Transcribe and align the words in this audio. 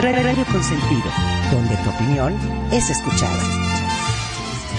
Radio 0.00 0.44
Consentido, 0.52 1.10
donde 1.50 1.76
tu 1.78 1.90
opinión 1.90 2.32
es 2.70 2.88
escuchada. 2.88 3.42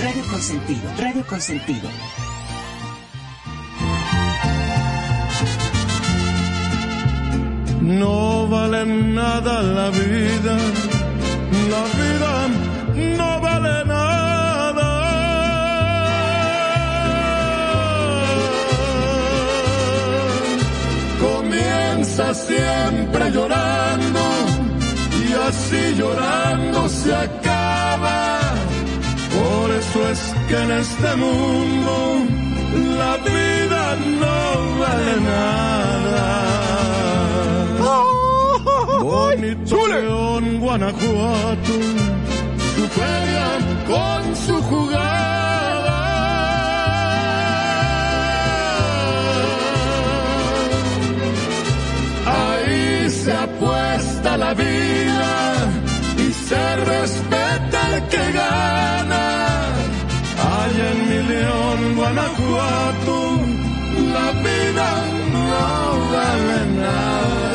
Radio 0.02 0.24
Consentido, 0.32 0.82
Radio 0.98 1.28
Consentido. 1.28 1.90
No 7.82 8.48
vale 8.48 8.86
nada 8.86 9.62
la 9.62 9.90
vida, 9.90 10.58
la 11.70 11.84
vida 12.00 12.48
no 13.18 13.42
vale 13.42 13.86
nada. 13.86 14.90
Comienza 21.20 22.34
siempre 22.34 23.32
llorando 23.32 24.09
así 25.50 25.96
llorando 25.98 26.88
se 26.90 27.14
acaba. 27.14 28.40
Por 29.38 29.72
eso 29.82 30.00
es 30.12 30.22
que 30.48 30.58
en 30.66 30.72
este 30.72 31.10
mundo 31.16 31.94
la 33.02 33.14
vida 33.30 33.84
no 34.22 34.38
vale 34.82 35.16
nada. 35.32 36.28
Bonito 39.12 39.78
León, 39.88 40.44
Guanajuato, 40.60 41.76
su 42.76 42.84
feria 43.00 43.48
con 43.92 44.22
su 44.46 44.56
jugada. 44.70 45.69
La 54.40 54.54
vida 54.54 55.34
y 56.18 56.32
se 56.32 56.76
respeta 56.94 57.78
el 57.96 58.04
que 58.08 58.24
gana. 58.42 59.26
Allá 60.60 60.88
en 60.94 61.00
mi 61.10 61.20
León, 61.34 61.80
Guanajuato, 61.98 63.18
la 64.16 64.28
vida 64.48 64.90
no 65.34 66.12
vale 66.14 66.60
nada. 66.82 67.49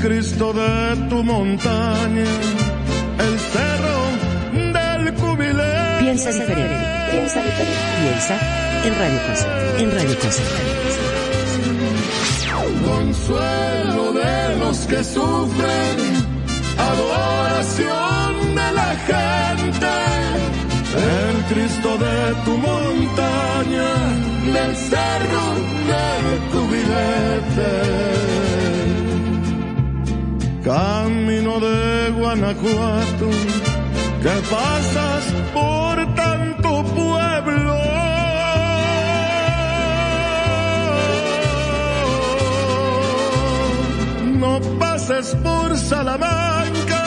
Cristo 0.00 0.52
de 0.54 0.96
tu 1.10 1.22
montaña, 1.22 2.24
el 3.18 3.38
cerro 3.52 3.98
del 4.72 5.14
cubilete. 5.14 6.00
Piensa 6.00 6.30
diferente, 6.32 6.74
piensa 7.10 7.42
diferente. 7.42 7.80
Piensa 8.00 8.34
en 8.86 8.94
Radio 8.98 9.20
Consentido, 9.26 9.76
en 9.78 9.90
Radio. 9.90 10.16
Consuelo 12.88 14.12
de 14.14 14.56
los 14.56 14.78
que 14.86 15.04
sufren, 15.04 15.96
adoración 16.78 18.54
de 18.54 18.72
la 18.72 18.90
gente. 19.10 19.92
El 20.96 21.36
Cristo 21.52 21.98
de 21.98 22.34
tu 22.46 22.56
montaña, 22.56 23.90
del 24.54 24.76
cerro 24.76 25.44
del 25.90 26.24
cubilete 26.52 28.20
camino 30.62 31.58
de 31.60 32.10
Guanajuato, 32.10 33.30
que 34.22 34.36
pasas 34.50 35.24
por 35.54 36.14
tanto 36.14 36.84
pueblo. 36.84 37.80
No 44.38 44.60
pases 44.78 45.34
por 45.42 45.76
Salamanca, 45.76 47.04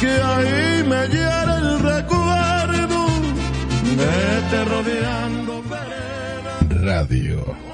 que 0.00 0.10
ahí 0.10 0.84
me 0.84 1.08
hiera 1.08 1.58
el 1.58 1.78
recuerdo, 1.80 3.06
vete 3.96 4.64
rodeando 4.64 5.62
Radio 6.84 7.73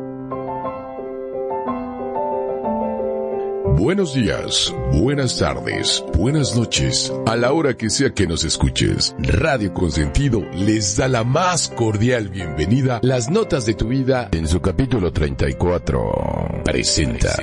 Buenos 3.91 4.13
días, 4.13 4.73
buenas 4.93 5.37
tardes, 5.37 6.01
buenas 6.17 6.55
noches, 6.55 7.11
a 7.25 7.35
la 7.35 7.51
hora 7.51 7.75
que 7.75 7.89
sea 7.89 8.11
que 8.11 8.25
nos 8.25 8.45
escuches. 8.45 9.13
Radio 9.19 9.73
Consentido 9.73 10.45
les 10.53 10.95
da 10.95 11.09
la 11.09 11.25
más 11.25 11.67
cordial 11.67 12.29
bienvenida. 12.29 13.01
Las 13.03 13.29
notas 13.29 13.65
de 13.65 13.73
tu 13.73 13.89
vida 13.89 14.29
en 14.31 14.47
su 14.47 14.61
capítulo 14.61 15.11
34. 15.11 16.61
Presenta. 16.63 17.33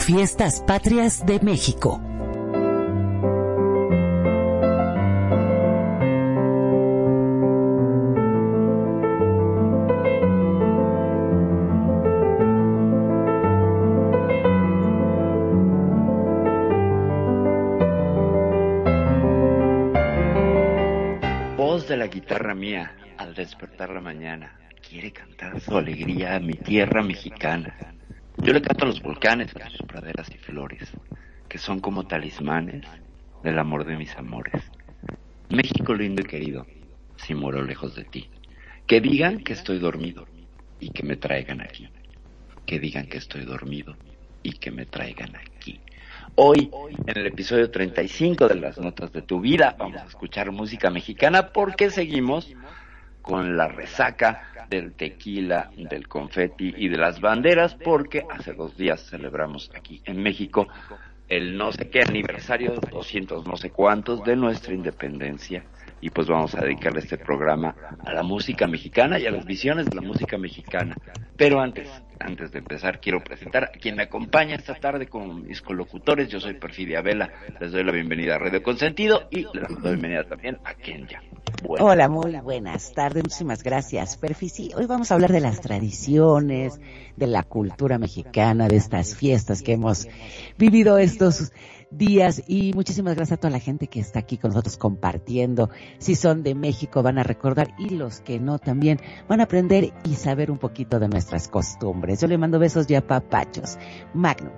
Fiestas 0.00 0.64
Patrias 0.66 1.24
de 1.24 1.38
México. 1.38 2.00
Despertar 23.82 23.90
la 23.90 24.00
mañana 24.00 24.58
quiere 24.88 25.10
cantar 25.12 25.60
su 25.60 25.76
alegría 25.76 26.36
a 26.36 26.40
mi 26.40 26.54
tierra 26.54 27.02
mexicana. 27.02 27.74
Yo 28.38 28.52
le 28.52 28.62
canto 28.62 28.84
a 28.84 28.88
los 28.88 29.02
volcanes, 29.02 29.54
a 29.56 29.70
sus 29.70 29.82
praderas 29.86 30.30
y 30.30 30.38
flores, 30.38 30.92
que 31.48 31.58
son 31.58 31.80
como 31.80 32.06
talismanes 32.06 32.86
del 33.42 33.58
amor 33.58 33.84
de 33.84 33.96
mis 33.96 34.14
amores. 34.16 34.62
México 35.48 35.94
lindo 35.94 36.22
y 36.22 36.26
querido, 36.26 36.66
si 37.16 37.34
muero 37.34 37.62
lejos 37.62 37.96
de 37.96 38.04
ti. 38.04 38.28
Que 38.86 39.00
digan 39.00 39.42
que 39.42 39.52
estoy 39.52 39.78
dormido 39.80 40.26
y 40.78 40.90
que 40.90 41.02
me 41.02 41.16
traigan 41.16 41.60
aquí. 41.60 41.88
Que 42.66 42.78
digan 42.78 43.06
que 43.06 43.18
estoy 43.18 43.44
dormido 43.44 43.96
y 44.44 44.52
que 44.52 44.70
me 44.70 44.86
traigan 44.86 45.34
aquí. 45.34 45.80
Hoy, 46.36 46.70
en 47.06 47.18
el 47.18 47.26
episodio 47.26 47.70
35 47.70 48.46
de 48.46 48.54
las 48.54 48.78
notas 48.78 49.12
de 49.12 49.22
tu 49.22 49.40
vida, 49.40 49.74
vamos 49.76 50.00
a 50.02 50.06
escuchar 50.06 50.52
música 50.52 50.88
mexicana 50.88 51.52
porque 51.52 51.90
seguimos 51.90 52.54
con 53.22 53.56
la 53.56 53.68
resaca 53.68 54.66
del 54.68 54.92
tequila, 54.94 55.70
del 55.76 56.08
confeti 56.08 56.74
y 56.76 56.88
de 56.88 56.98
las 56.98 57.20
banderas, 57.20 57.74
porque 57.76 58.26
hace 58.28 58.52
dos 58.52 58.76
días 58.76 59.00
celebramos 59.08 59.70
aquí 59.74 60.02
en 60.04 60.22
México 60.22 60.68
el 61.28 61.56
no 61.56 61.72
sé 61.72 61.88
qué 61.88 62.02
aniversario, 62.02 62.74
200 62.90 63.46
no 63.46 63.56
sé 63.56 63.70
cuántos 63.70 64.22
de 64.24 64.36
nuestra 64.36 64.74
independencia 64.74 65.64
y 66.02 66.10
pues 66.10 66.26
vamos 66.26 66.54
a 66.56 66.60
dedicarle 66.60 66.98
este 66.98 67.16
programa 67.16 67.74
a 68.04 68.12
la 68.12 68.24
música 68.24 68.66
mexicana 68.66 69.20
y 69.20 69.26
a 69.26 69.30
las 69.30 69.46
visiones 69.46 69.86
de 69.86 69.94
la 69.94 70.02
música 70.02 70.36
mexicana. 70.36 70.96
Pero 71.36 71.60
antes, 71.60 71.88
antes 72.18 72.50
de 72.50 72.58
empezar, 72.58 73.00
quiero 73.00 73.22
presentar 73.22 73.64
a 73.64 73.78
quien 73.78 73.94
me 73.94 74.02
acompaña 74.02 74.56
esta 74.56 74.74
tarde 74.74 75.06
con 75.06 75.46
mis 75.46 75.62
colocutores. 75.62 76.28
Yo 76.28 76.40
soy 76.40 76.54
Perfidia 76.54 77.02
Vela, 77.02 77.30
les 77.60 77.70
doy 77.70 77.84
la 77.84 77.92
bienvenida 77.92 78.34
a 78.34 78.38
Radio 78.38 78.64
Consentido 78.64 79.28
y 79.30 79.44
les 79.44 79.68
doy 79.68 79.80
la 79.80 79.90
bienvenida 79.90 80.24
también 80.24 80.58
a 80.64 80.74
Kenya. 80.74 81.22
Hola, 81.68 82.08
muy 82.08 82.32
buenas 82.40 82.92
tardes, 82.92 83.22
muchísimas 83.22 83.62
gracias, 83.62 84.16
Perfi. 84.16 84.72
hoy 84.74 84.86
vamos 84.86 85.12
a 85.12 85.14
hablar 85.14 85.30
de 85.30 85.40
las 85.40 85.60
tradiciones, 85.60 86.80
de 87.16 87.26
la 87.28 87.44
cultura 87.44 87.98
mexicana, 87.98 88.66
de 88.66 88.76
estas 88.76 89.14
fiestas 89.14 89.62
que 89.62 89.74
hemos 89.74 90.08
vivido 90.58 90.98
estos 90.98 91.52
días 91.92 92.42
y 92.46 92.72
muchísimas 92.74 93.14
gracias 93.14 93.38
a 93.38 93.40
toda 93.40 93.50
la 93.50 93.60
gente 93.60 93.86
que 93.86 94.00
está 94.00 94.20
aquí 94.20 94.38
con 94.38 94.50
nosotros 94.50 94.76
compartiendo. 94.76 95.70
Si 95.98 96.14
son 96.14 96.42
de 96.42 96.54
México 96.54 97.02
van 97.02 97.18
a 97.18 97.22
recordar 97.22 97.74
y 97.78 97.90
los 97.90 98.20
que 98.20 98.40
no 98.40 98.58
también 98.58 99.00
van 99.28 99.40
a 99.40 99.44
aprender 99.44 99.92
y 100.04 100.14
saber 100.14 100.50
un 100.50 100.58
poquito 100.58 100.98
de 100.98 101.08
nuestras 101.08 101.48
costumbres. 101.48 102.20
Yo 102.20 102.28
le 102.28 102.38
mando 102.38 102.58
besos 102.58 102.86
ya 102.86 103.00
papachos. 103.00 103.78
Magnum. 104.14 104.52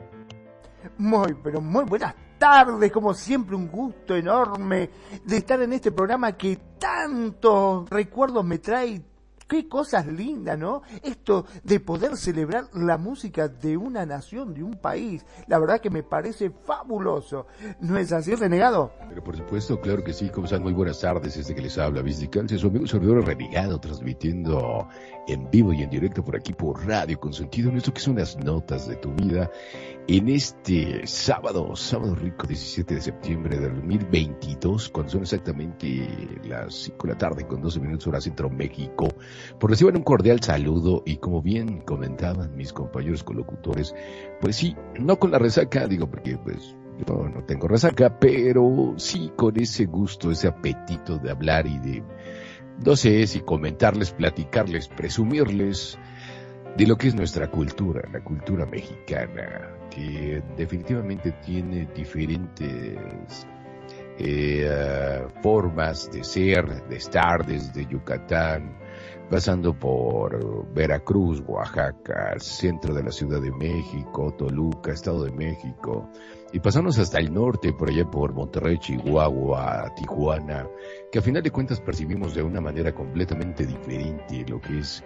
Muy, 0.98 1.34
pero 1.42 1.60
muy 1.60 1.84
buenas 1.84 2.14
tardes, 2.38 2.92
como 2.92 3.14
siempre 3.14 3.56
un 3.56 3.68
gusto 3.68 4.14
enorme 4.14 4.90
de 5.24 5.36
estar 5.36 5.60
en 5.62 5.72
este 5.72 5.92
programa 5.92 6.36
que 6.36 6.58
tantos 6.78 7.88
recuerdos 7.88 8.44
me 8.44 8.58
trae 8.58 9.02
Qué 9.48 9.68
cosas 9.68 10.06
lindas, 10.06 10.58
¿no? 10.58 10.82
Esto 11.02 11.44
de 11.62 11.80
poder 11.80 12.16
celebrar 12.16 12.68
la 12.72 12.96
música 12.96 13.48
de 13.48 13.76
una 13.76 14.06
nación, 14.06 14.54
de 14.54 14.62
un 14.62 14.76
país. 14.76 15.24
La 15.46 15.58
verdad 15.58 15.80
que 15.80 15.90
me 15.90 16.02
parece 16.02 16.50
fabuloso. 16.50 17.46
¿No 17.80 17.98
es 17.98 18.12
así, 18.12 18.34
renegado? 18.34 18.92
Pero 19.08 19.22
por 19.22 19.36
supuesto, 19.36 19.80
claro 19.80 20.02
que 20.02 20.12
sí. 20.12 20.30
¿Cómo 20.30 20.46
están? 20.46 20.62
Muy 20.62 20.72
buenas 20.72 21.00
tardes. 21.00 21.36
Este 21.36 21.54
que 21.54 21.62
les 21.62 21.76
habla, 21.78 22.02
Calce, 22.30 22.58
su 22.58 22.68
amigo 22.68 22.86
servidor 22.86 23.24
renegado, 23.24 23.78
transmitiendo 23.78 24.88
en 25.26 25.50
vivo 25.50 25.72
y 25.72 25.82
en 25.82 25.90
directo 25.90 26.24
por 26.24 26.36
aquí 26.36 26.52
por 26.52 26.86
Radio 26.86 27.18
Consentido 27.18 27.70
en 27.70 27.76
esto 27.76 27.92
que 27.92 28.00
son 28.00 28.16
las 28.16 28.36
notas 28.36 28.88
de 28.88 28.96
tu 28.96 29.12
vida 29.12 29.50
en 30.06 30.28
este 30.28 31.06
sábado, 31.06 31.74
sábado 31.76 32.14
rico 32.14 32.46
17 32.46 32.96
de 32.96 33.00
septiembre 33.00 33.58
de 33.58 33.70
2022, 33.70 34.90
cuando 34.90 35.12
son 35.12 35.22
exactamente 35.22 36.06
las 36.44 36.74
5 36.74 37.06
de 37.06 37.12
la 37.14 37.18
tarde 37.18 37.46
con 37.46 37.62
12 37.62 37.80
minutos 37.80 38.06
hora 38.08 38.20
Centro 38.20 38.50
México, 38.50 39.08
por 39.58 39.70
reciban 39.70 39.96
un 39.96 40.02
cordial 40.02 40.42
saludo 40.42 41.02
y 41.06 41.16
como 41.16 41.40
bien 41.40 41.80
comentaban 41.80 42.54
mis 42.54 42.74
compañeros 42.74 43.24
colocutores, 43.24 43.94
pues 44.42 44.56
sí, 44.56 44.76
no 45.00 45.18
con 45.18 45.30
la 45.30 45.38
resaca, 45.38 45.86
digo 45.86 46.06
porque 46.06 46.36
pues 46.36 46.76
yo 47.06 47.28
no 47.28 47.42
tengo 47.44 47.66
resaca, 47.66 48.18
pero 48.18 48.94
sí 48.98 49.32
con 49.34 49.58
ese 49.58 49.86
gusto, 49.86 50.30
ese 50.30 50.48
apetito 50.48 51.16
de 51.18 51.30
hablar 51.30 51.66
y 51.66 51.78
de, 51.78 52.02
no 52.84 52.96
sé 52.96 53.26
si 53.26 53.40
comentarles, 53.40 54.12
platicarles, 54.12 54.88
presumirles 54.88 55.98
de 56.76 56.86
lo 56.86 56.96
que 56.96 57.08
es 57.08 57.14
nuestra 57.14 57.50
cultura, 57.50 58.02
la 58.12 58.22
cultura 58.22 58.66
mexicana, 58.66 59.70
que 59.90 60.42
definitivamente 60.56 61.32
tiene 61.44 61.86
diferentes 61.94 63.46
eh, 64.18 65.26
formas 65.42 66.10
de 66.10 66.24
ser, 66.24 66.88
de 66.88 66.96
estar 66.96 67.46
desde 67.46 67.86
Yucatán, 67.86 68.76
pasando 69.30 69.72
por 69.78 70.72
Veracruz, 70.72 71.42
Oaxaca, 71.46 72.34
centro 72.38 72.94
de 72.94 73.04
la 73.04 73.10
Ciudad 73.10 73.40
de 73.40 73.52
México, 73.52 74.34
Toluca, 74.36 74.92
Estado 74.92 75.24
de 75.24 75.32
México, 75.32 76.10
y 76.54 76.60
pasamos 76.60 77.00
hasta 77.00 77.18
el 77.18 77.34
norte, 77.34 77.72
por 77.72 77.88
allá 77.88 78.08
por 78.08 78.32
Monterrey, 78.32 78.78
Chihuahua, 78.78 79.92
Tijuana, 79.96 80.68
que 81.10 81.18
a 81.18 81.22
final 81.22 81.42
de 81.42 81.50
cuentas 81.50 81.80
percibimos 81.80 82.32
de 82.32 82.44
una 82.44 82.60
manera 82.60 82.94
completamente 82.94 83.66
diferente 83.66 84.46
lo 84.48 84.60
que 84.60 84.78
es 84.78 85.02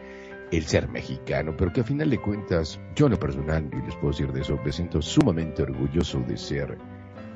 el 0.53 0.67
ser 0.67 0.91
mexicano, 0.91 1.55
pero 1.57 1.73
que 1.73 1.81
a 1.81 1.85
final 1.85 2.11
de 2.11 2.19
cuentas, 2.19 2.79
yo 2.95 3.07
en 3.07 3.13
lo 3.13 3.19
personal, 3.19 3.67
y 3.73 3.87
les 3.87 3.95
puedo 3.97 4.11
decir 4.11 4.31
de 4.31 4.43
eso, 4.43 4.61
me 4.63 4.73
siento 4.73 5.01
sumamente 5.01 5.63
orgulloso 5.63 6.21
de 6.21 6.37
ser 6.37 6.77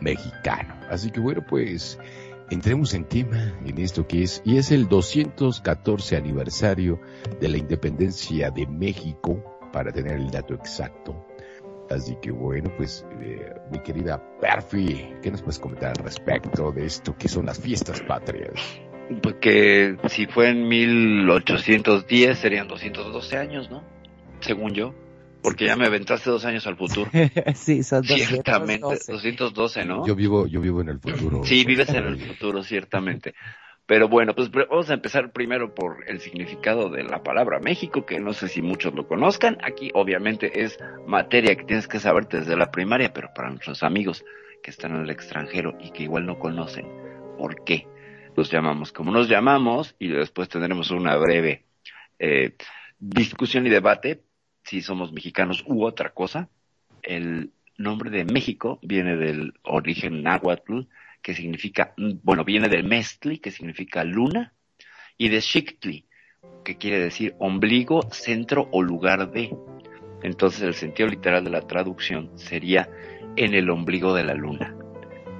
mexicano. 0.03 0.75
Así 0.91 1.11
que 1.11 1.19
bueno, 1.20 1.43
pues 1.49 1.99
entremos 2.50 2.93
en 2.93 3.06
tema 3.06 3.55
en 3.64 3.79
esto 3.79 4.06
que 4.06 4.25
es, 4.25 4.43
y 4.44 4.59
es 4.59 4.73
el 4.73 4.88
214 4.91 6.19
aniversario 6.19 7.00
de 7.41 7.49
la 7.49 7.56
independencia 7.56 8.50
de 8.50 8.67
México, 8.67 9.43
para 9.73 9.91
tener 9.91 10.17
el 10.17 10.31
dato 10.31 10.53
exacto. 10.53 11.31
Así 11.93 12.17
que 12.23 12.31
bueno, 12.31 12.73
pues 12.77 13.05
eh, 13.21 13.53
mi 13.71 13.79
querida 13.81 14.23
Perfi, 14.41 15.15
¿qué 15.23 15.31
nos 15.31 15.43
puedes 15.43 15.59
comentar 15.59 15.91
al 15.91 16.05
respecto 16.05 16.73
de 16.73 16.87
esto 16.87 17.15
que 17.17 17.29
son 17.29 17.47
las 17.47 17.61
fiestas 17.61 18.00
patrias? 18.00 18.81
Porque 19.23 19.97
si 20.09 20.27
fue 20.27 20.50
en 20.50 20.69
1810 20.69 22.39
serían 22.39 22.69
212 22.69 23.37
años, 23.37 23.71
¿no? 23.71 23.85
Según 24.41 24.73
yo. 24.73 24.94
Porque 25.43 25.67
ya 25.67 25.77
me 25.77 25.87
aventaste 25.87 26.31
dos 26.31 26.44
años 26.44 26.67
al 26.69 26.77
futuro. 26.77 27.11
sí, 27.55 27.83
son 27.83 28.03
212. 28.03 28.27
Ciertamente, 28.27 28.87
212, 29.09 29.85
¿no? 29.85 30.06
Yo 30.06 30.15
vivo, 30.15 30.47
yo 30.47 30.61
vivo 30.61 30.81
en 30.81 30.88
el 30.91 31.00
futuro. 31.00 31.43
Sí, 31.45 31.65
vives 31.65 31.88
en 31.88 32.06
el 32.06 32.17
futuro, 32.17 32.62
ciertamente. 32.62 33.35
Pero 33.87 34.08
bueno, 34.08 34.34
pues 34.34 34.50
vamos 34.50 34.90
a 34.90 34.94
empezar 34.94 35.32
primero 35.32 35.75
por 35.75 36.08
el 36.08 36.20
significado 36.20 36.88
de 36.88 37.02
la 37.02 37.23
palabra 37.23 37.58
México, 37.61 38.06
que 38.06 38.20
no 38.20 38.32
sé 38.32 38.49
si 38.49 38.62
muchos 38.62 38.94
lo 38.94 39.06
conozcan. 39.06 39.58
Aquí 39.62 39.90
obviamente 39.94 40.62
es 40.62 40.79
materia 41.06 41.56
que 41.56 41.64
tienes 41.64 41.88
que 41.88 41.99
saber 41.99 42.29
desde 42.29 42.56
la 42.56 42.70
primaria, 42.70 43.12
pero 43.12 43.31
para 43.34 43.50
nuestros 43.50 43.82
amigos 43.82 44.25
que 44.62 44.70
están 44.70 44.94
en 44.94 45.02
el 45.02 45.11
extranjero 45.11 45.76
y 45.81 45.90
que 45.90 46.05
igual 46.05 46.26
no 46.26 46.38
conocen, 46.38 46.87
¿por 47.37 47.64
qué? 47.64 47.87
los 48.37 48.50
llamamos 48.50 48.93
como 48.93 49.12
nos 49.12 49.29
llamamos 49.29 49.94
y 49.99 50.08
después 50.08 50.49
tendremos 50.49 50.90
una 50.90 51.17
breve 51.17 51.64
eh, 52.19 52.56
discusión 52.99 53.67
y 53.67 53.70
debate 53.70 54.23
si 54.64 54.81
somos 54.81 55.12
mexicanos 55.12 55.64
u 55.67 55.85
otra 55.85 56.11
cosa. 56.11 56.49
El 57.02 57.52
nombre 57.76 58.11
de 58.11 58.25
México 58.25 58.78
viene 58.82 59.17
del 59.17 59.55
origen 59.62 60.23
náhuatl, 60.23 60.82
que 61.23 61.35
significa, 61.35 61.95
bueno, 62.23 62.45
viene 62.45 62.69
del 62.69 62.85
mestli, 62.85 63.39
que 63.39 63.51
significa 63.51 64.05
luna, 64.05 64.53
y 65.17 65.29
de 65.29 65.41
xictli, 65.41 66.07
que 66.65 66.77
quiere 66.77 66.99
decir 66.99 67.35
ombligo, 67.39 68.03
centro 68.11 68.69
o 68.73 68.83
lugar 68.83 69.31
de. 69.31 69.57
Entonces 70.23 70.63
el 70.63 70.75
sentido 70.75 71.09
literal 71.09 71.45
de 71.45 71.51
la 71.51 71.63
traducción 71.63 72.31
sería 72.37 72.89
en 73.37 73.55
el 73.55 73.71
ombligo 73.71 74.15
de 74.15 74.25
la 74.25 74.35
luna. 74.35 74.77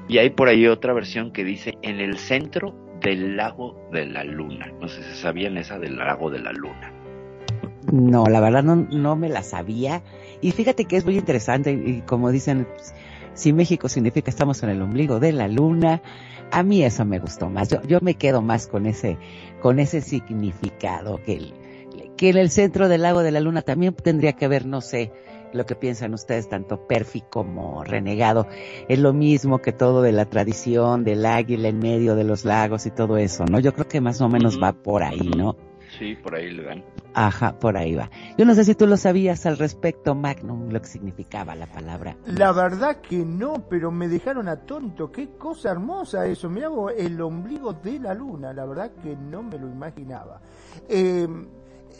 Y 0.09 0.19
hay 0.19 0.31
por 0.31 0.49
ahí 0.49 0.67
otra 0.67 0.93
versión 0.93 1.33
que 1.33 1.45
dice 1.45 1.79
en 1.83 2.01
el 2.01 2.19
centro 2.19 2.75
del 3.01 3.37
lago 3.37 3.89
de 3.93 4.07
la 4.07 4.25
luna. 4.25 4.73
No 4.81 4.89
sé 4.89 5.03
si 5.03 5.15
sabían 5.15 5.57
esa 5.57 5.79
del 5.79 5.97
lago 5.97 6.31
de 6.31 6.41
la 6.41 6.53
luna. 6.53 6.93
No, 7.91 8.27
la 8.27 8.41
verdad 8.41 8.63
no, 8.63 8.77
no 8.77 9.17
me 9.17 9.29
la 9.29 9.43
sabía. 9.43 10.03
Y 10.41 10.53
fíjate 10.53 10.85
que 10.85 10.97
es 10.97 11.05
muy 11.05 11.17
interesante 11.17 11.73
y 11.73 12.03
como 12.03 12.31
dicen, 12.31 12.67
si 13.35 13.53
México 13.53 13.89
significa 13.89 14.31
estamos 14.31 14.63
en 14.63 14.71
el 14.71 14.83
ombligo 14.83 15.21
de 15.21 15.33
la 15.33 15.49
luna, 15.49 16.03
a 16.51 16.63
mí 16.63 16.83
eso 16.83 17.05
me 17.05 17.19
gustó 17.19 17.49
más. 17.49 17.69
Yo, 17.69 17.83
yo 17.83 17.99
me 18.03 18.15
quedo 18.15 18.43
más 18.43 18.67
con 18.67 18.87
ese, 18.87 19.19
con 19.61 19.79
ese 19.79 20.01
significado 20.01 21.21
que, 21.25 21.35
el, 21.35 21.55
que 22.17 22.31
en 22.31 22.37
el 22.37 22.51
centro 22.51 22.89
del 22.89 23.03
lago 23.03 23.23
de 23.23 23.31
la 23.31 23.41
luna 23.41 23.63
también 23.63 23.95
tendría 23.95 24.35
que 24.35 24.49
ver, 24.49 24.67
no 24.67 24.81
sé, 24.81 25.13
lo 25.53 25.67
que 25.67 25.75
piensan 25.75 26.15
ustedes, 26.15 26.49
tanto 26.49 26.87
Perfi 26.87 27.23
como 27.23 27.85
Renegado, 27.85 28.47
es 28.89 28.99
lo 28.99 29.13
mismo 29.13 29.61
que 29.61 29.73
todo 29.73 30.03
de 30.03 30.13
la 30.13 30.25
tradición 30.27 31.05
del 31.05 31.27
águila 31.27 31.69
en 31.69 31.79
medio 31.79 32.15
de 32.15 32.25
los 32.25 32.45
lagos 32.45 32.87
y 32.87 32.91
todo 32.91 33.17
eso, 33.17 33.45
¿no? 33.45 33.61
Yo 33.61 33.73
creo 33.75 33.89
que 33.89 34.01
más 34.01 34.21
o 34.21 34.29
menos 34.29 34.63
va 34.63 34.73
por 34.73 35.03
ahí, 35.03 35.31
¿no? 35.37 35.57
Sí, 36.03 36.17
por 36.17 36.35
ahí 36.35 36.51
le 36.51 36.65
dan. 36.65 36.85
Ajá, 37.15 37.57
por 37.61 37.77
ahí 37.77 37.95
va. 37.95 38.11
Yo 38.37 38.45
no 38.45 38.57
sé 38.57 38.65
si 38.65 38.75
tú 38.75 38.89
lo 38.89 38.97
sabías 38.97 39.47
al 39.47 39.57
respecto, 39.57 40.17
Magnum, 40.17 40.69
lo 40.71 40.83
que 40.83 40.89
significaba 40.89 41.55
la 41.55 41.69
palabra. 41.69 42.17
La 42.27 42.51
verdad 42.51 42.97
que 42.97 43.19
no, 43.19 43.69
pero 43.69 43.93
me 43.93 44.09
dejaron 44.09 44.49
atónito. 44.49 45.13
Qué 45.13 45.29
cosa 45.39 45.71
hermosa 45.71 46.27
eso. 46.27 46.51
Mirá 46.51 46.71
el 46.99 47.21
ombligo 47.21 47.73
de 47.73 48.01
la 48.01 48.15
luna. 48.15 48.53
La 48.53 48.65
verdad 48.65 48.91
que 49.01 49.15
no 49.15 49.45
me 49.45 49.57
lo 49.57 49.69
imaginaba. 49.69 50.41
Eh, 50.89 51.29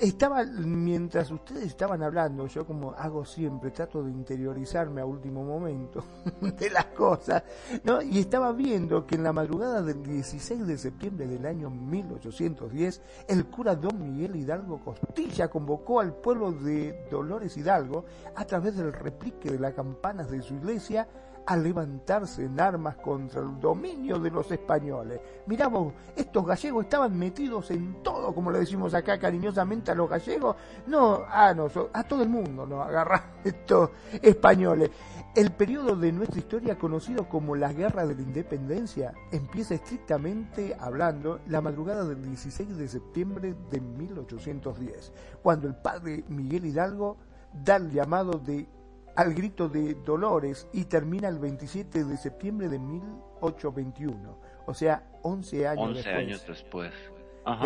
estaba, 0.03 0.43
mientras 0.45 1.31
ustedes 1.31 1.63
estaban 1.63 2.03
hablando, 2.03 2.49
yo 2.49 2.67
como 2.67 2.91
hago 2.93 3.25
siempre, 3.25 3.71
trato 3.71 4.03
de 4.03 4.11
interiorizarme 4.11 5.01
a 5.01 5.07
último 5.07 5.45
momento 5.45 6.03
de 6.41 6.71
las 6.71 6.87
cosas, 6.87 7.45
¿no? 7.85 8.03
Y 8.03 8.19
estaba 8.19 8.53
viendo 8.53 9.07
que 9.07 9.15
en 9.15 9.23
la 9.23 9.33
madrugada 9.33 9.81
del 9.81 10.03
16 10.03 10.67
de 10.67 10.77
septiembre 10.77 11.29
del 11.29 11.47
año 11.47 11.71
1810, 11.71 13.01
el 13.29 13.47
cura 13.47 13.77
don 13.77 14.03
Miguel 14.03 14.35
Hidalgo 14.35 14.81
Costilla 14.85 15.49
convocó 15.49 16.01
al 16.01 16.15
pueblo 16.15 16.51
de 16.51 17.07
Dolores 17.09 17.57
Hidalgo 17.57 18.05
a 18.35 18.45
través 18.45 18.77
del 18.77 18.93
replique 18.93 19.53
de 19.53 19.61
las 19.61 19.75
campanas 19.75 20.29
de 20.33 20.43
su 20.43 20.55
iglesia 20.55 21.07
a 21.47 21.57
levantarse 21.57 22.45
en 22.45 22.61
armas 22.61 22.97
contra 22.97 23.41
el 23.41 23.59
dominio 23.59 24.19
de 24.19 24.31
los 24.31 24.51
españoles. 24.51 25.21
Miramos, 25.47 25.93
estos 26.15 26.47
gallegos 26.47 26.85
estaban 26.85 27.19
metidos 27.19 27.71
en 27.71 28.03
todo, 28.03 28.35
como 28.35 28.51
le 28.51 28.61
decimos 28.61 28.95
acá 28.95 29.19
cariñosamente 29.19 29.91
a 29.91 29.95
los 29.95 30.09
gallegos, 30.09 30.57
no 30.87 31.23
a 31.29 31.53
nosotros, 31.55 31.91
a 31.93 32.05
todo 32.05 32.23
el 32.23 32.29
mundo 32.29 32.67
nos 32.67 32.87
agarran 32.87 33.23
estos 33.45 33.91
españoles. 34.21 34.91
El 35.35 35.51
periodo 35.51 35.97
de 35.97 36.13
nuestra 36.13 36.39
historia 36.39 36.79
conocido 36.79 37.27
como 37.27 37.57
la 37.57 37.73
Guerra 37.73 38.05
de 38.05 38.15
la 38.15 38.21
Independencia 38.21 39.15
empieza 39.31 39.75
estrictamente 39.75 40.77
hablando 40.79 41.41
la 41.47 41.63
madrugada 41.63 42.05
del 42.05 42.23
16 42.23 42.77
de 42.77 42.87
septiembre 42.87 43.55
de 43.71 43.81
1810, 43.81 45.13
cuando 45.43 45.69
el 45.69 45.75
padre 45.75 46.25
Miguel 46.29 46.67
Hidalgo 46.67 47.17
da 47.53 47.77
el 47.77 47.91
llamado 47.91 48.39
de 48.39 48.69
al 49.15 49.35
grito 49.35 49.69
de 49.69 49.95
Dolores 49.95 50.69
y 50.73 50.85
termina 50.85 51.29
el 51.29 51.39
27 51.39 52.05
de 52.05 52.17
septiembre 52.17 52.69
de 52.69 52.79
1821, 52.79 54.39
o 54.67 54.75
sea, 54.75 55.11
11 55.23 55.69
años 55.69 55.89
11 55.89 55.95
después. 55.95 56.17
años 56.17 56.45
después. 56.47 56.93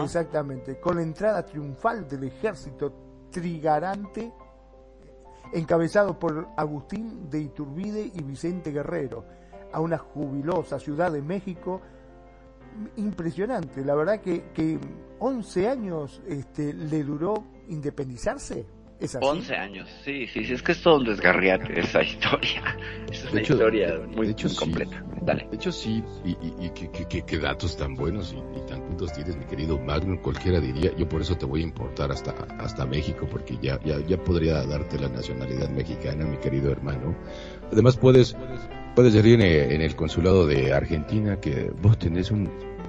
Exactamente, 0.02 0.80
con 0.80 0.96
la 0.96 1.02
entrada 1.02 1.44
triunfal 1.44 2.08
del 2.08 2.24
ejército 2.24 2.92
trigarante 3.30 4.32
encabezado 5.52 6.18
por 6.18 6.48
Agustín 6.56 7.28
de 7.30 7.40
Iturbide 7.40 8.10
y 8.14 8.22
Vicente 8.22 8.72
Guerrero, 8.72 9.24
a 9.72 9.80
una 9.80 9.98
jubilosa 9.98 10.78
ciudad 10.78 11.12
de 11.12 11.22
México 11.22 11.80
impresionante. 12.96 13.84
La 13.84 13.94
verdad 13.94 14.20
que, 14.20 14.50
que 14.52 14.78
11 15.18 15.68
años 15.68 16.22
este, 16.26 16.72
le 16.72 17.02
duró 17.02 17.44
independizarse. 17.68 18.66
¿Es 18.98 19.14
así? 19.14 19.26
11 19.26 19.54
años, 19.56 19.88
sí, 20.04 20.26
sí, 20.26 20.44
sí, 20.44 20.54
es 20.54 20.62
que 20.62 20.72
es 20.72 20.80
todo 20.82 20.96
un 20.96 21.04
desgarriate 21.04 21.78
esa 21.80 22.02
historia. 22.02 22.62
Es 23.12 23.24
De 23.24 23.30
una 23.32 23.40
hecho- 23.40 23.52
historia 23.54 24.00
muy, 24.14 24.26
de 24.26 24.32
hecho, 24.32 24.46
muy 24.46 24.54
sí. 24.54 24.58
completa. 24.58 25.04
Dale. 25.22 25.46
De 25.50 25.56
hecho, 25.56 25.70
sí, 25.72 26.02
y, 26.24 26.30
y, 26.30 26.54
y 26.66 26.70
qué, 26.70 26.90
qué- 26.90 27.04
qué- 27.06 27.22
qué 27.22 27.38
datos 27.38 27.76
tan 27.76 27.94
buenos 27.94 28.32
y, 28.32 28.36
y 28.58 28.66
tan 28.66 28.80
juntos 28.82 29.12
tienes, 29.12 29.36
mi 29.36 29.44
querido 29.44 29.78
Magnum, 29.78 30.16
cualquiera 30.18 30.60
diría, 30.60 30.96
yo 30.96 31.08
por 31.08 31.20
eso 31.20 31.36
te 31.36 31.44
voy 31.44 31.60
a 31.60 31.64
importar 31.64 32.10
hasta, 32.12 32.30
hasta 32.58 32.86
México, 32.86 33.26
porque 33.30 33.58
ya, 33.60 33.78
ya, 33.84 33.98
ya 34.06 34.16
podría 34.16 34.64
darte 34.64 34.98
la 34.98 35.08
nacionalidad 35.08 35.68
mexicana, 35.68 36.24
mi 36.24 36.38
querido 36.38 36.70
hermano. 36.72 37.14
Además, 37.72 37.96
puedes, 37.96 38.34
puedes 38.94 39.12
decir 39.12 39.40
en, 39.40 39.72
en 39.72 39.82
el 39.82 39.94
consulado 39.96 40.46
de 40.46 40.72
Argentina 40.72 41.38
que 41.40 41.70
vos 41.82 41.98
tenés 41.98 42.30
un 42.30 42.48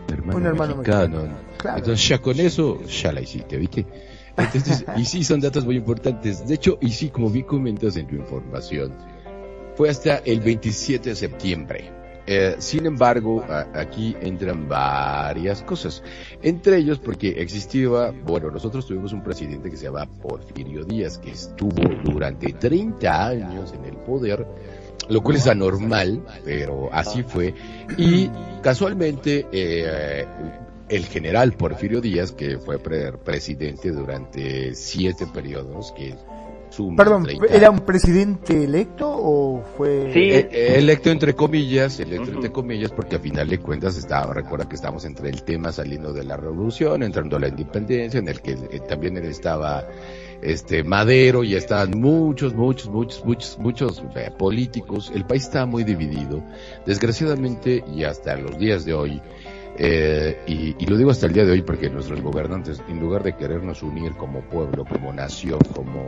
hermano, 0.10 0.38
Un 0.38 0.46
hermano 0.46 0.76
mexicano. 0.78 1.28
Claro. 1.58 1.78
Entonces, 1.80 2.08
ya 2.08 2.20
con 2.20 2.40
eso, 2.40 2.82
ya 2.86 3.12
la 3.12 3.20
hiciste, 3.22 3.58
¿viste? 3.58 3.86
Entonces, 4.38 4.86
y 4.96 5.06
sí, 5.06 5.24
son 5.24 5.40
datos 5.40 5.66
muy 5.66 5.76
importantes. 5.78 6.48
De 6.48 6.56
hecho, 6.56 6.78
y 6.82 6.90
sí, 6.92 7.10
como 7.10 7.30
vi 7.30 7.44
comentas 7.44 7.96
en 7.98 8.08
tu 8.08 8.16
información, 8.16 8.94
fue 9.76 9.90
hasta 9.90 10.18
el 10.18 10.40
27 10.42 11.10
de 11.10 11.16
septiembre. 11.16 11.92
Eh, 12.30 12.56
sin 12.60 12.86
embargo, 12.86 13.44
a- 13.48 13.68
aquí 13.80 14.14
entran 14.22 14.68
varias 14.68 15.62
cosas. 15.64 16.04
Entre 16.42 16.78
ellos, 16.78 17.00
porque 17.00 17.30
existía, 17.42 18.12
bueno, 18.26 18.52
nosotros 18.52 18.86
tuvimos 18.86 19.14
un 19.14 19.24
presidente 19.24 19.70
que 19.70 19.78
se 19.78 19.86
llama 19.86 20.06
Porfirio 20.22 20.84
Díaz, 20.84 21.18
que 21.20 21.32
estuvo 21.32 21.82
durante 22.04 22.52
30 22.54 23.28
años 23.28 23.74
en 23.74 23.86
el 23.86 23.96
poder, 23.98 24.46
lo 25.08 25.22
cual 25.24 25.38
es 25.38 25.48
anormal, 25.48 26.22
pero 26.44 26.90
así 26.92 27.24
fue. 27.24 27.54
Y 27.98 28.30
casualmente, 28.62 29.46
eh, 29.54 30.26
el 30.90 31.06
general 31.06 31.54
Porfirio 31.54 32.02
Díaz, 32.02 32.32
que 32.32 32.58
fue 32.58 32.80
pre- 32.80 33.14
presidente 33.14 33.92
durante 33.92 34.74
siete 34.76 35.28
periodos, 35.28 35.92
que 35.92 36.16
suma 36.70 36.98
Perdón, 36.98 37.24
30 37.24 37.46
¿era 37.48 37.70
un 37.72 37.80
presidente 37.80 38.64
electo 38.64 39.10
o 39.10 39.64
fue...? 39.78 40.12
Sí. 40.14 40.20
eh, 40.32 40.76
electo 40.78 41.10
entre 41.10 41.34
comillas, 41.34 42.00
electo 42.00 42.32
entre 42.32 42.52
comillas, 42.52 42.92
porque 42.92 43.16
a 43.18 43.20
final 43.20 43.48
de 43.50 43.60
cuentas 43.60 43.98
estaba, 43.98 44.34
recuerda 44.34 44.68
que 44.68 44.76
estamos 44.76 45.06
entre 45.06 45.30
el 45.30 45.44
tema 45.44 45.72
saliendo 45.72 46.14
de 46.14 46.24
la 46.24 46.38
revolución, 46.38 47.04
entrando 47.04 47.38
a 47.38 47.40
la 47.40 47.48
independencia, 47.48 48.20
en 48.20 48.28
el 48.28 48.42
que 48.42 48.52
eh, 48.52 48.80
también 48.88 49.18
él 49.18 49.26
estaba 49.26 49.86
este 50.42 50.84
Madero 50.84 51.44
y 51.44 51.56
estaban 51.56 52.00
muchos, 52.00 52.54
muchos, 52.54 52.90
muchos, 52.90 53.26
muchos, 53.26 53.58
muchos 53.60 54.04
eh, 54.16 54.30
políticos. 54.38 55.12
El 55.16 55.26
país 55.26 55.44
estaba 55.44 55.66
muy 55.66 55.84
dividido. 55.84 56.44
Desgraciadamente, 56.86 57.84
y 57.96 58.04
hasta 58.04 58.36
los 58.38 58.58
días 58.58 58.86
de 58.86 58.94
hoy, 58.94 59.22
eh, 59.78 60.38
y, 60.48 60.86
lo 60.86 60.98
digo 60.98 61.12
hasta 61.12 61.28
el 61.28 61.34
día 61.34 61.46
de 61.46 61.52
hoy 61.52 61.62
porque 61.62 61.90
nuestros 61.90 62.22
gobernantes, 62.22 62.82
en 62.90 63.00
lugar 63.00 63.24
de 63.24 63.36
querernos 63.36 63.84
unir 63.84 64.14
como 64.14 64.42
pueblo, 64.42 64.86
como 64.86 65.14
nación, 65.14 65.60
como 65.74 66.08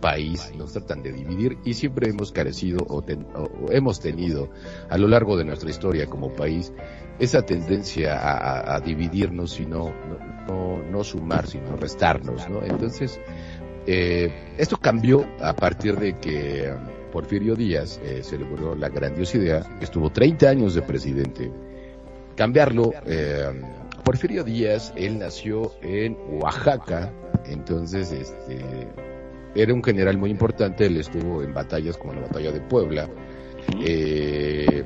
país, 0.00 0.52
nos 0.56 0.72
tratan 0.72 1.02
de 1.02 1.12
dividir 1.12 1.58
y 1.64 1.74
siempre 1.74 2.08
hemos 2.08 2.32
carecido 2.32 2.78
o, 2.88 3.02
ten- 3.02 3.26
o- 3.34 3.70
hemos 3.70 4.00
tenido 4.00 4.48
a 4.88 4.96
lo 4.98 5.06
largo 5.08 5.36
de 5.36 5.44
nuestra 5.44 5.68
historia 5.70 6.06
como 6.06 6.32
país 6.34 6.72
esa 7.18 7.42
tendencia 7.42 8.16
a, 8.74 8.80
dividirnos 8.80 9.60
y 9.60 9.66
no, 9.66 9.92
no, 10.48 10.82
no- 10.90 11.04
sumar, 11.04 11.46
sino 11.46 11.76
restarnos, 11.76 12.48
¿no? 12.48 12.62
Entonces, 12.62 13.20
eh, 13.86 14.54
esto 14.58 14.76
cambió 14.78 15.24
a 15.40 15.54
partir 15.54 15.96
de 15.96 16.18
que 16.18 16.64
eh, 16.64 16.74
Porfirio 17.12 17.54
Díaz 17.54 18.00
eh, 18.04 18.20
celebró 18.22 18.74
la 18.74 18.88
grandiosa 18.88 19.36
idea, 19.38 19.78
estuvo 19.80 20.10
30 20.10 20.48
años 20.48 20.74
de 20.74 20.82
presidente, 20.82 21.50
cambiarlo. 22.36 22.92
eh, 23.06 23.50
Porfirio 24.04 24.42
Díaz, 24.44 24.92
él 24.96 25.18
nació 25.18 25.72
en 25.82 26.16
Oaxaca, 26.40 27.12
entonces 27.46 28.10
este 28.12 28.88
era 29.54 29.74
un 29.74 29.82
general 29.84 30.16
muy 30.16 30.30
importante, 30.30 30.86
él 30.86 30.96
estuvo 30.96 31.42
en 31.42 31.52
batallas 31.52 31.96
como 31.96 32.14
la 32.14 32.22
batalla 32.22 32.50
de 32.52 32.60
Puebla, 32.62 33.08
eh, 33.84 34.84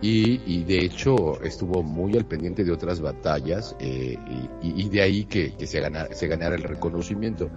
y, 0.00 0.64
de 0.64 0.78
hecho 0.84 1.40
estuvo 1.42 1.82
muy 1.82 2.16
al 2.16 2.24
pendiente 2.26 2.64
de 2.64 2.72
otras 2.72 3.00
batallas, 3.00 3.76
eh, 3.80 4.16
y, 4.62 4.68
y- 4.68 4.86
y 4.86 4.88
de 4.88 5.02
ahí 5.02 5.24
que, 5.24 5.54
que 5.54 5.66
se, 5.66 5.80
ganara, 5.80 6.12
se 6.14 6.26
ganara 6.28 6.54
el 6.56 6.62
reconocimiento. 6.62 7.50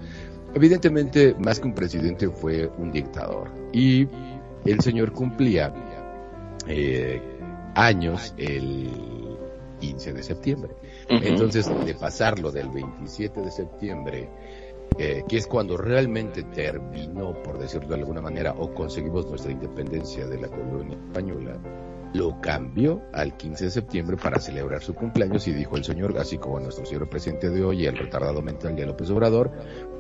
Evidentemente, 0.54 1.36
más 1.40 1.60
que 1.60 1.68
un 1.68 1.74
presidente, 1.76 2.30
fue 2.30 2.68
un 2.78 2.92
dictador. 2.92 3.50
Y 3.72 4.08
el 4.66 4.80
señor 4.82 5.14
cumplía 5.14 5.74
eh, 6.68 7.22
años 7.76 8.34
el 8.38 8.90
15 9.82 10.14
de 10.14 10.24
septiembre. 10.24 10.76
Entonces, 11.10 11.70
de 11.86 11.96
pasarlo 11.96 12.52
del 12.52 12.70
27 12.70 13.42
de 13.42 13.52
septiembre, 13.52 14.30
eh, 14.98 15.24
que 15.28 15.38
es 15.38 15.48
cuando 15.48 15.76
realmente 15.76 16.44
terminó, 16.44 17.34
por 17.44 17.58
decirlo 17.58 17.90
de 17.90 17.96
alguna 17.96 18.22
manera, 18.22 18.54
o 18.58 18.74
conseguimos 18.74 19.26
nuestra 19.28 19.52
independencia 19.52 20.28
de 20.28 20.40
la 20.40 20.48
colonia 20.48 20.98
española, 20.98 21.60
lo 22.14 22.42
cambió 22.42 23.02
al 23.14 23.38
15 23.38 23.66
de 23.66 23.72
septiembre 23.72 24.18
para 24.18 24.40
celebrar 24.40 24.82
su 24.82 24.94
cumpleaños 24.94 25.48
y 25.48 25.54
dijo 25.54 25.78
el 25.78 25.84
señor, 25.84 26.18
así 26.18 26.38
como 26.38 26.60
nuestro 26.60 26.86
señor 26.86 27.10
presidente 27.10 27.50
de 27.50 27.64
hoy, 27.64 27.86
el 27.86 27.98
retardado 27.98 28.42
mental 28.42 28.76
de 28.76 28.86
López 28.86 29.10
Obrador, 29.10 29.52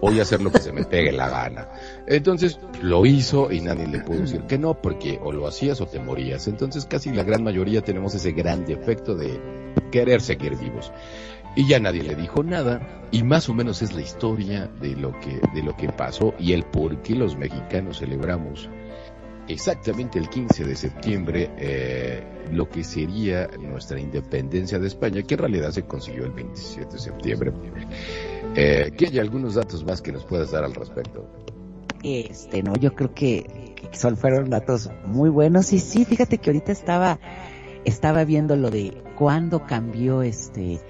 voy 0.01 0.19
a 0.19 0.23
hacer 0.23 0.41
lo 0.41 0.51
que 0.51 0.59
se 0.59 0.73
me 0.73 0.83
pegue 0.83 1.11
la 1.11 1.29
gana. 1.29 1.69
Entonces 2.07 2.59
lo 2.81 3.05
hizo 3.05 3.51
y 3.51 3.61
nadie 3.61 3.87
le 3.87 4.01
pudo 4.01 4.19
decir 4.19 4.41
que 4.41 4.57
no, 4.57 4.81
porque 4.81 5.19
o 5.23 5.31
lo 5.31 5.47
hacías 5.47 5.79
o 5.81 5.87
te 5.87 5.99
morías. 5.99 6.47
Entonces 6.47 6.85
casi 6.85 7.11
la 7.11 7.23
gran 7.23 7.43
mayoría 7.43 7.81
tenemos 7.81 8.13
ese 8.13 8.31
gran 8.33 8.65
defecto 8.65 9.15
de 9.15 9.39
querer 9.91 10.21
seguir 10.21 10.57
vivos. 10.57 10.91
Y 11.55 11.67
ya 11.67 11.79
nadie 11.79 12.03
le 12.03 12.15
dijo 12.15 12.43
nada, 12.43 12.79
y 13.11 13.23
más 13.23 13.49
o 13.49 13.53
menos 13.53 13.81
es 13.81 13.93
la 13.93 14.01
historia 14.01 14.69
de 14.79 14.95
lo 14.95 15.11
que, 15.19 15.41
de 15.53 15.63
lo 15.63 15.75
que 15.75 15.89
pasó 15.89 16.33
y 16.39 16.53
el 16.53 16.63
por 16.63 17.01
qué 17.01 17.13
los 17.13 17.35
mexicanos 17.35 17.99
celebramos 17.99 18.69
exactamente 19.51 20.19
el 20.19 20.29
15 20.29 20.63
de 20.63 20.75
septiembre 20.75 21.49
eh, 21.57 22.23
lo 22.51 22.69
que 22.69 22.83
sería 22.83 23.47
nuestra 23.59 23.99
independencia 23.99 24.79
de 24.79 24.87
España, 24.87 25.23
que 25.23 25.35
en 25.35 25.39
realidad 25.39 25.71
se 25.71 25.83
consiguió 25.83 26.25
el 26.25 26.31
27 26.31 26.93
de 26.93 26.99
septiembre. 26.99 27.53
Eh, 28.55 28.91
que 28.97 29.07
hay 29.07 29.19
algunos 29.19 29.55
datos 29.55 29.83
más 29.85 30.01
que 30.01 30.11
nos 30.11 30.25
puedas 30.25 30.51
dar 30.51 30.63
al 30.63 30.73
respecto. 30.73 31.27
Este, 32.03 32.63
no, 32.63 32.75
yo 32.75 32.93
creo 32.93 33.13
que, 33.13 33.75
que 33.75 33.97
son, 33.97 34.17
fueron 34.17 34.49
datos 34.49 34.89
muy 35.05 35.29
buenos. 35.29 35.71
Y 35.73 35.79
sí, 35.79 36.05
fíjate 36.05 36.37
que 36.39 36.49
ahorita 36.49 36.71
estaba, 36.71 37.19
estaba 37.85 38.25
viendo 38.25 38.55
lo 38.55 38.69
de 38.69 39.01
cuándo 39.17 39.65
cambió 39.65 40.23
este, 40.23 40.81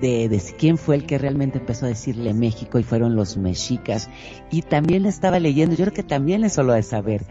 de, 0.00 0.28
de 0.28 0.42
quién 0.58 0.78
fue 0.78 0.96
el 0.96 1.06
que 1.06 1.18
realmente 1.18 1.58
empezó 1.58 1.86
a 1.86 1.88
decirle 1.88 2.34
México 2.34 2.78
y 2.78 2.82
fueron 2.82 3.16
los 3.16 3.36
mexicas. 3.36 4.10
Y 4.50 4.62
también 4.62 5.06
estaba 5.06 5.40
leyendo, 5.40 5.74
yo 5.74 5.84
creo 5.84 5.94
que 5.94 6.02
también 6.02 6.44
eso 6.44 6.62
lo 6.62 6.74
de 6.74 6.82
saber, 6.82 7.22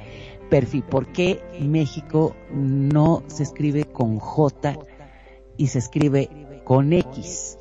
Perfi, 0.49 0.81
¿por 0.81 1.07
qué 1.07 1.41
México 1.59 2.35
no 2.51 3.23
se 3.27 3.43
escribe 3.43 3.85
con 3.85 4.19
J 4.19 4.77
y 5.57 5.67
se 5.67 5.79
escribe 5.79 6.29
con 6.63 6.93
X? 6.93 7.57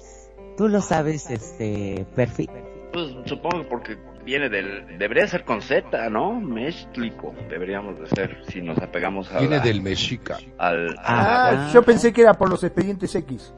Tú 0.57 0.69
lo 0.69 0.81
sabes, 0.81 1.31
este, 1.31 2.07
Perfi. 2.15 2.49
Pues 2.93 3.09
supongo 3.27 3.63
que 3.63 3.69
porque 3.69 3.97
viene 4.25 4.49
del... 4.49 4.99
Debería 4.99 5.27
ser 5.27 5.45
con 5.45 5.61
Z, 5.63 6.09
¿no? 6.11 6.33
México. 6.41 7.35
Deberíamos 7.51 7.99
de 7.99 8.07
ser, 8.07 8.39
si 8.49 8.63
nos 8.63 8.79
apegamos 8.79 9.33
a 9.33 9.41
Viene 9.41 9.57
la- 9.57 9.63
del 9.63 9.83
mexica. 9.83 10.39
al... 10.59 10.95
Ah, 10.99 11.67
Ah. 11.69 11.71
yo 11.75 11.83
pensé 11.83 12.13
que 12.13 12.21
era 12.23 12.35
por 12.35 12.49
los 12.51 12.63
expedientes 12.63 13.15
X. 13.15 13.53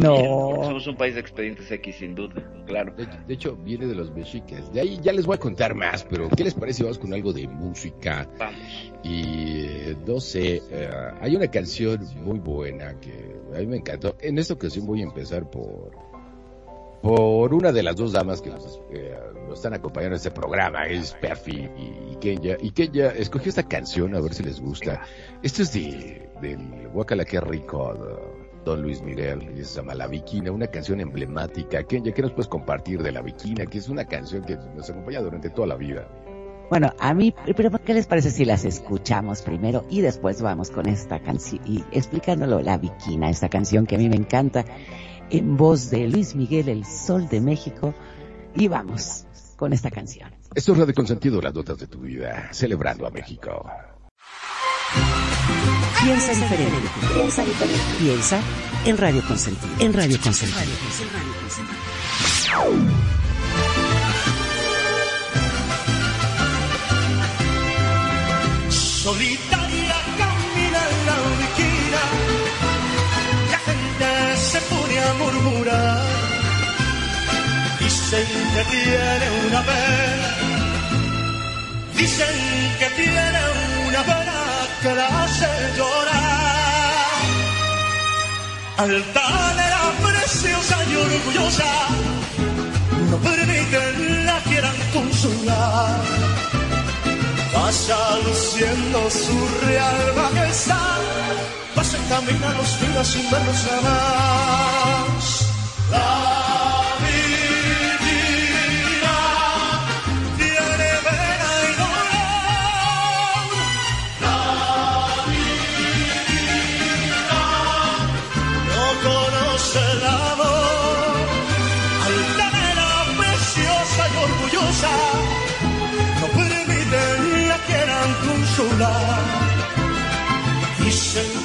también, 0.00 0.24
No. 0.24 0.64
Somos 0.64 0.86
un 0.86 0.96
país 0.96 1.14
de 1.14 1.20
expedientes 1.20 1.70
X, 1.70 1.96
sin 1.96 2.14
duda, 2.14 2.34
claro. 2.66 2.94
De, 2.96 3.06
de 3.06 3.34
hecho, 3.34 3.56
viene 3.56 3.86
de 3.86 3.94
los 3.94 4.10
mexicas. 4.10 4.72
De 4.72 4.80
ahí 4.80 4.98
ya 5.02 5.12
les 5.12 5.26
voy 5.26 5.36
a 5.36 5.38
contar 5.38 5.74
más, 5.74 6.04
pero 6.04 6.28
¿qué 6.28 6.44
les 6.44 6.54
parece 6.54 6.78
si 6.78 6.82
vamos 6.82 6.98
con 6.98 7.12
algo 7.12 7.32
de 7.32 7.46
música? 7.46 8.28
Vamos. 8.38 8.92
Y 9.04 9.64
eh, 9.66 9.96
no 10.06 10.20
sé, 10.20 10.62
eh, 10.70 10.90
hay 11.20 11.36
una 11.36 11.48
canción 11.48 12.00
muy 12.24 12.38
buena 12.38 12.98
que 13.00 13.36
a 13.54 13.58
mí 13.58 13.66
me 13.66 13.76
encantó. 13.76 14.16
En 14.20 14.38
esta 14.38 14.54
ocasión 14.54 14.86
voy 14.86 15.00
a 15.00 15.04
empezar 15.04 15.48
por 15.50 15.90
por 17.02 17.52
una 17.52 17.72
de 17.72 17.82
las 17.82 17.96
dos 17.96 18.12
damas 18.12 18.40
que 18.40 18.50
nos, 18.50 18.80
eh, 18.92 19.18
nos 19.48 19.58
están 19.58 19.74
acompañando 19.74 20.14
en 20.14 20.18
este 20.18 20.30
programa, 20.30 20.86
es 20.86 21.12
Perfi 21.20 21.68
y, 21.76 22.12
y 22.12 22.16
Kenya. 22.20 22.56
Y 22.60 22.70
Kenya 22.70 23.08
escogió 23.08 23.48
esta 23.48 23.64
canción, 23.64 24.14
a 24.14 24.20
ver 24.20 24.32
si 24.32 24.44
les 24.44 24.60
gusta. 24.60 25.02
Esto 25.42 25.62
es 25.62 25.72
de, 25.72 26.30
del 26.40 26.88
Guacala 26.92 27.24
que 27.24 27.40
rico, 27.40 27.92
de 27.94 28.41
Don 28.64 28.82
Luis 28.82 29.02
Miguel, 29.02 29.52
y 29.56 29.64
se 29.64 29.76
llama 29.76 29.94
La 29.94 30.06
Viquina, 30.06 30.52
una 30.52 30.66
canción 30.68 31.00
emblemática. 31.00 31.82
Kenya, 31.82 32.12
¿qué 32.12 32.22
nos 32.22 32.32
puedes 32.32 32.48
compartir 32.48 33.02
de 33.02 33.12
La 33.12 33.22
Viquina? 33.22 33.66
Que 33.66 33.78
es 33.78 33.88
una 33.88 34.04
canción 34.04 34.44
que 34.44 34.56
nos 34.76 34.88
acompaña 34.88 35.20
durante 35.20 35.50
toda 35.50 35.66
la 35.66 35.76
vida. 35.76 36.06
Bueno, 36.70 36.90
a 36.98 37.12
mí, 37.12 37.34
pero 37.54 37.70
¿qué 37.84 37.92
les 37.92 38.06
parece 38.06 38.30
si 38.30 38.44
las 38.44 38.64
escuchamos 38.64 39.42
primero 39.42 39.84
y 39.90 40.00
después 40.00 40.40
vamos 40.40 40.70
con 40.70 40.88
esta 40.88 41.20
canción 41.20 41.60
y 41.66 41.84
explicándolo 41.92 42.60
la 42.62 42.78
Viquina, 42.78 43.28
esta 43.28 43.48
canción 43.48 43.84
que 43.84 43.96
a 43.96 43.98
mí 43.98 44.08
me 44.08 44.16
encanta, 44.16 44.64
en 45.28 45.56
voz 45.56 45.90
de 45.90 46.08
Luis 46.08 46.34
Miguel, 46.34 46.68
El 46.68 46.86
Sol 46.86 47.28
de 47.28 47.40
México, 47.40 47.94
y 48.54 48.68
vamos 48.68 49.26
con 49.56 49.72
esta 49.72 49.90
canción. 49.90 50.30
Esto 50.54 50.72
es 50.72 50.78
Radio 50.78 50.94
Consentido, 50.94 51.42
las 51.42 51.54
notas 51.54 51.78
de 51.78 51.86
tu 51.88 52.00
vida, 52.00 52.48
celebrando 52.52 53.06
a 53.06 53.10
México. 53.10 53.66
Piensa 56.02 56.32
diferente, 56.32 56.88
piensa 57.14 57.44
diferente, 57.44 57.80
piensa 58.00 58.40
en 58.84 58.98
Radio 58.98 59.22
Consentido, 59.24 59.72
en 59.78 59.92
Radio 59.92 60.18
Consentido. 60.20 60.60
Solitaria 68.68 69.96
camina 70.18 70.80
en 70.90 71.06
la 71.06 71.16
viquina, 71.38 72.02
la 73.52 73.58
gente 73.58 74.36
se 74.38 74.60
pone 74.62 74.98
a 74.98 75.14
murmurar. 75.14 76.02
Dicen 77.78 78.26
que 78.54 78.64
tiene 78.70 79.26
una 79.48 79.62
pena, 79.62 80.30
dicen 81.96 82.36
que 82.80 83.02
tiene 83.02 83.40
una 83.88 84.02
pena 84.02 84.51
que 84.82 84.94
la 84.94 85.06
hace 85.22 85.48
llorar. 85.76 86.22
Altanera 88.78 89.82
preciosa 90.02 90.76
y 90.90 90.96
orgullosa, 90.96 91.72
no 93.10 93.16
permiten 93.18 94.26
la 94.26 94.38
quieran 94.40 94.76
consolar. 94.92 96.00
Vaya 97.54 98.02
luciendo 98.26 98.98
su 99.10 99.36
real 99.66 100.00
majestad, 100.16 101.00
pasa 101.76 101.96
y 101.98 102.08
camina 102.08 102.48
los 102.58 102.80
días 102.80 103.06
sin 103.06 103.30
verlos 103.30 103.60
jamás. 103.68 105.24
La 105.92 106.51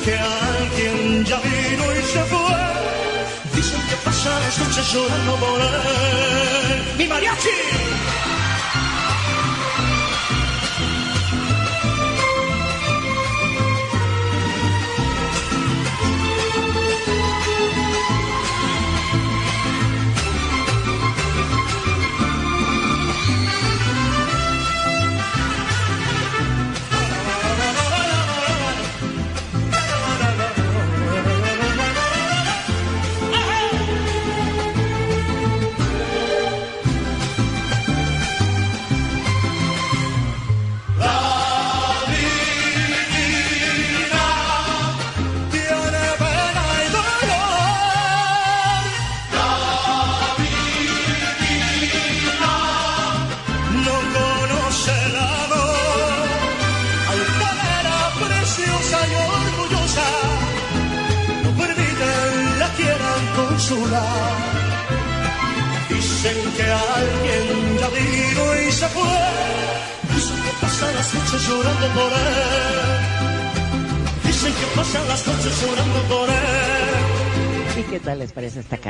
que 0.07 0.17
alguien 0.17 1.25
ya 1.25 1.37
vino 1.39 1.85
y 1.99 2.01
se 2.13 2.23
fue. 2.31 2.55
Dicen 3.55 3.81
que 3.89 3.95
pasa 4.05 4.29
las 4.39 4.57
noches 4.59 4.93
llorando 4.93 5.35
por 5.35 5.59
él. 5.61 6.97
¡Mi 6.97 7.07
mariachi! 7.07 7.57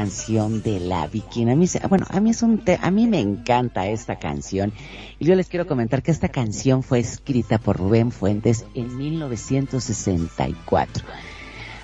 Canción 0.08 0.62
de 0.64 0.80
La 0.80 1.06
Viquina? 1.08 1.52
A 1.52 1.56
mí, 1.58 1.66
bueno, 1.90 2.06
a 2.10 2.22
mí 2.22 2.30
es 2.30 2.42
un 2.42 2.64
a 2.82 2.92
mí 2.92 3.08
me 3.08 3.20
encanta 3.20 3.88
esta 3.88 4.18
canción 4.18 4.72
y 5.20 5.26
yo 5.26 5.36
les 5.36 5.50
quiero 5.50 5.68
comentar 5.68 6.02
que 6.02 6.12
esta 6.12 6.30
canción 6.30 6.82
fue 6.82 7.00
escrita 7.00 7.58
por 7.58 7.76
Rubén 7.78 8.12
Fuentes 8.14 8.64
en 8.74 8.96
1964. 8.96 11.04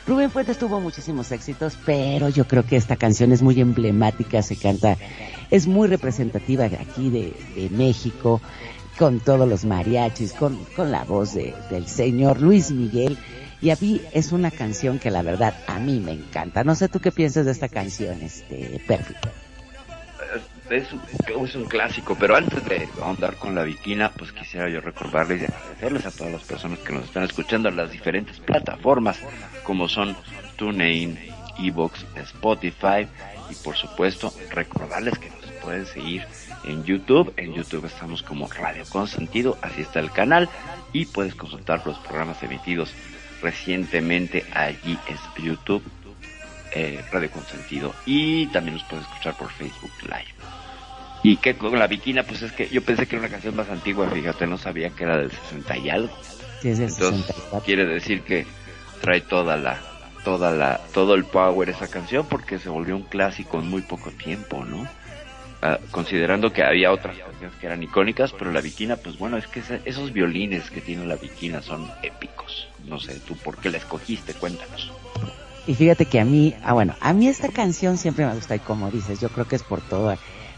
Rubén 0.07 0.31
Fuentes 0.31 0.57
tuvo 0.57 0.79
muchísimos 0.79 1.33
éxitos, 1.33 1.77
pero 1.85 2.29
yo 2.29 2.47
creo 2.47 2.65
que 2.65 2.77
esta 2.77 2.95
canción 2.95 3.33
es 3.33 3.41
muy 3.41 3.59
emblemática, 3.59 4.41
se 4.41 4.55
canta, 4.55 4.95
es 5.51 5.67
muy 5.67 5.89
representativa 5.89 6.63
aquí 6.65 7.09
de, 7.09 7.33
de 7.57 7.69
México, 7.71 8.39
con 8.97 9.19
todos 9.19 9.49
los 9.49 9.65
mariachis, 9.65 10.31
con, 10.33 10.57
con 10.77 10.91
la 10.91 11.03
voz 11.03 11.33
de- 11.33 11.53
del 11.69 11.87
señor 11.87 12.39
Luis 12.41 12.71
Miguel. 12.71 13.17
Y 13.63 13.69
a 13.69 13.77
mí 13.79 14.01
es 14.11 14.33
una 14.33 14.51
canción 14.51 14.99
que 14.99 15.09
la 15.09 15.21
verdad 15.21 15.55
a 15.67 15.79
mí 15.79 16.01
me 16.01 16.11
encanta. 16.11 16.65
No 16.65 16.75
sé 16.75 16.89
tú 16.89 16.99
qué 16.99 17.13
piensas 17.13 17.45
de 17.45 17.53
esta 17.53 17.69
canción, 17.69 18.21
este, 18.21 18.83
perfecto. 18.85 19.29
es 20.69 20.91
un, 20.91 21.45
es 21.45 21.55
un 21.55 21.63
clásico, 21.63 22.17
pero 22.19 22.35
antes 22.35 22.61
de 22.65 22.89
ahondar 23.01 23.35
con 23.37 23.55
la 23.55 23.63
viquina, 23.63 24.11
pues 24.11 24.33
quisiera 24.33 24.67
yo 24.67 24.81
recordarles 24.81 25.43
y 25.43 25.45
agradecerles 25.45 26.05
a 26.05 26.11
todas 26.11 26.33
las 26.33 26.41
personas 26.41 26.79
que 26.79 26.91
nos 26.91 27.05
están 27.05 27.23
escuchando 27.23 27.69
en 27.69 27.77
las 27.77 27.89
diferentes 27.89 28.37
plataformas, 28.41 29.17
como 29.63 29.87
son 29.87 30.13
TuneIn, 30.57 31.17
Evox, 31.57 32.05
Spotify, 32.17 33.07
y 33.49 33.55
por 33.63 33.77
supuesto 33.77 34.33
recordarles 34.51 35.17
que 35.19 35.29
nos 35.29 35.51
pueden 35.63 35.85
seguir 35.85 36.25
en 36.65 36.83
YouTube. 36.83 37.33
En 37.37 37.53
YouTube 37.53 37.85
estamos 37.85 38.23
como 38.23 38.49
Radio 38.49 38.83
Consentido, 38.89 39.57
así 39.61 39.83
está 39.83 40.01
el 40.01 40.11
canal, 40.11 40.49
y 40.91 41.05
puedes 41.05 41.33
consultar 41.33 41.81
los 41.85 41.97
programas 41.99 42.43
emitidos 42.43 42.93
recientemente 43.43 44.45
allí 44.53 44.97
es 45.07 45.19
YouTube 45.43 45.83
eh, 46.71 47.03
Radio 47.11 47.29
Consentido 47.29 47.93
y 48.05 48.47
también 48.47 48.75
nos 48.77 48.83
puedes 48.85 49.05
escuchar 49.05 49.35
por 49.35 49.51
Facebook 49.51 49.91
Live. 50.03 50.33
Y 51.21 51.37
que 51.37 51.55
con 51.55 51.77
la 51.77 51.87
viquina, 51.87 52.23
pues 52.23 52.41
es 52.41 52.51
que 52.51 52.67
yo 52.69 52.81
pensé 52.81 53.05
que 53.05 53.15
era 53.15 53.25
una 53.25 53.31
canción 53.31 53.55
más 53.55 53.69
antigua, 53.69 54.09
fíjate, 54.09 54.47
no 54.47 54.57
sabía 54.57 54.89
que 54.89 55.03
era 55.03 55.17
del 55.17 55.31
60 55.31 55.77
y 55.77 55.89
algo. 55.89 56.17
Sí, 56.61 56.69
es 56.69 56.79
del 56.79 56.89
Entonces, 56.89 57.25
64. 57.27 57.65
quiere 57.65 57.85
decir 57.85 58.23
que 58.23 58.45
trae 59.01 59.21
toda 59.21 59.55
la, 59.55 59.79
toda 60.25 60.51
la, 60.51 60.81
todo 60.93 61.13
el 61.15 61.25
power 61.25 61.69
esa 61.69 61.87
canción 61.89 62.25
porque 62.27 62.59
se 62.59 62.69
volvió 62.69 62.95
un 62.95 63.03
clásico 63.03 63.59
en 63.59 63.69
muy 63.69 63.81
poco 63.83 64.11
tiempo, 64.11 64.65
¿no? 64.65 64.87
Ah, 65.61 65.79
considerando 65.91 66.51
que 66.51 66.61
había 66.61 66.91
otras 66.91 67.17
canciones 67.17 67.55
que 67.57 67.67
eran 67.67 67.81
icónicas, 67.83 68.33
pero 68.33 68.51
la 68.51 68.59
viquina, 68.59 68.97
pues 68.97 69.17
bueno, 69.17 69.37
es 69.37 69.47
que 69.47 69.61
ese- 69.61 69.81
esos 69.85 70.11
violines 70.11 70.69
que 70.69 70.81
tiene 70.81 71.05
la 71.05 71.15
viquina 71.15 71.61
son 71.61 71.89
épicos. 72.01 72.67
No 72.85 72.99
sé, 72.99 73.19
tú 73.25 73.35
por 73.37 73.57
qué 73.57 73.69
la 73.69 73.77
escogiste, 73.77 74.33
cuéntanos. 74.33 74.93
Y 75.65 75.75
fíjate 75.75 76.05
que 76.05 76.19
a 76.19 76.25
mí, 76.25 76.53
ah 76.63 76.73
bueno, 76.73 76.95
a 76.99 77.13
mí 77.13 77.27
esta 77.27 77.47
canción 77.47 77.97
siempre 77.97 78.25
me 78.25 78.35
gusta 78.35 78.55
y 78.55 78.59
como 78.59 78.91
dices, 78.91 79.19
yo 79.21 79.29
creo 79.29 79.47
que 79.47 79.55
es 79.55 79.63
por 79.63 79.81
toda, 79.81 80.17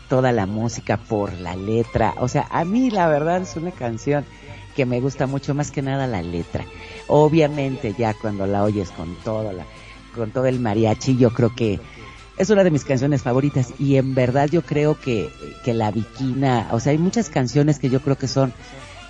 toda 0.09 0.31
la 0.31 0.47
música, 0.47 0.97
por 0.97 1.33
la 1.33 1.55
letra. 1.55 2.15
O 2.17 2.27
sea, 2.27 2.47
a 2.49 2.65
mí 2.65 2.89
la 2.89 3.07
verdad 3.07 3.41
es 3.41 3.55
una 3.55 3.71
canción 3.71 4.25
que 4.75 4.85
me 4.85 4.99
gusta 4.99 5.27
mucho 5.27 5.53
más 5.53 5.71
que 5.71 5.83
nada 5.83 6.07
la 6.07 6.23
letra. 6.23 6.65
Obviamente 7.07 7.93
ya 7.97 8.15
cuando 8.15 8.47
la 8.47 8.63
oyes 8.63 8.89
con 8.91 9.15
todo 9.23 9.51
la, 9.51 9.65
con 10.15 10.31
todo 10.31 10.47
el 10.47 10.59
mariachi, 10.59 11.17
yo 11.17 11.31
creo 11.31 11.53
que 11.53 11.79
es 12.37 12.49
una 12.49 12.63
de 12.63 12.71
mis 12.71 12.83
canciones 12.83 13.21
favoritas 13.21 13.73
y 13.79 13.95
en 13.97 14.15
verdad 14.15 14.49
yo 14.49 14.63
creo 14.63 14.99
que, 14.99 15.29
que 15.63 15.73
la 15.73 15.91
Viquina, 15.91 16.67
o 16.71 16.79
sea, 16.79 16.91
hay 16.91 16.97
muchas 16.97 17.29
canciones 17.29 17.79
que 17.79 17.89
yo 17.89 18.01
creo 18.01 18.17
que 18.17 18.27
son 18.27 18.53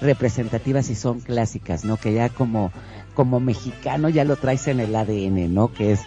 representativas 0.01 0.89
y 0.89 0.95
son 0.95 1.21
clásicas, 1.21 1.85
¿no? 1.85 1.97
Que 1.97 2.13
ya 2.13 2.29
como, 2.29 2.71
como 3.15 3.39
mexicano 3.39 4.09
ya 4.09 4.23
lo 4.23 4.35
traes 4.35 4.67
en 4.67 4.79
el 4.79 4.95
ADN, 4.95 5.51
¿no? 5.51 5.73
Que 5.73 5.93
es, 5.93 6.01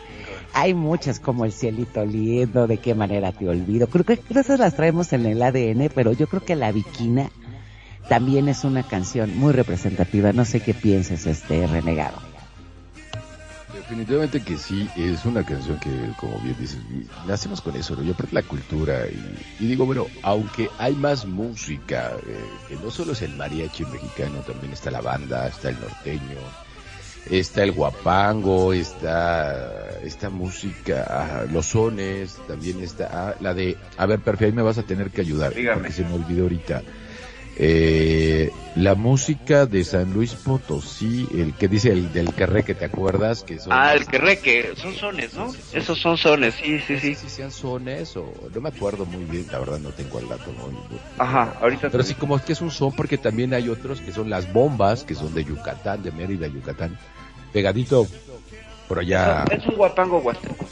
hay 0.53 0.75
muchas 0.75 1.18
como 1.18 1.44
el 1.44 1.53
cielito 1.53 2.05
lindo, 2.05 2.68
de 2.68 2.79
qué 2.79 2.94
manera 2.94 3.33
te 3.33 3.49
olvido. 3.49 3.88
Creo 3.88 4.05
que 4.05 4.18
creo 4.18 4.42
esas 4.42 4.61
las 4.61 4.77
traemos 4.77 5.12
en 5.12 5.27
el 5.27 5.42
ADN, 5.42 5.90
pero 5.92 6.12
yo 6.12 6.29
creo 6.29 6.44
que 6.44 6.55
la 6.55 6.71
Viquina 6.71 7.31
también 8.09 8.49
es 8.49 8.62
una 8.62 8.85
canción 8.85 9.37
muy 9.37 9.53
representativa. 9.53 10.33
No 10.33 10.44
sé 10.44 10.61
qué 10.61 10.75
pienses, 10.75 11.27
este 11.27 11.66
renegado. 11.66 12.18
Definitivamente 13.73 14.42
que 14.42 14.59
sí, 14.59 14.87
es 14.97 15.25
una 15.25 15.42
canción 15.44 15.79
que, 15.81 15.90
como 16.18 16.38
bien 16.40 16.55
dices, 16.59 16.79
nacemos 17.27 17.62
con 17.62 17.75
eso, 17.75 17.97
¿no? 17.97 18.03
Yo 18.03 18.12
aprendo 18.12 18.35
la 18.35 18.42
cultura 18.42 19.07
y, 19.59 19.66
digo, 19.66 19.87
bueno, 19.87 20.07
aunque 20.23 20.68
hay 20.79 20.94
más 20.94 21.25
música, 21.25 22.12
eh, 22.27 22.44
que 22.68 22.77
no 22.77 22.90
solo 22.90 23.12
es 23.12 23.23
el 23.23 23.35
mariachi 23.37 23.87
mexicano, 23.87 24.40
también 24.40 24.75
está 24.75 24.90
la 24.90 25.01
banda, 25.01 25.49
está 25.49 25.71
el 25.71 25.81
norteño, 25.81 26.37
está 27.31 27.62
el 27.62 27.73
guapango, 27.73 28.73
está 28.73 29.99
esta 30.03 30.31
música, 30.31 31.07
ah, 31.09 31.45
los 31.51 31.67
sones, 31.67 32.38
también 32.47 32.83
está 32.83 33.09
ah, 33.12 33.35
la 33.41 33.55
de, 33.55 33.77
a 33.97 34.07
ver, 34.07 34.21
perfecto, 34.21 34.47
ahí 34.47 34.53
me 34.53 34.62
vas 34.62 34.79
a 34.79 34.83
tener 34.83 35.11
que 35.11 35.21
ayudar, 35.21 35.53
porque 35.75 35.93
se 35.93 36.05
me 36.05 36.14
olvidó 36.14 36.45
ahorita 36.45 36.83
eh, 37.61 38.53
la 38.77 38.94
música 38.94 39.66
de 39.66 39.83
San 39.83 40.12
Luis 40.12 40.35
Potosí, 40.35 41.27
el 41.35 41.55
que 41.55 41.66
dice 41.66 41.90
el 41.90 42.12
del 42.12 42.33
querreque, 42.33 42.77
¿te 42.77 42.85
acuerdas? 42.85 43.42
Que 43.42 43.59
son 43.59 43.73
ah, 43.73 43.94
el 43.94 44.07
querreque, 44.07 44.75
son 44.77 44.94
sones, 44.94 45.35
¿no? 45.35 45.53
Esos 45.73 45.99
son 45.99 46.16
sones, 46.16 46.55
sí, 46.55 46.79
sí, 46.79 47.01
sí. 47.01 47.16
Si 47.16 47.29
sean 47.29 47.51
sones 47.51 48.16
o 48.16 48.33
no 48.55 48.61
me 48.61 48.68
acuerdo 48.68 49.05
muy 49.07 49.25
bien, 49.25 49.49
la 49.51 49.59
verdad 49.59 49.81
no 49.81 49.90
tengo 49.90 50.21
el 50.21 50.29
dato. 50.29 50.55
Ajá, 51.18 51.57
ahorita. 51.61 51.90
Pero 51.90 52.05
sí 52.05 52.14
como 52.14 52.37
es 52.37 52.42
que 52.42 52.53
es 52.53 52.61
un 52.61 52.71
son 52.71 52.92
porque 52.94 53.18
también 53.18 53.53
hay 53.53 53.68
otros 53.68 54.01
que 54.01 54.12
son 54.12 54.31
las 54.31 54.53
bombas, 54.53 55.03
que 55.03 55.16
son 55.16 55.35
de 55.35 55.42
Yucatán, 55.42 56.01
de 56.05 56.12
Mérida, 56.12 56.47
Yucatán, 56.47 56.97
pegadito 57.53 58.07
por 58.87 59.01
allá. 59.01 59.44
Es 59.51 59.66
un 59.66 59.75
guapango 59.75 60.18
huasteco. 60.18 60.64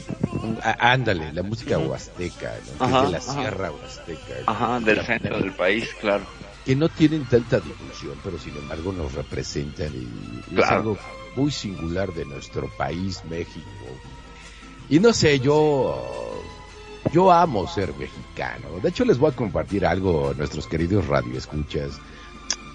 ándale, 0.79 1.33
la 1.33 1.43
música 1.43 1.77
huasteca, 1.77 2.53
¿no? 2.79 3.03
de 3.03 3.11
la 3.11 3.19
sierra 3.19 3.71
huasteca. 3.71 4.35
Ajá, 4.45 4.79
del 4.79 5.05
centro 5.05 5.37
del 5.37 5.51
país, 5.51 5.93
claro 5.99 6.25
que 6.67 6.75
no 6.75 6.89
tienen 6.89 7.23
tanta 7.23 7.61
difusión, 7.61 8.15
pero 8.21 8.37
sin 8.37 8.53
embargo 8.57 8.91
nos 8.91 9.13
representan 9.13 9.89
y, 9.95 10.59
es 10.59 10.65
algo 10.65 10.97
muy 11.37 11.49
singular 11.49 12.13
de 12.13 12.25
nuestro 12.25 12.67
país, 12.77 13.23
México. 13.29 13.65
Y 14.89 14.99
no 14.99 15.13
sé, 15.13 15.39
yo, 15.39 16.43
yo 17.13 17.31
amo 17.31 17.69
ser 17.69 17.93
mexicano. 17.93 18.81
De 18.83 18.89
hecho, 18.89 19.05
les 19.05 19.17
voy 19.17 19.31
a 19.31 19.33
compartir 19.33 19.85
algo 19.85 20.31
a 20.31 20.33
nuestros 20.33 20.67
queridos 20.67 21.07
radioescuchas. 21.07 22.01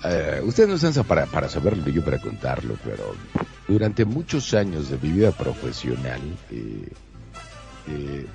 Eh, 0.04 0.40
ustedes 0.42 0.70
no 0.70 0.76
están 0.76 1.04
para, 1.04 1.26
para 1.26 1.50
saberlo 1.50 1.86
yo 1.90 2.02
para 2.02 2.18
contarlo, 2.18 2.78
pero 2.82 3.14
durante 3.68 4.06
muchos 4.06 4.54
años 4.54 4.88
de 4.88 4.96
mi 5.06 5.12
vida 5.12 5.32
profesional 5.32 6.22
eh, 6.50 6.88
eh, 7.88 8.26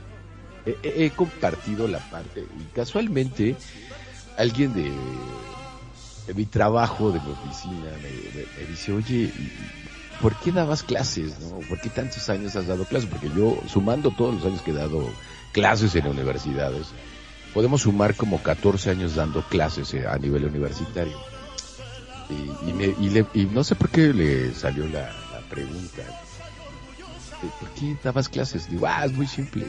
he 0.84 1.10
compartido 1.10 1.88
la 1.88 1.98
parte 2.12 2.46
y 2.60 2.76
casualmente 2.76 3.56
alguien 4.38 4.74
de, 4.74 6.34
mi 6.34 6.46
trabajo, 6.46 7.12
de 7.12 7.20
mi 7.20 7.32
oficina, 7.32 7.92
me, 8.02 8.66
dice, 8.68 8.94
oye, 8.94 9.32
¿por 10.22 10.36
qué 10.36 10.52
dabas 10.52 10.84
clases? 10.84 11.40
No? 11.40 11.60
¿Por 11.68 11.82
qué 11.82 11.90
tantos 11.90 12.30
años 12.30 12.56
has 12.56 12.68
dado 12.68 12.86
clases? 12.86 13.10
Porque 13.10 13.30
yo, 13.36 13.60
sumando 13.68 14.12
todos 14.12 14.36
los 14.36 14.46
años 14.46 14.62
que 14.62 14.72
he 14.72 14.76
dado 14.76 15.10
clases 15.52 15.96
en 15.96 16.08
universidades, 16.08 16.88
podemos 17.54 17.82
sumar 17.82 18.16
como 18.16 18.42
14 18.42 18.92
años 18.92 19.16
dando 19.16 19.42
clases 19.42 19.94
eh, 19.94 20.08
a 20.08 20.18
nivel 20.18 20.46
universitario. 20.46 21.18
Y, 22.30 23.46
no 23.46 23.64
sé 23.64 23.76
por 23.76 23.90
qué 23.90 24.14
le 24.14 24.54
salió 24.54 24.88
la, 24.88 25.12
pregunta. 25.50 26.04
¿Por 27.60 27.70
qué 27.70 27.96
dabas 28.04 28.28
clases? 28.28 28.70
Digo, 28.70 28.86
ah, 28.86 29.06
es 29.06 29.14
muy 29.14 29.28
simple. 29.28 29.66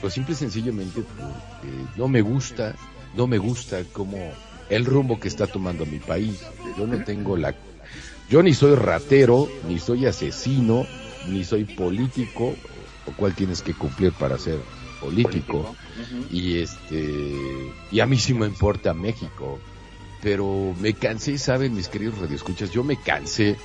Pues 0.00 0.14
simple 0.14 0.34
y 0.34 0.36
sencillamente 0.36 1.02
porque 1.02 1.72
no 1.96 2.06
me 2.06 2.20
gusta 2.22 2.76
no 3.16 3.26
me 3.26 3.38
gusta 3.38 3.84
como 3.92 4.18
el 4.68 4.84
rumbo 4.84 5.20
que 5.20 5.28
está 5.28 5.46
tomando 5.46 5.86
mi 5.86 5.98
país. 5.98 6.40
Yo 6.78 6.86
no 6.86 7.04
tengo 7.04 7.36
la... 7.36 7.54
Yo 8.30 8.42
ni 8.42 8.54
soy 8.54 8.74
ratero, 8.74 9.48
ni 9.68 9.78
soy 9.78 10.06
asesino, 10.06 10.86
ni 11.28 11.44
soy 11.44 11.64
político, 11.64 12.54
o 13.06 13.12
cual 13.12 13.34
tienes 13.34 13.60
que 13.62 13.74
cumplir 13.74 14.12
para 14.12 14.38
ser 14.38 14.58
político. 15.00 15.74
Y 16.30 16.58
este... 16.58 17.72
Y 17.90 18.00
a 18.00 18.06
mí 18.06 18.18
sí 18.18 18.32
me 18.32 18.46
importa 18.46 18.94
México. 18.94 19.58
Pero 20.22 20.74
me 20.80 20.94
cansé, 20.94 21.36
saben 21.36 21.74
mis 21.74 21.88
queridos 21.88 22.18
radioescuchas, 22.18 22.70
yo 22.70 22.84
me 22.84 22.96
cansé 22.96 23.56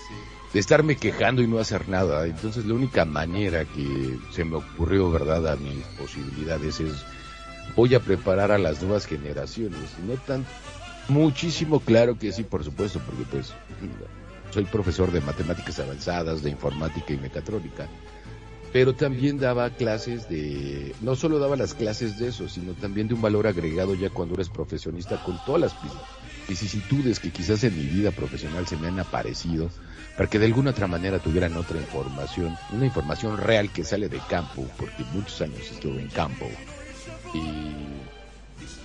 de 0.54 0.60
estarme 0.60 0.98
quejando 0.98 1.44
y 1.44 1.48
no 1.48 1.60
hacer 1.60 1.88
nada. 1.88 2.26
Entonces 2.26 2.66
la 2.66 2.74
única 2.74 3.06
manera 3.06 3.64
que 3.64 4.18
se 4.32 4.44
me 4.44 4.56
ocurrió, 4.56 5.12
¿verdad?, 5.12 5.48
a 5.52 5.56
mis 5.56 5.84
posibilidades 6.00 6.80
es 6.80 6.94
voy 7.76 7.96
a 7.96 8.00
preparar 8.00 8.52
a 8.52 8.58
las 8.58 8.82
nuevas 8.82 9.06
generaciones. 9.06 9.80
No 10.06 10.16
tan 10.16 10.46
muchísimo 11.08 11.80
claro 11.80 12.18
que 12.18 12.32
sí, 12.32 12.44
por 12.44 12.64
supuesto, 12.64 13.00
porque 13.06 13.24
pues 13.30 13.54
soy 14.52 14.66
profesor 14.66 15.12
de 15.12 15.22
matemáticas 15.22 15.80
avanzadas, 15.80 16.42
de 16.42 16.50
informática 16.50 17.14
y 17.14 17.18
mecatrónica, 17.18 17.88
pero 18.74 18.94
también 18.94 19.40
daba 19.40 19.70
clases 19.70 20.30
de, 20.30 20.94
no 21.02 21.16
solo 21.16 21.40
daba 21.40 21.56
las 21.56 21.74
clases 21.74 22.20
de 22.20 22.30
eso, 22.30 22.50
sino 22.50 22.74
también 22.74 23.08
de 23.08 23.14
un 23.14 23.22
valor 23.22 23.48
agregado 23.48 23.96
ya 23.96 24.10
cuando 24.10 24.36
eres 24.36 24.50
profesionista 24.50 25.24
con 25.24 25.38
todas 25.46 25.62
las 25.62 25.76
vicisitudes 26.48 27.20
que 27.20 27.32
quizás 27.32 27.64
en 27.64 27.78
mi 27.78 27.86
vida 27.86 28.12
profesional 28.12 28.68
se 28.68 28.78
me 28.78 28.88
han 28.88 29.00
aparecido, 29.00 29.70
para 30.16 30.30
que 30.30 30.40
de 30.40 30.46
alguna 30.46 30.72
otra 30.72 30.88
manera 30.88 31.20
tuvieran 31.20 31.56
otra 31.58 31.78
información, 31.78 32.56
una 32.72 32.86
información 32.86 33.38
real 33.38 33.72
que 33.72 33.84
sale 33.84 34.10
de 34.10 34.20
campo, 34.30 34.66
porque 34.78 35.04
muchos 35.14 35.42
años 35.42 35.72
estuve 35.72 36.02
en 36.02 36.10
campo 36.10 36.50
y, 37.34 37.74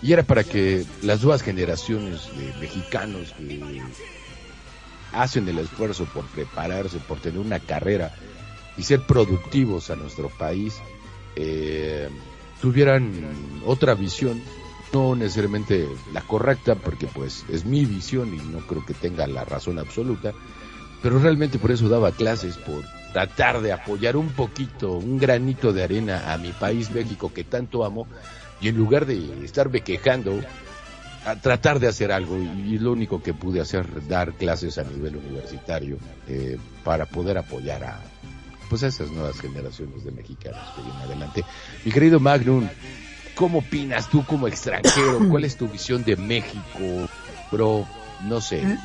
era 0.02 0.24
para 0.24 0.42
que 0.42 0.84
las 1.02 1.22
nuevas 1.22 1.42
generaciones 1.42 2.28
de 2.36 2.52
mexicanos 2.60 3.32
que 3.38 3.82
hacen 5.12 5.48
el 5.48 5.58
esfuerzo 5.58 6.06
por 6.06 6.24
prepararse, 6.26 6.98
por 6.98 7.20
tener 7.20 7.38
una 7.38 7.60
carrera 7.60 8.12
y 8.76 8.82
ser 8.82 9.00
productivos 9.02 9.90
a 9.90 9.96
nuestro 9.96 10.28
país, 10.28 10.80
eh, 11.36 12.08
tuvieran 12.60 13.12
otra 13.64 13.94
visión, 13.94 14.42
no 14.92 15.14
necesariamente 15.14 15.88
la 16.12 16.22
correcta, 16.22 16.74
porque 16.74 17.06
pues 17.06 17.44
es 17.48 17.64
mi 17.64 17.84
visión 17.84 18.34
y 18.34 18.38
no 18.38 18.58
creo 18.66 18.84
que 18.84 18.94
tenga 18.94 19.26
la 19.26 19.44
razón 19.44 19.78
absoluta, 19.78 20.32
pero 21.02 21.18
realmente 21.18 21.58
por 21.58 21.70
eso 21.70 21.88
daba 21.88 22.12
clases, 22.12 22.56
por 22.56 22.82
tratar 23.12 23.60
de 23.60 23.72
apoyar 23.72 24.16
un 24.16 24.28
poquito, 24.30 24.92
un 24.92 25.18
granito 25.18 25.72
de 25.72 25.82
arena 25.82 26.32
a 26.32 26.38
mi 26.38 26.52
país 26.52 26.90
México 26.90 27.32
que 27.32 27.44
tanto 27.44 27.84
amo 27.84 28.06
y 28.60 28.68
en 28.68 28.76
lugar 28.76 29.06
de 29.06 29.44
estarme 29.44 29.80
quejando, 29.80 30.40
a 31.24 31.36
tratar 31.36 31.78
de 31.78 31.88
hacer 31.88 32.10
algo 32.10 32.36
y, 32.36 32.78
lo 32.78 32.92
único 32.92 33.22
que 33.22 33.34
pude 33.34 33.60
hacer 33.60 34.06
dar 34.08 34.32
clases 34.32 34.78
a 34.78 34.84
nivel 34.84 35.16
universitario 35.16 35.98
eh, 36.26 36.58
para 36.82 37.06
poder 37.06 37.38
apoyar 37.38 37.84
a 37.84 38.00
pues 38.68 38.82
a 38.84 38.86
esas 38.86 39.10
nuevas 39.10 39.38
generaciones 39.38 40.02
de 40.02 40.12
mexicanos 40.12 40.62
que 40.74 40.80
vienen 40.80 41.02
adelante. 41.02 41.44
Mi 41.84 41.92
querido 41.92 42.18
Magnum, 42.20 42.66
¿cómo 43.34 43.58
opinas 43.58 44.08
tú 44.08 44.24
como 44.24 44.48
extranjero? 44.48 45.18
¿Cuál 45.30 45.44
es 45.44 45.56
tu 45.56 45.68
visión 45.68 46.02
de 46.04 46.16
México? 46.16 47.06
Pero 47.50 47.86
no 48.22 48.40
sé, 48.40 48.78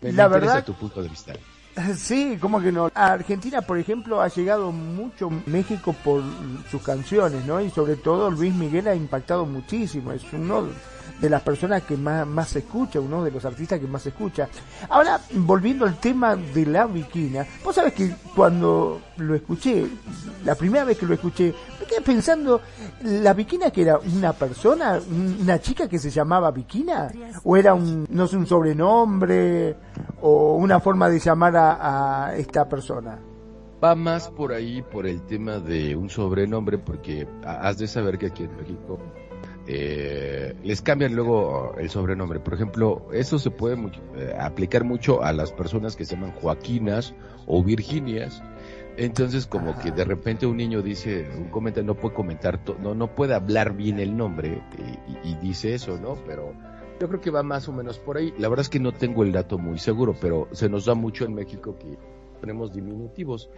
me, 0.00 0.12
la 0.12 0.28
verdad, 0.28 0.64
tu 0.64 0.74
punto 0.74 1.02
de 1.02 1.08
vista. 1.08 1.32
Sí, 1.96 2.38
como 2.40 2.60
que 2.60 2.72
no. 2.72 2.90
A 2.94 3.12
Argentina, 3.12 3.62
por 3.62 3.78
ejemplo, 3.78 4.20
ha 4.20 4.28
llegado 4.28 4.72
mucho 4.72 5.30
México 5.46 5.94
por 6.04 6.22
sus 6.70 6.82
canciones, 6.82 7.44
¿no? 7.46 7.60
Y 7.60 7.70
sobre 7.70 7.96
todo 7.96 8.30
Luis 8.30 8.54
Miguel 8.54 8.88
ha 8.88 8.94
impactado 8.94 9.46
muchísimo. 9.46 10.12
Es 10.12 10.22
uno 10.32 10.68
de 11.20 11.30
las 11.30 11.42
personas 11.42 11.82
que 11.82 11.96
más, 11.96 12.26
más 12.26 12.48
se 12.48 12.60
escucha, 12.60 13.00
uno 13.00 13.24
de 13.24 13.30
los 13.30 13.44
artistas 13.44 13.80
que 13.80 13.86
más 13.86 14.02
se 14.02 14.10
escucha. 14.10 14.48
Ahora, 14.88 15.20
volviendo 15.32 15.84
al 15.84 15.98
tema 15.98 16.36
de 16.36 16.66
la 16.66 16.86
viquina, 16.86 17.46
vos 17.64 17.74
sabés 17.74 17.94
que 17.94 18.14
cuando 18.34 19.00
lo 19.16 19.34
escuché, 19.34 19.86
la 20.44 20.54
primera 20.54 20.84
vez 20.84 20.98
que 20.98 21.06
lo 21.06 21.14
escuché, 21.14 21.54
me 21.80 21.86
quedé 21.86 22.00
pensando, 22.00 22.60
¿la 23.02 23.32
viquina 23.32 23.70
que 23.70 23.82
era 23.82 23.98
una 23.98 24.32
persona, 24.32 25.00
una 25.08 25.58
chica 25.60 25.88
que 25.88 25.98
se 25.98 26.10
llamaba 26.10 26.50
viquina? 26.50 27.10
¿O 27.44 27.56
era 27.56 27.74
un, 27.74 28.06
no 28.10 28.26
sé, 28.26 28.36
un 28.36 28.46
sobrenombre 28.46 29.76
o 30.20 30.56
una 30.56 30.80
forma 30.80 31.08
de 31.08 31.18
llamar 31.18 31.56
a, 31.56 32.26
a 32.26 32.36
esta 32.36 32.68
persona? 32.68 33.18
va 33.82 33.94
más 33.94 34.28
por 34.30 34.52
ahí 34.52 34.82
por 34.82 35.06
el 35.06 35.20
tema 35.26 35.58
de 35.58 35.96
un 35.96 36.08
sobrenombre 36.08 36.78
porque 36.78 37.28
has 37.44 37.78
de 37.78 37.86
saber 37.86 38.18
que 38.18 38.26
aquí 38.26 38.44
en 38.44 38.56
México 38.56 38.98
eh, 39.66 40.54
les 40.62 40.80
cambian 40.82 41.14
luego 41.14 41.74
el 41.78 41.90
sobrenombre. 41.90 42.40
Por 42.40 42.54
ejemplo, 42.54 43.08
eso 43.12 43.38
se 43.38 43.50
puede 43.50 43.76
eh, 44.16 44.34
aplicar 44.38 44.84
mucho 44.84 45.22
a 45.22 45.32
las 45.32 45.52
personas 45.52 45.96
que 45.96 46.04
se 46.04 46.14
llaman 46.14 46.32
Joaquinas 46.32 47.14
o 47.46 47.62
Virginias. 47.62 48.42
Entonces, 48.96 49.46
como 49.46 49.78
que 49.78 49.90
de 49.90 50.04
repente 50.04 50.46
un 50.46 50.56
niño 50.56 50.80
dice, 50.82 51.28
un 51.36 51.50
comentario, 51.50 51.86
no 51.86 51.94
puede 52.00 52.14
comentar, 52.14 52.60
no, 52.80 52.94
no 52.94 53.14
puede 53.14 53.34
hablar 53.34 53.74
bien 53.76 53.98
el 54.00 54.16
nombre 54.16 54.62
y, 54.78 55.28
y- 55.28 55.32
y 55.32 55.34
dice 55.36 55.74
eso, 55.74 55.98
¿no? 55.98 56.14
Pero 56.26 56.54
yo 56.98 57.06
creo 57.08 57.20
que 57.20 57.30
va 57.30 57.42
más 57.42 57.68
o 57.68 57.72
menos 57.72 57.98
por 57.98 58.16
ahí. 58.16 58.32
La 58.38 58.48
verdad 58.48 58.62
es 58.62 58.70
que 58.70 58.80
no 58.80 58.92
tengo 58.92 59.22
el 59.22 59.32
dato 59.32 59.58
muy 59.58 59.78
seguro, 59.78 60.14
pero 60.18 60.48
se 60.52 60.70
nos 60.70 60.86
da 60.86 60.94
mucho 60.94 61.26
en 61.26 61.34
México 61.34 61.76
que 61.78 61.98
ponemos 62.40 62.72
diminutivos. 62.72 63.50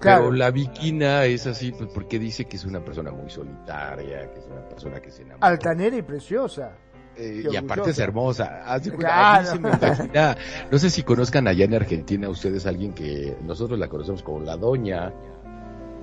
Claro. 0.00 0.24
Pero 0.24 0.32
la 0.36 0.50
viquina 0.50 1.24
es 1.26 1.46
así, 1.46 1.72
pues 1.72 1.90
porque 1.92 2.18
dice 2.18 2.46
que 2.46 2.56
es 2.56 2.64
una 2.64 2.82
persona 2.84 3.10
muy 3.12 3.28
solitaria, 3.30 4.30
que 4.32 4.38
es 4.40 4.46
una 4.46 4.66
persona 4.68 5.00
que 5.00 5.10
se 5.10 5.22
enamora. 5.22 5.46
Altanera 5.46 5.96
y 5.96 6.02
preciosa. 6.02 6.72
Eh, 7.16 7.44
y 7.50 7.56
aparte 7.56 7.90
es 7.90 7.98
hermosa. 7.98 8.62
Claro. 8.96 9.36
a 9.36 9.40
mí 9.40 9.46
se 9.46 9.58
me 9.58 9.68
imagina- 9.68 10.36
no 10.70 10.78
sé 10.78 10.88
si 10.90 11.02
conozcan 11.02 11.46
allá 11.48 11.64
en 11.66 11.74
Argentina 11.74 12.28
ustedes 12.30 12.66
alguien 12.66 12.94
que 12.94 13.36
nosotros 13.42 13.78
la 13.78 13.88
conocemos 13.88 14.22
como 14.22 14.40
la 14.40 14.56
doña, 14.56 15.12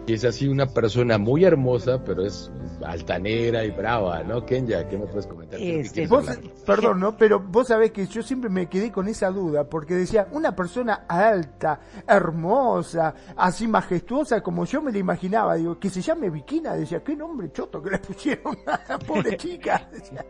que 0.08 0.14
es 0.14 0.24
así 0.24 0.48
una 0.48 0.68
persona 0.68 1.18
muy 1.18 1.44
hermosa, 1.44 2.02
pero 2.02 2.26
es 2.26 2.50
altanera 2.82 3.66
y 3.66 3.72
brava, 3.72 4.24
¿no? 4.24 4.46
Kenya, 4.46 4.88
¿qué 4.88 4.98
me 4.98 5.06
puedes 5.06 5.28
comentar? 5.28 5.60
¿Qué 5.60 5.82
Este, 5.82 6.08
Vos, 6.08 6.26
perdón, 6.66 7.02
¿no? 7.02 7.18
Pero 7.18 7.42
vos 7.42 7.68
sabés 7.68 7.92
que 7.92 8.08
yo 8.08 8.24
siempre 8.24 8.50
me 8.50 8.68
quedé 8.68 8.90
con 8.90 9.10
esa 9.10 9.30
duda, 9.32 9.66
porque 9.66 9.96
decía, 9.96 10.30
una 10.32 10.56
persona 10.56 11.04
alta, 11.10 11.82
hermosa, 12.08 13.14
así 13.36 13.68
majestuosa 13.68 14.40
como 14.42 14.64
yo 14.64 14.82
me 14.82 14.94
la 14.94 15.00
imaginaba, 15.00 15.56
digo, 15.56 15.78
que 15.78 15.90
se 15.90 16.02
llame 16.02 16.30
Viquina, 16.30 16.74
decía, 16.74 17.04
qué 17.04 17.14
nombre 17.14 17.52
choto 17.52 17.84
que 17.84 17.90
le 17.90 18.00
pusieron 18.00 18.56
a 18.66 18.80
la 18.88 19.00
pobre 19.00 19.36
chica. 19.38 19.90
Decía, 19.92 20.26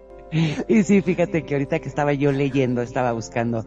Y 0.68 0.82
sí, 0.82 1.04
fíjate 1.04 1.46
que 1.46 1.54
ahorita 1.54 1.78
que 1.78 1.88
estaba 1.88 2.14
yo 2.14 2.32
leyendo, 2.32 2.82
estaba 2.82 3.12
buscando. 3.12 3.64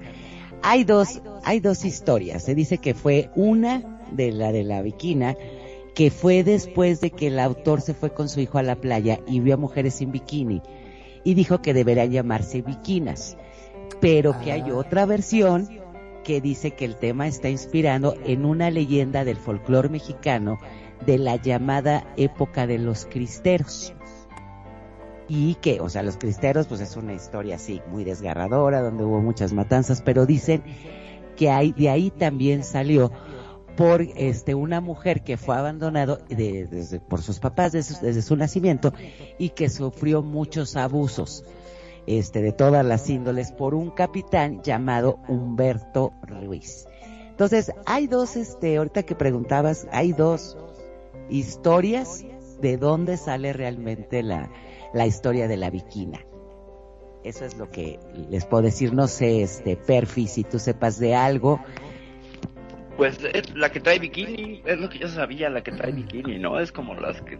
Hay 0.62 0.82
dos, 0.82 1.22
hay 1.44 1.60
dos 1.60 1.84
historias. 1.84 2.42
Se 2.42 2.56
dice 2.56 2.78
que 2.78 2.94
fue 2.94 3.30
una 3.36 4.00
de 4.10 4.32
la 4.32 4.50
de 4.50 4.64
la 4.64 4.82
Viquina, 4.82 5.36
que 5.94 6.10
fue 6.10 6.42
después 6.44 7.00
de 7.00 7.10
que 7.10 7.28
el 7.28 7.38
autor 7.38 7.80
se 7.80 7.94
fue 7.94 8.12
con 8.12 8.28
su 8.28 8.40
hijo 8.40 8.58
a 8.58 8.62
la 8.62 8.76
playa 8.76 9.20
y 9.26 9.40
vio 9.40 9.54
a 9.54 9.58
mujeres 9.58 9.94
sin 9.94 10.12
bikini 10.12 10.62
y 11.24 11.34
dijo 11.34 11.60
que 11.60 11.74
deberían 11.74 12.10
llamarse 12.10 12.62
biquinas. 12.62 13.36
Pero 14.00 14.38
que 14.40 14.52
hay 14.52 14.62
Ah. 14.70 14.74
otra 14.74 15.04
versión 15.04 15.68
que 16.24 16.40
dice 16.40 16.72
que 16.72 16.84
el 16.84 16.96
tema 16.96 17.26
está 17.26 17.48
inspirado 17.48 18.14
en 18.24 18.44
una 18.44 18.70
leyenda 18.70 19.24
del 19.24 19.36
folclore 19.36 19.88
mexicano 19.88 20.58
de 21.04 21.18
la 21.18 21.36
llamada 21.36 22.06
época 22.16 22.66
de 22.66 22.78
los 22.78 23.06
cristeros 23.06 23.94
y 25.28 25.54
que, 25.56 25.80
o 25.80 25.88
sea, 25.88 26.02
los 26.02 26.16
cristeros, 26.16 26.66
pues 26.66 26.80
es 26.80 26.96
una 26.96 27.12
historia 27.12 27.54
así 27.54 27.80
muy 27.88 28.02
desgarradora, 28.02 28.82
donde 28.82 29.04
hubo 29.04 29.20
muchas 29.20 29.52
matanzas, 29.52 30.02
pero 30.02 30.26
dicen 30.26 30.62
que 31.36 31.50
hay, 31.50 31.72
de 31.72 31.88
ahí 31.88 32.10
también 32.10 32.64
salió 32.64 33.12
por 33.80 34.02
este 34.02 34.54
una 34.54 34.82
mujer 34.82 35.22
que 35.22 35.38
fue 35.38 35.56
abandonado 35.56 36.18
de- 36.28 37.00
por 37.08 37.22
sus 37.22 37.38
papás 37.38 37.72
desde, 37.72 37.94
su- 37.94 38.04
desde 38.04 38.20
su 38.20 38.36
nacimiento 38.36 38.92
y 39.38 39.48
que 39.50 39.70
sufrió 39.70 40.22
muchos 40.22 40.76
abusos 40.76 41.44
este 42.06 42.42
de 42.42 42.52
todas 42.52 42.84
las 42.84 43.08
índoles 43.08 43.52
por 43.52 43.74
un 43.74 43.90
capitán 43.90 44.60
llamado 44.62 45.18
Humberto 45.28 46.12
Ruiz. 46.22 46.86
Entonces, 47.30 47.72
hay 47.86 48.06
dos 48.06 48.36
este 48.36 48.76
ahorita 48.76 49.02
que 49.04 49.14
preguntabas, 49.14 49.86
hay 49.92 50.12
dos 50.12 50.58
historias 51.30 52.22
de 52.60 52.76
dónde 52.76 53.16
sale 53.16 53.54
realmente 53.54 54.22
la 54.22 54.50
la 54.92 55.06
historia 55.06 55.48
de 55.48 55.56
la 55.56 55.70
viquina. 55.70 56.18
Eso 57.24 57.44
es 57.46 57.56
lo 57.56 57.70
que 57.70 57.98
les 58.28 58.44
puedo 58.44 58.62
decir. 58.64 58.92
No 58.92 59.06
sé, 59.06 59.42
este, 59.42 59.76
Perfi, 59.76 60.26
si 60.26 60.42
tú 60.44 60.58
sepas 60.58 60.98
de 60.98 61.14
algo. 61.14 61.60
Pues 63.00 63.18
es 63.32 63.56
la 63.56 63.72
que 63.72 63.80
trae 63.80 63.98
bikini, 63.98 64.60
es 64.66 64.78
lo 64.78 64.90
que 64.90 64.98
yo 64.98 65.08
sabía, 65.08 65.48
la 65.48 65.62
que 65.62 65.72
trae 65.72 65.90
bikini, 65.90 66.38
¿no? 66.38 66.60
Es 66.60 66.70
como 66.70 66.92
las 66.94 67.22
que 67.22 67.38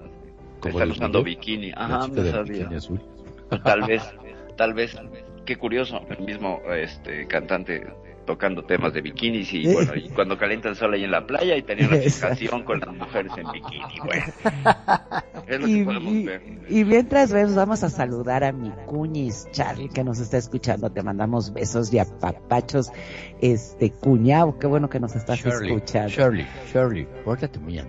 ¿Como 0.58 0.78
están 0.78 0.90
usando 0.90 1.22
bikini. 1.22 1.70
Ajá, 1.76 2.08
no 2.08 2.14
sabía. 2.24 2.42
bikini 2.60 2.76
azul. 2.76 2.98
Tal 3.62 3.82
vez, 3.82 4.02
tal 4.56 4.72
vez, 4.72 4.96
qué 5.44 5.56
curioso, 5.56 6.00
el 6.08 6.24
mismo 6.24 6.62
este 6.72 7.26
cantante 7.26 7.86
tocando 8.30 8.62
temas 8.62 8.92
de 8.92 9.00
bikinis 9.00 9.52
y 9.52 9.72
bueno, 9.72 9.92
y 9.96 10.08
cuando 10.10 10.38
calienta 10.38 10.68
el 10.68 10.76
sol 10.76 10.94
ahí 10.94 11.02
en 11.02 11.10
la 11.10 11.26
playa 11.26 11.56
y 11.56 11.62
tenía 11.62 11.88
una 11.88 11.96
fijación 11.96 12.62
con 12.62 12.78
las 12.78 12.94
mujeres 12.94 13.32
en 13.36 13.50
bikini, 13.50 13.98
bueno. 14.04 14.24
Es 15.48 15.60
lo 15.60 15.66
Y, 15.66 15.78
que 15.78 15.84
podemos 15.84 16.24
ver. 16.24 16.42
y 16.68 16.84
mientras 16.84 17.32
ves, 17.32 17.56
vamos 17.56 17.82
a 17.82 17.88
saludar 17.90 18.44
a 18.44 18.52
mi 18.52 18.70
cuñis 18.86 19.48
Charlie 19.50 19.88
que 19.88 20.04
nos 20.04 20.20
está 20.20 20.36
escuchando. 20.36 20.90
Te 20.90 21.02
mandamos 21.02 21.52
besos 21.52 21.92
y 21.92 21.98
apapachos. 21.98 22.92
Este, 23.40 23.90
cuñado, 23.90 24.56
qué 24.60 24.68
bueno 24.68 24.88
que 24.88 25.00
nos 25.00 25.16
estás 25.16 25.44
escuchando. 25.44 26.08
Shirley, 26.08 26.46
Shirley, 26.72 27.08
pórtate 27.24 27.58
bien. 27.58 27.88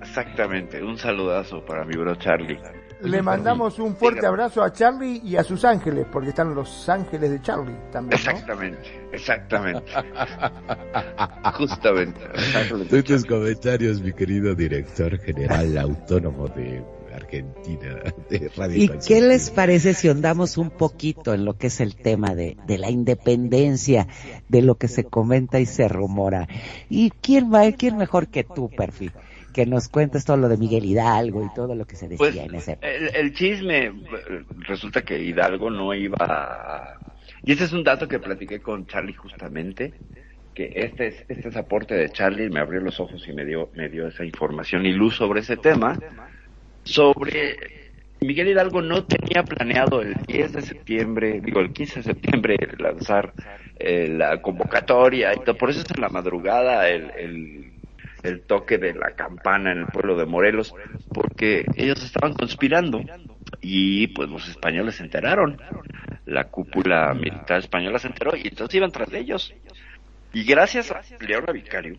Exactamente, 0.00 0.82
un 0.82 0.98
saludazo 0.98 1.64
para 1.64 1.84
mi 1.84 1.94
bro 1.96 2.16
Charlie. 2.16 2.58
Le 3.02 3.22
mandamos 3.22 3.78
un 3.78 3.94
fuerte 3.96 4.26
abrazo 4.26 4.62
a 4.62 4.72
Charlie 4.72 5.20
y 5.24 5.36
a 5.36 5.44
sus 5.44 5.64
ángeles, 5.64 6.06
porque 6.10 6.30
están 6.30 6.54
los 6.54 6.88
ángeles 6.88 7.30
de 7.30 7.40
Charlie 7.42 7.76
también, 7.92 8.20
¿no? 8.24 8.30
Exactamente, 8.30 9.08
exactamente. 9.12 9.92
Justamente. 11.54 12.20
Tus 13.02 13.24
comentarios, 13.24 14.00
mi 14.00 14.12
querido 14.12 14.54
director 14.54 15.18
general 15.18 15.78
autónomo 15.78 16.48
de 16.48 16.82
Argentina, 17.14 18.02
de 18.30 18.50
Radio 18.56 18.76
¿Y 18.76 18.88
qué 19.06 19.20
les 19.20 19.50
parece 19.50 19.94
si 19.94 20.08
ondamos 20.08 20.56
un 20.56 20.70
poquito 20.70 21.34
en 21.34 21.44
lo 21.44 21.56
que 21.56 21.68
es 21.68 21.80
el 21.80 21.96
tema 21.96 22.34
de, 22.34 22.56
de 22.66 22.78
la 22.78 22.90
independencia, 22.90 24.08
de 24.48 24.62
lo 24.62 24.76
que 24.76 24.88
se 24.88 25.04
comenta 25.04 25.60
y 25.60 25.66
se 25.66 25.88
rumora? 25.88 26.48
¿Y 26.88 27.10
quién 27.10 27.52
va, 27.52 27.70
quién 27.72 27.96
mejor 27.96 28.28
que 28.28 28.44
tú, 28.44 28.70
Perfil? 28.70 29.12
Que 29.58 29.66
nos 29.66 29.88
cuentes 29.88 30.24
todo 30.24 30.36
lo 30.36 30.48
de 30.48 30.56
Miguel 30.56 30.84
Hidalgo 30.84 31.44
y 31.44 31.52
todo 31.52 31.74
lo 31.74 31.84
que 31.84 31.96
se 31.96 32.06
decía 32.06 32.16
Pues 32.16 32.36
en 32.36 32.54
ese... 32.54 32.78
el, 32.80 33.10
el 33.12 33.34
chisme, 33.34 33.92
resulta 34.60 35.02
que 35.02 35.20
Hidalgo 35.20 35.68
no 35.68 35.92
iba 35.94 36.16
a... 36.20 36.96
Y 37.42 37.50
ese 37.50 37.64
es 37.64 37.72
un 37.72 37.82
dato 37.82 38.06
que 38.06 38.20
platiqué 38.20 38.60
con 38.60 38.86
Charlie 38.86 39.14
justamente, 39.14 39.94
que 40.54 40.70
este 40.76 41.08
es, 41.08 41.24
este 41.26 41.48
es 41.48 41.56
aporte 41.56 41.96
de 41.96 42.08
Charlie, 42.10 42.50
me 42.50 42.60
abrió 42.60 42.80
los 42.80 43.00
ojos 43.00 43.26
y 43.26 43.32
me 43.32 43.44
dio, 43.44 43.68
me 43.74 43.88
dio 43.88 44.06
esa 44.06 44.24
información 44.24 44.86
y 44.86 44.92
luz 44.92 45.16
sobre 45.16 45.40
ese 45.40 45.56
tema, 45.56 45.98
sobre 46.84 47.56
Miguel 48.20 48.50
Hidalgo 48.50 48.80
no 48.80 49.06
tenía 49.06 49.42
planeado 49.42 50.02
el 50.02 50.14
10 50.24 50.52
de 50.52 50.62
septiembre, 50.62 51.40
digo 51.40 51.58
el 51.58 51.72
15 51.72 51.96
de 51.96 52.02
septiembre 52.04 52.56
lanzar 52.78 53.32
eh, 53.80 54.06
la 54.06 54.40
convocatoria 54.40 55.34
y 55.34 55.40
todo, 55.40 55.56
por 55.56 55.70
eso 55.70 55.80
es 55.80 55.90
en 55.90 56.00
la 56.00 56.10
madrugada 56.10 56.88
el, 56.88 57.10
el, 57.18 57.72
el 58.22 58.42
toque 58.42 58.78
de 58.78 58.94
la 58.94 59.12
campana 59.12 59.72
en 59.72 59.78
el 59.78 59.86
pueblo 59.86 60.16
de 60.16 60.26
Morelos, 60.26 60.74
porque 61.12 61.64
ellos 61.76 62.02
estaban 62.02 62.34
conspirando 62.34 63.00
y 63.60 64.08
pues 64.08 64.28
los 64.28 64.48
españoles 64.48 64.96
se 64.96 65.04
enteraron, 65.04 65.60
la 66.26 66.44
cúpula 66.44 67.14
militar 67.14 67.58
española 67.58 67.98
se 67.98 68.08
enteró 68.08 68.36
y 68.36 68.48
entonces 68.48 68.74
iban 68.74 68.90
tras 68.90 69.10
de 69.10 69.20
ellos. 69.20 69.54
Y 70.32 70.44
gracias 70.44 70.90
a 70.90 71.02
Leona 71.20 71.52
Vicario, 71.52 71.98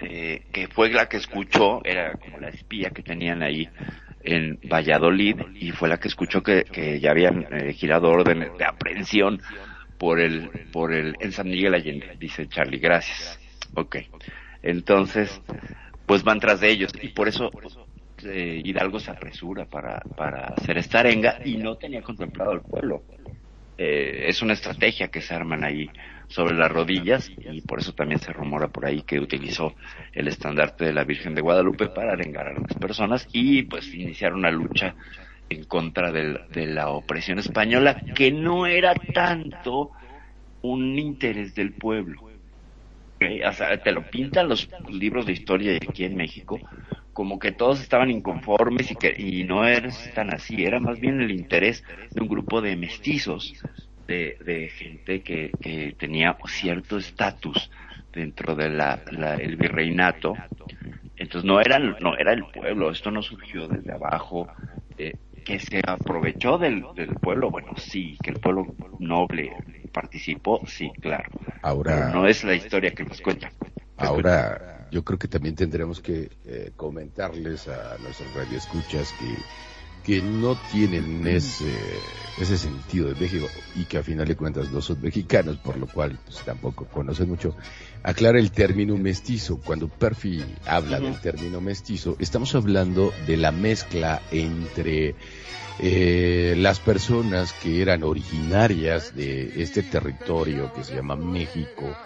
eh, 0.00 0.42
que 0.52 0.68
fue 0.68 0.90
la 0.90 1.08
que 1.08 1.16
escuchó, 1.16 1.84
era 1.84 2.12
como 2.12 2.38
la 2.38 2.48
espía 2.48 2.90
que 2.90 3.02
tenían 3.02 3.42
ahí 3.42 3.68
en 4.24 4.58
Valladolid, 4.70 5.36
y 5.54 5.72
fue 5.72 5.88
la 5.88 5.98
que 5.98 6.08
escuchó 6.08 6.42
que, 6.42 6.64
que 6.64 7.00
ya 7.00 7.10
habían 7.10 7.46
eh, 7.50 7.72
girado 7.72 8.08
órdenes 8.08 8.56
de 8.56 8.64
aprehensión 8.64 9.40
por 9.98 10.20
el, 10.20 10.48
por 10.72 10.92
el, 10.92 11.16
en 11.20 11.32
San 11.32 11.48
Miguel 11.48 11.74
Allende, 11.74 12.16
dice 12.18 12.48
Charlie, 12.48 12.78
gracias. 12.78 13.38
Ok. 13.74 13.96
Entonces, 14.62 15.40
pues 16.06 16.22
van 16.22 16.40
tras 16.40 16.60
de 16.60 16.70
ellos, 16.70 16.92
y 17.00 17.08
por 17.08 17.28
eso 17.28 17.50
eh, 18.24 18.60
Hidalgo 18.64 19.00
se 19.00 19.10
apresura 19.10 19.64
para, 19.66 20.00
para 20.16 20.46
hacer 20.46 20.78
esta 20.78 21.00
arenga 21.00 21.38
y 21.44 21.56
no 21.56 21.76
tenía 21.76 22.02
contemplado 22.02 22.52
el 22.52 22.60
pueblo. 22.60 23.02
Eh, 23.76 24.26
es 24.28 24.42
una 24.42 24.52
estrategia 24.52 25.08
que 25.08 25.20
se 25.20 25.34
arman 25.34 25.64
ahí 25.64 25.88
sobre 26.28 26.54
las 26.54 26.70
rodillas 26.70 27.30
y 27.36 27.60
por 27.62 27.80
eso 27.80 27.92
también 27.92 28.20
se 28.20 28.32
rumora 28.32 28.68
por 28.68 28.86
ahí 28.86 29.02
que 29.02 29.18
utilizó 29.18 29.74
el 30.12 30.28
estandarte 30.28 30.84
de 30.84 30.92
la 30.92 31.04
Virgen 31.04 31.34
de 31.34 31.42
Guadalupe 31.42 31.88
para 31.88 32.12
arengar 32.12 32.48
a 32.48 32.52
las 32.52 32.74
personas 32.74 33.26
y 33.32 33.62
pues 33.64 33.92
iniciar 33.92 34.34
una 34.34 34.50
lucha 34.50 34.94
en 35.48 35.64
contra 35.64 36.12
de 36.12 36.66
la 36.66 36.90
opresión 36.90 37.38
española 37.38 38.00
que 38.14 38.30
no 38.30 38.66
era 38.66 38.94
tanto 38.94 39.90
un 40.62 40.98
interés 40.98 41.54
del 41.54 41.72
pueblo. 41.72 42.31
Te 43.82 43.92
lo 43.92 44.02
pintan 44.10 44.48
los 44.48 44.68
libros 44.88 45.26
de 45.26 45.32
historia 45.32 45.76
aquí 45.76 46.04
en 46.04 46.16
México 46.16 46.58
como 47.12 47.38
que 47.38 47.52
todos 47.52 47.80
estaban 47.80 48.10
inconformes 48.10 48.90
y 48.90 48.96
que 48.96 49.14
y 49.16 49.44
no 49.44 49.66
era 49.66 49.90
tan 50.14 50.32
así, 50.32 50.64
era 50.64 50.80
más 50.80 50.98
bien 50.98 51.20
el 51.20 51.30
interés 51.30 51.84
de 52.12 52.20
un 52.20 52.28
grupo 52.28 52.60
de 52.60 52.76
mestizos, 52.76 53.52
de, 54.06 54.36
de 54.44 54.68
gente 54.70 55.22
que, 55.22 55.94
tenía 55.98 56.36
cierto 56.46 56.98
estatus 56.98 57.70
dentro 58.12 58.54
de 58.54 58.70
la, 58.70 59.00
el 59.38 59.56
virreinato. 59.56 60.34
Entonces 61.16 61.44
no 61.44 61.60
era, 61.60 61.78
no 61.78 62.16
era 62.16 62.32
el 62.32 62.44
pueblo, 62.46 62.90
esto 62.90 63.10
no 63.10 63.22
surgió 63.22 63.68
desde 63.68 63.92
abajo. 63.92 64.48
eh, 64.96 65.14
que 65.44 65.58
se 65.58 65.80
aprovechó 65.86 66.58
del, 66.58 66.84
del 66.94 67.14
pueblo, 67.16 67.50
bueno, 67.50 67.74
sí, 67.76 68.16
que 68.22 68.30
el 68.30 68.40
pueblo 68.40 68.66
noble 68.98 69.52
participó, 69.92 70.62
sí, 70.66 70.90
claro. 71.00 71.28
Ahora, 71.62 71.96
Pero 71.96 72.08
no 72.20 72.26
es 72.26 72.44
la 72.44 72.54
historia 72.54 72.92
que 72.92 73.04
nos 73.04 73.20
cuentan. 73.20 73.52
ahora 73.96 74.88
yo 74.90 75.02
creo 75.04 75.18
que 75.18 75.28
también 75.28 75.54
tendremos 75.54 76.00
que 76.00 76.30
eh, 76.44 76.70
comentarles 76.76 77.66
a 77.68 77.96
nuestros 77.98 78.32
radioescuchas 78.34 79.12
que, 79.12 79.34
que 80.04 80.20
no 80.22 80.56
tienen 80.70 81.26
ese, 81.26 81.72
ese 82.40 82.58
sentido 82.58 83.08
de 83.08 83.14
México 83.14 83.46
y 83.76 83.84
que 83.84 83.98
a 83.98 84.02
final 84.02 84.26
de 84.26 84.36
cuentas 84.36 84.70
no 84.70 84.80
son 84.80 85.00
mexicanos, 85.00 85.56
por 85.58 85.76
lo 85.76 85.86
cual 85.86 86.18
pues, 86.24 86.44
tampoco 86.44 86.86
conocen 86.86 87.28
mucho. 87.28 87.54
Aclara 88.02 88.38
el 88.38 88.50
término 88.50 88.96
mestizo. 88.96 89.60
Cuando 89.64 89.88
Perfi 89.88 90.44
habla 90.66 90.98
del 91.00 91.20
término 91.20 91.60
mestizo, 91.60 92.16
estamos 92.18 92.54
hablando 92.54 93.12
de 93.26 93.36
la 93.36 93.52
mezcla 93.52 94.20
entre 94.30 95.14
eh, 95.78 96.54
las 96.58 96.80
personas 96.80 97.52
que 97.52 97.80
eran 97.80 98.02
originarias 98.02 99.14
de 99.14 99.62
este 99.62 99.82
territorio 99.82 100.72
que 100.72 100.84
se 100.84 100.94
llama 100.94 101.16
México 101.16 101.96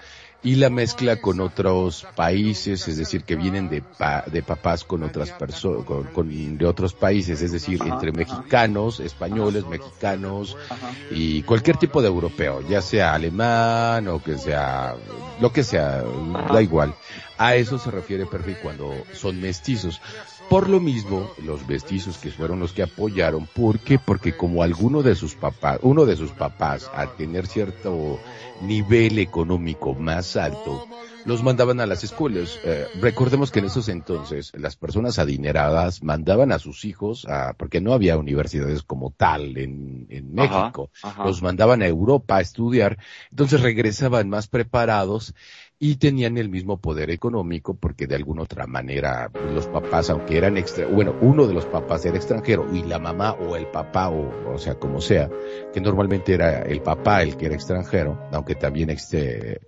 y 0.43 0.55
la 0.57 0.71
mezcla 0.71 1.17
con 1.21 1.41
otros 1.41 2.07
países, 2.15 2.87
es 2.87 2.97
decir, 2.97 3.25
que 3.25 3.35
vienen 3.35 3.69
de, 3.69 3.83
pa- 3.83 4.23
de 4.31 4.43
papás 4.43 4.85
con 4.85 5.03
otras 5.03 5.31
personas, 5.33 5.85
con, 5.85 6.05
con- 6.05 6.59
de 6.59 6.67
otros 6.67 6.95
países, 6.95 7.43
es 7.43 7.51
decir, 7.53 7.81
Ajá, 7.83 7.95
entre 7.95 8.11
ajá. 8.11 8.17
mexicanos, 8.19 9.01
españoles, 9.01 9.67
mexicanos 9.67 10.57
Ajá. 10.69 10.91
y 11.11 11.43
cualquier 11.43 11.79
tipo 11.79 12.01
de 12.01 12.09
europeo, 12.09 12.61
ya 12.69 12.81
sea 12.81 13.15
alemán 13.15 14.07
o 14.09 14.23
que 14.23 14.39
sea, 14.39 14.95
lo 15.41 15.53
que 15.53 15.65
sea, 15.65 16.05
da 16.53 16.63
igual. 16.63 16.95
A 17.39 17.55
eso 17.57 17.79
se 17.79 17.91
refiere 17.91 18.25
Perfi 18.25 18.55
cuando 18.63 18.95
son 19.13 19.41
mestizos. 19.41 20.01
Por 20.49 20.69
lo 20.69 20.79
mismo, 20.81 21.29
los 21.43 21.67
mestizos 21.67 22.19
que 22.19 22.31
fueron 22.31 22.61
los 22.61 22.73
que 22.73 22.83
apoyaron, 22.83 23.47
¿por 23.47 23.81
qué? 23.81 23.99
Porque 23.99 24.37
como 24.37 24.63
alguno 24.63 25.03
de 25.03 25.17
sus 25.17 25.35
papás, 25.35 25.81
uno 25.83 26.07
de 26.07 26.17
sus 26.17 26.31
papás, 26.31 26.89
al 26.95 27.17
tener 27.17 27.47
cierto 27.49 28.19
nivel 28.61 29.19
económico 29.19 29.95
más 29.95 30.37
alto, 30.37 30.87
los 31.25 31.43
mandaban 31.43 31.81
a 31.81 31.87
las 31.87 32.05
escuelas. 32.05 32.61
Eh, 32.65 32.87
recordemos 33.01 33.51
que 33.51 33.59
en 33.59 33.65
esos 33.65 33.89
entonces 33.89 34.53
las 34.55 34.77
personas 34.77 35.19
adineradas 35.19 36.05
mandaban 36.05 36.53
a 36.53 36.61
sus 36.61 36.85
hijos 36.85 37.27
a, 37.29 37.55
porque 37.55 37.81
no 37.81 37.93
había 37.93 38.17
universidades 38.17 38.83
como 38.85 39.11
tal 39.11 39.59
en, 39.59 40.07
en 40.11 40.39
Ajá, 40.39 40.61
México, 40.61 40.91
ajá. 41.03 41.25
los 41.25 41.43
mandaban 41.43 41.83
a 41.83 41.87
Europa 41.89 42.37
a 42.37 42.41
estudiar, 42.41 42.99
entonces 43.33 43.61
regresaban 43.61 44.29
más 44.29 44.47
preparados 44.47 45.35
y 45.79 45.97
tenían 45.97 46.39
el 46.39 46.49
mismo 46.49 46.79
poder 46.79 47.11
económico 47.11 47.75
porque 47.75 48.07
de 48.07 48.15
alguna 48.15 48.43
otra 48.43 48.67
manera 48.67 49.31
los 49.53 49.67
papás, 49.67 50.09
aunque 50.11 50.39
eran 50.39 50.57
extra, 50.57 50.87
bueno, 50.87 51.15
uno 51.21 51.47
de 51.47 51.55
los 51.55 51.67
papás 51.67 52.05
era 52.07 52.17
extranjero 52.17 52.67
y 52.73 52.83
la 52.83 52.99
mamá 52.99 53.33
o 53.33 53.57
el 53.57 53.67
papá 53.67 54.09
o, 54.09 54.55
o 54.55 54.59
sea, 54.59 54.77
como 54.77 55.01
sea, 55.01 55.29
que 55.75 55.81
normalmente 55.81 56.33
era 56.33 56.63
el 56.63 56.81
papá 56.81 57.23
el 57.23 57.37
que 57.37 57.47
era 57.47 57.55
extranjero, 57.55 58.19
aunque 58.33 58.55
también 58.55 58.91
este, 58.91 59.61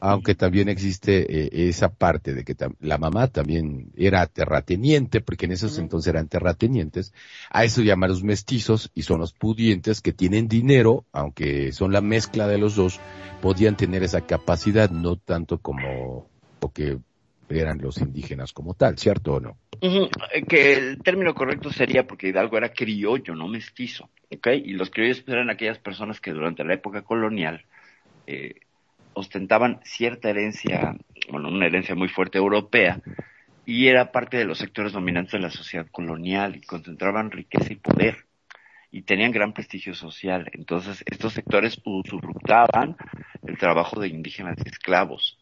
aunque 0.00 0.34
también 0.34 0.68
existe 0.68 1.26
eh, 1.28 1.68
esa 1.68 1.88
parte 1.88 2.34
de 2.34 2.44
que 2.44 2.54
la 2.80 2.98
mamá 2.98 3.28
también 3.28 3.90
era 3.96 4.26
terrateniente, 4.26 5.20
porque 5.20 5.46
en 5.46 5.52
esos 5.52 5.78
entonces 5.78 6.08
eran 6.08 6.28
terratenientes, 6.28 7.12
a 7.50 7.64
eso 7.64 7.82
llaman 7.82 8.10
los 8.10 8.22
mestizos 8.22 8.90
y 8.94 9.02
son 9.02 9.20
los 9.20 9.32
pudientes 9.32 10.00
que 10.00 10.12
tienen 10.12 10.48
dinero, 10.48 11.04
aunque 11.12 11.72
son 11.72 11.92
la 11.92 12.00
mezcla 12.00 12.46
de 12.46 12.58
los 12.58 12.76
dos, 12.76 13.00
podían 13.40 13.76
tener 13.76 14.02
esa 14.02 14.26
capacidad, 14.26 14.90
no 14.90 15.16
tanto 15.16 15.58
como 15.58 16.28
lo 16.60 16.72
que 16.72 16.98
eran 17.48 17.78
los 17.78 17.98
indígenas 17.98 18.52
como 18.52 18.74
tal, 18.74 18.98
¿cierto 18.98 19.34
o 19.34 19.40
no? 19.40 19.56
Eh, 19.80 20.42
Que 20.46 20.74
el 20.74 21.02
término 21.02 21.34
correcto 21.34 21.70
sería 21.70 22.06
porque 22.06 22.28
Hidalgo 22.28 22.58
era 22.58 22.72
criollo, 22.72 23.34
no 23.34 23.48
mestizo, 23.48 24.10
¿ok? 24.30 24.48
Y 24.64 24.72
los 24.72 24.90
criollos 24.90 25.24
eran 25.26 25.50
aquellas 25.50 25.78
personas 25.78 26.20
que 26.20 26.32
durante 26.32 26.64
la 26.64 26.74
época 26.74 27.02
colonial 27.02 27.64
eh, 28.26 28.54
ostentaban 29.14 29.80
cierta 29.84 30.30
herencia, 30.30 30.96
bueno, 31.30 31.48
una 31.48 31.66
herencia 31.66 31.94
muy 31.94 32.08
fuerte 32.08 32.38
europea, 32.38 33.00
y 33.64 33.88
era 33.88 34.12
parte 34.12 34.36
de 34.36 34.44
los 34.44 34.58
sectores 34.58 34.92
dominantes 34.92 35.32
de 35.32 35.40
la 35.40 35.50
sociedad 35.50 35.86
colonial 35.90 36.56
y 36.56 36.62
concentraban 36.62 37.30
riqueza 37.30 37.72
y 37.72 37.76
poder 37.76 38.27
y 38.90 39.02
tenían 39.02 39.32
gran 39.32 39.52
prestigio 39.52 39.94
social. 39.94 40.48
Entonces, 40.52 41.02
estos 41.06 41.32
sectores 41.34 41.80
usufructaban 41.84 42.96
el 43.46 43.58
trabajo 43.58 44.00
de 44.00 44.08
indígenas 44.08 44.56
y 44.64 44.68
esclavos. 44.68 45.38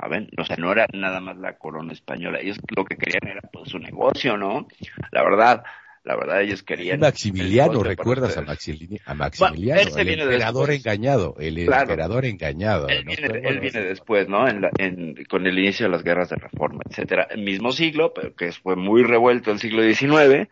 ¿saben? 0.00 0.28
O 0.38 0.44
sea, 0.44 0.56
no 0.56 0.70
era 0.70 0.86
nada 0.92 1.20
más 1.20 1.36
la 1.38 1.58
corona 1.58 1.92
española. 1.92 2.38
Ellos 2.40 2.58
lo 2.76 2.84
que 2.84 2.96
querían 2.96 3.26
era 3.26 3.40
pues 3.52 3.70
su 3.70 3.78
negocio, 3.80 4.36
¿no? 4.36 4.68
La 5.10 5.24
verdad, 5.24 5.64
la 6.04 6.14
verdad 6.14 6.40
ellos 6.42 6.62
querían... 6.62 7.00
Maximiliano, 7.00 7.82
¿recuerdas 7.82 8.36
a. 8.36 8.42
Maxili- 8.42 9.00
a 9.04 9.14
Maximiliano? 9.14 9.90
se 9.90 10.02
el 10.02 10.08
emperador 10.20 10.68
después. 10.68 10.86
engañado, 10.86 11.34
el 11.40 11.64
Claro. 11.66 11.82
emperador 11.82 12.24
engañado. 12.26 12.88
Él 12.88 13.04
¿no? 13.06 13.12
viene, 13.12 13.26
él 13.34 13.42
bueno, 13.42 13.60
viene 13.60 13.80
después, 13.80 14.28
¿no? 14.28 14.46
En 14.46 14.60
la- 14.60 14.70
en- 14.78 15.24
con 15.24 15.44
el 15.46 15.58
inicio 15.58 15.86
de 15.86 15.90
las 15.90 16.04
guerras 16.04 16.28
de 16.30 16.36
reforma, 16.36 16.80
etcétera. 16.88 17.26
El 17.30 17.42
mismo 17.42 17.72
siglo, 17.72 18.14
pero 18.14 18.36
que 18.36 18.52
fue 18.52 18.76
muy 18.76 19.02
revuelto 19.02 19.50
el 19.50 19.58
siglo 19.58 19.82
XIX, 19.82 20.48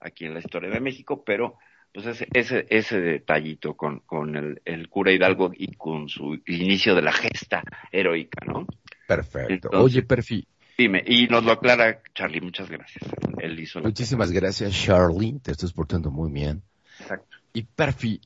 aquí 0.00 0.24
en 0.24 0.34
la 0.34 0.40
historia 0.40 0.70
de 0.70 0.80
México, 0.80 1.22
pero 1.24 1.56
pues 1.92 2.06
ese, 2.06 2.28
ese, 2.32 2.66
ese 2.70 3.00
detallito 3.00 3.76
con, 3.76 4.00
con 4.00 4.36
el, 4.36 4.60
el 4.64 4.88
cura 4.88 5.12
Hidalgo 5.12 5.52
y 5.56 5.74
con 5.74 6.08
su 6.08 6.38
inicio 6.46 6.94
de 6.94 7.02
la 7.02 7.12
gesta 7.12 7.62
heroica, 7.92 8.44
¿no? 8.46 8.66
Perfecto. 9.06 9.52
Entonces- 9.52 9.80
Oye, 9.80 10.02
Perfi, 10.02 10.46
Dime, 10.76 11.02
y 11.04 11.26
nos 11.26 11.42
lo 11.44 11.50
aclara 11.52 12.00
Charlie, 12.14 12.40
muchas 12.40 12.70
gracias. 12.70 13.02
Él 13.40 13.58
hizo 13.58 13.80
la- 13.80 13.88
muchísimas 13.88 14.30
gracias, 14.30 14.72
Charlie, 14.72 15.40
te 15.40 15.50
estás 15.50 15.72
portando 15.72 16.10
muy 16.12 16.30
bien. 16.30 16.62
Exacto. 17.00 17.36
Y 17.52 17.62
Perfi, 17.64 18.20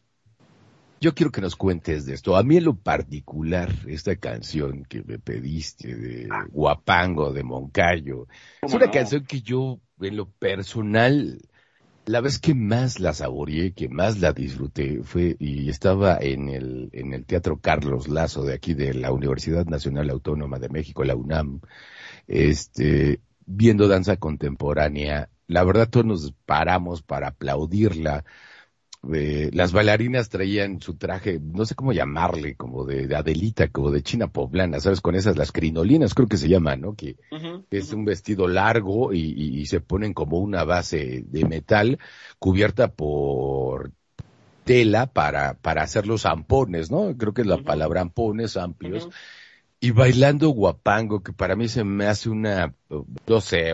yo 1.00 1.14
quiero 1.14 1.32
que 1.32 1.40
nos 1.40 1.56
cuentes 1.56 2.04
de 2.04 2.12
esto. 2.14 2.36
A 2.36 2.42
mí 2.42 2.58
en 2.58 2.64
lo 2.64 2.74
particular, 2.74 3.70
esta 3.88 4.16
canción 4.16 4.84
que 4.84 5.02
me 5.02 5.18
pediste 5.18 5.94
de 5.96 6.28
Guapango, 6.50 7.32
de 7.32 7.42
Moncayo, 7.42 8.26
es 8.30 8.60
¿Cómo 8.60 8.76
una 8.76 8.86
no? 8.86 8.92
canción 8.92 9.24
que 9.24 9.40
yo, 9.40 9.80
en 10.00 10.16
lo 10.18 10.26
personal, 10.28 11.40
la 12.06 12.20
vez 12.20 12.38
que 12.38 12.54
más 12.54 13.00
la 13.00 13.12
saboreé, 13.12 13.72
que 13.72 13.88
más 13.88 14.18
la 14.18 14.32
disfruté, 14.32 15.02
fue, 15.02 15.36
y 15.38 15.68
estaba 15.68 16.18
en 16.20 16.48
el, 16.48 16.90
en 16.92 17.12
el 17.12 17.24
Teatro 17.24 17.60
Carlos 17.60 18.08
Lazo 18.08 18.44
de 18.44 18.54
aquí 18.54 18.74
de 18.74 18.94
la 18.94 19.12
Universidad 19.12 19.66
Nacional 19.66 20.10
Autónoma 20.10 20.58
de 20.58 20.68
México, 20.68 21.04
la 21.04 21.14
UNAM, 21.14 21.60
este, 22.26 23.20
viendo 23.46 23.88
danza 23.88 24.16
contemporánea. 24.16 25.30
La 25.46 25.64
verdad, 25.64 25.88
todos 25.88 26.06
nos 26.06 26.32
paramos 26.46 27.02
para 27.02 27.28
aplaudirla. 27.28 28.24
Eh, 29.12 29.50
las 29.52 29.72
bailarinas 29.72 30.28
traían 30.28 30.80
su 30.80 30.94
traje, 30.94 31.40
no 31.42 31.64
sé 31.64 31.74
cómo 31.74 31.92
llamarle, 31.92 32.54
como 32.54 32.84
de, 32.84 33.08
de 33.08 33.16
Adelita, 33.16 33.68
como 33.68 33.90
de 33.90 34.02
China 34.02 34.28
poblana, 34.28 34.78
¿sabes? 34.78 35.00
Con 35.00 35.16
esas, 35.16 35.36
las 35.36 35.50
crinolinas, 35.50 36.14
creo 36.14 36.28
que 36.28 36.36
se 36.36 36.48
llaman, 36.48 36.80
¿no? 36.82 36.94
Que, 36.94 37.16
es 37.70 37.92
un 37.92 38.04
vestido 38.04 38.46
largo 38.48 39.12
y, 39.14 39.18
y- 39.20 39.60
y 39.60 39.66
se 39.66 39.80
ponen 39.80 40.12
como 40.14 40.38
una 40.38 40.62
base 40.64 41.24
de 41.26 41.44
metal 41.46 41.98
cubierta 42.38 42.92
por 42.92 43.92
tela 44.64 45.06
para, 45.06 45.54
para 45.54 45.82
hacer 45.82 46.06
los 46.06 46.22
zampones, 46.22 46.90
¿no? 46.90 47.16
Creo 47.16 47.34
que 47.34 47.42
es 47.42 47.46
la 47.48 47.58
palabra 47.58 48.00
zampones 48.02 48.56
amplios. 48.56 49.08
Y 49.80 49.90
bailando 49.90 50.50
guapango, 50.50 51.22
que 51.22 51.32
para 51.32 51.56
mí 51.56 51.68
se 51.68 51.82
me 51.82 52.06
hace 52.06 52.30
una, 52.30 52.74
no 53.26 53.40
sé, 53.40 53.72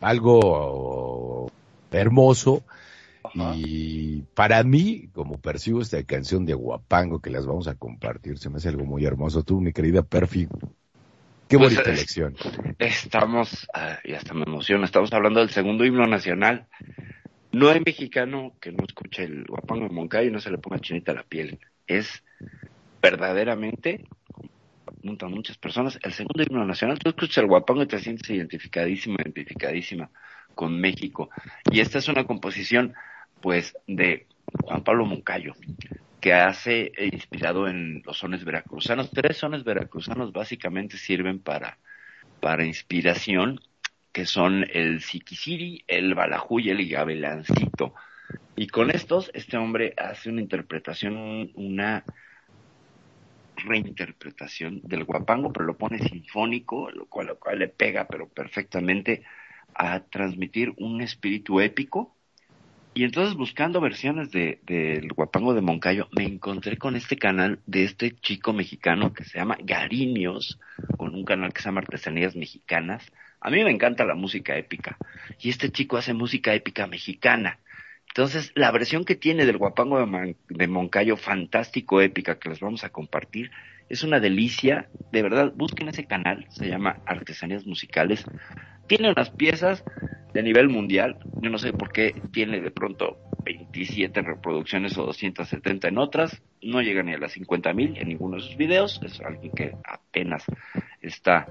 algo 0.00 1.50
hermoso. 1.90 2.62
Ajá. 3.38 3.52
Y 3.56 4.22
para 4.34 4.62
mí, 4.64 5.08
como 5.12 5.38
percibo 5.40 5.80
esta 5.80 6.02
canción 6.04 6.44
de 6.44 6.54
Guapango 6.54 7.20
que 7.20 7.30
las 7.30 7.46
vamos 7.46 7.68
a 7.68 7.74
compartir, 7.74 8.38
se 8.38 8.50
me 8.50 8.56
hace 8.56 8.68
algo 8.68 8.84
muy 8.84 9.04
hermoso. 9.04 9.42
Tú, 9.42 9.60
mi 9.60 9.72
querida 9.72 10.02
Perfi, 10.02 10.46
qué 11.48 11.56
Pues, 11.58 11.74
bonita 11.74 11.90
es- 11.92 11.98
elección. 11.98 12.34
Estamos, 12.78 13.68
ah, 13.74 13.98
y 14.04 14.12
hasta 14.14 14.34
me 14.34 14.44
emociona, 14.44 14.84
estamos 14.84 15.12
hablando 15.12 15.40
del 15.40 15.50
segundo 15.50 15.84
himno 15.84 16.06
nacional. 16.06 16.66
No 17.52 17.68
hay 17.68 17.80
mexicano 17.84 18.52
que 18.60 18.70
no 18.72 18.84
escuche 18.84 19.24
el 19.24 19.44
guapango 19.44 19.88
de 19.88 19.94
Moncayo 19.94 20.28
y 20.28 20.32
no 20.32 20.40
se 20.40 20.50
le 20.50 20.58
ponga 20.58 20.78
chinita 20.78 21.12
la 21.12 21.24
piel. 21.24 21.58
Es 21.86 22.22
verdaderamente, 23.02 24.04
como 24.32 24.48
apuntan 24.86 25.30
muchas 25.32 25.56
personas, 25.58 25.98
el 26.02 26.12
segundo 26.12 26.42
himno 26.42 26.64
nacional. 26.64 26.98
Tú 26.98 27.10
escuchas 27.10 27.38
el 27.38 27.46
guapango 27.46 27.82
y 27.82 27.86
te 27.86 27.98
sientes 27.98 28.28
identificadísima, 28.30 29.16
identificadísima 29.22 30.10
con 30.54 30.80
México. 30.80 31.30
Y 31.70 31.80
esta 31.80 31.98
es 31.98 32.08
una 32.08 32.24
composición, 32.24 32.94
pues, 33.40 33.76
de 33.86 34.26
Juan 34.64 34.84
Pablo 34.84 35.06
Moncayo, 35.06 35.54
que 36.20 36.32
hace 36.32 36.92
eh, 36.96 37.10
inspirado 37.12 37.68
en 37.68 38.02
los 38.04 38.18
sones 38.18 38.44
veracruzanos. 38.44 39.10
Tres 39.10 39.38
sones 39.38 39.64
veracruzanos 39.64 40.32
básicamente 40.32 40.96
sirven 40.96 41.40
para, 41.40 41.78
para 42.40 42.64
inspiración, 42.64 43.60
que 44.12 44.26
son 44.26 44.66
el 44.72 45.02
Siquisiri, 45.02 45.84
el 45.86 46.14
Balajú 46.14 46.60
y 46.60 46.70
el 46.70 46.88
Gabelancito. 46.88 47.94
Y 48.56 48.66
con 48.66 48.90
estos, 48.90 49.30
este 49.34 49.56
hombre 49.56 49.94
hace 49.96 50.28
una 50.30 50.40
interpretación, 50.40 51.50
una 51.54 52.04
reinterpretación 53.56 54.80
del 54.82 55.04
guapango, 55.04 55.52
pero 55.52 55.66
lo 55.66 55.76
pone 55.76 55.98
sinfónico, 55.98 56.90
lo 56.90 57.06
cual, 57.06 57.28
lo 57.28 57.38
cual 57.38 57.58
le 57.58 57.68
pega, 57.68 58.06
pero 58.08 58.28
perfectamente 58.28 59.22
a 59.74 60.00
transmitir 60.00 60.72
un 60.76 61.00
espíritu 61.00 61.60
épico. 61.60 62.16
Y 62.92 63.04
entonces 63.04 63.34
buscando 63.34 63.80
versiones 63.80 64.32
de 64.32 64.58
del 64.66 65.12
Guapango 65.12 65.54
de 65.54 65.60
Moncayo, 65.60 66.08
me 66.16 66.24
encontré 66.24 66.76
con 66.76 66.96
este 66.96 67.16
canal 67.16 67.60
de 67.66 67.84
este 67.84 68.16
chico 68.16 68.52
mexicano 68.52 69.12
que 69.12 69.24
se 69.24 69.38
llama 69.38 69.56
Gariños, 69.62 70.58
con 70.96 71.14
un 71.14 71.24
canal 71.24 71.52
que 71.52 71.62
se 71.62 71.68
llama 71.68 71.80
Artesanías 71.80 72.34
Mexicanas. 72.34 73.04
A 73.40 73.50
mí 73.50 73.62
me 73.62 73.70
encanta 73.70 74.04
la 74.04 74.16
música 74.16 74.56
épica. 74.56 74.98
Y 75.38 75.50
este 75.50 75.70
chico 75.70 75.96
hace 75.96 76.14
música 76.14 76.52
épica 76.52 76.86
mexicana. 76.86 77.58
Entonces, 78.08 78.50
la 78.56 78.72
versión 78.72 79.04
que 79.04 79.14
tiene 79.14 79.46
del 79.46 79.56
Guapango 79.56 80.04
de, 80.04 80.36
de 80.48 80.66
Moncayo, 80.66 81.16
fantástico, 81.16 82.00
épica, 82.00 82.40
que 82.40 82.48
les 82.48 82.58
vamos 82.58 82.82
a 82.82 82.88
compartir, 82.88 83.52
es 83.88 84.02
una 84.02 84.18
delicia. 84.18 84.88
De 85.12 85.22
verdad, 85.22 85.52
busquen 85.54 85.88
ese 85.88 86.06
canal, 86.06 86.46
se 86.50 86.68
llama 86.68 86.98
Artesanías 87.06 87.66
Musicales. 87.66 88.24
Tiene 88.90 89.08
unas 89.08 89.30
piezas 89.30 89.84
de 90.34 90.42
nivel 90.42 90.68
mundial. 90.68 91.16
Yo 91.40 91.48
no 91.48 91.58
sé 91.58 91.72
por 91.72 91.92
qué 91.92 92.12
tiene 92.32 92.60
de 92.60 92.72
pronto 92.72 93.18
27 93.44 94.20
reproducciones 94.20 94.98
o 94.98 95.06
270 95.06 95.86
en 95.86 95.96
otras. 95.96 96.42
No 96.60 96.82
llega 96.82 97.04
ni 97.04 97.12
a 97.12 97.18
las 97.18 97.30
50 97.30 97.72
mil 97.72 97.96
en 97.96 98.08
ninguno 98.08 98.38
de 98.38 98.42
sus 98.42 98.56
videos. 98.56 99.00
Es 99.04 99.20
alguien 99.20 99.52
que 99.52 99.76
apenas 99.84 100.44
está 101.00 101.46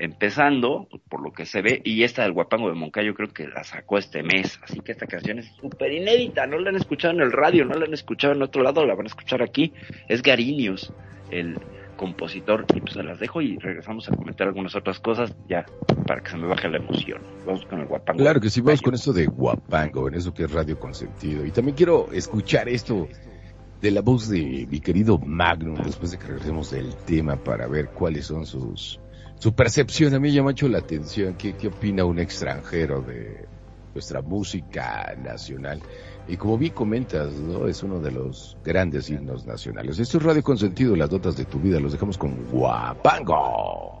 empezando, 0.00 0.88
por 1.08 1.22
lo 1.22 1.30
que 1.30 1.46
se 1.46 1.62
ve, 1.62 1.80
y 1.84 2.02
esta 2.02 2.22
del 2.22 2.32
Guapango 2.32 2.70
de 2.70 2.74
Moncayo 2.74 3.14
creo 3.14 3.28
que 3.28 3.46
la 3.46 3.62
sacó 3.62 3.96
este 3.96 4.24
mes, 4.24 4.58
así 4.60 4.80
que 4.80 4.90
esta 4.90 5.06
canción 5.06 5.38
es 5.38 5.46
súper 5.60 5.92
inédita, 5.92 6.46
no 6.46 6.58
la 6.58 6.70
han 6.70 6.76
escuchado 6.76 7.12
en 7.12 7.20
el 7.20 7.30
radio, 7.30 7.66
no 7.66 7.74
la 7.74 7.84
han 7.84 7.92
escuchado 7.92 8.32
en 8.32 8.40
otro 8.42 8.62
lado, 8.62 8.86
la 8.86 8.94
van 8.94 9.04
a 9.04 9.08
escuchar 9.08 9.42
aquí, 9.42 9.74
es 10.08 10.22
Gariños, 10.22 10.90
el 11.30 11.54
compositor, 12.00 12.64
y 12.74 12.80
pues 12.80 12.94
se 12.94 13.02
las 13.02 13.20
dejo 13.20 13.42
y 13.42 13.58
regresamos 13.58 14.08
a 14.08 14.16
comentar 14.16 14.46
algunas 14.48 14.74
otras 14.74 14.98
cosas 15.00 15.36
ya 15.46 15.66
para 16.06 16.22
que 16.22 16.30
se 16.30 16.38
me 16.38 16.46
baje 16.46 16.66
la 16.70 16.78
emoción. 16.78 17.20
Vamos 17.44 17.66
con 17.66 17.78
el 17.78 17.86
Guapango. 17.86 18.18
Claro 18.18 18.40
que 18.40 18.48
sí, 18.48 18.62
vamos 18.62 18.80
con 18.80 18.94
esto 18.94 19.12
de 19.12 19.26
Guapango, 19.26 20.08
en 20.08 20.14
eso 20.14 20.32
que 20.32 20.44
es 20.44 20.50
Radio 20.50 20.80
Consentido. 20.80 21.44
Y 21.44 21.50
también 21.50 21.76
quiero 21.76 22.10
escuchar 22.10 22.70
esto 22.70 23.06
de 23.82 23.90
la 23.90 24.00
voz 24.00 24.30
de 24.30 24.66
mi 24.70 24.80
querido 24.80 25.18
Magnum, 25.18 25.76
después 25.84 26.12
de 26.12 26.18
que 26.18 26.28
regresemos 26.28 26.70
del 26.70 26.96
tema 27.04 27.36
para 27.36 27.66
ver 27.66 27.90
cuáles 27.90 28.24
son 28.24 28.46
sus 28.46 28.98
su 29.38 29.54
percepción. 29.54 30.14
A 30.14 30.18
mí 30.18 30.32
llama 30.32 30.52
mucho 30.52 30.68
la 30.68 30.78
atención. 30.78 31.34
¿Qué, 31.34 31.54
qué 31.54 31.68
opina 31.68 32.06
un 32.06 32.18
extranjero 32.18 33.02
de 33.02 33.46
nuestra 33.92 34.22
música 34.22 35.14
nacional? 35.22 35.82
Y 36.28 36.36
como 36.36 36.58
bien 36.58 36.72
comentas. 36.72 37.32
Es 37.68 37.82
uno 37.82 38.00
de 38.00 38.10
los 38.10 38.56
grandes 38.64 39.10
himnos 39.10 39.46
nacionales. 39.46 39.98
Esto 39.98 40.18
es 40.18 40.24
Radio 40.24 40.42
Consentido, 40.42 40.96
las 40.96 41.10
notas 41.10 41.36
de 41.36 41.44
tu 41.44 41.58
vida. 41.58 41.80
Los 41.80 41.92
dejamos 41.92 42.16
con 42.16 42.34
Guapango. 42.50 44.00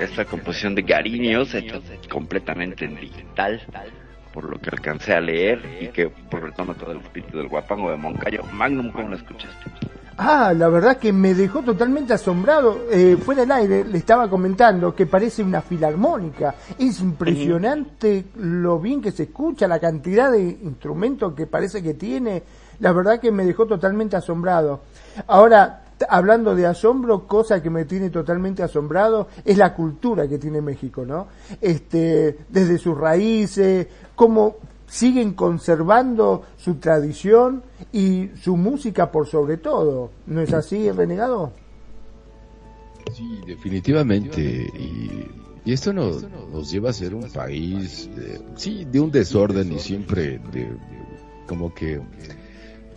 Esta 0.00 0.24
composición 0.24 0.74
de 0.74 0.82
Gariños, 0.82 1.54
hecha 1.54 1.80
completamente 2.08 2.84
en 2.84 2.96
digital, 2.96 3.60
por 4.32 4.44
lo 4.44 4.58
que 4.60 4.70
alcancé 4.70 5.14
a 5.14 5.20
leer 5.20 5.60
y 5.80 5.88
que 5.88 6.08
por 6.08 6.42
retoma 6.42 6.74
todo 6.74 6.92
el 6.92 7.00
espíritu 7.00 7.38
del 7.38 7.48
guapango 7.48 7.90
de 7.90 7.96
Moncayo? 7.96 8.42
Magnum, 8.52 8.90
¿cómo 8.90 9.08
lo 9.08 9.16
escuchaste? 9.16 9.70
Ah, 10.20 10.52
la 10.52 10.68
verdad 10.68 10.96
que 10.96 11.12
me 11.12 11.32
dejó 11.32 11.62
totalmente 11.62 12.12
asombrado. 12.12 12.86
Eh, 12.90 13.16
fuera 13.24 13.42
del 13.42 13.52
aire 13.52 13.84
le 13.84 13.98
estaba 13.98 14.28
comentando 14.28 14.92
que 14.92 15.06
parece 15.06 15.44
una 15.44 15.62
filarmónica. 15.62 16.56
Es 16.76 17.00
impresionante 17.00 18.24
lo 18.36 18.80
bien 18.80 19.00
que 19.00 19.12
se 19.12 19.24
escucha, 19.24 19.68
la 19.68 19.78
cantidad 19.78 20.32
de 20.32 20.40
instrumentos 20.40 21.34
que 21.34 21.46
parece 21.46 21.84
que 21.84 21.94
tiene. 21.94 22.42
La 22.80 22.90
verdad 22.90 23.20
que 23.20 23.30
me 23.30 23.44
dejó 23.44 23.66
totalmente 23.66 24.16
asombrado. 24.16 24.80
Ahora, 25.28 25.82
hablando 26.08 26.54
de 26.54 26.66
asombro, 26.66 27.26
cosa 27.26 27.62
que 27.62 27.70
me 27.70 27.84
tiene 27.84 28.10
totalmente 28.10 28.62
asombrado 28.62 29.28
es 29.44 29.56
la 29.56 29.74
cultura 29.74 30.28
que 30.28 30.38
tiene 30.38 30.60
México, 30.60 31.04
¿no? 31.06 31.26
Este, 31.60 32.38
desde 32.48 32.78
sus 32.78 32.96
raíces, 32.96 33.86
cómo 34.14 34.56
siguen 34.86 35.34
conservando 35.34 36.44
su 36.56 36.76
tradición 36.76 37.62
y 37.92 38.30
su 38.40 38.56
música 38.56 39.10
por 39.10 39.26
sobre 39.26 39.56
todo. 39.58 40.10
¿No 40.26 40.40
es 40.40 40.52
así, 40.52 40.90
renegado? 40.90 41.52
Sí, 43.14 43.40
definitivamente. 43.46 44.40
Y, 44.78 45.26
y 45.64 45.72
esto 45.72 45.92
nos, 45.92 46.24
nos 46.52 46.70
lleva 46.70 46.90
a 46.90 46.92
ser 46.92 47.14
un 47.14 47.30
país, 47.30 48.08
de- 48.14 48.40
sí, 48.56 48.86
de 48.90 49.00
un 49.00 49.10
desorden 49.10 49.72
y 49.72 49.78
siempre 49.78 50.38
de, 50.52 50.70
como 51.46 51.72
que, 51.74 52.00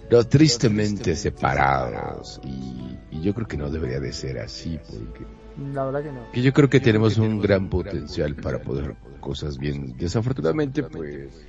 no, 0.10 0.24
tristemente 0.26 1.16
separados. 1.16 2.40
Y, 2.44 2.91
y 3.12 3.22
yo 3.22 3.34
creo 3.34 3.48
que 3.48 3.58
no 3.58 3.70
debería 3.70 4.00
de 4.00 4.12
ser 4.14 4.40
así, 4.40 4.80
porque 4.88 5.26
La 5.74 5.86
verdad 5.86 6.04
que 6.04 6.12
no. 6.12 6.32
que 6.32 6.42
yo 6.42 6.54
creo 6.54 6.70
que 6.70 6.80
tenemos 6.80 7.18
un 7.18 7.40
gran 7.40 7.70
potencial 7.70 8.36
para 8.36 8.62
poder 8.62 8.96
cosas 9.20 9.58
bien. 9.58 9.96
Desafortunadamente, 9.98 10.84
pues, 10.84 11.46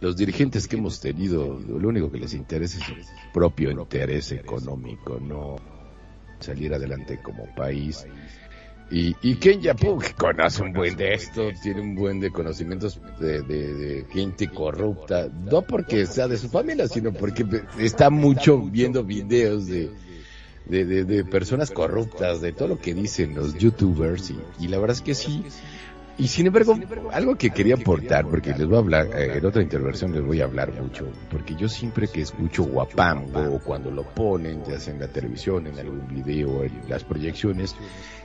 los 0.00 0.16
dirigentes 0.16 0.68
que 0.68 0.76
hemos 0.76 1.00
tenido, 1.00 1.58
lo 1.60 1.88
único 1.88 2.10
que 2.10 2.18
les 2.18 2.34
interesa 2.34 2.78
es 2.78 2.84
su 2.84 2.94
propio 3.32 3.70
interés 3.70 4.32
económico, 4.32 5.18
no 5.20 5.56
salir 6.40 6.74
adelante 6.74 7.18
como 7.22 7.46
país. 7.54 8.06
Y, 8.90 9.16
y 9.22 9.36
Ken 9.36 9.60
Yapú, 9.62 9.98
conoce 10.18 10.62
un 10.62 10.72
buen 10.74 10.94
de 10.96 11.14
esto, 11.14 11.48
tiene 11.62 11.80
un 11.80 11.94
buen 11.94 12.20
de 12.20 12.30
conocimientos 12.30 13.00
de, 13.18 13.40
de- 13.42 13.74
de 13.74 14.04
gente 14.12 14.48
corrupta, 14.48 15.26
no 15.28 15.62
porque 15.62 16.04
sea 16.06 16.28
de 16.28 16.36
su 16.36 16.50
familia, 16.50 16.86
sino 16.86 17.12
porque 17.12 17.46
está 17.78 18.10
mucho 18.10 18.60
viendo 18.60 19.02
videos 19.02 19.66
de, 19.66 19.90
de, 20.66 20.84
de, 20.84 21.04
de 21.04 21.24
personas 21.24 21.70
corruptas, 21.70 22.40
de 22.40 22.52
todo 22.52 22.68
lo 22.68 22.78
que 22.78 22.94
dicen 22.94 23.34
los 23.34 23.54
youtubers, 23.54 24.30
y, 24.30 24.38
y 24.60 24.68
la 24.68 24.78
verdad 24.78 24.96
es 24.96 25.02
que 25.02 25.14
sí. 25.14 25.44
Y 26.16 26.28
sin 26.28 26.46
embargo, 26.46 26.78
algo 27.12 27.34
que 27.34 27.50
quería 27.50 27.74
aportar, 27.74 28.28
porque 28.28 28.50
les 28.50 28.66
voy 28.68 28.76
a 28.76 28.78
hablar, 28.78 29.08
eh, 29.16 29.38
en 29.38 29.44
otra 29.44 29.62
intervención 29.62 30.12
les 30.12 30.24
voy 30.24 30.40
a 30.40 30.44
hablar 30.44 30.72
mucho, 30.80 31.08
porque 31.28 31.56
yo 31.56 31.68
siempre 31.68 32.06
que 32.06 32.20
escucho 32.20 32.62
Guapango, 32.62 33.56
o 33.56 33.58
cuando 33.58 33.90
lo 33.90 34.04
ponen, 34.04 34.62
ya 34.64 34.78
sea 34.78 34.94
en 34.94 35.00
la 35.00 35.08
televisión, 35.08 35.66
en 35.66 35.76
algún 35.76 36.06
video, 36.06 36.62
en 36.62 36.88
las 36.88 37.02
proyecciones, 37.02 37.74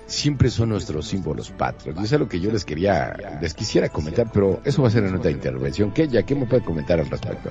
siempre 0.06 0.52
son 0.52 0.70
nuestros 0.70 1.08
símbolos 1.08 1.50
patrios. 1.50 1.98
Y 2.00 2.04
es 2.04 2.14
algo 2.14 2.30
que 2.30 2.40
yo 2.40 2.52
les 2.52 2.64
quería, 2.64 3.40
les 3.42 3.56
quisiera 3.56 3.90
comentar, 3.90 4.32
pero 4.32 4.62
eso 4.64 4.84
va 4.84 4.90
a 4.90 4.92
ser 4.92 5.06
en 5.06 5.16
otra 5.16 5.32
intervención. 5.32 5.92
¿Qué, 5.92 6.08
ya, 6.08 6.22
qué 6.22 6.36
me 6.36 6.46
puede 6.46 6.64
comentar 6.64 7.00
al 7.00 7.10
respecto? 7.10 7.50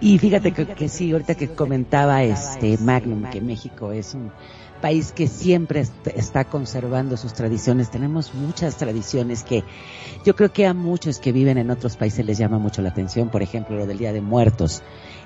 Y 0.00 0.18
fíjate 0.18 0.52
que, 0.52 0.88
sí, 0.88 1.12
ahorita 1.12 1.34
que 1.34 1.48
comentaba 1.48 2.22
este 2.24 2.78
Magnum 2.78 3.24
que 3.30 3.40
México 3.42 3.92
es 3.92 4.14
un 4.14 4.32
país 4.80 5.12
que 5.12 5.26
siempre 5.28 5.80
est- 5.80 6.06
está 6.16 6.44
conservando 6.46 7.18
sus 7.18 7.34
tradiciones. 7.34 7.90
Tenemos 7.90 8.34
muchas 8.34 8.76
tradiciones 8.78 9.42
que 9.44 9.62
yo 10.24 10.34
creo 10.34 10.50
que 10.54 10.66
a 10.66 10.72
muchos 10.72 11.18
que 11.18 11.32
viven 11.32 11.58
en 11.58 11.70
otros 11.70 11.96
países 11.96 12.24
les 12.24 12.38
llama 12.38 12.58
mucho 12.58 12.80
la 12.80 12.88
atención. 12.88 13.28
Por 13.28 13.42
ejemplo, 13.42 13.76
lo 13.76 13.86
del 13.86 13.98
Día 13.98 14.14
de 14.14 14.22
Muertos, 14.22 14.82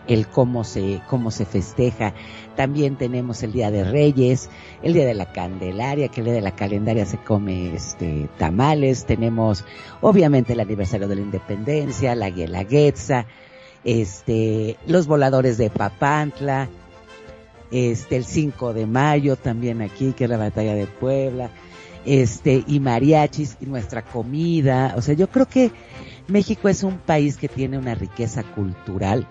el 0.08 0.26
cómo 0.26 0.64
se, 0.64 1.00
cómo 1.08 1.30
se 1.30 1.44
festeja. 1.44 2.12
También 2.56 2.96
tenemos 2.96 3.44
el 3.44 3.52
Día 3.52 3.70
de 3.70 3.84
Reyes, 3.84 4.50
el 4.82 4.92
Día 4.94 5.06
de 5.06 5.14
la 5.14 5.30
Candelaria, 5.32 6.08
que 6.08 6.20
el 6.20 6.24
Día 6.24 6.34
de 6.34 6.40
la 6.40 6.56
Calendaria 6.56 7.06
se 7.06 7.18
come 7.18 7.76
este 7.76 8.28
tamales. 8.38 9.04
Tenemos 9.06 9.64
obviamente 10.00 10.54
el 10.54 10.58
aniversario 10.60 11.06
de 11.06 11.14
la 11.14 11.22
Independencia, 11.22 12.16
la 12.16 12.30
Guelaguetza 12.30 13.26
este, 13.84 14.76
los 14.86 15.06
voladores 15.06 15.58
de 15.58 15.70
Papantla, 15.70 16.68
este, 17.70 18.16
el 18.16 18.24
5 18.24 18.72
de 18.72 18.86
mayo 18.86 19.36
también 19.36 19.82
aquí, 19.82 20.12
que 20.12 20.24
es 20.24 20.30
la 20.30 20.36
batalla 20.36 20.74
de 20.74 20.86
Puebla, 20.86 21.50
este, 22.04 22.62
y 22.66 22.80
mariachis, 22.80 23.56
y 23.60 23.66
nuestra 23.66 24.02
comida, 24.02 24.94
o 24.96 25.02
sea, 25.02 25.14
yo 25.14 25.28
creo 25.28 25.46
que 25.46 25.70
México 26.28 26.68
es 26.68 26.82
un 26.82 26.98
país 26.98 27.36
que 27.36 27.48
tiene 27.48 27.78
una 27.78 27.94
riqueza 27.94 28.42
cultural 28.42 29.26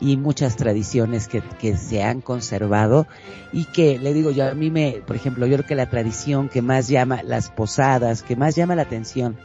y 0.00 0.16
muchas 0.16 0.56
tradiciones 0.56 1.28
que, 1.28 1.42
que 1.60 1.76
se 1.76 2.02
han 2.02 2.20
conservado 2.20 3.06
y 3.52 3.64
que, 3.66 3.98
le 3.98 4.12
digo 4.12 4.30
yo, 4.30 4.48
a 4.48 4.54
mí 4.54 4.70
me, 4.70 5.02
por 5.06 5.16
ejemplo, 5.16 5.46
yo 5.46 5.56
creo 5.56 5.68
que 5.68 5.74
la 5.74 5.88
tradición 5.88 6.48
que 6.48 6.62
más 6.62 6.88
llama, 6.88 7.22
las 7.22 7.50
posadas, 7.50 8.22
que 8.22 8.36
más 8.36 8.54
llama 8.54 8.74
la 8.74 8.82
atención 8.82 9.36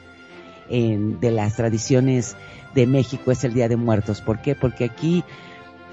en, 0.69 1.19
de 1.19 1.31
las 1.31 1.55
tradiciones 1.55 2.35
de 2.73 2.87
México 2.87 3.31
es 3.31 3.43
el 3.43 3.53
Día 3.53 3.67
de 3.67 3.75
Muertos. 3.75 4.21
¿Por 4.21 4.41
qué? 4.41 4.55
Porque 4.55 4.85
aquí 4.85 5.23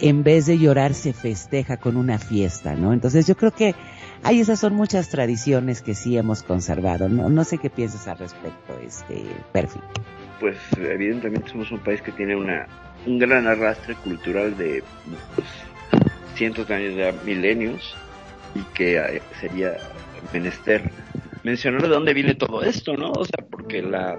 en 0.01 0.23
vez 0.23 0.47
de 0.47 0.59
llorar 0.59 0.95
se 0.95 1.13
festeja 1.13 1.79
con 1.79 1.97
una 1.97 2.19
fiesta, 2.19 2.75
¿no? 2.75 2.93
Entonces 2.93 3.27
yo 3.27 3.37
creo 3.37 3.51
que 3.51 3.75
hay 4.23 4.41
esas 4.41 4.61
son 4.61 4.75
muchas 4.75 5.09
tradiciones 5.09 5.83
que 5.83 5.95
sí 5.95 6.17
hemos 6.17 6.43
conservado. 6.43 7.09
No, 7.09 7.29
no 7.29 7.45
sé 7.45 7.59
qué 7.59 7.71
piensas 7.71 8.07
al 8.09 8.19
respecto, 8.19 8.79
este, 8.85 9.25
Perfi. 9.53 9.81
Pues 10.41 10.59
evidentemente 10.77 11.51
somos 11.51 11.71
un 11.73 11.79
país 11.79 12.03
que 12.03 12.13
tiene 12.13 12.37
una 12.37 12.67
un 13.07 13.19
gran 13.19 13.47
arrastre 13.47 13.95
cultural 13.95 14.57
de 14.57 14.83
pues, 15.35 15.49
cientos 16.35 16.67
de 16.69 16.75
años, 16.75 16.97
ya 16.97 17.13
milenios, 17.25 17.97
y 18.55 18.63
que 18.75 18.99
eh, 18.99 19.23
sería 19.41 19.77
menester 20.33 20.91
mencionar 21.43 21.83
de 21.83 21.89
dónde 21.89 22.13
viene 22.13 22.35
todo 22.35 22.63
esto, 22.63 22.97
¿no? 22.97 23.13
O 23.13 23.25
sea, 23.25 23.47
porque 23.49 23.81
la, 23.81 24.19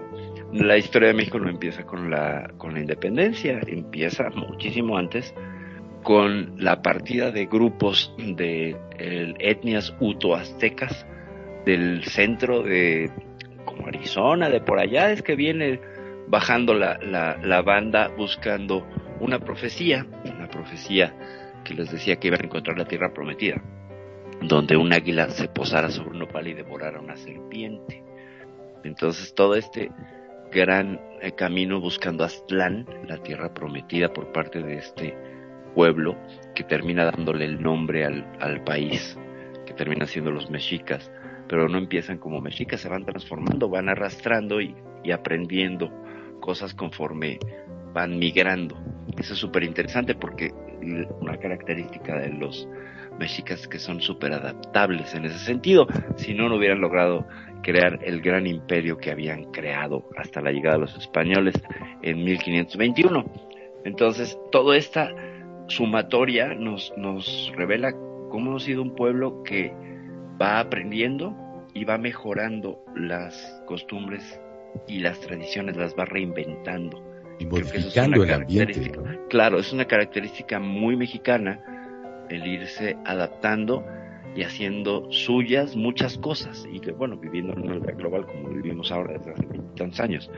la 0.53 0.77
historia 0.77 1.09
de 1.09 1.13
México 1.13 1.39
no 1.39 1.49
empieza 1.49 1.85
con 1.85 2.09
la, 2.09 2.51
con 2.57 2.73
la 2.73 2.79
independencia, 2.79 3.59
empieza 3.67 4.29
muchísimo 4.29 4.97
antes 4.97 5.33
con 6.03 6.53
la 6.57 6.81
partida 6.81 7.31
de 7.31 7.47
grupos 7.47 8.13
de 8.17 8.77
etnias 8.97 9.93
utoaztecas 9.99 11.05
del 11.65 12.05
centro 12.05 12.63
de 12.63 13.11
como 13.65 13.87
Arizona, 13.87 14.49
de 14.49 14.61
por 14.61 14.79
allá, 14.79 15.11
es 15.11 15.21
que 15.21 15.35
viene 15.35 15.81
bajando 16.27 16.73
la, 16.73 16.97
la, 16.99 17.37
la 17.43 17.61
banda 17.61 18.07
buscando 18.17 18.87
una 19.19 19.39
profecía, 19.39 20.05
una 20.23 20.49
profecía 20.49 21.13
que 21.65 21.73
les 21.73 21.91
decía 21.91 22.15
que 22.15 22.27
iban 22.27 22.41
a 22.41 22.45
encontrar 22.45 22.77
la 22.77 22.85
tierra 22.85 23.13
prometida, 23.13 23.61
donde 24.41 24.77
un 24.77 24.93
águila 24.93 25.29
se 25.29 25.49
posara 25.49 25.89
sobre 25.89 26.11
un 26.11 26.19
nopal 26.19 26.47
y 26.47 26.53
devorara 26.53 27.01
una 27.01 27.17
serpiente. 27.17 28.01
Entonces 28.85 29.33
todo 29.35 29.55
este 29.55 29.91
gran 30.51 30.99
eh, 31.21 31.31
camino 31.33 31.79
buscando 31.79 32.23
Aztlán, 32.23 32.85
la 33.07 33.17
tierra 33.17 33.53
prometida 33.53 34.13
por 34.13 34.31
parte 34.31 34.61
de 34.61 34.77
este 34.77 35.17
pueblo 35.75 36.17
que 36.55 36.63
termina 36.63 37.05
dándole 37.05 37.45
el 37.45 37.61
nombre 37.61 38.05
al, 38.05 38.63
país, 38.63 39.17
que 39.65 39.73
termina 39.73 40.05
siendo 40.05 40.31
los 40.31 40.49
mexicas, 40.49 41.11
pero 41.47 41.67
no 41.69 41.77
empiezan 41.77 42.17
como 42.17 42.41
mexicas, 42.41 42.81
se 42.81 42.89
van 42.89 43.05
transformando, 43.05 43.69
van 43.69 43.89
arrastrando 43.89 44.59
y, 44.59 44.75
y 45.03 45.11
aprendiendo 45.11 45.91
cosas 46.39 46.73
conforme 46.73 47.39
van 47.93 48.17
migrando. 48.17 48.77
Eso 49.17 49.33
es 49.33 49.39
súper 49.39 49.63
interesante 49.63 50.15
porque 50.15 50.51
una 51.19 51.37
característica 51.37 52.15
de 52.17 52.29
los 52.29 52.67
mexicas 53.19 53.67
que 53.67 53.79
son 53.79 54.01
súper 54.01 54.33
adaptables 54.33 55.13
en 55.15 55.25
ese 55.25 55.39
sentido, 55.39 55.87
si 56.17 56.33
no, 56.33 56.49
no 56.49 56.55
hubieran 56.55 56.81
logrado 56.81 57.27
crear 57.61 57.99
el 58.03 58.21
gran 58.21 58.47
imperio 58.47 58.97
que 58.97 59.11
habían 59.11 59.45
creado 59.51 60.07
hasta 60.17 60.41
la 60.41 60.51
llegada 60.51 60.75
de 60.75 60.81
los 60.81 60.97
españoles 60.97 61.55
en 62.01 62.23
1521. 62.23 63.25
Entonces, 63.85 64.37
toda 64.51 64.77
esta 64.77 65.13
sumatoria 65.67 66.53
nos, 66.53 66.93
nos 66.97 67.51
revela 67.55 67.91
cómo 68.29 68.51
hemos 68.51 68.63
sido 68.63 68.81
un 68.81 68.95
pueblo 68.95 69.43
que 69.43 69.73
va 70.41 70.59
aprendiendo 70.59 71.35
y 71.73 71.85
va 71.85 71.97
mejorando 71.97 72.83
las 72.95 73.61
costumbres 73.65 74.39
y 74.87 74.99
las 74.99 75.19
tradiciones, 75.19 75.77
las 75.77 75.95
va 75.95 76.05
reinventando. 76.05 77.03
Y 77.39 77.43
es 77.43 77.49
modificando 77.49 78.21
una 78.21 78.35
el 78.35 78.41
ambiente. 78.41 78.91
Claro, 79.29 79.59
es 79.59 79.71
una 79.73 79.85
característica 79.85 80.59
muy 80.59 80.95
mexicana 80.95 81.61
el 82.29 82.45
irse 82.45 82.97
adaptando 83.05 83.85
y 84.37 84.43
haciendo 84.43 85.11
suyas 85.11 85.75
muchas 85.75 86.19
cosas 86.19 86.67
y 86.71 86.79
que 86.79 86.91
bueno, 86.91 87.17
viviendo 87.17 87.53
en 87.53 87.63
una 87.63 87.73
aldea 87.73 87.95
global 87.95 88.27
como 88.27 88.49
vivimos 88.49 88.91
ahora 88.91 89.17
desde 89.17 89.31
hace 89.31 89.43
tantos 89.75 89.99
años, 89.99 90.29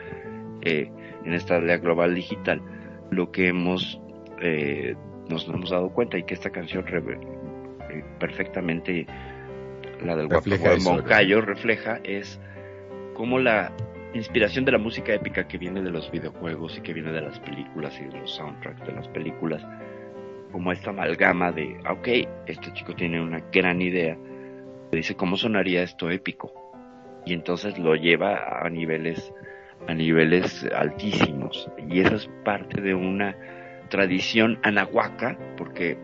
eh, 0.62 0.90
en 1.26 1.34
esta 1.34 1.58
aldea 1.58 1.80
global 1.80 2.16
digital, 2.16 2.62
lo 3.12 3.30
que 3.30 3.50
hemos 3.50 4.00
eh, 4.40 4.96
nos 5.28 5.50
hemos 5.50 5.72
dado 5.72 5.90
cuenta 5.90 6.18
y 6.18 6.24
que 6.24 6.34
esta 6.34 6.50
canción 6.50 6.86
eh, 6.88 8.06
perfectamente 8.22 9.06
la 10.02 10.16
del 10.16 10.30
Refleja 10.30 10.78
¿no? 10.78 10.92
Moncayo, 10.92 11.42
refleja 11.42 12.00
es 12.06 12.40
cómo 13.16 13.38
la 13.38 13.74
inspiración 14.14 14.64
de 14.64 14.72
la 14.72 14.78
música 14.78 15.14
épica 15.14 15.46
que 15.46 15.58
viene 15.58 15.82
de 15.82 15.92
los 15.92 16.10
videojuegos 16.10 16.78
y 16.78 16.82
que 16.82 16.94
viene 16.94 17.12
de 17.12 17.22
las 17.22 17.38
películas 17.42 18.00
y 18.00 18.06
de 18.06 18.18
los 18.18 18.32
soundtracks 18.32 18.88
de 18.88 18.94
las 18.94 19.10
películas, 19.10 19.62
como 20.52 20.72
esta 20.72 20.90
amalgama 20.90 21.52
de, 21.52 21.78
ah, 21.86 21.94
ok, 21.94 22.08
este 22.48 22.74
chico 22.74 22.96
tiene 22.96 23.22
una 23.22 23.40
gran 23.52 23.82
idea, 23.82 24.18
dice 24.92 25.16
cómo 25.16 25.38
sonaría 25.38 25.84
esto 25.84 26.10
épico 26.10 26.52
y 27.26 27.34
entonces 27.34 27.78
lo 27.78 27.96
lleva 27.96 28.60
a 28.64 28.70
niveles 28.70 29.34
a 29.88 29.94
niveles 29.94 30.66
altísimos. 30.76 31.70
Y 31.90 32.02
eso 32.02 32.16
es 32.16 32.30
parte 32.44 32.82
de 32.82 32.94
una 32.94 33.36
tradición 33.90 34.60
anahuaca 34.64 35.38
porque 35.58 35.98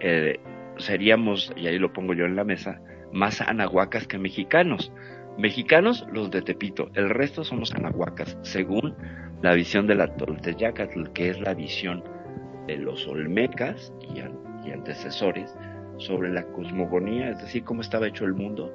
eh, 0.00 0.38
seríamos 0.78 1.52
y 1.56 1.66
ahí 1.66 1.78
lo 1.78 1.92
pongo 1.92 2.14
yo 2.14 2.24
en 2.24 2.36
la 2.36 2.44
mesa 2.44 2.80
más 3.12 3.40
anahuacas 3.40 4.06
que 4.06 4.18
mexicanos. 4.18 4.92
Mexicanos 5.38 6.06
los 6.12 6.30
de 6.30 6.42
Tepito. 6.42 6.90
El 6.94 7.10
resto 7.10 7.44
somos 7.44 7.74
anahuacas 7.74 8.38
según 8.42 8.94
la 9.42 9.54
visión 9.54 9.86
de 9.86 9.94
la 9.94 10.16
Tolteyacatl 10.16 11.10
que 11.12 11.30
es 11.30 11.40
la 11.40 11.54
visión 11.54 12.04
de 12.66 12.76
los 12.78 13.06
olmecas 13.08 13.92
y, 14.14 14.20
an- 14.20 14.38
y 14.64 14.70
antecesores 14.70 15.54
sobre 15.98 16.30
la 16.30 16.44
cosmogonía, 16.44 17.30
es 17.30 17.40
decir, 17.40 17.64
cómo 17.64 17.80
estaba 17.82 18.06
hecho 18.08 18.24
el 18.24 18.34
mundo 18.34 18.72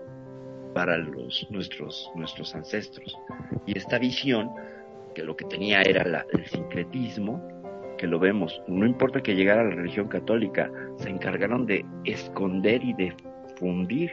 para 0.73 0.97
los, 0.97 1.47
nuestros, 1.49 2.11
nuestros 2.15 2.53
ancestros. 2.53 3.17
Y 3.65 3.77
esta 3.77 3.97
visión, 3.97 4.49
que 5.13 5.23
lo 5.23 5.36
que 5.36 5.45
tenía 5.45 5.81
era 5.81 6.03
la- 6.03 6.25
el 6.33 6.45
sincretismo, 6.45 7.41
que 7.97 8.07
lo 8.07 8.19
vemos, 8.19 8.61
no 8.67 8.86
importa 8.86 9.21
que 9.23 9.36
llegara 9.36 9.63
la 9.63 9.75
religión 9.75 10.07
católica, 10.09 10.69
se 10.97 11.09
encargaron 11.09 11.65
de 11.65 11.86
esconder 12.03 12.83
y 12.83 12.93
de 12.93 13.13
fundir 13.57 14.11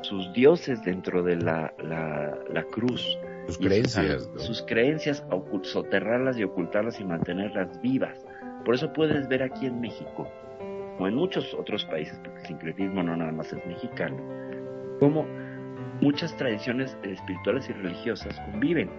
sus 0.00 0.32
dioses 0.32 0.82
dentro 0.84 1.22
de 1.22 1.36
la, 1.36 1.74
la, 1.84 2.34
la 2.50 2.62
cruz. 2.64 3.18
Sus 3.56 3.66
creencias, 3.66 4.22
sus, 4.22 4.32
¿no? 4.34 4.40
sus 4.40 4.62
creencias, 4.62 5.26
ocult- 5.30 5.64
soterrarlas 5.64 6.38
y 6.38 6.44
ocultarlas 6.44 7.00
y 7.00 7.04
mantenerlas 7.04 7.80
vivas. 7.80 8.18
Por 8.64 8.74
eso 8.74 8.92
puedes 8.92 9.28
ver 9.28 9.42
aquí 9.42 9.66
en 9.66 9.80
México, 9.80 10.28
como 10.96 11.08
en 11.08 11.14
muchos 11.14 11.54
otros 11.54 11.84
países, 11.86 12.18
porque 12.24 12.40
el 12.40 12.46
sincretismo 12.46 13.02
no 13.02 13.16
nada 13.16 13.32
más 13.32 13.52
es 13.52 13.64
mexicano, 13.66 14.16
como 14.98 15.26
muchas 16.00 16.36
tradiciones 16.36 16.96
espirituales 17.02 17.68
y 17.68 17.72
religiosas 17.72 18.38
conviven. 18.50 18.90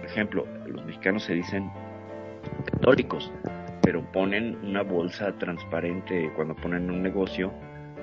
Por 0.00 0.10
ejemplo, 0.10 0.46
los 0.66 0.84
mexicanos 0.84 1.24
se 1.24 1.34
dicen 1.34 1.70
católicos, 2.66 3.32
pero 3.82 4.02
ponen 4.12 4.56
una 4.64 4.82
bolsa 4.82 5.32
transparente 5.38 6.30
cuando 6.36 6.54
ponen 6.56 6.90
un 6.90 7.02
negocio 7.02 7.52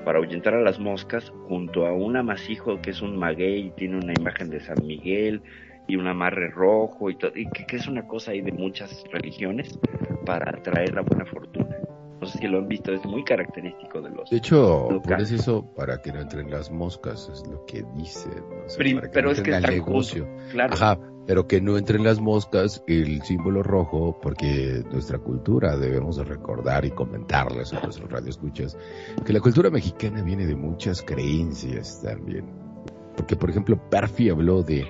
para 0.03 0.19
ahuyentar 0.19 0.53
a 0.53 0.61
las 0.61 0.79
moscas 0.79 1.31
junto 1.47 1.85
a 1.85 1.93
un 1.93 2.17
amasijo 2.17 2.81
que 2.81 2.91
es 2.91 3.01
un 3.01 3.17
maguey 3.17 3.71
tiene 3.77 3.97
una 3.97 4.13
imagen 4.13 4.49
de 4.49 4.59
San 4.59 4.77
Miguel 4.85 5.41
y 5.87 5.95
un 5.95 6.07
amarre 6.07 6.49
rojo 6.51 7.09
y 7.09 7.15
todo, 7.17 7.31
y 7.35 7.49
que, 7.49 7.65
que 7.65 7.75
es 7.75 7.87
una 7.87 8.07
cosa 8.07 8.31
ahí 8.31 8.41
de 8.41 8.51
muchas 8.51 9.03
religiones 9.11 9.77
para 10.25 10.51
atraer 10.57 10.93
la 10.93 11.01
buena 11.01 11.25
fortuna. 11.25 11.75
No 12.21 12.27
sé 12.27 12.37
si 12.37 12.47
lo 12.47 12.59
han 12.59 12.67
visto, 12.67 12.93
es 12.93 13.03
muy 13.05 13.23
característico 13.23 13.99
de 13.99 14.11
los... 14.11 14.29
De 14.29 14.37
hecho, 14.37 14.87
Local. 14.91 15.13
pones 15.15 15.31
eso 15.31 15.65
para 15.75 15.99
que 16.03 16.11
no 16.13 16.21
entren 16.21 16.51
las 16.51 16.69
moscas, 16.69 17.27
es 17.33 17.43
lo 17.49 17.65
que 17.65 17.83
dice. 17.95 18.29
¿no? 18.29 18.63
O 18.65 18.69
sea, 18.69 18.77
Prim- 18.77 18.97
para 18.97 19.07
que 19.07 19.13
pero 19.13 19.25
no 19.29 19.31
es 19.33 19.41
que 19.41 19.51
están 19.51 19.73
negocio. 19.73 20.25
juntos, 20.25 20.51
claro. 20.51 20.73
Ajá, 20.75 20.99
pero 21.27 21.47
que 21.47 21.61
no 21.61 21.77
entren 21.77 22.03
las 22.03 22.19
moscas, 22.19 22.83
el 22.87 23.21
símbolo 23.23 23.63
rojo, 23.63 24.19
porque 24.21 24.83
nuestra 24.91 25.19
cultura 25.19 25.77
debemos 25.77 26.17
de 26.17 26.23
recordar 26.23 26.83
y 26.85 26.91
comentarles 26.91 27.73
a 27.73 27.81
nuestros 27.81 28.09
radioescuchas 28.11 28.77
que 29.25 29.33
la 29.33 29.39
cultura 29.39 29.69
mexicana 29.69 30.21
viene 30.23 30.45
de 30.45 30.55
muchas 30.55 31.01
creencias 31.01 32.01
también. 32.01 32.45
Porque, 33.15 33.35
por 33.35 33.49
ejemplo, 33.49 33.79
Perfi 33.89 34.29
habló 34.29 34.63
de 34.63 34.85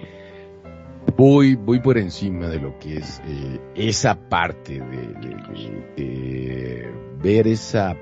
voy, 1.17 1.55
voy 1.55 1.79
por 1.79 1.97
encima 1.97 2.47
de 2.47 2.59
lo 2.59 2.77
que 2.79 2.97
es 2.97 3.21
eh, 3.25 3.59
esa 3.75 4.15
parte 4.29 4.73
de, 4.79 5.07
de- 5.07 5.86
de- 5.97 6.91
ver 7.21 7.47
esa 7.47 7.95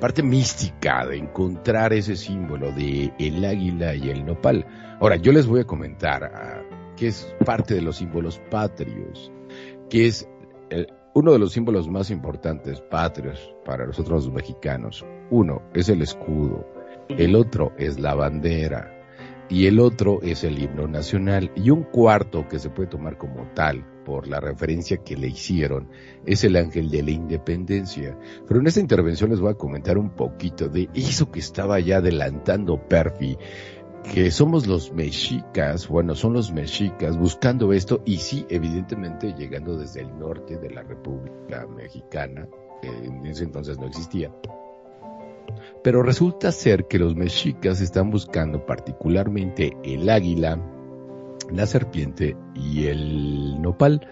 parte 0.00 0.22
mística 0.22 1.04
de 1.06 1.16
encontrar 1.16 1.92
ese 1.92 2.16
símbolo 2.16 2.70
de 2.72 3.12
el 3.18 3.44
águila 3.44 3.94
y 3.94 4.10
el 4.10 4.24
nopal. 4.24 4.64
Ahora, 5.00 5.16
yo 5.16 5.32
les 5.32 5.46
voy 5.46 5.60
a 5.60 5.64
comentar 5.64 6.24
ah, 6.24 6.62
que 6.98 7.08
es 7.08 7.34
parte 7.44 7.74
de 7.74 7.82
los 7.82 7.96
símbolos 7.96 8.40
patrios, 8.50 9.32
que 9.88 10.06
es 10.06 10.28
el- 10.70 10.88
uno 11.14 11.32
de 11.32 11.38
los 11.38 11.52
símbolos 11.52 11.88
más 11.88 12.10
importantes 12.10 12.80
patrios 12.80 13.54
para 13.64 13.86
nosotros 13.86 14.24
los 14.24 14.32
mexicanos. 14.34 15.04
Uno 15.30 15.62
es 15.74 15.88
el 15.88 16.02
escudo, 16.02 16.66
el 17.08 17.34
otro 17.34 17.72
es 17.78 17.98
la 17.98 18.14
bandera 18.14 18.94
y 19.48 19.66
el 19.66 19.80
otro 19.80 20.20
es 20.22 20.44
el 20.44 20.62
himno 20.62 20.86
nacional 20.86 21.50
y 21.56 21.70
un 21.70 21.84
cuarto 21.84 22.46
que 22.48 22.58
se 22.58 22.70
puede 22.70 22.88
tomar 22.90 23.16
como 23.16 23.48
tal 23.54 23.84
por 24.04 24.26
la 24.26 24.40
referencia 24.40 24.98
que 24.98 25.16
le 25.16 25.28
hicieron 25.28 25.90
es 26.24 26.44
el 26.44 26.56
ángel 26.56 26.90
de 26.90 27.02
la 27.02 27.10
independencia. 27.10 28.16
Pero 28.46 28.60
en 28.60 28.66
esta 28.66 28.80
intervención 28.80 29.30
les 29.30 29.40
voy 29.40 29.50
a 29.50 29.54
comentar 29.54 29.98
un 29.98 30.10
poquito 30.10 30.68
de 30.68 30.88
eso 30.94 31.30
que 31.30 31.40
estaba 31.40 31.80
ya 31.80 31.98
adelantando 31.98 32.80
Perfi, 32.88 33.36
que 34.12 34.30
somos 34.30 34.66
los 34.66 34.92
mexicas, 34.92 35.86
bueno, 35.88 36.14
son 36.14 36.32
los 36.32 36.50
mexicas 36.52 37.16
buscando 37.16 37.72
esto 37.72 38.02
y 38.04 38.16
sí, 38.16 38.46
evidentemente 38.48 39.34
llegando 39.34 39.76
desde 39.76 40.00
el 40.00 40.18
norte 40.18 40.56
de 40.56 40.70
la 40.70 40.82
República 40.82 41.66
Mexicana, 41.66 42.48
que 42.80 42.88
en 42.88 43.26
ese 43.26 43.44
entonces 43.44 43.78
no 43.78 43.86
existía. 43.86 44.32
Pero 45.84 46.02
resulta 46.02 46.50
ser 46.52 46.86
que 46.88 46.98
los 46.98 47.14
mexicas 47.16 47.80
están 47.80 48.10
buscando 48.10 48.64
particularmente 48.66 49.76
el 49.84 50.08
águila, 50.08 50.58
la 51.52 51.66
serpiente 51.66 52.36
y 52.54 52.86
el 52.86 53.60
nopal. 53.60 54.06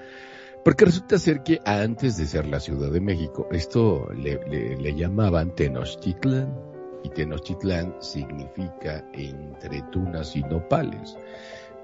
Porque 0.65 0.85
resulta 0.85 1.19
ser 1.19 1.43
que 1.43 1.61
antes 1.65 2.17
de 2.17 2.27
ser 2.27 2.47
la 2.47 2.59
Ciudad 2.61 2.91
de 2.91 3.01
México, 3.01 3.47
esto 3.53 4.09
le, 4.13 4.41
le- 4.49 4.77
le 4.77 4.95
llamaban 4.95 5.55
Tenochtitlan. 5.55 6.76
Y 7.07 7.09
Tenochtitlán 7.11 7.95
significa 8.01 9.05
entre 9.13 9.81
tunas 9.93 10.35
y 10.35 10.43
nopales. 10.43 11.17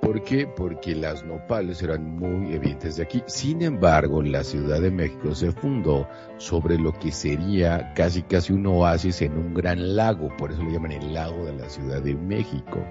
¿Por 0.00 0.20
qué? 0.24 0.48
Porque 0.48 0.96
las 0.96 1.24
nopales 1.24 1.80
eran 1.80 2.16
muy 2.16 2.52
evidentes 2.54 2.96
de 2.96 3.04
aquí. 3.04 3.22
Sin 3.26 3.62
embargo, 3.62 4.20
la 4.20 4.42
Ciudad 4.42 4.80
de 4.80 4.90
México 4.90 5.32
se 5.32 5.52
fundó 5.52 6.08
sobre 6.38 6.76
lo 6.76 6.92
que 6.92 7.12
sería 7.12 7.92
casi 7.94 8.22
casi 8.22 8.52
un 8.52 8.66
oasis 8.66 9.22
en 9.22 9.38
un 9.38 9.54
gran 9.54 9.94
lago. 9.94 10.28
Por 10.36 10.50
eso 10.50 10.64
le 10.64 10.72
llaman 10.72 10.90
el 10.90 11.14
lago 11.14 11.44
de 11.44 11.52
la 11.52 11.68
Ciudad 11.68 12.02
de 12.02 12.16
México. 12.16 12.84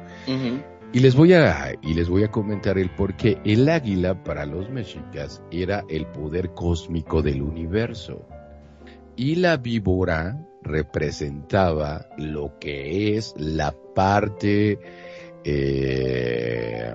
Y 0.93 0.99
les 1.01 1.13
voy 1.13 1.33
a, 1.33 1.73
y 1.81 1.93
les 1.95 2.07
voy 2.07 2.23
a 2.23 2.31
comentar 2.31 2.77
el 2.77 2.91
por 2.91 3.17
qué. 3.17 3.41
El 3.43 3.67
águila 3.67 4.23
para 4.23 4.45
los 4.45 4.69
mexicas 4.69 5.43
era 5.51 5.83
el 5.89 6.05
poder 6.07 6.53
cósmico 6.53 7.21
del 7.21 7.41
universo. 7.41 8.25
Y 9.17 9.35
la 9.35 9.57
víbora 9.57 10.47
representaba 10.61 12.07
lo 12.17 12.57
que 12.59 13.17
es 13.17 13.33
la 13.37 13.73
parte, 13.95 14.79
eh, 15.43 16.93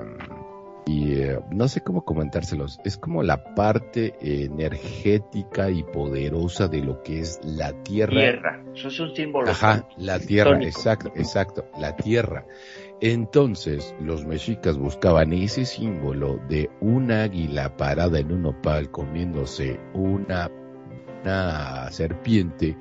y 0.87 1.15
eh, 1.15 1.41
no 1.51 1.67
sé 1.67 1.81
cómo 1.81 2.05
comentárselos, 2.05 2.79
es 2.85 2.97
como 2.97 3.23
la 3.25 3.55
parte 3.55 4.15
energética 4.21 5.69
y 5.69 5.83
poderosa 5.83 6.69
de 6.69 6.81
lo 6.81 7.03
que 7.03 7.21
es 7.21 7.41
la 7.43 7.73
tierra 7.83 8.13
Tierra, 8.13 8.65
eso 8.73 8.89
es 8.89 9.01
un 9.01 9.15
símbolo. 9.15 9.51
Ajá, 9.51 9.89
la 9.97 10.21
tierra, 10.21 10.53
tónico. 10.53 10.69
exacto, 10.69 11.13
exacto, 11.17 11.67
la 11.79 11.97
tierra. 11.97 12.47
Entonces, 13.01 13.95
los 14.01 14.25
mexicas 14.25 14.79
buscaban 14.79 15.35
ese 15.35 15.67
símbolo 15.67 16.41
de 16.49 16.71
un 16.81 17.13
águila 17.13 17.77
parada 17.77 18.19
en 18.21 18.33
un 18.33 18.43
nopal 18.43 18.91
comiéndose 18.91 19.79
una, 19.93 20.51
una 21.27 21.91
serpiente, 21.91 22.77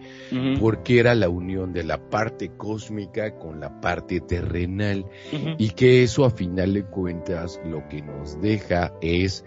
porque 0.60 1.00
era 1.00 1.16
la 1.16 1.30
unión 1.30 1.74
de 1.74 1.84
la 1.84 1.98
parte 1.98 2.52
cósmica 2.56 3.36
con 3.38 3.60
la 3.60 3.82
parte 3.82 4.22
terrenal, 4.22 5.06
y 5.58 5.70
que 5.72 6.04
eso 6.04 6.26
a 6.26 6.30
final 6.30 6.74
de 6.76 6.86
cuentas 6.86 7.60
lo 7.66 7.88
que 7.88 8.04
nos 8.04 8.40
deja 8.42 8.94
es 9.02 9.44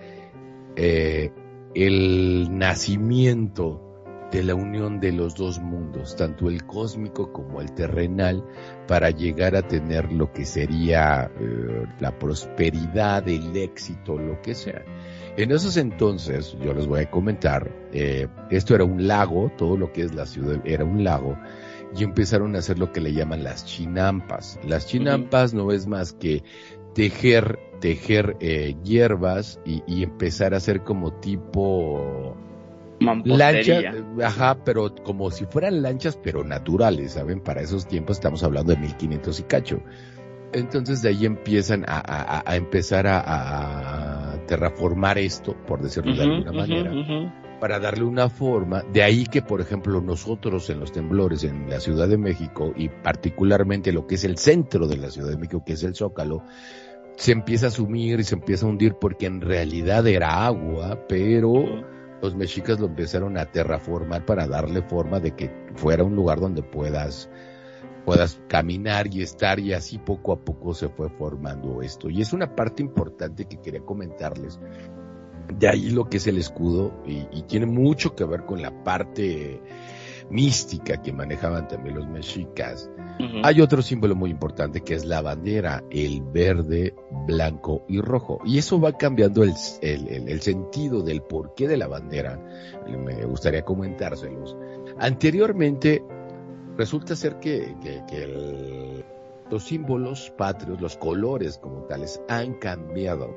eh, 0.76 1.30
el 1.74 2.49
nacimiento 2.59 3.84
de 4.32 4.42
la 4.42 4.55
unión 4.55 5.01
de 5.01 5.12
los 5.12 5.36
dos 5.36 5.59
mundos, 5.61 6.16
tanto 6.16 6.49
el 6.49 6.66
cósmico 6.66 7.32
como 7.32 7.61
el 7.61 7.72
terrenal, 7.72 8.44
para 8.86 9.11
llegar 9.11 9.57
a 9.57 9.62
tener 9.62 10.12
lo 10.12 10.32
que 10.32 10.44
sería 10.44 11.30
eh, 11.40 11.86
la 12.01 12.18
prosperidad, 12.18 13.26
el 13.28 13.57
éxito, 13.57 14.18
lo 14.18 14.42
que 14.42 14.55
sea. 14.55 14.84
En 15.39 15.53
esos 15.53 15.76
entonces, 15.76 16.57
yo 16.61 16.74
les 16.74 16.89
voy 16.89 17.03
a 17.03 17.11
comentar, 17.11 17.70
eh, 17.93 18.26
esto 18.51 18.74
era 18.74 18.82
un 18.82 19.07
lago, 19.07 19.53
todo 19.57 19.76
lo 19.76 19.93
que 19.93 20.03
es 20.03 20.12
la 20.12 20.26
ciudad 20.26 20.61
era 20.64 20.84
un 20.84 21.05
lago, 21.05 21.39
y 21.97 22.03
empezaron 22.03 22.57
a 22.57 22.59
hacer 22.59 22.80
lo 22.80 22.91
que 22.91 23.01
le 23.01 23.12
llaman 23.12 23.45
las 23.45 23.64
chinampas. 23.64 24.59
Las 24.66 24.89
chinampas 24.89 25.55
no 25.55 25.70
es 25.70 25.86
más 25.86 26.12
que 26.12 26.43
tejer, 26.93 27.61
tejer 27.80 28.36
eh, 28.41 28.74
hierbas 28.82 29.61
y, 29.64 29.84
y 29.86 30.03
empezar 30.03 30.55
a 30.55 30.57
hacer 30.57 30.82
como 30.82 31.12
tipo 31.12 32.36
lancha, 32.99 33.80
Mampostería. 33.80 33.95
ajá, 34.24 34.64
pero 34.64 34.93
como 35.05 35.30
si 35.30 35.47
fueran 35.47 35.82
lanchas, 35.82 36.18
pero 36.20 36.43
naturales, 36.43 37.12
¿saben? 37.12 37.41
Para 37.41 37.61
esos 37.61 37.86
tiempos 37.86 38.16
estamos 38.16 38.43
hablando 38.43 38.72
de 38.72 38.80
1500 38.80 39.39
y 39.39 39.43
cacho. 39.45 39.80
Entonces 40.53 41.03
de 41.03 41.11
ahí 41.11 41.26
empiezan 41.26 41.84
a, 41.86 41.99
a- 41.99 42.42
a 42.51 42.57
empezar 42.57 43.07
a, 43.07 43.20
a- 43.20 44.46
terraformar 44.46 45.18
esto, 45.18 45.55
por 45.66 45.82
decirlo 45.82 46.14
de 46.14 46.22
alguna 46.22 46.53
manera, 46.53 46.90
para 47.61 47.78
darle 47.78 48.05
una 48.05 48.30
forma. 48.30 48.82
De 48.92 49.03
ahí 49.03 49.26
que, 49.26 49.42
por 49.42 49.61
ejemplo, 49.61 50.01
nosotros 50.01 50.70
en 50.70 50.80
los 50.80 50.90
temblores 50.92 51.44
en 51.44 51.68
la 51.68 51.80
Ciudad 51.80 52.09
de 52.09 52.16
México 52.16 52.72
y 52.74 52.88
particularmente 52.88 53.92
lo 53.92 54.07
que 54.07 54.14
es 54.14 54.24
el 54.24 54.38
centro 54.38 54.86
de 54.88 54.96
la 54.96 55.11
Ciudad 55.11 55.28
de 55.28 55.36
México, 55.36 55.62
que 55.66 55.74
es 55.74 55.82
el 55.82 55.94
Zócalo, 55.94 56.44
se 57.16 57.32
empieza 57.32 57.66
a 57.66 57.70
sumir 57.70 58.20
y 58.20 58.24
se 58.24 58.36
empieza 58.36 58.64
a 58.64 58.70
hundir 58.70 58.94
porque 58.94 59.26
en 59.26 59.40
realidad 59.42 60.07
era 60.07 60.46
agua, 60.46 61.01
pero 61.09 61.84
los 62.22 62.34
mexicas 62.34 62.80
lo 62.80 62.86
empezaron 62.86 63.36
a 63.36 63.44
terraformar 63.46 64.24
para 64.24 64.46
darle 64.46 64.80
forma 64.82 65.20
de 65.20 65.32
que 65.36 65.51
fuera 65.74 66.05
un 66.05 66.14
lugar 66.16 66.40
donde 66.40 66.62
puedas 66.62 67.28
puedas 68.09 68.40
caminar 68.48 69.06
y 69.14 69.20
estar 69.22 69.61
y 69.61 69.74
así 69.74 69.98
poco 69.98 70.32
a 70.32 70.36
poco 70.42 70.72
se 70.72 70.88
fue 70.88 71.11
formando 71.11 71.82
esto. 71.82 72.09
Y 72.09 72.22
es 72.22 72.32
una 72.32 72.56
parte 72.56 72.82
importante 72.82 73.44
que 73.44 73.59
quería 73.61 73.82
comentarles. 73.82 74.59
De 75.59 75.68
ahí 75.68 75.90
lo 75.90 76.09
que 76.09 76.16
es 76.16 76.26
el 76.26 76.38
escudo 76.38 77.02
y, 77.06 77.26
y 77.30 77.42
tiene 77.42 77.66
mucho 77.66 78.14
que 78.14 78.24
ver 78.24 78.46
con 78.46 78.62
la 78.62 78.82
parte 78.82 79.61
mística 80.30 81.02
que 81.02 81.12
manejaban 81.12 81.68
también 81.68 81.96
los 81.96 82.09
mexicas. 82.09 82.90
Ujú. 83.18 83.40
Hay 83.44 83.61
otro 83.61 83.82
símbolo 83.82 84.14
muy 84.14 84.30
importante 84.30 84.80
que 84.80 84.94
es 84.94 85.04
la 85.04 85.20
bandera, 85.20 85.82
el 85.90 86.22
verde, 86.22 86.94
blanco 87.26 87.84
y 87.88 88.00
rojo. 88.00 88.38
Y 88.44 88.56
eso 88.59 88.80
va 88.80 88.92
cambiando 88.92 89.42
el, 89.42 89.52
el- 89.82 90.09
el- 90.09 90.28
el 90.30 90.40
sentido 90.40 91.02
del 91.02 91.20
porqué 91.22 91.68
de 91.68 91.76
la 91.76 91.88
bandera. 91.88 92.40
Me 92.86 93.24
gustaría 93.26 93.64
comentárselos. 93.66 94.56
Anteriormente, 94.98 96.02
resulta 96.79 97.14
ser 97.16 97.39
que, 97.41 97.74
que- 97.83 98.22
el- 98.24 99.05
los 99.51 99.64
símbolos 99.64 100.31
patrios, 100.37 100.81
los 100.81 100.97
colores 100.99 101.59
como 101.59 101.83
tales, 101.85 102.20
han 102.29 102.55
cambiado. 102.55 103.35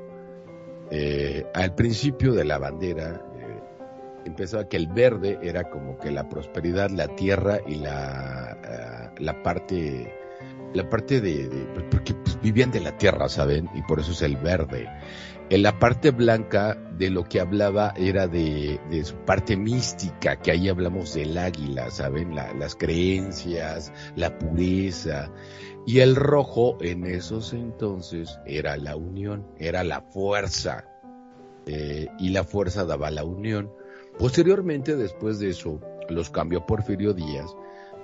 Eh, 0.90 1.46
al 1.54 1.74
principio 1.74 2.34
de 2.34 2.44
la 2.44 2.58
bandera, 2.58 3.22
eh, 3.38 3.60
empezaba 4.26 4.68
que 4.68 4.76
el 4.76 4.88
verde 4.88 5.38
era 5.42 5.70
como 5.70 5.96
que 5.98 6.10
la 6.10 6.28
prosperidad, 6.28 6.90
la 6.90 7.08
tierra 7.16 7.60
y 7.66 7.76
la, 7.76 8.50
ah, 8.62 9.12
la 9.18 9.42
parte, 9.42 10.12
la 10.74 10.88
parte 10.90 11.22
de, 11.22 11.48
de- 11.48 11.64
porque 11.90 12.12
pues, 12.14 12.38
vivían 12.42 12.70
de 12.70 12.80
la 12.80 12.96
tierra, 12.98 13.28
¿saben? 13.30 13.70
Y 13.74 13.80
por 13.82 13.98
eso 14.00 14.12
es 14.12 14.20
el 14.20 14.36
verde. 14.36 14.86
En 15.50 15.62
la 15.62 15.78
parte 15.78 16.12
blanca 16.12 16.78
de 16.96 17.10
lo 17.10 17.24
que 17.24 17.38
hablaba 17.40 17.92
era 17.96 18.26
de, 18.26 18.80
su 19.04 19.16
parte 19.16 19.56
mística, 19.56 20.36
que 20.36 20.50
ahí 20.52 20.68
hablamos 20.68 21.14
del 21.14 21.36
águila, 21.36 21.90
¿saben? 21.90 22.34
La- 22.34 22.54
las 22.54 22.74
creencias, 22.74 23.92
la 24.16 24.38
pureza. 24.38 25.30
Y 25.84 25.98
el 25.98 26.16
rojo 26.16 26.78
en 26.80 27.04
esos 27.06 27.52
entonces 27.52 28.38
era 28.46 28.76
la 28.76 28.96
unión, 28.96 29.46
era 29.58 29.84
la 29.84 30.00
fuerza. 30.00 30.84
Eh, 31.66 32.08
y 32.18 32.30
la 32.30 32.44
fuerza 32.44 32.84
daba 32.84 33.10
la 33.10 33.24
unión. 33.24 33.70
Posteriormente, 34.18 34.96
después 34.96 35.38
de 35.38 35.50
eso, 35.50 35.80
los 36.08 36.30
cambió 36.30 36.64
Porfirio 36.64 37.12
Díaz 37.12 37.54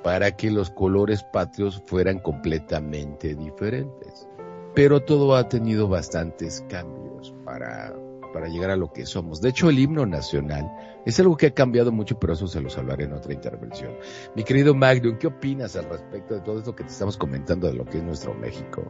para 0.03 0.37
que 0.37 0.51
los 0.51 0.71
colores 0.71 1.25
patrios 1.33 1.83
fueran 1.87 2.19
completamente 2.19 3.35
diferentes. 3.35 4.29
Pero 4.75 5.01
todo 5.01 5.35
ha 5.35 5.49
tenido 5.49 5.89
bastantes 5.89 6.65
cambios 6.69 7.08
para, 7.49 7.95
para 8.35 8.47
llegar 8.47 8.71
a 8.71 8.77
lo 8.77 8.93
que 8.93 9.07
somos. 9.07 9.41
De 9.41 9.49
hecho, 9.49 9.71
el 9.71 9.79
himno 9.79 10.05
nacional 10.05 10.71
es 11.07 11.19
algo 11.19 11.35
que 11.35 11.47
ha 11.47 11.55
cambiado 11.55 11.91
mucho, 11.91 12.19
pero 12.19 12.35
eso 12.35 12.47
se 12.47 12.61
los 12.61 12.77
hablaré 12.77 13.05
en 13.05 13.15
otra 13.15 13.33
intervención. 13.33 13.95
Mi 14.37 14.45
querido 14.45 14.75
Magnum, 14.75 15.17
¿qué 15.17 15.29
opinas 15.29 15.75
al 15.75 15.89
respecto 15.89 16.35
de 16.35 16.41
todo 16.41 16.59
esto 16.59 16.77
que 16.77 16.85
te 16.85 16.91
estamos 16.91 17.17
comentando 17.17 17.67
de 17.67 17.73
lo 17.73 17.87
que 17.87 17.99
es 17.99 18.05
nuestro 18.05 18.35
México? 18.35 18.85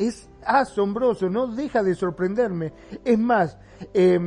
es 0.00 0.30
asombroso, 0.46 1.28
no 1.28 1.46
deja 1.46 1.82
de 1.82 1.94
sorprenderme. 1.94 2.72
Es 3.04 3.18
más, 3.18 3.58
eh, 3.92 4.18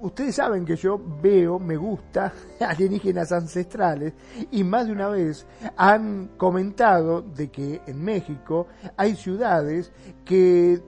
ustedes 0.00 0.34
saben 0.34 0.66
que 0.66 0.76
yo 0.76 1.00
veo, 1.22 1.58
me 1.58 1.76
gusta 1.76 2.30
alienígenas 2.60 3.32
ancestrales 3.32 4.12
y 4.50 4.64
más 4.64 4.86
de 4.86 4.92
una 4.92 5.08
vez 5.08 5.46
han 5.78 6.32
comentado 6.36 7.22
de 7.22 7.50
que 7.50 7.80
en 7.86 8.04
México 8.04 8.66
hay 8.98 9.16
ciudades 9.16 9.92
que 10.26 10.82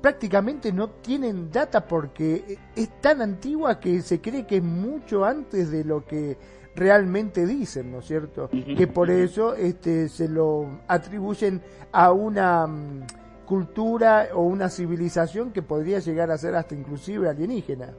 prácticamente 0.00 0.72
no 0.72 0.90
tienen 0.90 1.50
data 1.50 1.86
porque 1.86 2.58
es 2.74 3.00
tan 3.00 3.20
antigua 3.22 3.78
que 3.78 4.00
se 4.02 4.20
cree 4.20 4.46
que 4.46 4.56
es 4.56 4.62
mucho 4.62 5.24
antes 5.24 5.70
de 5.70 5.84
lo 5.84 6.04
que 6.04 6.36
realmente 6.74 7.46
dicen, 7.46 7.92
¿no 7.92 7.98
es 7.98 8.06
cierto? 8.06 8.48
Que 8.48 8.86
por 8.86 9.10
eso 9.10 9.54
este, 9.54 10.08
se 10.08 10.28
lo 10.28 10.80
atribuyen 10.88 11.60
a 11.92 12.12
una 12.12 12.66
mm, 12.66 13.06
cultura 13.44 14.28
o 14.34 14.42
una 14.42 14.70
civilización 14.70 15.50
que 15.50 15.62
podría 15.62 15.98
llegar 15.98 16.30
a 16.30 16.38
ser 16.38 16.54
hasta 16.54 16.74
inclusive 16.74 17.28
alienígena. 17.28 17.92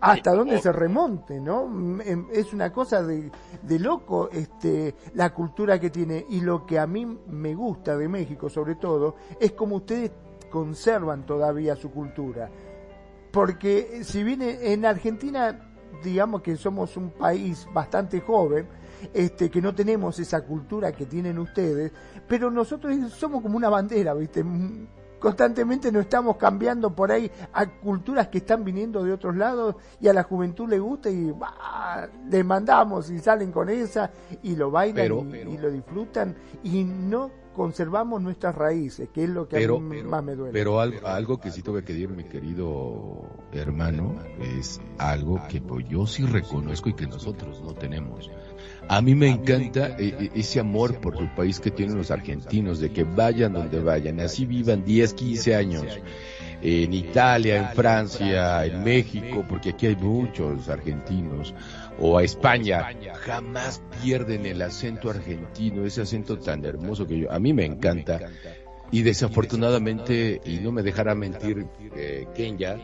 Hasta 0.00 0.32
Sí, 0.32 0.36
dónde 0.36 0.60
se 0.60 0.72
remonte, 0.72 1.40
¿no? 1.40 1.66
Mm, 1.66 2.00
em, 2.02 2.26
Es 2.32 2.52
una 2.52 2.72
cosa 2.72 3.02
de, 3.02 3.30
de 3.62 3.78
loco 3.78 4.28
este, 4.30 4.94
la 5.14 5.32
cultura 5.32 5.78
que 5.78 5.90
tiene 5.90 6.26
y 6.28 6.40
lo 6.40 6.66
que 6.66 6.78
a 6.78 6.86
mí 6.86 7.06
me 7.28 7.54
gusta 7.54 7.96
de 7.96 8.08
México 8.08 8.50
sobre 8.50 8.74
todo 8.74 9.16
es 9.40 9.52
como 9.52 9.76
ustedes 9.76 10.10
conservan 10.50 11.24
todavía 11.26 11.76
su 11.76 11.90
cultura. 11.90 12.50
Porque 13.30 13.90
eh, 14.00 14.04
si 14.04 14.22
bien 14.22 14.40
en 14.42 14.84
Argentina, 14.86 15.58
digamos 16.02 16.42
que 16.42 16.56
somos 16.56 16.96
un 16.96 17.10
país 17.10 17.66
bastante 17.72 18.20
joven, 18.20 18.66
este, 19.12 19.50
que 19.50 19.60
no 19.60 19.74
tenemos 19.74 20.18
esa 20.18 20.40
cultura 20.42 20.92
que 20.92 21.04
tienen 21.06 21.38
ustedes, 21.38 21.92
pero 22.26 22.50
nosotros 22.50 22.94
somos 23.12 23.42
como 23.42 23.56
una 23.56 23.68
bandera, 23.68 24.14
¿viste? 24.14 24.42
Mm, 24.42 24.86
Constantemente 25.18 25.90
nos 25.90 26.02
estamos 26.02 26.36
cambiando 26.36 26.94
por 26.94 27.10
ahí 27.10 27.30
a 27.54 27.64
culturas 27.66 28.28
que 28.28 28.38
están 28.38 28.62
viniendo 28.64 29.02
de 29.02 29.14
otros 29.14 29.34
lados 29.34 29.74
y 29.98 30.08
a 30.08 30.12
la 30.12 30.22
juventud 30.24 30.68
le 30.68 30.78
gusta 30.78 31.08
y 31.08 31.30
bah, 31.32 32.06
les 32.28 32.44
mandamos 32.44 33.10
y 33.10 33.18
salen 33.18 33.50
con 33.50 33.70
esa 33.70 34.10
y 34.42 34.54
lo 34.56 34.70
bailan 34.70 34.94
Pero- 34.94 35.20
y, 35.22 35.30
pero- 35.30 35.50
y 35.50 35.56
lo 35.58 35.70
disfrutan 35.70 36.36
y 36.62 36.84
no 36.84 37.30
conservamos 37.56 38.20
nuestras 38.20 38.54
raíces, 38.54 39.08
que 39.08 39.24
es 39.24 39.30
lo 39.30 39.48
que 39.48 39.56
Pero, 39.56 39.78
a 39.78 39.80
mí 39.80 40.02
más 40.02 40.22
me 40.22 40.34
duele. 40.34 40.52
pero 40.52 40.78
algo, 40.78 41.06
algo 41.06 41.40
que 41.40 41.50
sí 41.50 41.62
tengo 41.62 41.82
que 41.82 41.94
decir, 41.94 42.10
mi 42.10 42.24
querido 42.24 43.22
hermano, 43.50 44.14
es 44.58 44.78
algo 44.98 45.40
que 45.48 45.62
pues, 45.62 45.88
yo 45.88 46.06
sí 46.06 46.24
reconozco 46.24 46.90
y 46.90 46.92
que 46.92 47.06
nosotros 47.06 47.62
no 47.62 47.72
tenemos. 47.72 48.30
A 48.88 49.00
mí 49.00 49.14
me 49.14 49.30
encanta 49.30 49.96
eh, 49.98 50.14
eh, 50.20 50.30
ese 50.34 50.60
amor 50.60 51.00
por 51.00 51.16
su 51.16 51.26
país 51.34 51.58
que 51.58 51.70
tienen 51.70 51.96
los 51.96 52.10
argentinos, 52.10 52.78
de 52.78 52.92
que 52.92 53.04
vayan 53.04 53.54
donde 53.54 53.80
vayan, 53.80 54.20
así 54.20 54.44
vivan 54.44 54.84
10, 54.84 55.14
15 55.14 55.54
años, 55.54 55.98
en 56.60 56.92
Italia, 56.92 57.56
en 57.56 57.74
Francia, 57.74 58.66
en 58.66 58.84
México, 58.84 59.44
porque 59.48 59.70
aquí 59.70 59.86
hay 59.86 59.96
muchos 59.96 60.68
argentinos, 60.68 61.54
o 61.98 62.18
a 62.18 62.22
España, 62.22 62.90
jamás 63.20 63.82
pierden 64.02 64.46
el 64.46 64.62
acento 64.62 65.10
argentino, 65.10 65.84
ese 65.84 66.02
acento 66.02 66.38
tan 66.38 66.64
hermoso 66.64 67.06
que 67.06 67.20
yo, 67.20 67.32
a 67.32 67.38
mí 67.38 67.52
me 67.52 67.64
encanta. 67.64 68.20
Y 68.90 69.02
desafortunadamente, 69.02 70.40
y 70.44 70.58
no 70.58 70.70
me 70.70 70.82
dejará 70.82 71.14
mentir 71.14 71.66
eh, 71.96 72.26
Kenya, 72.34 72.78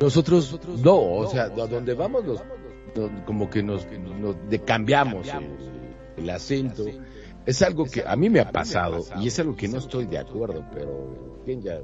nosotros 0.00 0.58
no, 0.82 0.96
o 0.96 1.30
sea, 1.30 1.44
a 1.44 1.48
donde 1.48 1.94
vamos 1.94 2.24
nos, 2.24 2.42
como 3.24 3.48
que 3.48 3.62
nos, 3.62 3.86
nos 4.20 4.36
cambiamos 4.64 5.28
el, 5.28 6.22
el 6.22 6.30
acento. 6.30 6.84
Es 7.46 7.62
algo 7.62 7.84
que 7.84 8.02
a 8.04 8.16
mí 8.16 8.28
me 8.28 8.40
ha 8.40 8.50
pasado 8.50 9.04
y 9.20 9.28
es 9.28 9.38
algo 9.38 9.54
que 9.54 9.68
no 9.68 9.78
estoy 9.78 10.06
de 10.06 10.18
acuerdo, 10.18 10.64
pero 10.74 11.42
Kenya, 11.46 11.78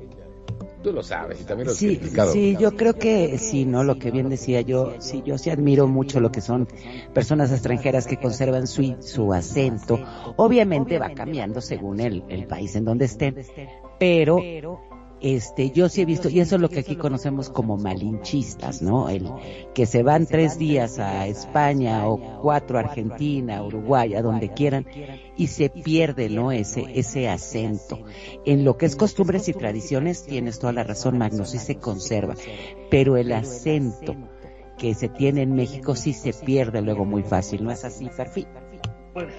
tú 0.82 0.92
lo 0.92 1.02
sabes 1.02 1.40
y 1.40 1.44
también 1.44 1.66
lo 1.66 1.72
has 1.72 1.78
Sí, 1.78 2.00
sí, 2.32 2.56
yo 2.58 2.76
creo 2.76 2.94
que 2.94 3.38
sí, 3.38 3.64
¿no? 3.64 3.84
Lo 3.84 3.98
que 3.98 4.10
bien 4.10 4.28
decía 4.28 4.60
yo, 4.60 4.94
sí, 4.98 5.22
yo 5.24 5.38
sí 5.38 5.50
admiro 5.50 5.86
mucho 5.86 6.20
lo 6.20 6.30
que 6.32 6.40
son 6.40 6.68
personas 7.14 7.52
extranjeras 7.52 8.06
que 8.06 8.16
conservan 8.18 8.66
su, 8.66 8.96
su 9.00 9.32
acento. 9.32 9.98
Obviamente 10.36 10.98
va 10.98 11.10
cambiando 11.10 11.60
según 11.60 12.00
el, 12.00 12.24
el 12.28 12.46
país 12.46 12.74
en 12.76 12.84
donde 12.84 13.06
estén, 13.06 13.36
pero 13.98 14.38
este, 15.22 15.70
yo 15.70 15.88
sí 15.88 16.02
he 16.02 16.04
visto, 16.04 16.28
y 16.28 16.40
eso 16.40 16.56
es 16.56 16.60
lo 16.60 16.68
que 16.68 16.80
aquí 16.80 16.96
conocemos 16.96 17.48
como 17.48 17.76
malinchistas, 17.76 18.82
¿no? 18.82 19.08
El 19.08 19.30
que 19.72 19.86
se 19.86 20.02
van 20.02 20.26
tres 20.26 20.58
días 20.58 20.98
a 20.98 21.26
España 21.28 22.08
o 22.08 22.40
cuatro 22.40 22.76
a 22.78 22.80
Argentina, 22.80 23.62
Uruguay, 23.62 24.14
a 24.14 24.22
donde 24.22 24.48
quieran, 24.48 24.84
y 25.36 25.46
se 25.46 25.70
pierde, 25.70 26.28
¿no? 26.28 26.50
Ese, 26.50 26.86
ese 26.94 27.28
acento. 27.28 28.00
En 28.44 28.64
lo 28.64 28.76
que 28.76 28.86
es 28.86 28.96
costumbres 28.96 29.48
y 29.48 29.52
tradiciones, 29.52 30.24
tienes 30.24 30.58
toda 30.58 30.72
la 30.72 30.82
razón, 30.82 31.18
Magno, 31.18 31.44
sí 31.44 31.58
se 31.58 31.76
conserva, 31.76 32.34
pero 32.90 33.16
el 33.16 33.32
acento 33.32 34.16
que 34.76 34.94
se 34.94 35.08
tiene 35.08 35.42
en 35.42 35.54
México 35.54 35.94
sí 35.94 36.12
se 36.12 36.32
pierde 36.32 36.82
luego 36.82 37.04
muy 37.04 37.22
fácil, 37.22 37.62
¿no 37.62 37.70
es 37.70 37.84
así, 37.84 38.08
Perfil? 38.16 38.48
Pues 39.14 39.32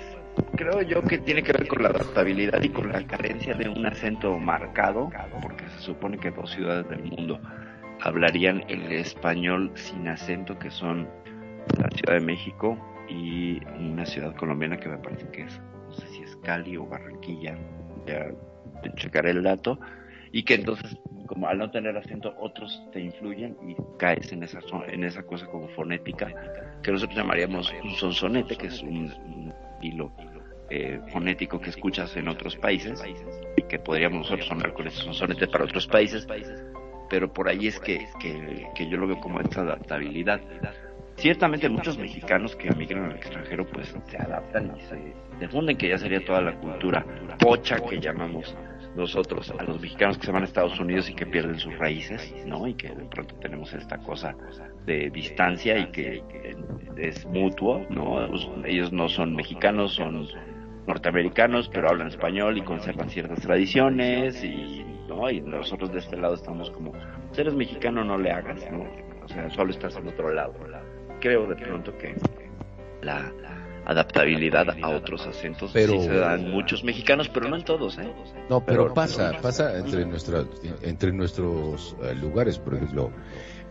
creo 0.56 0.82
yo 0.82 1.02
que 1.02 1.18
tiene 1.18 1.44
que 1.44 1.54
ver 1.54 1.68
con 1.68 1.84
la 1.84 1.90
adaptabilidad 1.90 2.62
y 2.62 2.70
con 2.70 2.92
la 2.92 3.06
carencia 3.06 3.54
de 3.54 3.70
un 3.70 3.86
acento 3.86 4.38
marcado, 4.38 5.10
porque 5.42 5.68
se 5.70 5.80
supone 5.80 6.18
que 6.18 6.32
dos 6.32 6.52
ciudades 6.52 6.88
del 6.90 7.04
mundo 7.04 7.40
hablarían 8.02 8.64
el 8.68 8.92
español 8.92 9.72
sin 9.76 10.08
acento, 10.08 10.58
que 10.60 10.70
son 10.70 11.08
la 11.78 11.90
Ciudad 11.90 12.20
de 12.20 12.26
México 12.26 12.78
y 13.10 13.60
una 13.80 14.06
ciudad 14.06 14.36
colombiana 14.36 14.78
que 14.78 14.90
me 14.90 14.98
parece 14.98 15.28
que 15.30 15.44
es, 15.44 15.62
no 15.88 15.94
sé 15.94 16.08
si 16.08 16.24
es 16.24 16.36
Cali 16.38 16.78
o 16.78 16.86
Barranquilla, 16.86 17.58
ya 18.06 18.32
checaré 18.96 19.32
el 19.32 19.44
dato, 19.44 19.80
y 20.32 20.44
que 20.44 20.56
entonces, 20.56 20.98
como 21.28 21.48
al 21.48 21.60
no 21.60 21.72
tener 21.72 21.96
acento, 21.96 22.34
otros 22.40 22.84
te 22.92 23.00
influyen 23.00 23.56
y 23.68 23.76
caes 23.98 24.32
en 24.34 24.44
esa, 24.44 24.60
en 24.88 25.04
esa 25.04 25.24
cosa 25.24 25.46
como 25.48 25.68
fonética, 25.70 26.28
que 26.82 26.92
nosotros 26.92 27.18
llamaríamos 27.18 27.72
un 27.84 27.92
sonsonete, 27.92 28.58
que 28.58 28.68
es 28.68 28.82
un 28.82 29.54
hilo 29.84 30.12
eh, 30.70 31.00
fonético 31.12 31.60
que 31.60 31.70
escuchas 31.70 32.16
en 32.16 32.28
otros 32.28 32.56
países, 32.56 33.04
y 33.56 33.62
que 33.64 33.80
podríamos 33.80 34.22
nosotros 34.22 34.48
sonar 34.48 34.74
con 34.74 34.88
ese 34.88 34.98
sonsonete 34.98 35.48
para 35.48 35.66
otros 35.66 35.86
países, 35.88 36.28
pero 37.10 37.32
por 37.32 37.48
ahí 37.48 37.68
es 37.68 37.80
que, 37.80 38.08
que, 38.20 38.90
yo 38.90 38.98
lo 38.98 39.08
veo 39.08 39.20
como 39.20 39.40
esta 39.40 39.62
adaptabilidad. 39.62 40.42
Ciertamente 41.18 41.70
muchos 41.70 41.98
mexicanos 41.98 42.56
que 42.56 42.70
emigran 42.70 43.06
al 43.06 43.18
extranjero 43.18 43.68
pues 43.68 43.96
se 44.08 44.18
adaptan 44.18 44.76
y 44.76 44.82
se 44.82 45.14
difunden, 45.40 45.78
que 45.78 45.90
ya 45.90 45.98
sería 46.00 46.26
toda 46.26 46.42
la 46.42 46.56
cultura 46.56 47.06
pocha 47.38 47.78
que 47.80 48.00
llamamos 48.00 48.56
nosotros 48.96 49.54
a 49.58 49.64
los 49.64 49.80
mexicanos 49.80 50.18
que 50.18 50.26
se 50.26 50.32
van 50.32 50.42
a 50.42 50.46
Estados 50.46 50.80
Unidos 50.80 51.10
y 51.10 51.14
que 51.14 51.28
pierden 51.28 51.60
sus 51.60 51.78
raíces, 51.78 52.34
¿no? 52.48 52.68
Y 52.68 52.74
que 52.74 52.90
de 52.90 53.06
pronto 53.06 53.36
tenemos 53.36 53.72
esta 53.74 53.98
cosa 54.00 54.36
de 54.86 55.10
distancia 55.10 55.78
y 55.78 55.88
que 55.88 56.24
es 56.98 57.26
mutuo, 57.26 57.86
¿no? 57.90 58.28
Pues, 58.30 58.48
ellos 58.66 58.92
no 58.92 59.10
son 59.10 59.36
mexicanos, 59.36 59.94
son 59.96 60.28
norteamericanos, 60.88 61.70
pero 61.70 61.90
hablan 61.90 62.08
español 62.08 62.58
y 62.58 62.62
conservan 62.62 63.10
ciertas 63.10 63.40
tradiciones 63.40 64.44
y, 64.44 64.84
¿no? 65.08 65.30
Y 65.30 65.42
nosotros 65.42 65.92
de 65.92 66.00
este 66.00 66.18
lado 66.18 66.36
estamos 66.36 66.70
como, 66.72 66.92
si 67.32 67.42
eres 67.42 67.54
mexicano 67.54 68.04
no 68.04 68.18
le 68.18 68.32
hagas, 68.32 68.60
¿no? 68.72 68.86
O 69.24 69.28
sea, 69.28 69.50
solo 69.52 69.72
estás 69.72 69.96
en 69.96 70.08
otro 70.08 70.34
lado. 70.34 70.54
Creo 71.22 71.48
de 71.48 71.56
pronto 71.56 71.98
que 71.98 72.16
la 73.02 73.32
adaptabilidad 73.86 74.68
a 74.82 74.90
otros 74.90 75.26
acentos 75.28 75.72
Pero- 75.74 75.94
sí 75.94 76.08
se 76.08 76.14
dan 76.14 76.52
muchos 76.52 76.84
mexicanos, 76.84 77.30
pero 77.30 77.50
no 77.50 77.56
en 77.56 77.64
todos, 77.64 77.98
¿eh? 77.98 78.12
No, 78.50 78.64
pero, 78.66 78.84
Pero- 78.84 78.94
pasa, 78.94 79.34
pasa 79.42 79.78
entre 79.78 80.06
nuestras, 80.06 80.46
entre 80.82 81.12
nuestros 81.12 81.96
eh, 82.04 82.16
lugares, 82.16 82.60
por 82.60 82.76
ejemplo. 82.76 83.12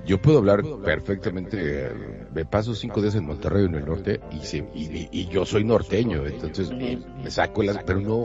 Yo 0.04 0.20
puedo 0.20 0.38
hablar 0.38 0.62
perfectamente, 0.84 1.58
eh, 1.60 1.90
me 2.34 2.44
paso 2.44 2.74
cinco 2.74 3.00
días 3.00 3.14
en 3.14 3.24
Monterrey, 3.24 3.66
en 3.66 3.74
el 3.76 3.84
norte, 3.84 4.20
y, 4.32 4.40
se- 4.44 4.66
y, 4.74 5.08
y 5.12 5.28
yo 5.28 5.44
soy 5.46 5.62
norteño, 5.64 6.26
entonces 6.26 6.70
me 6.72 7.30
saco 7.30 7.62
las, 7.62 7.82
pero 7.84 8.00
no, 8.00 8.24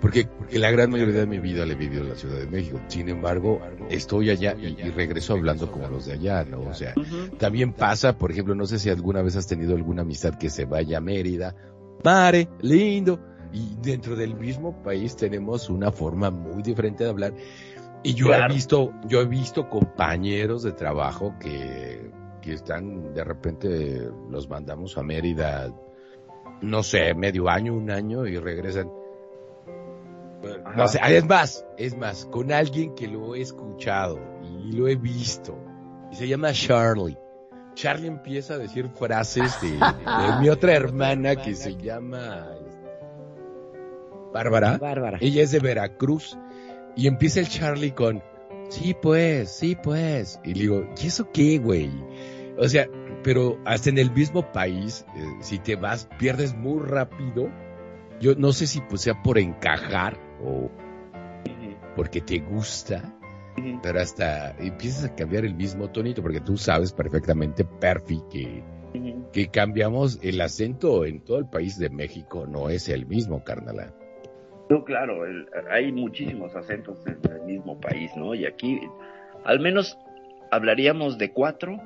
porque 0.00 0.28
la 0.52 0.70
gran 0.72 0.90
mayoría 0.90 1.20
de 1.20 1.26
mi 1.26 1.38
vida 1.38 1.64
la 1.64 1.72
he 1.74 1.76
vivido 1.76 2.02
en 2.02 2.08
la 2.08 2.16
Ciudad 2.16 2.38
de 2.38 2.46
México. 2.48 2.80
Sin 2.88 3.08
embargo, 3.08 3.60
estoy 3.88 4.30
allá 4.30 4.56
y, 4.58 4.66
y 4.80 4.90
regreso 4.90 5.34
hablando 5.34 5.70
como 5.70 5.86
los 5.88 6.06
de 6.06 6.14
allá, 6.14 6.44
¿no? 6.44 6.62
O 6.62 6.74
sea, 6.74 6.92
también 7.38 7.72
pasa, 7.72 8.18
por 8.18 8.32
ejemplo, 8.32 8.54
no 8.56 8.66
sé 8.66 8.80
si 8.80 8.90
alguna 8.90 9.22
vez 9.22 9.36
has 9.36 9.46
tenido 9.46 9.76
alguna 9.76 10.02
amistad 10.02 10.34
que 10.36 10.50
se 10.50 10.64
vaya 10.64 10.98
a 10.98 11.00
Mérida, 11.00 11.54
mare, 12.02 12.48
lindo, 12.62 13.20
y 13.52 13.76
dentro 13.82 14.16
del 14.16 14.34
mismo 14.34 14.82
país 14.82 15.14
tenemos 15.14 15.68
una 15.68 15.92
forma 15.92 16.30
muy 16.30 16.62
diferente 16.62 17.04
de 17.04 17.10
hablar. 17.10 17.34
Y 18.02 18.14
yo 18.14 18.26
Claro. 18.26 18.50
he 18.50 18.54
visto, 18.54 18.92
yo 19.06 19.20
he 19.20 19.26
visto 19.26 19.68
compañeros 19.68 20.62
de 20.62 20.72
trabajo 20.72 21.34
que, 21.38 22.10
que 22.40 22.52
están, 22.54 23.14
de 23.14 23.22
repente 23.24 24.08
los 24.28 24.48
mandamos 24.48 24.98
a 24.98 25.02
Mérida, 25.02 25.72
no 26.60 26.82
sé, 26.82 27.14
medio 27.14 27.48
año, 27.48 27.74
un 27.74 27.90
año 27.90 28.26
y 28.26 28.38
regresan. 28.38 28.90
No 30.76 30.88
sé, 30.88 30.98
es 31.08 31.24
más, 31.26 31.64
es 31.78 31.96
más, 31.96 32.24
con 32.26 32.50
alguien 32.50 32.94
que 32.96 33.06
lo 33.06 33.36
he 33.36 33.40
escuchado 33.40 34.18
y 34.42 34.72
lo 34.72 34.88
he 34.88 34.96
visto. 34.96 35.56
Y 36.10 36.16
se 36.16 36.26
llama 36.26 36.52
Charlie. 36.52 37.16
Charlie 37.74 38.08
empieza 38.08 38.54
a 38.54 38.58
decir 38.58 38.88
frases 38.90 39.60
de, 39.62 39.70
de 39.70 40.40
mi 40.40 40.48
otra 40.48 40.72
hermana 40.74 41.36
que 41.36 41.54
se 41.54 41.76
llama 41.76 42.48
Bárbara. 44.32 44.78
Bárbara. 44.78 45.18
Ella 45.20 45.42
es 45.42 45.52
de 45.52 45.60
Veracruz. 45.60 46.36
Y 46.96 47.06
empieza 47.06 47.40
el 47.40 47.48
Charlie 47.48 47.92
con, 47.92 48.22
sí 48.68 48.94
pues, 49.00 49.50
sí 49.50 49.76
pues. 49.82 50.40
Y 50.44 50.54
le 50.54 50.60
digo, 50.60 50.86
¿y 51.02 51.06
eso 51.06 51.30
qué, 51.32 51.58
güey? 51.58 51.90
O 52.58 52.68
sea, 52.68 52.88
pero 53.22 53.58
hasta 53.64 53.90
en 53.90 53.98
el 53.98 54.10
mismo 54.12 54.52
país, 54.52 55.06
eh, 55.16 55.24
si 55.40 55.58
te 55.58 55.76
vas, 55.76 56.08
pierdes 56.18 56.54
muy 56.54 56.80
rápido. 56.80 57.50
Yo 58.20 58.34
no 58.36 58.52
sé 58.52 58.66
si 58.66 58.80
pues 58.80 59.02
sea 59.02 59.22
por 59.22 59.38
encajar 59.38 60.18
o 60.42 60.70
porque 61.96 62.20
te 62.20 62.38
gusta, 62.38 63.02
pero 63.82 64.00
hasta 64.00 64.56
empiezas 64.58 65.04
a 65.04 65.14
cambiar 65.14 65.44
el 65.44 65.54
mismo 65.54 65.90
tonito, 65.90 66.22
porque 66.22 66.40
tú 66.40 66.56
sabes 66.56 66.92
perfectamente, 66.92 67.64
Perfi, 67.64 68.22
que, 68.30 68.62
que 69.32 69.48
cambiamos 69.48 70.18
el 70.22 70.40
acento 70.40 71.04
en 71.04 71.20
todo 71.20 71.38
el 71.38 71.46
país 71.46 71.78
de 71.78 71.90
México, 71.90 72.46
no 72.46 72.70
es 72.70 72.88
el 72.88 73.06
mismo, 73.06 73.44
carnala. 73.44 73.94
No, 74.72 74.84
claro, 74.84 75.24
el- 75.26 75.46
hay 75.70 75.92
muchísimos 75.92 76.54
acentos 76.56 76.98
en 77.06 77.18
el 77.30 77.42
mismo 77.42 77.78
país, 77.80 78.10
¿no? 78.16 78.34
Y 78.34 78.46
aquí, 78.46 78.80
al 79.44 79.60
menos, 79.60 79.98
hablaríamos 80.50 81.18
de 81.18 81.30
cuatro, 81.30 81.78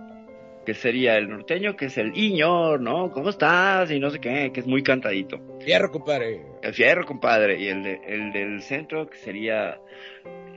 que 0.64 0.74
sería 0.74 1.16
el 1.16 1.28
norteño, 1.28 1.76
que 1.76 1.86
es 1.86 1.96
el 1.98 2.16
iñor, 2.16 2.80
¿no? 2.80 3.12
¿Cómo 3.12 3.28
estás? 3.30 3.90
Y 3.90 4.00
no 4.00 4.10
sé 4.10 4.18
qué, 4.18 4.50
que 4.52 4.60
es 4.60 4.66
muy 4.66 4.82
cantadito. 4.82 5.40
Fierro, 5.60 5.90
compadre. 5.92 6.42
El 6.62 6.74
fierro, 6.74 7.04
compadre. 7.06 7.60
Y 7.60 7.68
el, 7.68 7.82
de- 7.84 8.00
el 8.06 8.32
del 8.32 8.62
centro, 8.62 9.08
que 9.08 9.16
sería... 9.18 9.78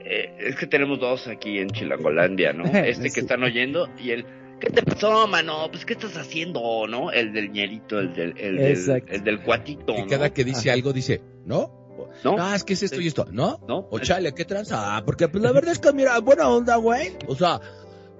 eh, 0.04 0.34
es 0.40 0.56
que 0.56 0.66
tenemos 0.66 0.98
dos 0.98 1.28
aquí 1.28 1.58
en 1.58 1.68
Chilangolandia, 1.70 2.52
¿no? 2.52 2.64
Este 2.74 3.08
Sí. 3.08 3.14
que 3.14 3.20
están 3.20 3.42
oyendo 3.44 3.88
y 4.02 4.10
el... 4.10 4.24
¿Qué 4.58 4.68
te 4.68 4.82
pasó, 4.82 5.26
mano? 5.26 5.68
Pues, 5.70 5.86
¿qué 5.86 5.94
estás 5.94 6.16
haciendo, 6.18 6.86
no? 6.86 7.10
El 7.12 7.32
del 7.32 7.50
ñerito, 7.50 7.98
el 7.98 8.12
del, 8.12 8.34
el 8.36 8.56
del, 8.58 8.72
Exacto. 8.72 9.12
el 9.14 9.24
del 9.24 9.40
cuatito, 9.40 9.94
Y 9.96 10.02
¿no? 10.02 10.06
cada 10.06 10.34
que 10.34 10.44
dice 10.44 10.70
algo 10.70 10.92
dice, 10.92 11.20
¿no? 11.46 11.79
¿No? 12.24 12.36
Ah, 12.38 12.54
es 12.56 12.64
que 12.64 12.72
es 12.74 12.82
esto 12.82 13.00
y 13.00 13.06
esto, 13.06 13.26
¿no? 13.30 13.60
¿No? 13.68 13.86
O 13.90 13.98
chale, 13.98 14.32
¿qué 14.34 14.44
tranza? 14.44 14.96
Ah, 14.96 15.02
Porque 15.04 15.28
pues 15.28 15.42
la 15.42 15.52
verdad 15.52 15.72
es 15.72 15.78
que 15.78 15.92
mira, 15.92 16.18
buena 16.20 16.48
onda, 16.48 16.76
güey. 16.76 17.16
O 17.26 17.34
sea, 17.34 17.60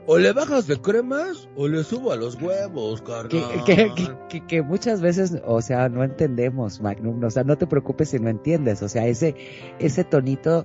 o 0.06 0.18
le 0.18 0.32
bajas 0.32 0.66
de 0.66 0.80
cremas 0.80 1.48
o 1.56 1.68
le 1.68 1.84
subo 1.84 2.10
a 2.12 2.16
los 2.16 2.34
huevos, 2.40 3.02
carnal. 3.02 3.28
que, 3.64 3.92
que, 3.94 4.10
que- 4.28 4.46
que 4.46 4.62
muchas 4.62 5.00
veces, 5.00 5.34
o 5.46 5.60
sea, 5.62 5.88
no 5.88 6.02
entendemos, 6.02 6.80
Magnum. 6.80 7.22
O 7.22 7.30
sea, 7.30 7.44
no 7.44 7.56
te 7.58 7.66
preocupes 7.66 8.08
si 8.10 8.18
no 8.18 8.28
entiendes. 8.28 8.82
O 8.82 8.88
sea, 8.88 9.06
ese, 9.06 9.34
ese 9.78 10.02
tonito, 10.04 10.64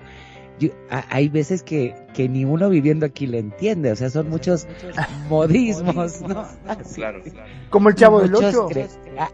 yo- 0.57 0.69
a- 0.89 1.05
hay 1.13 1.27
veces 1.29 1.61
que, 1.63 1.93
que 2.13 2.27
ni 2.29 2.45
uno 2.45 2.69
viviendo 2.69 3.05
aquí 3.05 3.27
le 3.27 3.39
entiende. 3.39 3.91
O 3.91 3.95
sea, 3.95 4.09
son 4.09 4.29
muchos 4.29 4.65
modismos, 5.29 6.21
¿no? 6.21 6.47
Así. 6.67 6.95
Claro, 6.95 7.21
claro. 7.21 7.51
Como 7.69 7.89
el 7.89 7.95
chavo 7.95 8.21
del 8.21 8.31
Muchos 8.31 8.55
8. 8.55 8.69
cre- 8.69 8.89
Ah, 9.19 9.29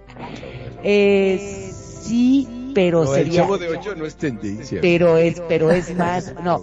eh, 0.84 1.70
sí, 2.02 2.48
pero 2.74 3.04
No, 3.04 3.16
el 3.16 3.24
sería... 3.26 3.42
chavo 3.42 3.58
de 3.58 3.70
ocho 3.70 3.96
no 3.96 4.06
es 4.06 4.16
tendencia. 4.16 4.80
Pero 4.82 5.18
es, 5.18 5.42
pero 5.48 5.72
es 5.72 5.96
más, 5.96 6.34
no. 6.44 6.62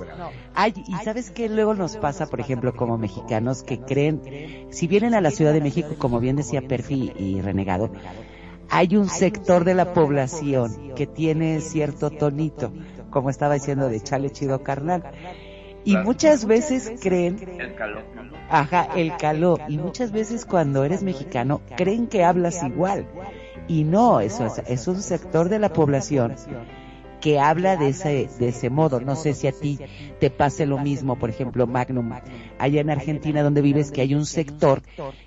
Ay, 0.55 0.75
y 0.87 0.95
sabes 1.05 1.31
qué 1.31 1.49
luego 1.49 1.75
nos 1.75 1.97
pasa, 1.97 2.27
por 2.27 2.41
ejemplo, 2.41 2.75
como 2.75 2.99
mexicanos 2.99 3.63
que 3.63 3.81
creen, 3.81 4.67
si 4.71 4.87
vienen 4.87 5.15
a 5.15 5.21
la 5.21 5.31
Ciudad 5.31 5.53
de 5.53 5.61
México, 5.61 5.95
como 5.99 6.21
bien 6.21 6.37
decía 6.37 6.63
Perfi 6.63 7.13
y 7.17 7.41
Renegado, 7.41 7.91
hay 8.71 8.97
un 8.97 9.09
sector 9.09 9.65
de 9.65 9.75
la 9.75 9.93
población 9.95 10.95
que 10.95 11.07
tiene 11.07 11.61
cierto 11.61 12.11
tonito, 12.11 12.73
como 13.11 13.31
estaba 13.31 13.55
diciendo 13.55 13.89
de 13.89 14.01
chale 14.01 14.31
chido 14.31 14.63
carnal. 14.63 15.03
Y 15.85 15.97
muchas 15.97 16.45
veces 16.45 16.93
creen, 17.01 17.39
El 17.59 17.75
calor. 17.75 18.03
ajá, 18.51 18.89
el 18.97 19.17
calor, 19.17 19.63
y 19.69 19.79
muchas 19.79 20.13
veces 20.13 20.45
cuando 20.45 20.85
eres 20.85 21.03
mexicano 21.03 21.63
creen 21.79 22.09
que 22.09 22.25
hablas 22.25 22.63
igual. 22.63 23.07
Y 23.69 23.85
no, 23.85 24.21
eso 24.21 24.47
es, 24.47 24.63
es 24.67 24.89
un 24.89 25.03
sector 25.03 25.49
de 25.49 25.59
la 25.59 25.73
población 25.73 26.35
que 27.21 27.39
habla 27.41 27.77
de 27.77 27.89
ese, 27.89 28.29
de 28.39 28.49
ese 28.49 28.71
modo. 28.71 29.01
No 29.01 29.17
sé 29.17 29.35
si 29.35 29.47
a 29.49 29.53
ti 29.53 29.79
te 30.21 30.31
pase 30.31 30.67
lo 30.67 30.79
mismo, 30.79 31.19
por 31.19 31.31
ejemplo, 31.31 31.67
Magnum, 31.67 32.13
allá 32.59 32.81
en 32.81 32.91
Argentina 32.91 33.43
donde 33.43 33.61
vives, 33.61 33.91
que 33.91 34.01
hay 34.03 34.15
un 34.15 34.27
sector 34.27 34.83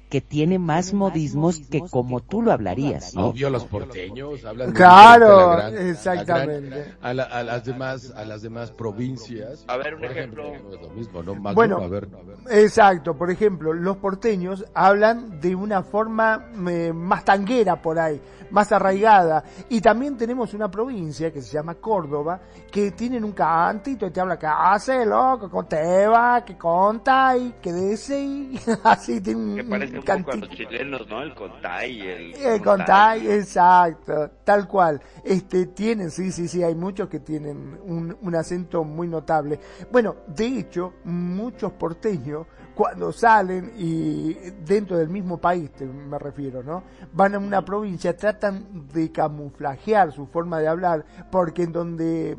que 0.10 0.20
tiene 0.20 0.60
más 0.60 0.92
modismos 0.94 1.60
que 1.70 1.80
como 1.90 2.20
tú 2.20 2.42
lo 2.42 2.52
hablarías, 2.52 3.16
¿no? 3.16 3.28
Obvio, 3.28 3.50
los 3.50 3.64
porteños 3.64 4.44
hablan 4.44 4.72
Claro, 4.74 5.52
a 5.52 5.56
la 5.58 5.70
gran- 5.70 5.88
exactamente. 5.88 6.70
la 6.70 6.76
gran- 6.78 6.98
a, 7.02 7.14
la- 7.14 7.24
a 7.24 7.44
las 7.44 7.64
demás, 7.66 8.14
a 8.18 8.26
las 8.26 8.42
demás 8.42 8.72
provincias. 8.72 9.64
A 9.68 9.78
ver, 9.78 9.96
un 9.96 10.02
Por 10.02 10.12
ejemplo. 10.12 10.44
no 10.64 10.74
es 10.76 10.82
lo 10.82 10.90
mismo, 10.90 11.24
¿no? 11.24 11.36
Magnum, 11.36 11.56
Bueno, 11.56 11.78
a 11.78 11.88
ver, 11.88 12.10
a 12.14 12.24
ver. 12.24 12.62
Exacto, 12.62 13.16
por 13.16 13.32
ejemplo, 13.32 13.72
los 13.74 13.98
porteños 13.98 14.66
hablan 14.74 15.40
de 15.40 15.56
una 15.56 15.82
forma 15.84 16.52
eh, 16.70 16.92
más 16.94 17.24
tanguera 17.24 17.82
por 17.82 17.98
ahí, 17.98 18.20
más 18.50 18.70
arraigada. 18.74 19.44
Y 19.70 19.80
también 19.80 20.18
tenemos 20.18 20.54
una 20.54 20.70
provincia 20.70 21.32
que 21.32 21.42
se 21.42 21.54
llama 21.54 21.76
Córdoba, 21.82 22.40
que 22.72 22.92
tienen 22.92 23.24
un 23.24 23.34
cantito 23.34 24.06
y 24.06 24.12
te 24.12 24.22
habla 24.22 24.40
que 24.40 24.48
hace 24.48 25.06
loco, 25.06 25.50
que 25.50 25.76
te 25.76 26.08
va, 26.08 26.46
que 26.46 26.58
conta 26.58 27.36
y 27.36 27.56
que 27.62 27.74
dice 27.74 28.22
y 28.22 28.60
así 28.84 29.20
tiene 29.20 29.42
un, 29.42 29.56
Que 29.56 29.64
parece 29.64 29.98
un 29.98 30.06
poco 30.06 30.32
a 30.32 30.36
los 30.36 30.50
chilenos, 30.50 31.08
¿no? 31.10 31.24
El 31.24 31.34
contay 31.34 32.02
el... 32.02 32.36
El 32.36 32.62
contay, 32.62 33.30
exacto, 33.32 34.30
tal 34.44 34.68
cual. 34.68 35.02
Este 35.24 35.66
tienen, 35.66 36.12
sí, 36.12 36.32
sí, 36.32 36.48
sí, 36.48 36.64
hay 36.64 36.76
muchos 36.76 37.10
que 37.10 37.20
tienen 37.20 37.80
un, 37.84 38.16
un 38.22 38.36
acento 38.36 38.84
muy 38.84 39.08
notable. 39.08 39.60
Bueno, 39.92 40.16
de 40.28 40.60
hecho, 40.60 40.94
muchos 41.04 41.74
porteños 41.74 42.46
cuando 42.76 43.12
salen 43.12 43.74
y 43.78 44.34
dentro 44.66 44.98
del 44.98 45.10
mismo 45.10 45.38
país, 45.38 45.72
te- 45.72 45.86
me 45.86 46.18
refiero, 46.18 46.64
¿no? 46.64 46.84
Van 47.14 47.36
a 47.36 47.40
una 47.40 47.64
provincia, 47.64 48.16
tratan 48.16 48.88
de 48.94 49.12
camuflajear 49.12 50.12
su 50.12 50.28
forma 50.28 50.60
de 50.60 50.68
hablar, 50.68 51.06
porque 51.32 51.64
en 51.64 51.72
donde 51.72 52.38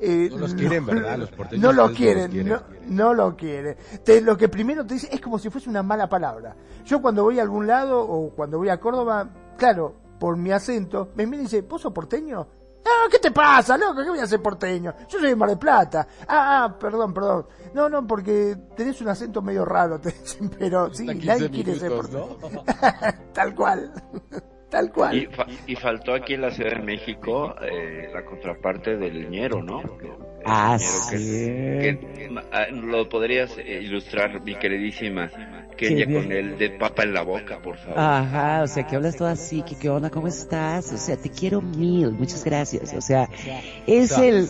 eh, 0.00 0.28
No 0.30 0.38
los 0.38 0.54
quieren, 0.54 0.84
¿verdad? 0.86 1.18
Los 1.18 1.30
porteños 1.30 1.62
no 1.62 1.72
lo 1.72 1.84
ustedes 1.86 1.98
no 1.98 2.30
quieren, 2.30 2.48
los 2.48 2.62
quieren. 2.62 2.96
no, 2.96 3.04
no 3.04 3.14
lo 3.14 3.36
quieren. 3.36 3.76
Te- 4.04 4.20
lo 4.20 4.36
que 4.36 4.48
primero 4.48 4.84
te 4.86 4.94
dice 4.94 5.08
es 5.12 5.20
como 5.20 5.38
si 5.38 5.50
fuese 5.50 5.70
una 5.70 5.82
mala 5.82 6.08
palabra. 6.08 6.54
Yo 6.84 7.00
cuando 7.00 7.22
voy 7.22 7.38
a 7.38 7.42
algún 7.42 7.66
lado 7.66 8.00
o 8.02 8.30
cuando 8.30 8.58
voy 8.58 8.68
a 8.68 8.78
Córdoba, 8.80 9.28
claro, 9.56 9.94
por 10.18 10.36
mi 10.36 10.50
acento, 10.52 11.10
me 11.14 11.26
mira 11.26 11.42
y 11.42 11.44
dice, 11.46 11.62
¿vos 11.62 11.82
sos 11.82 11.92
porteño? 11.92 12.46
No, 12.84 13.08
¿qué 13.10 13.18
te 13.18 13.30
pasa, 13.30 13.78
loco? 13.78 14.02
¿Qué 14.02 14.10
voy 14.10 14.18
a 14.18 14.26
ser 14.26 14.42
porteño? 14.42 14.94
Yo 15.08 15.18
soy 15.18 15.28
de 15.30 15.36
Mar 15.36 15.48
del 15.48 15.58
Plata. 15.58 16.06
Ah, 16.28 16.64
ah, 16.64 16.78
perdón, 16.78 17.14
perdón. 17.14 17.46
No, 17.72 17.88
no, 17.88 18.06
porque 18.06 18.56
tenés 18.76 19.00
un 19.00 19.08
acento 19.08 19.40
medio 19.42 19.64
raro, 19.64 19.98
te 20.02 20.10
dicen, 20.12 20.50
pero 20.50 20.92
sí, 20.92 21.02
Hasta 21.08 21.12
15 21.14 21.26
nadie 21.26 21.50
quiere 21.50 21.74
ser 21.78 21.92
porteño. 21.92 22.36
¿no? 22.52 22.64
Tal 23.32 23.54
cual. 23.54 23.90
Tal 24.70 24.90
cual. 24.92 25.16
Y, 25.16 25.26
fa- 25.26 25.46
y 25.68 25.76
faltó 25.76 26.14
aquí 26.14 26.34
en 26.34 26.40
la 26.42 26.50
Ciudad 26.50 26.72
de 26.72 26.82
México 26.82 27.54
eh, 27.62 28.10
la 28.12 28.24
contraparte 28.24 28.96
del 28.96 29.30
ñero, 29.30 29.62
¿no? 29.62 29.80
Ah, 30.44 30.76
que- 30.78 30.84
sí. 31.18 31.46
que, 31.46 32.30
ah, 32.52 32.66
lo 32.72 33.08
podrías 33.08 33.56
eh, 33.56 33.80
ilustrar, 33.82 34.40
mi 34.42 34.56
queridísima 34.56 35.30
Kenia, 35.76 36.06
con 36.06 36.32
el 36.32 36.58
de 36.58 36.70
papa 36.70 37.02
en 37.02 37.14
la 37.14 37.22
boca, 37.22 37.60
por 37.62 37.76
favor. 37.76 37.98
Ajá, 37.98 38.62
o 38.62 38.66
sea, 38.66 38.86
que 38.86 38.96
hablas 38.96 39.16
todo 39.16 39.28
así, 39.28 39.62
que 39.62 39.76
qué 39.76 39.90
onda, 39.90 40.10
¿cómo 40.10 40.28
estás? 40.28 40.92
O 40.92 40.96
sea, 40.96 41.16
te 41.16 41.30
quiero 41.30 41.60
mil, 41.60 42.12
muchas 42.12 42.44
gracias. 42.44 42.94
O 42.94 43.00
sea, 43.00 43.28
es 43.86 44.12
O 44.12 44.14
sea, 44.14 44.28
el... 44.28 44.44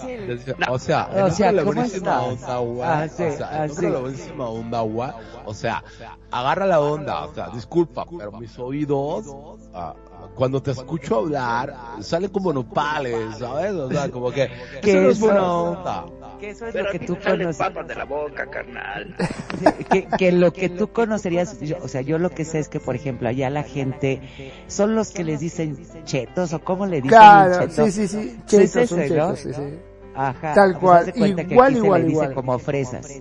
O 0.69 0.79
sea, 0.79 1.09
O 1.25 1.31
sea, 1.31 1.53
la 1.53 1.63
¿cómo 1.63 1.75
buenísima 1.75 2.23
onda, 2.23 2.59
gua. 2.59 3.03
Ah, 3.03 3.09
sí, 3.09 3.23
o 3.23 3.37
sea, 3.37 3.63
ah, 3.63 3.69
sí. 3.69 3.87
la 3.87 3.99
buenísima 3.99 4.49
onda, 4.49 4.81
gua. 4.81 5.17
O 5.45 5.55
sea, 5.55 5.83
agarra 6.31 6.67
la 6.67 6.81
onda. 6.81 7.25
O 7.25 7.35
sea, 7.35 7.49
disculpa, 7.49 8.07
pero 8.19 8.33
mis 8.33 8.59
oídos, 8.59 9.27
ah, 9.73 9.95
cuando 10.35 10.63
te 10.63 10.73
escucho 10.73 11.19
hablar, 11.19 11.75
salen 12.01 12.31
como 12.31 12.53
nopales, 12.53 13.39
¿sabes? 13.39 13.73
O 13.73 13.91
sea, 13.91 14.11
como 14.11 14.31
que, 14.31 14.51
Que 14.83 14.91
eso 14.93 15.01
no 15.01 15.11
es 15.11 15.21
buena 15.21 15.53
onda. 15.53 16.05
Que 16.41 16.51
eso 16.51 16.67
es 16.67 16.73
Pero 16.73 16.87
lo 16.87 16.91
que 16.93 16.99
tú 17.01 17.19
conoces. 17.19 17.57
papas 17.57 17.87
de 17.89 17.95
la 17.95 18.05
boca, 18.05 18.47
carnal. 18.51 19.15
que, 19.91 20.07
que 20.07 20.33
lo 20.33 20.53
que 20.53 20.69
tú 20.69 20.89
conocerías, 20.93 21.61
yo- 21.61 21.79
o 21.83 21.89
sea, 21.89 22.01
yo 22.01 22.19
lo 22.19 22.31
que 22.31 22.45
sé 22.45 22.59
es 22.59 22.69
que, 22.69 22.81
por 22.81 22.97
ejemplo, 22.97 23.29
allá 23.29 23.51
la 23.51 23.63
gente 23.63 24.21
son 24.67 24.95
los 24.95 25.11
que 25.11 25.25
les 25.25 25.41
dicen 25.41 25.77
chetos 26.05 26.53
o 26.53 26.61
cómo 26.61 26.87
le 26.87 26.97
dicen 26.97 27.09
Claro, 27.11 27.69
cheto. 27.69 27.87
sí, 27.87 27.93
sí, 27.93 28.09
sí. 28.09 28.39
Sí, 28.47 28.57
es 28.57 28.73
Chetos, 28.73 28.89
son 28.91 29.01
ese, 29.01 29.17
¿no? 29.17 29.35
chetos, 29.35 29.41
sí, 29.41 29.53
sí. 29.55 29.79
Ajá. 30.15 30.55
Tal 30.55 30.79
cual, 30.79 31.13
igual, 31.15 31.39
aquí 31.41 31.49
se 31.49 31.55
igual, 31.55 31.73
le 32.03 32.07
dice 32.09 32.13
igual. 32.23 32.35
como 32.35 32.59
fresas. 32.59 33.21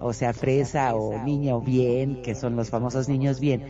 O 0.00 0.12
sea, 0.12 0.32
fresa 0.32 0.94
o 0.94 1.24
niño 1.24 1.60
bien, 1.60 2.20
que 2.22 2.34
son 2.34 2.56
los 2.56 2.68
famosos 2.70 3.08
niños 3.08 3.40
bien. 3.40 3.64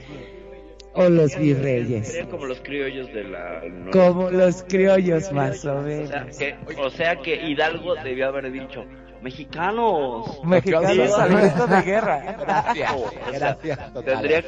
O 0.95 1.09
los 1.09 1.37
virreyes. 1.37 2.07
Serían 2.09 2.29
como 2.29 2.47
los 2.47 2.61
criollos 2.61 3.13
de 3.13 3.25
la... 3.25 3.63
no- 3.69 3.91
Como 3.91 4.31
los 4.31 4.63
criollos, 4.65 5.33
más 5.33 5.65
o 5.65 5.79
O 5.79 5.83
menos. 5.83 6.09
sea, 6.09 6.27
que, 6.27 6.55
o 6.81 6.91
sea 6.91 7.17
que 7.17 7.35
Hidalgo 7.49 7.95
debió 7.97 8.29
haber 8.29 8.51
dicho, 8.53 8.85
mexicanos. 9.21 10.41
Mexicanos 10.45 10.97
Mexicanos. 10.97 11.19
al 11.19 11.37
grito 11.41 11.67
de 11.67 11.83
guerra. 11.83 12.37
Gracias, 12.39 12.93
O 12.93 13.11
sea, 13.11 13.33
gracias, 13.39 13.93
total. 13.93 14.15
Tendría, 14.21 14.43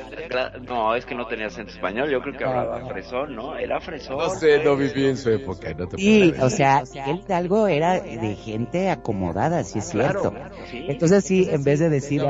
no, 0.68 0.94
es 0.94 1.04
que 1.06 1.14
no 1.14 1.26
tenía 1.26 1.46
acento 1.46 1.72
español, 1.72 2.10
yo 2.10 2.20
creo 2.20 2.36
que 2.36 2.44
hablaba 2.44 2.86
fresón, 2.86 3.34
¿no? 3.34 3.56
Era 3.56 3.80
fresón. 3.80 4.18
No 4.18 4.30
sé, 4.30 4.62
no 4.62 4.76
viví 4.76 5.06
en 5.06 5.16
su 5.16 5.30
época, 5.30 5.72
no 5.74 5.88
te 5.88 5.96
Y, 5.98 6.30
puedo 6.32 6.46
o 6.46 6.50
sea, 6.50 6.82
el 7.06 7.16
Hidalgo 7.20 7.66
era 7.66 7.94
de 8.00 8.36
gente 8.36 8.90
acomodada, 8.90 9.64
sí 9.64 9.78
es 9.80 9.90
Claro, 9.90 10.20
cierto. 10.20 10.34
sí. 10.70 10.86
Entonces 10.88 11.24
sí, 11.24 11.48
en 11.50 11.64
vez 11.64 11.80
de 11.80 11.88
decir, 11.90 12.22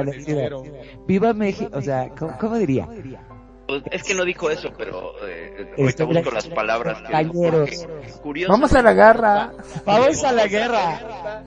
viva 1.07 1.33
México, 1.35 1.71
o 1.77 1.83
sea, 1.83 2.11
¿cómo, 2.19 2.37
cómo 2.39 2.57
diría? 2.57 2.89
Pues, 3.67 3.83
es 3.91 4.03
que 4.05 4.15
no 4.15 4.25
dijo 4.25 4.49
eso, 4.49 4.71
pero 4.79 5.13
eh, 5.27 5.73
ahorita 5.77 6.05
busco 6.05 6.31
las 6.31 6.47
palabras 6.49 7.03
que 7.03 8.47
Vamos 8.47 8.73
a 8.75 8.83
la 8.83 8.93
garra. 8.93 9.53
Vamos 9.85 10.23
a 10.23 10.33
la 10.33 10.47
guerra. 10.47 11.43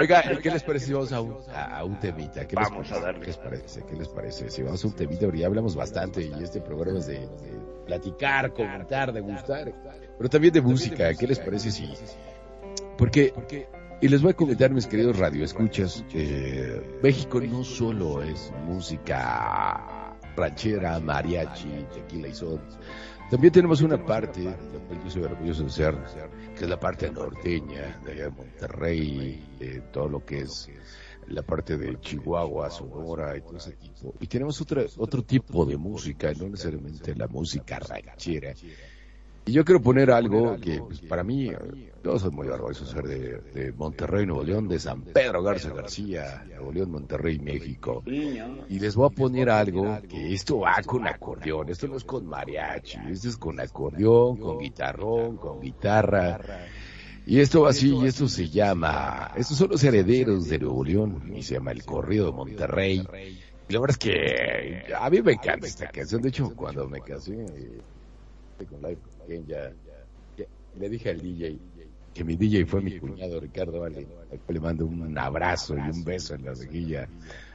Oiga, 0.00 0.22
¿qué 0.40 0.50
les 0.50 0.62
parece 0.62 0.86
si 0.86 0.92
vamos 0.92 1.12
a 1.12 1.20
un, 1.20 1.36
a, 1.52 1.84
un 1.84 1.98
temita? 1.98 2.46
¿Qué 2.46 2.54
les 2.54 2.68
Vamos 2.68 2.88
parece? 2.88 2.94
a 2.94 3.06
darle. 3.06 3.20
¿Qué 3.20 3.26
les 3.26 3.36
parece? 3.38 3.82
¿Qué 3.84 3.96
les 3.96 4.08
parece? 4.08 4.50
Si 4.50 4.62
vamos 4.62 4.84
a 4.84 4.86
un 4.86 4.94
temita, 4.94 5.26
porque 5.26 5.40
ya 5.40 5.46
hablamos 5.46 5.74
bastante 5.74 6.22
y 6.22 6.32
este 6.42 6.60
programa 6.60 7.00
es 7.00 7.06
de, 7.06 7.18
de 7.18 7.58
platicar, 7.86 8.52
comentar, 8.52 9.12
degustar, 9.12 9.72
pero 10.16 10.30
también 10.30 10.54
de 10.54 10.60
música. 10.60 11.12
¿Qué 11.14 11.26
les 11.26 11.40
parece 11.40 11.72
si...? 11.72 11.92
Porque, 12.96 13.34
y 14.00 14.08
les 14.08 14.22
voy 14.22 14.30
a 14.30 14.34
comentar, 14.34 14.70
mis 14.70 14.86
queridos 14.86 15.18
radioescuchas, 15.18 16.04
eh, 16.14 16.98
México 17.02 17.40
no 17.40 17.64
solo 17.64 18.22
es 18.22 18.52
música 18.64 20.03
ranchera, 20.36 20.98
mariachi, 21.00 21.86
tequila 21.92 22.28
y 22.28 22.34
son. 22.34 22.60
También 23.30 23.52
tenemos 23.52 23.80
una 23.80 24.04
parte, 24.04 24.42
yo 24.42 25.10
soy 25.10 25.22
orgulloso 25.22 25.64
de 25.64 25.70
ser, 25.70 25.96
que 26.56 26.64
es 26.64 26.70
la 26.70 26.78
parte 26.78 27.10
norteña, 27.10 27.98
de 28.04 28.12
allá 28.12 28.24
de 28.24 28.30
Monterrey, 28.30 29.42
de 29.58 29.80
todo 29.92 30.08
lo 30.08 30.24
que 30.24 30.40
es 30.40 30.68
la 31.28 31.42
parte 31.42 31.76
de 31.76 31.98
Chihuahua, 32.00 32.70
Sonora 32.70 33.36
y 33.36 33.40
todo 33.40 33.56
ese 33.56 33.72
tipo. 33.72 34.14
Y 34.20 34.26
tenemos 34.26 34.60
otra, 34.60 34.84
otro 34.98 35.22
tipo 35.22 35.64
de 35.64 35.76
música, 35.76 36.32
no 36.34 36.48
necesariamente 36.48 37.14
la 37.14 37.26
música 37.26 37.78
ranchera. 37.78 38.54
Y 39.46 39.52
yo 39.52 39.64
quiero 39.64 39.80
poner 39.80 40.10
algo 40.10 40.56
que 40.58 40.80
pues, 40.80 41.00
para 41.00 41.24
mí, 41.24 41.50
yo 42.04 42.18
soy 42.18 42.30
muy 42.30 42.48
orgulloso 42.48 42.84
de 42.84 42.90
ser 42.90 43.42
de, 43.52 43.72
Monterrey, 43.72 44.26
Nuevo 44.26 44.44
León, 44.44 44.68
de 44.68 44.78
San 44.78 45.02
Pedro 45.02 45.42
Garza 45.42 45.70
García, 45.70 46.44
Nuevo 46.48 46.72
León, 46.72 46.90
Monterrey, 46.90 47.38
México. 47.38 48.02
Y 48.06 48.78
les 48.78 48.94
voy 48.94 49.06
a 49.06 49.14
poner 49.14 49.48
algo 49.48 49.98
que 50.08 50.34
esto 50.34 50.60
va 50.60 50.76
con 50.84 51.06
acordeón, 51.06 51.68
esto 51.70 51.88
no 51.88 51.96
es 51.96 52.04
con 52.04 52.26
mariachi, 52.26 52.98
esto 53.10 53.28
es 53.28 53.36
con 53.36 53.58
acordeón, 53.58 54.36
con 54.36 54.58
guitarrón, 54.58 55.38
con 55.38 55.60
guitarra. 55.60 56.38
Y 57.26 57.40
esto 57.40 57.62
va 57.62 57.70
así, 57.70 57.96
y 57.96 58.06
esto 58.06 58.28
se 58.28 58.50
llama, 58.50 59.32
estos 59.34 59.56
son 59.56 59.70
los 59.70 59.82
herederos 59.82 60.46
de 60.46 60.58
Nuevo 60.58 60.84
León, 60.84 61.32
y 61.34 61.42
se 61.42 61.54
llama 61.54 61.72
El 61.72 61.82
Corrido 61.84 62.26
de 62.26 62.32
Monterrey. 62.32 63.08
Y 63.66 63.72
la 63.72 63.80
verdad 63.80 63.96
es 63.98 63.98
que 63.98 64.94
a 64.94 65.08
mí 65.08 65.22
me 65.22 65.32
encanta 65.32 65.66
esta 65.66 65.88
canción, 65.88 66.20
de 66.20 66.28
hecho 66.28 66.54
cuando 66.54 66.86
me 66.86 67.00
casé 67.00 67.32
eh, 67.32 68.66
con 68.68 68.82
la 68.82 68.90
ya, 69.46 69.72
ya, 70.36 70.44
le 70.78 70.88
dije 70.90 71.08
al 71.08 71.22
DJ 71.22 71.58
que 72.14 72.24
mi 72.24 72.36
DJ 72.36 72.64
fue 72.64 72.80
mi 72.80 72.98
cuñado 72.98 73.40
Ricardo 73.40 73.80
Vale, 73.80 74.06
le 74.48 74.60
mando 74.60 74.86
un 74.86 75.18
abrazo 75.18 75.76
y 75.76 75.80
un 75.80 76.04
beso 76.04 76.34
en 76.34 76.44
la 76.44 76.52
mejilla 76.52 77.08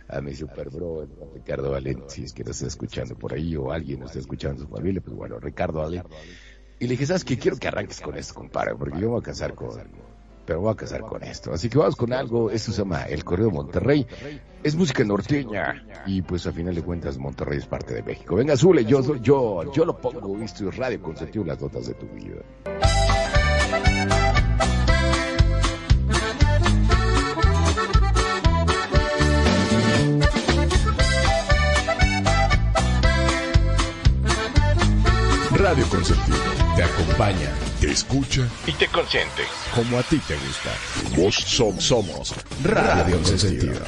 a 0.09 0.21
mi 0.21 0.33
super 0.33 0.69
bro, 0.69 1.07
Ricardo 1.33 1.71
Valen, 1.71 2.03
si 2.07 2.23
es 2.23 2.33
que 2.33 2.43
lo 2.43 2.51
está 2.51 2.67
escuchando 2.67 3.15
por 3.15 3.33
ahí 3.33 3.55
o 3.55 3.71
alguien 3.71 3.99
lo 3.99 4.07
está 4.07 4.19
escuchando 4.19 4.63
en 4.63 4.67
su 4.67 4.75
familia, 4.75 5.01
pues 5.01 5.15
bueno, 5.15 5.39
Ricardo 5.39 5.79
Valen. 5.79 6.03
Y 6.79 6.85
le 6.85 6.91
dije, 6.91 7.05
¿sabes 7.05 7.23
qué? 7.23 7.37
Quiero 7.37 7.57
que 7.57 7.67
arranques 7.67 8.01
con 8.01 8.17
esto, 8.17 8.33
compadre, 8.33 8.75
porque 8.75 8.99
yo 8.99 9.09
voy 9.09 9.19
a 9.19 9.23
casar 9.23 9.53
con, 9.53 9.69
pero 10.45 10.61
voy 10.61 10.71
a 10.71 10.75
casar 10.75 11.01
con 11.01 11.23
esto. 11.23 11.53
Así 11.53 11.69
que 11.69 11.77
vamos 11.77 11.95
con 11.95 12.11
algo, 12.11 12.49
esto 12.49 12.71
se 12.71 12.79
llama 12.79 13.03
El 13.03 13.23
Correo 13.23 13.47
de 13.47 13.53
Monterrey. 13.53 14.07
Es 14.63 14.75
música 14.75 15.03
norteña 15.03 15.85
y 16.07 16.23
pues 16.23 16.47
a 16.47 16.51
final 16.51 16.73
de 16.73 16.81
cuentas 16.81 17.17
Monterrey 17.19 17.59
es 17.59 17.67
parte 17.67 17.93
de 17.93 18.01
México. 18.01 18.35
Venga, 18.35 18.57
Zule, 18.57 18.83
yo, 18.85 19.15
yo, 19.17 19.71
yo 19.71 19.85
lo 19.85 19.95
pongo, 20.01 20.39
esto 20.39 20.69
es 20.69 20.75
Radio 20.75 20.99
Consentido, 21.01 21.45
las 21.45 21.61
notas 21.61 21.85
de 21.85 21.93
tu 21.93 22.07
vida. 22.07 22.98
Consentido 36.13 36.75
te 36.75 36.83
acompaña, 36.83 37.49
te 37.81 37.91
escucha 37.91 38.47
y 38.65 38.71
te 38.73 38.87
consiente. 38.87 39.43
como 39.75 39.99
a 39.99 40.03
ti 40.03 40.17
te 40.27 40.35
gusta. 40.35 40.69
Vos 41.15 41.35
som- 41.45 41.79
somos 41.79 42.33
Radio 42.63 43.17
Consentido. 43.21 43.81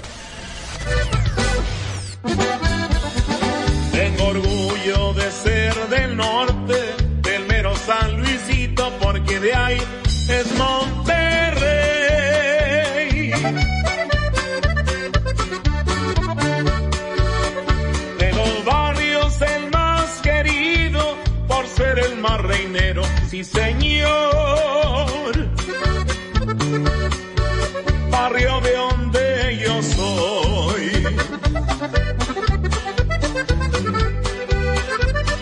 Tengo 3.92 4.26
orgullo 4.26 5.14
de 5.14 5.32
ser 5.32 5.76
del 5.90 6.16
norte, 6.18 6.96
del 7.22 7.46
mero 7.48 7.74
San 7.76 8.18
Luisito, 8.20 8.92
porque 9.02 9.40
de 9.40 9.54
ahí 9.54 9.82
es 10.30 10.52
Monterrey. 10.58 11.21
Reinero, 22.30 23.04
sí 23.30 23.44
señor. 23.44 24.12
Barrio 28.10 28.62
de 28.62 28.76
donde 28.76 29.60
yo 29.64 29.82
soy. 29.82 30.92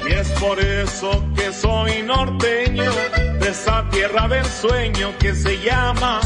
Y 0.09 0.13
es 0.13 0.29
por 0.39 0.59
eso 0.59 1.25
que 1.35 1.51
soy 1.51 2.01
norteño 2.03 2.91
de 3.39 3.49
esa 3.49 3.87
tierra 3.89 4.27
del 4.27 4.45
sueño 4.45 5.13
que 5.19 5.33
se 5.35 5.59
llama 5.59 6.21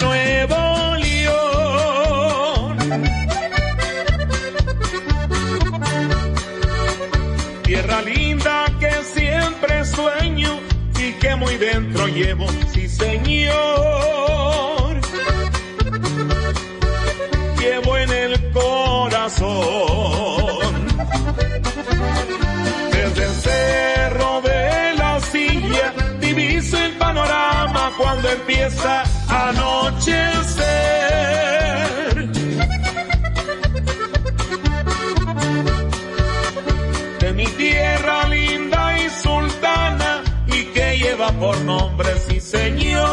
Nuevo 0.00 0.94
León. 0.96 2.76
Tierra 7.64 8.02
linda 8.02 8.25
siempre 9.66 9.84
sueño 9.84 10.60
y 10.98 11.12
que 11.14 11.36
muy 11.36 11.56
dentro 11.56 12.06
llevo, 12.08 12.46
sí 12.72 12.88
señor. 12.88 13.56
Llevo 17.58 17.96
en 17.98 18.10
el 18.10 18.52
corazón. 18.52 19.46
Desde 22.92 23.24
el 23.24 23.34
cerro 23.34 24.40
de 24.42 24.94
la 24.96 25.20
silla 25.20 25.94
diviso 26.20 26.78
el 26.78 26.92
panorama 26.92 27.92
cuando 27.98 28.28
empieza 28.28 29.02
a 29.28 29.48
anochecer. 29.48 30.65
Señor. 42.46 43.06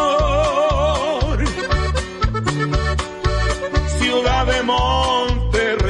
Ciudad 4.00 4.46
de 4.46 4.64
Monterrey. 4.64 5.90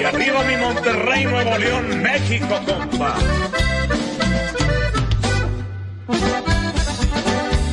Y 0.00 0.04
arriba 0.04 0.44
mi 0.44 0.56
Monterrey, 0.56 1.24
Nuevo 1.24 1.58
León, 1.58 2.02
México, 2.02 2.60
compa. 2.66 3.16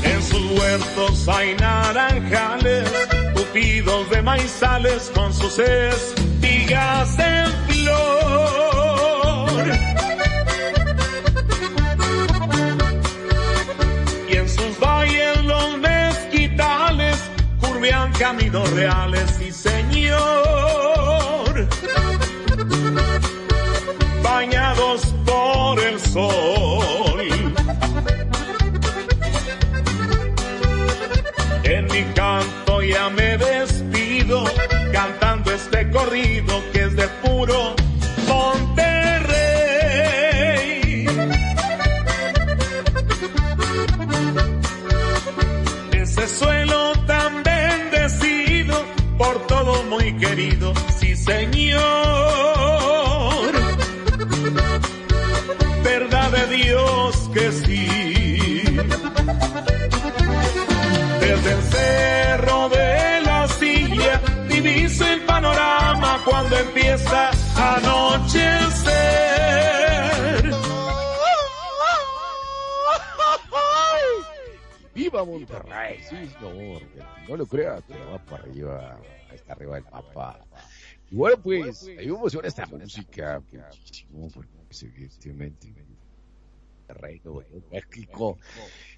En 0.04 0.22
sus 0.24 0.52
huertos 0.60 1.28
hay 1.28 1.56
naranjales, 1.56 2.92
tupidos 3.36 4.10
de 4.10 4.22
maizales 4.24 5.12
con 5.14 5.34
sus 5.34 5.60
espigas 5.60 7.20
en 7.20 7.48
flor. 7.68 8.40
Caminos 18.20 18.70
reales 18.72 19.39
y 19.39 19.51
señor. 19.51 20.20
Bañados 24.22 25.15
por 25.26 25.80
el 25.80 25.99
sol. 25.99 26.49
Monterrey! 75.32 76.00
Sí, 76.02 76.16
señor. 76.28 76.82
No 77.28 77.38
lo 77.38 77.46
creas, 77.46 77.84
pero 77.88 78.12
va 78.12 78.18
para 78.26 78.44
arriba. 78.44 79.00
Está 79.34 79.54
arriba 79.54 79.78
el 79.78 79.84
papá. 79.84 80.46
Y 81.12 81.16
bueno, 81.16 81.42
pues, 81.42 81.84
a 81.84 81.88
mí 81.88 81.96
me 81.96 82.04
emociona 82.04 82.48
esta 82.48 82.66
música 82.66 83.42
muchísimo, 83.52 84.30
porque 84.34 84.52
pues, 84.68 84.84
evidentemente 84.84 85.74
León, 87.02 87.46
México. 87.72 88.38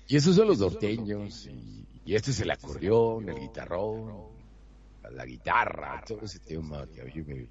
Y 0.08 0.16
esos 0.18 0.36
son 0.36 0.48
los 0.48 0.60
norteños. 0.60 1.48
Y, 1.48 1.86
y 2.06 2.16
este 2.16 2.32
es 2.32 2.40
el 2.42 2.52
acordeón, 2.52 3.30
el 3.30 3.40
guitarrón, 3.40 4.32
la 5.12 5.26
guitarra, 5.26 6.04
todo 6.06 6.22
ese 6.24 6.40
tema 6.40 6.88
que 6.88 7.02
a 7.02 7.06
mí 7.06 7.14
me, 7.24 7.48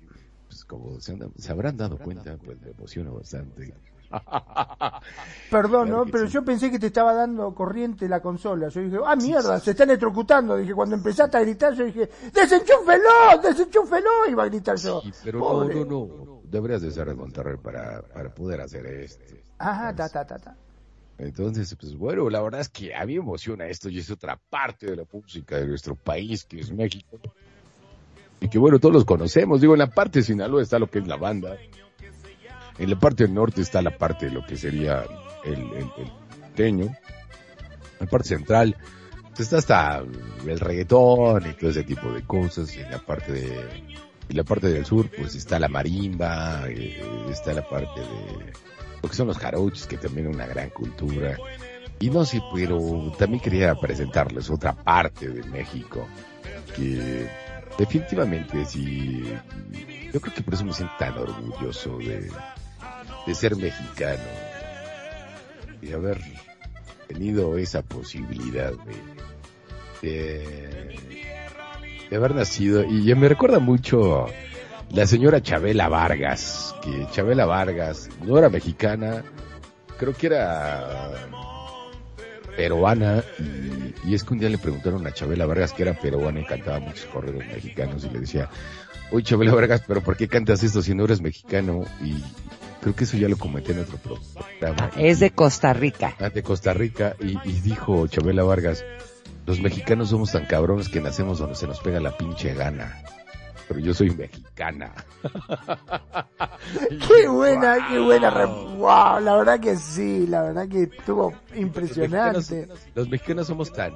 pues 0.51 0.65
como 0.65 0.99
se, 1.01 1.13
han- 1.13 1.33
se 1.37 1.53
habrán 1.53 1.77
dado 1.77 1.97
cuenta, 1.97 2.37
pues 2.45 2.61
me 2.61 2.71
emociona 2.71 3.11
bastante. 3.13 3.73
Perdón, 5.51 5.87
Claro 5.87 6.05
¿no? 6.05 6.11
Pero 6.11 6.27
sí. 6.27 6.33
yo 6.33 6.45
pensé 6.45 6.69
que 6.71 6.81
te 6.81 6.89
estaba 6.89 7.15
dando 7.15 7.55
corriente 7.55 8.09
la 8.09 8.21
consola. 8.21 8.69
Yo 8.69 8.81
dije, 8.81 8.97
ah, 9.07 9.15
mierda, 9.15 9.61
se 9.61 9.71
está 9.71 9.85
electrocutando. 9.85 10.57
Dije, 10.57 10.75
cuando 10.75 10.97
empezaste 10.97 11.37
a 11.37 11.41
gritar, 11.41 11.75
yo 11.75 11.85
dije, 11.85 12.11
desenchúfelo, 12.35 13.39
desenchúfelo. 13.41 14.11
Iba 14.29 14.43
a 14.43 14.47
gritar 14.47 14.77
yo. 14.77 15.01
Sí, 15.03 15.13
pero 15.23 15.39
Pobre. 15.39 15.75
no, 15.77 15.85
no, 15.85 16.25
no. 16.25 16.41
Deberías 16.43 16.83
de 16.83 16.91
ser 16.91 17.07
de 17.07 17.15
Monterrey 17.15 17.57
para, 17.63 18.03
para 18.03 18.35
poder 18.35 18.61
hacer 18.61 18.85
esto. 18.87 19.25
Ajá, 19.59 19.95
ta, 19.95 20.09
ta, 20.09 20.25
ta, 20.27 20.37
ta. 20.39 20.57
Entonces, 21.19 21.77
pues 21.79 21.95
bueno, 21.97 22.29
la 22.31 22.41
verdad 22.43 22.63
es 22.63 22.69
que 22.69 22.93
a 22.93 23.05
mí 23.07 23.13
me 23.15 23.21
emociona 23.21 23.67
esto 23.69 23.89
y 23.89 23.99
es 24.01 24.11
otra 24.11 24.41
parte 24.51 24.87
de 24.87 24.97
la 24.97 25.05
música 25.13 25.57
de 25.59 25.67
nuestro 25.69 25.95
país, 25.95 26.45
que 26.45 26.59
es 26.59 26.73
México. 26.73 27.19
Y 28.41 28.49
que 28.49 28.59
bueno, 28.59 28.79
todos 28.79 28.95
los 28.95 29.05
conocemos. 29.05 29.61
Digo, 29.61 29.75
en 29.75 29.81
la 29.81 29.91
parte 29.91 30.21
de 30.21 30.25
Sinaloa 30.25 30.63
está 30.63 30.79
lo 30.79 30.89
que 30.89 31.01
es 31.01 31.07
la 31.07 31.17
banda. 31.17 31.57
En 32.79 32.91
la 32.91 32.99
parte 32.99 33.25
del 33.25 33.35
norte 33.35 33.61
está 33.61 33.83
la 33.83 33.97
parte 33.97 34.27
de 34.27 34.33
lo 34.33 34.45
que 34.47 34.57
sería 34.57 35.05
el, 35.45 35.53
el, 35.53 35.91
el 35.99 36.55
teño. 36.55 36.87
En 36.87 38.01
la 38.01 38.07
parte 38.07 38.29
central 38.29 38.77
pues, 39.41 39.41
está 39.41 39.59
hasta 39.59 40.05
el 40.47 40.61
reggaetón 40.61 41.47
y 41.49 41.55
todo 41.55 41.71
ese 41.71 41.85
tipo 41.85 42.13
de 42.13 42.23
cosas. 42.23 42.75
Y 42.77 42.81
en 42.81 42.91
la 42.91 42.99
parte 42.99 43.33
de, 43.33 43.47
en 44.29 44.37
la 44.37 44.45
parte 44.45 44.69
del 44.69 44.85
sur, 44.85 45.11
pues 45.11 45.35
está 45.35 45.59
la 45.59 45.69
marimba, 45.69 46.69
eh, 46.69 47.03
está 47.31 47.53
la 47.53 47.69
parte 47.69 48.01
de 48.01 48.53
lo 49.03 49.09
que 49.09 49.17
son 49.17 49.29
los 49.29 49.39
jarochos, 49.39 49.87
que 49.87 49.97
también 49.97 50.29
es 50.29 50.35
una 50.35 50.47
gran 50.47 50.71
cultura. 50.71 51.37
Y 51.99 52.11
no 52.11 52.25
sé, 52.25 52.43
pero 52.55 53.13
también 53.19 53.43
quería 53.43 53.75
presentarles 53.75 54.51
otra 54.51 54.75
parte 54.75 55.29
de 55.29 55.43
México, 55.45 56.07
que 56.77 57.29
definitivamente 57.81 58.67
sí, 58.67 59.25
yo 60.13 60.21
creo 60.21 60.35
que 60.35 60.43
por 60.43 60.53
eso 60.53 60.67
me 60.67 60.73
siento 60.75 60.93
tan 60.99 61.17
orgulloso 61.17 61.97
de, 61.97 62.31
de 63.27 63.35
ser 63.35 63.57
mexicano 63.57 64.23
y 65.81 65.91
haber 65.91 66.21
tenido 67.09 67.57
esa 67.57 67.81
posibilidad 67.81 68.73
de, 70.03 70.09
de, 70.09 70.99
de 72.11 72.17
haber 72.17 72.35
nacido. 72.35 72.85
Y 72.85 73.15
me 73.15 73.31
recuerda 73.31 73.61
mucho 73.61 74.27
la 74.91 75.07
señora 75.07 75.41
Chabela 75.41 75.89
Vargas, 75.89 76.75
que 76.83 77.07
Chabela 77.13 77.47
Vargas 77.47 78.11
no 78.23 78.37
era 78.37 78.51
mexicana, 78.51 79.25
creo 79.97 80.13
que 80.13 80.27
era 80.27 81.31
peruana 82.61 83.25
y, 83.39 84.11
y 84.11 84.15
es 84.15 84.23
que 84.23 84.35
un 84.35 84.41
día 84.41 84.51
le 84.51 84.59
preguntaron 84.59 85.07
a 85.07 85.13
Chabela 85.15 85.47
Vargas 85.47 85.73
que 85.73 85.83
era 85.83 85.95
peruana 85.95 86.41
y 86.41 86.45
cantaba 86.45 86.79
muchos 86.79 87.07
corridos 87.07 87.43
mexicanos 87.47 88.05
y 88.05 88.11
le 88.11 88.21
decía, 88.21 88.51
oye 89.11 89.25
Chabela 89.25 89.55
Vargas, 89.55 89.83
pero 89.89 90.03
¿por 90.03 90.15
qué 90.19 90.29
cantas 90.29 90.63
esto 90.63 90.83
si 90.83 90.95
no 90.95 91.05
eres 91.05 91.23
mexicano? 91.23 91.85
Y 92.05 92.23
creo 92.83 92.95
que 92.95 93.05
eso 93.05 93.17
ya 93.17 93.31
lo 93.31 93.39
comenté 93.39 93.73
en 93.73 93.79
otro 93.79 93.97
programa. 93.97 94.91
Es 94.99 95.21
de 95.21 95.31
Costa 95.31 95.73
Rica. 95.73 96.15
Ah, 96.21 96.29
de 96.29 96.43
Costa 96.43 96.75
Rica 96.75 97.17
y, 97.19 97.39
y 97.49 97.61
dijo 97.63 98.07
Chabela 98.09 98.43
Vargas, 98.43 98.85
los 99.47 99.59
mexicanos 99.61 100.11
somos 100.11 100.33
tan 100.33 100.45
cabrones 100.45 100.91
que 100.91 101.01
nacemos 101.01 101.39
donde 101.39 101.55
se 101.55 101.67
nos 101.67 101.81
pega 101.81 101.99
la 101.99 102.15
pinche 102.19 102.53
gana. 102.53 103.03
Pero 103.71 103.79
yo 103.79 103.95
soy 103.95 104.11
mexicana. 104.11 104.93
Qué 107.07 107.29
buena, 107.29 107.79
qué 107.89 108.01
buena. 108.01 108.45
Wow, 108.45 109.21
la 109.21 109.37
verdad 109.37 109.61
que 109.61 109.77
sí, 109.77 110.27
la 110.27 110.43
verdad 110.43 110.67
que 110.69 110.83
estuvo 110.83 111.33
impresionante. 111.55 112.67
Los 112.97 113.09
mexicanos 113.09 113.47
somos 113.47 113.73
tan, 113.73 113.93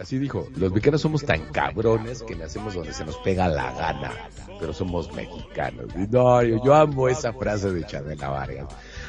así 0.00 0.16
dijo, 0.18 0.46
los 0.56 0.70
mexicanos 0.70 1.00
somos 1.00 1.24
tan 1.24 1.40
cabrones 1.50 2.22
que 2.22 2.36
nacemos 2.36 2.74
donde 2.74 2.92
se 2.92 3.04
nos 3.04 3.16
pega 3.16 3.48
la 3.48 3.72
gana, 3.72 4.12
pero 4.60 4.72
somos 4.72 5.12
mexicanos. 5.12 5.86
No, 6.10 6.40
yo, 6.44 6.64
yo 6.64 6.72
amo 6.72 7.08
esa 7.08 7.32
frase 7.32 7.72
de 7.72 7.84
Chabela 7.84 8.28
Vargas. 8.28 8.68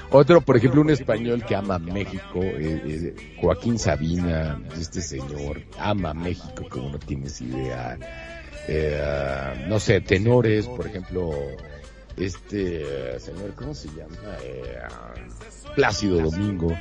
Otro, 0.09 0.41
por 0.41 0.57
ejemplo, 0.57 0.81
un 0.81 0.89
español 0.89 1.45
que 1.45 1.55
ama 1.55 1.77
México, 1.77 2.39
eh, 2.41 2.81
eh, 2.85 3.37
Joaquín 3.39 3.77
Sabina, 3.77 4.59
este 4.75 4.99
señor, 5.01 5.61
ama 5.77 6.15
México 6.15 6.65
como 6.69 6.89
no 6.89 6.97
tienes 6.97 7.39
idea. 7.39 7.99
Eh, 8.67 9.65
no 9.67 9.79
sé, 9.79 10.01
tenores, 10.01 10.67
por 10.67 10.87
ejemplo, 10.87 11.31
este 12.17 13.15
eh, 13.15 13.19
señor, 13.19 13.53
¿cómo 13.55 13.73
se 13.73 13.89
llama? 13.89 14.37
Eh, 14.43 14.79
Plácido 15.75 16.21
Domingo, 16.21 16.71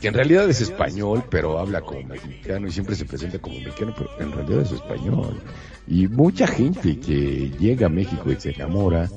que 0.00 0.08
en 0.08 0.14
realidad 0.14 0.48
es 0.48 0.60
español, 0.60 1.24
pero 1.30 1.58
habla 1.58 1.80
como 1.80 2.02
mexicano 2.02 2.68
y 2.68 2.72
siempre 2.72 2.94
se 2.94 3.06
presenta 3.06 3.38
como 3.38 3.58
mexicano, 3.58 3.94
pero 3.96 4.10
en 4.20 4.32
realidad 4.32 4.60
es 4.62 4.72
español. 4.72 5.40
Y 5.86 6.08
mucha 6.08 6.46
gente 6.46 7.00
que 7.00 7.50
llega 7.58 7.86
a 7.86 7.90
México 7.90 8.30
y 8.30 8.38
se 8.38 8.50
enamora, 8.50 9.08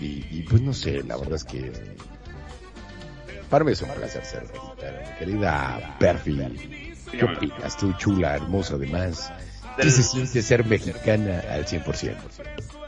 y, 0.00 0.42
pues 0.42 0.62
no 0.62 0.72
sé, 0.72 1.02
la 1.02 1.16
verdad 1.16 1.34
es 1.34 1.44
que 1.44 1.72
para 3.50 3.64
mí 3.64 3.72
es 3.72 3.82
un 3.82 3.90
placer 3.90 4.24
ser. 4.24 4.42
Mi 4.42 5.18
querida 5.18 5.96
Perfi, 5.98 6.36
¿qué 7.10 7.24
opinas 7.24 7.76
tú, 7.76 7.92
chula, 7.94 8.36
hermosa 8.36 8.74
además? 8.74 9.32
¿Qué 9.80 9.90
se 9.90 10.02
siente 10.02 10.42
ser 10.42 10.64
mexicana 10.64 11.42
al 11.50 11.64
100%? 11.66 12.16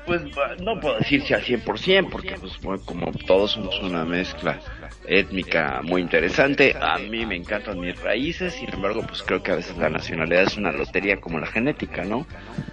Pues 0.06 0.22
no 0.60 0.80
puedo 0.80 0.98
decir 0.98 1.22
si 1.22 1.34
al 1.34 1.42
100%, 1.42 2.08
porque 2.10 2.36
pues 2.40 2.52
bueno, 2.62 2.82
como 2.84 3.12
todos 3.26 3.52
somos 3.52 3.78
una 3.80 4.04
mezcla 4.04 4.58
étnica 5.06 5.82
muy 5.82 6.00
interesante, 6.02 6.74
a 6.80 6.98
mí 6.98 7.24
me 7.26 7.36
encantan 7.36 7.78
mis 7.80 7.98
raíces, 8.00 8.54
sin 8.54 8.72
embargo 8.72 9.02
pues 9.06 9.22
creo 9.22 9.42
que 9.42 9.52
a 9.52 9.56
veces 9.56 9.76
la 9.76 9.88
nacionalidad 9.88 10.44
es 10.44 10.56
una 10.56 10.72
lotería 10.72 11.20
como 11.20 11.38
la 11.38 11.46
genética, 11.46 12.04
¿no? 12.04 12.26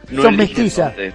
no 0.10 0.22
Son 0.24 0.36
mestiza. 0.36 0.90
dónde- 0.90 1.14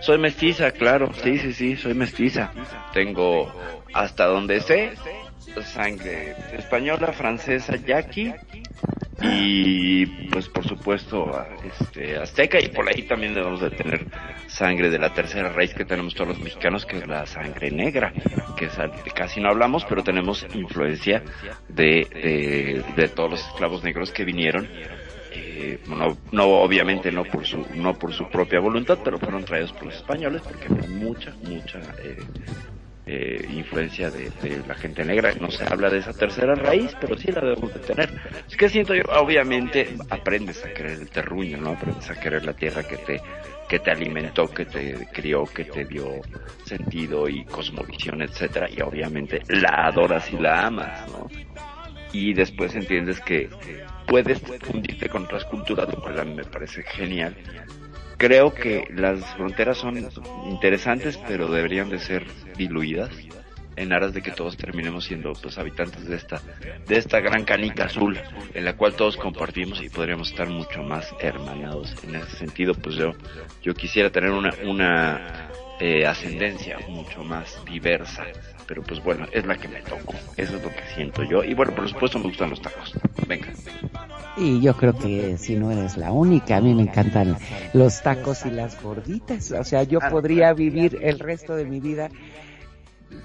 Soy 0.00 0.18
mestiza, 0.18 0.72
claro, 0.72 1.12
sí, 1.22 1.38
sí, 1.38 1.52
sí, 1.52 1.76
soy 1.76 1.94
mestiza. 1.94 2.50
Tengo, 2.92 3.54
hasta 3.92 4.26
donde 4.26 4.60
sé, 4.60 4.90
sangre 5.60 6.34
española, 6.52 7.12
francesa, 7.12 7.76
yaqui, 7.76 8.32
y 9.22 10.06
pues 10.30 10.48
por 10.48 10.66
supuesto 10.66 11.30
este 11.64 12.16
azteca 12.16 12.60
y 12.60 12.68
por 12.68 12.88
ahí 12.88 13.02
también 13.02 13.34
debemos 13.34 13.60
de 13.60 13.70
tener 13.70 14.06
sangre 14.48 14.90
de 14.90 14.98
la 14.98 15.12
tercera 15.12 15.50
raíz 15.50 15.72
que 15.74 15.84
tenemos 15.84 16.14
todos 16.14 16.30
los 16.30 16.40
mexicanos 16.40 16.84
que 16.84 16.98
es 16.98 17.06
la 17.06 17.24
sangre 17.26 17.70
negra 17.70 18.12
que 18.56 18.68
casi 19.14 19.40
no 19.40 19.50
hablamos 19.50 19.84
pero 19.84 20.02
tenemos 20.02 20.44
influencia 20.54 21.22
de, 21.68 22.06
de, 22.12 22.84
de 22.96 23.08
todos 23.08 23.30
los 23.30 23.46
esclavos 23.46 23.84
negros 23.84 24.10
que 24.10 24.24
vinieron 24.24 24.68
eh, 25.34 25.78
no, 25.86 26.18
no 26.32 26.44
obviamente 26.44 27.12
no 27.12 27.24
por 27.24 27.46
su 27.46 27.64
no 27.74 27.94
por 27.94 28.12
su 28.12 28.28
propia 28.28 28.60
voluntad 28.60 28.98
pero 29.04 29.18
fueron 29.18 29.44
traídos 29.44 29.72
por 29.72 29.84
los 29.84 29.96
españoles 29.96 30.42
porque 30.42 30.66
hay 30.66 30.88
mucha 30.88 31.32
mucha 31.42 31.78
eh, 32.02 32.18
eh, 33.04 33.44
influencia 33.50 34.10
de, 34.10 34.30
la 34.66 34.74
gente 34.74 35.04
negra. 35.04 35.32
No 35.40 35.50
se 35.50 35.64
habla 35.64 35.90
de 35.90 35.98
esa 35.98 36.12
tercera 36.12 36.54
raíz, 36.54 36.96
pero 37.00 37.16
sí 37.16 37.32
la 37.32 37.40
debemos 37.40 37.74
de 37.74 37.80
tener. 37.80 38.10
Es 38.48 38.56
que 38.56 38.68
siento 38.68 38.94
yo, 38.94 39.02
obviamente, 39.20 39.88
aprendes 40.08 40.64
a 40.64 40.72
querer 40.72 41.00
el 41.00 41.10
terruño, 41.10 41.58
¿no? 41.58 41.70
Aprendes 41.70 42.08
a 42.10 42.20
querer 42.20 42.44
la 42.44 42.52
tierra 42.52 42.84
que 42.84 42.96
te, 42.98 43.20
que 43.68 43.80
te 43.80 43.90
alimentó, 43.90 44.46
que 44.46 44.66
te 44.66 45.08
crió, 45.12 45.44
que 45.44 45.64
te 45.64 45.84
dio 45.84 46.20
sentido 46.64 47.28
y 47.28 47.44
cosmovisión, 47.44 48.22
etcétera, 48.22 48.68
y 48.70 48.80
obviamente 48.82 49.42
la 49.48 49.86
adoras 49.86 50.32
y 50.32 50.36
la 50.36 50.66
amas, 50.66 51.10
¿no? 51.10 51.28
Y 52.12 52.34
después 52.34 52.74
entiendes 52.74 53.18
que 53.20 53.48
puedes 54.06 54.38
fundirte 54.60 55.08
con 55.08 55.24
otras 55.24 55.44
culturas, 55.46 55.88
lo 55.88 56.00
cual 56.00 56.20
a 56.20 56.24
mí 56.24 56.34
me 56.34 56.44
parece 56.44 56.82
genial 56.82 57.34
creo 58.22 58.54
que 58.54 58.86
las 58.94 59.18
fronteras 59.34 59.78
son 59.78 59.98
interesantes, 60.48 61.18
pero 61.26 61.48
deberían 61.48 61.90
de 61.90 61.98
ser 61.98 62.24
diluidas 62.56 63.10
en 63.74 63.92
aras 63.92 64.14
de 64.14 64.22
que 64.22 64.30
todos 64.30 64.56
terminemos 64.56 65.06
siendo 65.06 65.32
pues 65.32 65.58
habitantes 65.58 66.06
de 66.06 66.14
esta 66.14 66.40
de 66.86 66.98
esta 66.98 67.18
gran 67.18 67.44
canica 67.44 67.86
azul 67.86 68.16
en 68.54 68.64
la 68.64 68.76
cual 68.76 68.94
todos 68.94 69.16
compartimos 69.16 69.82
y 69.82 69.88
podríamos 69.88 70.30
estar 70.30 70.48
mucho 70.48 70.84
más 70.84 71.12
hermanados 71.18 71.96
en 72.04 72.14
ese 72.14 72.36
sentido. 72.36 72.74
Pues 72.74 72.94
yo 72.94 73.10
yo 73.60 73.74
quisiera 73.74 74.10
tener 74.10 74.30
una 74.30 74.54
una 74.66 75.48
eh, 75.80 76.06
ascendencia 76.06 76.78
mucho 76.88 77.24
más 77.24 77.60
diversa 77.64 78.24
pero 78.68 78.84
pues 78.84 79.02
bueno 79.02 79.26
es 79.32 79.44
la 79.46 79.56
que 79.56 79.66
me 79.66 79.80
tocó 79.80 80.14
eso 80.36 80.58
es 80.58 80.62
lo 80.62 80.70
que 80.70 80.86
siento 80.94 81.24
yo. 81.24 81.42
Y 81.42 81.54
bueno 81.54 81.74
por 81.74 81.88
supuesto 81.88 82.20
me 82.20 82.26
gustan 82.26 82.50
los 82.50 82.62
tacos. 82.62 82.94
Venga 83.26 83.48
Y 84.36 84.60
yo 84.62 84.74
creo 84.76 84.94
que 84.94 85.36
si 85.36 85.56
no 85.56 85.70
eres 85.70 85.96
la 85.96 86.10
única, 86.12 86.56
a 86.56 86.60
mí 86.60 86.74
me 86.74 86.82
encantan 86.82 87.36
los 87.74 88.00
tacos 88.02 88.46
y 88.46 88.50
las 88.50 88.80
gorditas. 88.82 89.50
O 89.52 89.64
sea, 89.64 89.82
yo 89.82 90.00
podría 90.00 90.52
vivir 90.54 90.98
el 91.02 91.18
resto 91.18 91.54
de 91.54 91.64
mi 91.66 91.80
vida 91.80 92.08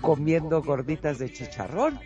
comiendo 0.01 0.61
gorditas 0.61 1.17
de 1.19 1.31
chicharrón. 1.31 1.99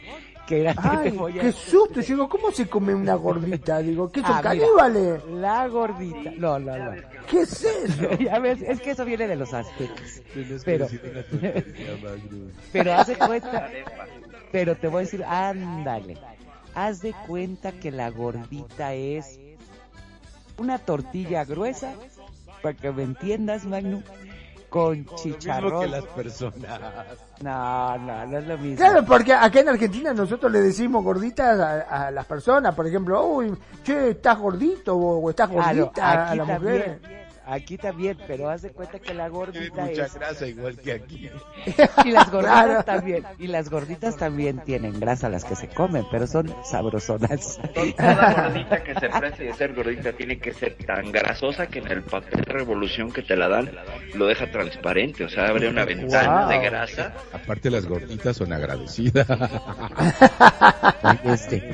Que 0.47 0.61
era 0.61 0.73
que 0.73 0.79
Ay, 0.83 1.11
te 1.11 1.17
voy 1.17 1.39
a- 1.39 1.41
qué 1.43 1.51
susto. 1.51 2.01
Yo 2.01 2.15
digo, 2.15 2.27
¿cómo 2.29 2.51
se 2.51 2.67
come 2.67 2.93
una 2.93 3.13
gordita? 3.15 3.77
Digo, 3.79 4.11
¿qué 4.11 4.21
son 4.21 4.31
Ah, 4.31 4.37
mira. 4.37 4.49
caníbales? 4.65 5.23
La 5.35 5.67
gordita. 5.67 6.31
No, 6.37 6.59
no, 6.59 6.77
no. 6.77 6.91
¿Qué 7.29 7.41
es 7.41 7.63
eso? 7.63 8.09
ya 8.19 8.39
ves, 8.39 8.61
es 8.61 8.81
que 8.81 8.91
eso 8.91 9.05
viene 9.05 9.27
de 9.27 9.35
los 9.35 9.53
aztecas. 9.53 10.21
Pero, 10.65 10.87
pero 12.73 12.93
haz 12.93 13.07
de 13.07 13.15
cuenta, 13.15 13.69
pero 14.51 14.75
te 14.75 14.87
voy 14.87 14.97
a 14.97 15.05
decir, 15.05 15.23
ándale, 15.23 16.17
haz 16.75 17.01
de 17.01 17.13
cuenta 17.27 17.71
que 17.71 17.91
la 17.91 18.09
gordita 18.09 18.93
es 18.93 19.39
una 20.57 20.79
tortilla 20.79 21.43
gruesa, 21.45 21.93
para 22.61 22.75
que 22.75 22.91
me 22.91 23.03
entiendas, 23.03 23.65
Magno, 23.65 24.03
con 24.69 24.99
Mismo 24.99 25.15
que 25.15 25.21
chicharrón. 25.23 25.91
las 25.91 26.05
personas. 26.05 26.79
No, 27.41 27.97
no, 27.97 28.25
no 28.27 28.37
es 28.37 28.47
lo 28.47 28.57
mismo. 28.57 28.77
Claro, 28.77 29.03
porque 29.05 29.33
acá 29.33 29.59
en 29.59 29.69
Argentina 29.69 30.13
nosotros 30.13 30.51
le 30.51 30.61
decimos 30.61 31.03
gorditas 31.03 31.59
a, 31.59 32.07
a 32.07 32.11
las 32.11 32.25
personas, 32.25 32.73
por 32.75 32.87
ejemplo, 32.87 33.25
uy, 33.25 33.53
che, 33.83 34.11
estás 34.11 34.37
gordito 34.37 34.95
o, 34.95 35.29
estás 35.29 35.49
Claro, 35.49 35.77
gordita 35.85 36.29
a 36.29 36.35
las 36.35 36.47
también, 36.47 36.61
mujeres. 36.77 37.01
Aquí 37.53 37.77
también, 37.77 38.17
pero 38.27 38.49
haz 38.49 38.61
de 38.63 38.69
cuenta 38.71 38.99
que 38.99 39.13
la 39.13 39.25
Tiene 39.29 39.37
gordita 39.37 39.85
mucha 39.85 40.05
es 40.05 40.13
grasa 40.15 40.47
igual 40.47 40.77
que 40.77 40.91
aquí. 40.93 41.29
Y 42.05 42.11
las 42.11 42.31
gorditas 42.31 42.65
Claro. 42.65 42.83
también, 42.83 43.23
y 43.39 43.47
las 43.47 43.69
gorditas 43.69 44.17
también 44.17 44.61
tienen 44.65 44.99
grasa 44.99 45.29
las 45.29 45.43
que 45.45 45.55
se 45.55 45.67
comen, 45.67 46.05
pero 46.11 46.25
son 46.27 46.53
sabrosonas. 46.63 47.59
Toda 47.73 48.43
gordita 48.47 48.83
que 48.83 48.93
se 48.95 49.09
precie 49.09 49.45
de 49.45 49.53
ser 49.53 49.73
gordita 49.73 50.11
tiene 50.13 50.37
que 50.39 50.53
ser 50.53 50.75
tan 50.85 51.11
grasosa 51.11 51.67
que 51.67 51.79
en 51.79 51.87
el 51.91 52.03
papel 52.03 52.41
de 52.45 52.51
revolución 52.53 53.11
que 53.11 53.21
te 53.21 53.35
la 53.35 53.47
dan 53.47 53.69
lo 54.15 54.25
deja 54.27 54.49
transparente, 54.49 55.23
o 55.25 55.29
sea, 55.29 55.47
abre 55.47 55.69
una 55.69 55.85
ventana 55.85 56.41
Wow. 56.41 56.49
de 56.49 56.59
grasa. 56.59 57.13
Aparte 57.33 57.69
las 57.69 57.85
gorditas 57.85 58.37
son 58.37 58.53
agradecidas. 58.53 59.27
Este, 61.23 61.73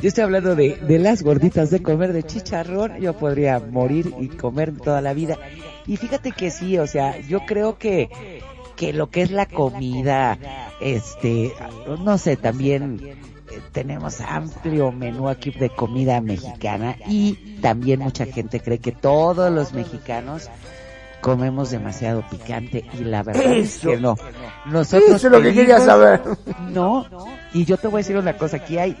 yo 0.00 0.08
estoy 0.08 0.24
hablando 0.24 0.54
de, 0.56 0.76
de 0.76 0.98
las 0.98 1.22
gorditas 1.22 1.70
de 1.70 1.82
comer 1.82 2.12
de 2.12 2.22
chicharrón, 2.22 2.98
yo 3.00 3.14
podría 3.16 3.58
morir 3.60 4.12
y 4.18 4.28
comer 4.28 4.72
toda 4.76 5.00
la 5.00 5.11
vida. 5.12 5.38
Y 5.86 5.96
fíjate 5.96 6.32
que 6.32 6.50
sí, 6.50 6.78
o 6.78 6.86
sea, 6.86 7.18
yo 7.20 7.40
creo 7.46 7.78
que, 7.78 8.08
que 8.76 8.92
lo 8.92 9.10
que 9.10 9.22
es 9.22 9.30
la 9.30 9.46
comida, 9.46 10.38
este, 10.80 11.52
no 12.04 12.18
sé, 12.18 12.36
también 12.36 12.98
eh, 13.02 13.60
tenemos 13.72 14.20
amplio 14.20 14.92
menú 14.92 15.28
aquí 15.28 15.50
de 15.50 15.70
comida 15.70 16.20
mexicana 16.20 16.96
y 17.06 17.58
también 17.60 18.00
mucha 18.00 18.26
gente 18.26 18.60
cree 18.60 18.78
que 18.78 18.92
todos 18.92 19.52
los 19.52 19.72
mexicanos 19.72 20.48
comemos 21.20 21.70
demasiado 21.70 22.24
picante 22.28 22.84
y 22.98 23.04
la 23.04 23.22
verdad 23.22 23.44
Eso. 23.44 23.90
es 23.90 23.96
que 23.96 24.00
no. 24.00 24.16
Nosotros 24.66 25.10
Eso 25.16 25.28
es 25.28 25.32
lo 25.32 25.40
que 25.40 25.54
quería 25.54 25.78
saber. 25.78 26.20
no, 26.70 27.06
y 27.54 27.64
yo 27.64 27.76
te 27.76 27.86
voy 27.88 27.98
a 27.98 28.02
decir 28.02 28.16
una 28.16 28.36
cosa, 28.36 28.58
aquí 28.58 28.76
hay, 28.78 28.96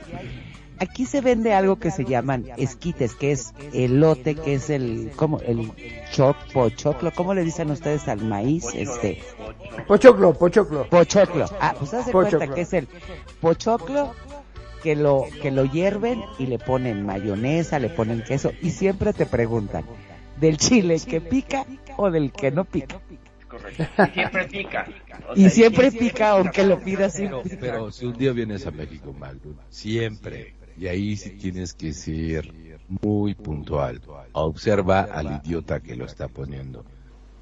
aquí 0.82 1.06
se 1.06 1.20
vende 1.20 1.54
algo 1.54 1.76
que 1.76 1.90
se 1.90 2.04
llaman 2.04 2.46
esquites, 2.56 3.14
que 3.14 3.32
es 3.32 3.54
elote, 3.72 4.34
que 4.34 4.54
es 4.54 4.68
el, 4.68 5.12
como 5.16 5.40
el 5.40 5.70
choc, 6.12 6.36
pochoclo, 6.52 7.12
¿cómo 7.14 7.34
le 7.34 7.44
dicen 7.44 7.70
ustedes 7.70 8.08
al 8.08 8.22
maíz? 8.22 8.66
Este, 8.74 9.22
Pochoclo, 9.86 10.34
pochoclo. 10.34 10.88
pochoclo. 10.88 11.46
Ah, 11.60 11.74
pues 11.78 11.94
haz 11.94 12.06
de 12.06 12.12
cuenta 12.12 12.52
que 12.52 12.62
es 12.62 12.72
el 12.72 12.88
pochoclo 13.40 14.12
que 14.82 14.96
lo, 14.96 15.24
que 15.40 15.50
lo 15.50 15.64
hierven 15.64 16.22
y 16.38 16.46
le 16.46 16.58
ponen 16.58 17.06
mayonesa, 17.06 17.78
le 17.78 17.88
ponen 17.88 18.22
queso, 18.24 18.52
y 18.60 18.70
siempre 18.70 19.12
te 19.12 19.26
preguntan, 19.26 19.84
¿del 20.40 20.56
chile 20.56 21.00
que 21.06 21.20
pica 21.20 21.64
o 21.96 22.10
del 22.10 22.32
que 22.32 22.50
no 22.50 22.64
pica? 22.64 23.00
Correcto. 23.48 23.84
Y 24.04 24.10
siempre 24.12 24.44
pica. 24.46 24.88
O 25.28 25.32
Y 25.36 25.40
sea, 25.42 25.50
siempre 25.50 25.92
pica 25.92 26.30
aunque 26.30 26.64
lo 26.64 26.80
pidas 26.80 27.14
Pero, 27.16 27.42
pero 27.60 27.92
si 27.92 28.06
un 28.06 28.16
día 28.16 28.32
vienes 28.32 28.66
a 28.66 28.70
México, 28.70 29.12
Magno, 29.12 29.54
siempre, 29.68 30.54
y 30.76 30.86
ahí 30.88 31.16
sí 31.16 31.30
tienes 31.30 31.72
que 31.74 31.92
ser 31.92 32.52
muy 33.02 33.34
puntual. 33.34 34.00
Observa 34.32 35.02
al 35.02 35.40
idiota 35.44 35.80
que 35.80 35.94
lo 35.96 36.06
está 36.06 36.28
poniendo. 36.28 36.84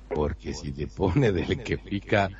Porque 0.08 0.52
si 0.54 0.72
te 0.72 0.86
pone 0.88 1.30
del 1.32 1.62
que 1.62 1.78
pica, 1.78 2.30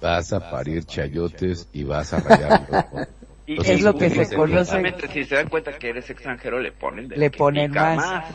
vas 0.00 0.32
a 0.32 0.50
parir 0.50 0.84
chayotes 0.84 1.68
y 1.72 1.84
vas 1.84 2.12
a 2.12 2.20
rayarlo. 2.20 2.66
Y- 3.46 3.60
Es 3.60 3.82
lo 3.82 3.94
que 3.94 4.08
se 4.08 4.34
conoce- 4.34 4.94
Si 5.12 5.24
se 5.24 5.34
dan 5.34 5.50
cuenta 5.50 5.76
que 5.78 5.90
eres 5.90 6.08
extranjero, 6.08 6.58
le 6.60 6.72
ponen 6.72 7.08
del 7.08 7.20
Le 7.20 7.30
que 7.30 7.36
ponen 7.36 7.70
pica 7.70 7.94
más. 7.94 8.32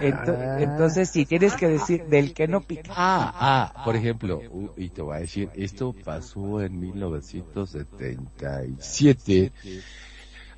Ento- 0.00 0.62
entonces, 0.62 1.10
si 1.10 1.26
tienes 1.26 1.54
que 1.56 1.68
decir 1.68 2.06
del 2.06 2.32
que 2.32 2.48
no 2.48 2.62
pica. 2.62 2.90
Ah, 2.96 3.34
ah, 3.74 3.82
por 3.84 3.96
ejemplo, 3.96 4.42
uh, 4.50 4.70
y 4.76 4.88
te 4.90 5.02
voy 5.02 5.16
a 5.16 5.20
decir, 5.20 5.50
esto 5.54 5.94
pasó 6.04 6.62
en 6.62 6.80
1977. 6.80 9.52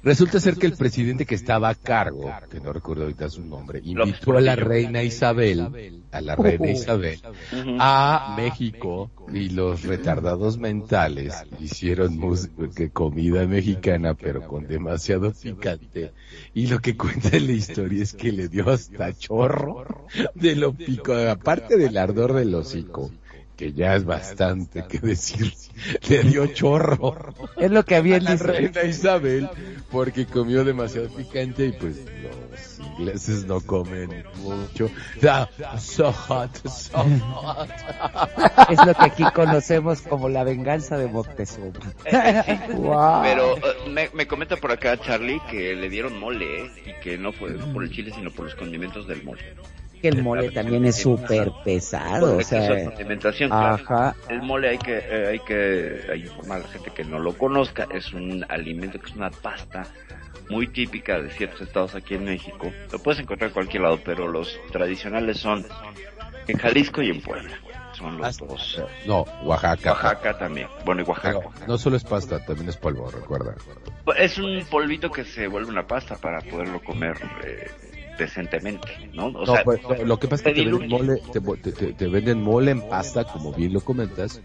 Resulta 0.02 0.38
ser 0.38 0.56
que 0.56 0.66
el 0.66 0.76
presidente 0.76 1.26
que 1.26 1.34
estaba 1.34 1.68
a 1.68 1.74
cargo, 1.74 2.30
que 2.50 2.60
no 2.60 2.72
recuerdo 2.72 3.02
ahorita 3.02 3.28
su 3.28 3.44
nombre, 3.44 3.80
invitó 3.82 4.36
a 4.36 4.40
la 4.40 4.54
reina 4.54 5.02
Isabel, 5.02 6.02
a 6.12 6.20
la 6.20 6.36
reina 6.36 6.70
Isabel, 6.70 7.20
a 7.80 8.34
México 8.36 9.10
y 9.32 9.50
los 9.50 9.82
retardados 9.82 10.56
mentales 10.58 11.34
hicieron 11.58 12.18
que 12.74 12.90
comida 12.90 13.46
mexicana 13.46 14.14
pero 14.14 14.46
con 14.46 14.66
demasiado 14.66 15.32
picante. 15.32 16.12
Y 16.54 16.68
lo 16.68 16.78
que 16.78 16.96
cuenta 16.96 17.30
la 17.30 17.52
historia 17.52 18.02
es 18.02 18.12
que 18.12 18.30
le 18.32 18.48
dio 18.48 18.70
hasta 18.70 19.12
chorro 19.12 20.06
de 20.34 20.54
lo 20.54 20.72
pico, 20.74 21.14
aparte 21.14 21.76
del 21.76 21.96
ardor 21.96 22.34
del 22.34 22.54
hocico 22.54 23.10
que 23.58 23.72
ya 23.72 23.96
es 23.96 24.04
bastante 24.04 24.86
que 24.86 25.00
decir, 25.00 25.52
le 26.08 26.22
dio 26.22 26.46
chorro 26.46 27.34
Es 27.56 27.72
lo 27.72 27.84
que 27.84 27.96
a 27.96 27.98
habían 27.98 28.22
la 28.22 28.36
reina 28.36 28.84
Isabel 28.84 29.50
porque 29.90 30.26
comió 30.26 30.64
demasiado 30.64 31.08
picante 31.08 31.66
y 31.66 31.72
pues 31.72 31.96
los 32.22 32.78
ingleses 32.78 33.46
no 33.46 33.60
comen 33.60 34.24
mucho. 34.36 34.88
So 35.78 36.12
hot, 36.12 36.56
so 36.68 37.02
hot. 37.02 37.68
Es 38.70 38.86
lo 38.86 38.94
que 38.94 39.04
aquí 39.04 39.24
conocemos 39.34 40.02
como 40.02 40.28
la 40.28 40.44
venganza 40.44 40.96
de 40.96 41.08
Moctezuma. 41.08 41.72
Wow. 42.68 43.22
Pero 43.22 43.56
eh, 43.56 43.90
me, 43.90 44.10
me 44.14 44.26
comenta 44.26 44.56
por 44.56 44.70
acá 44.70 44.96
Charlie 44.98 45.40
que 45.50 45.74
le 45.74 45.88
dieron 45.88 46.18
mole, 46.18 46.64
¿eh? 46.64 46.70
Y 46.86 47.02
que 47.02 47.18
no 47.18 47.32
fue 47.32 47.54
por 47.72 47.82
el 47.82 47.90
chile, 47.90 48.12
sino 48.14 48.30
por 48.30 48.44
los 48.44 48.54
condimentos 48.54 49.08
del 49.08 49.24
mole. 49.24 49.42
Que 50.00 50.08
el 50.08 50.22
mole 50.22 50.50
también 50.50 50.84
es 50.84 50.96
súper 50.96 51.50
pesado, 51.64 52.36
o 52.36 52.42
sea, 52.42 52.66
claro. 52.66 53.54
ajá. 53.54 54.14
El 54.28 54.42
mole 54.42 54.70
hay 54.70 54.78
que, 54.78 54.98
eh, 54.98 55.26
hay 55.28 55.38
que 55.40 56.00
hay 56.10 56.22
que 56.22 56.28
informar 56.28 56.58
a 56.58 56.62
la 56.62 56.68
gente 56.68 56.90
que 56.90 57.04
no 57.04 57.18
lo 57.18 57.36
conozca. 57.36 57.86
Es 57.92 58.12
un 58.12 58.44
alimento 58.48 58.98
que 59.00 59.06
es 59.06 59.16
una 59.16 59.30
pasta 59.30 59.84
muy 60.48 60.68
típica 60.68 61.20
de 61.20 61.30
ciertos 61.30 61.62
estados 61.62 61.94
aquí 61.94 62.14
en 62.14 62.24
México. 62.24 62.70
Lo 62.92 62.98
puedes 62.98 63.20
encontrar 63.20 63.48
en 63.48 63.54
cualquier 63.54 63.82
lado, 63.82 64.00
pero 64.04 64.28
los 64.28 64.58
tradicionales 64.72 65.38
son 65.38 65.66
en 66.46 66.58
Jalisco 66.58 67.02
y 67.02 67.10
en 67.10 67.20
Puebla. 67.20 67.58
Son 67.92 68.16
los 68.16 68.38
dos. 68.38 68.82
No, 69.06 69.22
Oaxaca. 69.42 69.90
Oaxaca 69.92 70.38
también. 70.38 70.68
Bueno, 70.84 71.02
y 71.02 71.04
Oaxaca. 71.04 71.40
Pero 71.40 71.66
no 71.66 71.78
solo 71.78 71.96
es 71.96 72.04
pasta, 72.04 72.44
también 72.44 72.68
es 72.68 72.76
polvo, 72.76 73.10
recuerda. 73.10 73.54
Es 74.16 74.38
un 74.38 74.64
polvito 74.70 75.10
que 75.10 75.24
se 75.24 75.48
vuelve 75.48 75.70
una 75.70 75.86
pasta 75.86 76.16
para 76.16 76.40
poderlo 76.40 76.80
comer 76.80 77.16
eh, 77.44 77.66
decentemente, 78.18 78.88
¿no? 79.14 79.26
O 79.28 79.46
No, 79.46 79.46
sea, 79.46 79.62
pues, 79.64 79.80
lo- 79.82 80.04
lo 80.04 80.18
que 80.18 80.28
pasa 80.28 80.48
es 80.50 80.54
que 80.54 80.62
te 80.62 80.70
venden 80.70 80.88
mole, 80.90 81.22
te, 81.62 81.92
te- 81.92 82.06
venden 82.08 82.42
mole 82.42 82.72
en 82.72 82.82
pasta, 82.88 83.24
como 83.24 83.52
bien 83.52 83.72
lo 83.72 83.80
comentas, 83.80 84.40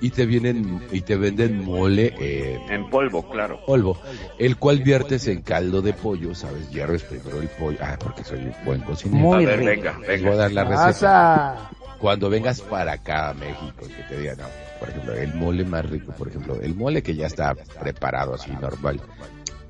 y 0.00 0.10
te 0.10 0.26
vienen 0.26 0.80
y 0.92 1.00
te 1.00 1.16
venden 1.16 1.64
mole 1.64 2.14
eh, 2.20 2.60
en 2.68 2.88
polvo, 2.90 3.28
claro. 3.28 3.60
polvo, 3.66 3.98
el 4.38 4.56
cual 4.56 4.80
viertes 4.80 5.26
en 5.26 5.42
caldo 5.42 5.82
de 5.82 5.92
pollo, 5.94 6.34
¿sabes? 6.34 6.70
Hierves 6.70 7.02
primero 7.02 7.40
el 7.40 7.48
pollo, 7.48 7.78
ah, 7.80 7.96
porque 7.98 8.22
soy 8.22 8.38
un 8.40 8.54
buen 8.64 8.80
cocinero. 8.82 9.24
Muy 9.24 9.44
a 9.44 9.46
ver, 9.48 9.58
rico. 9.60 9.70
venga, 9.70 9.98
Les 10.06 10.22
voy 10.22 10.32
a 10.32 10.36
venga. 10.36 10.36
dar 10.36 10.52
la 10.52 10.64
receta. 10.64 10.84
Pasa. 10.84 11.70
Cuando 11.98 12.28
vengas 12.28 12.60
para 12.60 12.92
acá 12.92 13.30
a 13.30 13.34
México, 13.34 13.86
que 13.86 14.02
te 14.14 14.20
digan, 14.20 14.36
no, 14.36 14.44
por 14.78 14.90
ejemplo, 14.90 15.14
el 15.14 15.32
mole 15.34 15.64
más 15.64 15.88
rico, 15.88 16.12
por 16.12 16.28
ejemplo, 16.28 16.60
el 16.60 16.74
mole 16.74 17.02
que 17.02 17.14
ya 17.14 17.26
está 17.26 17.54
preparado 17.80 18.34
así 18.34 18.50
normal, 18.60 19.00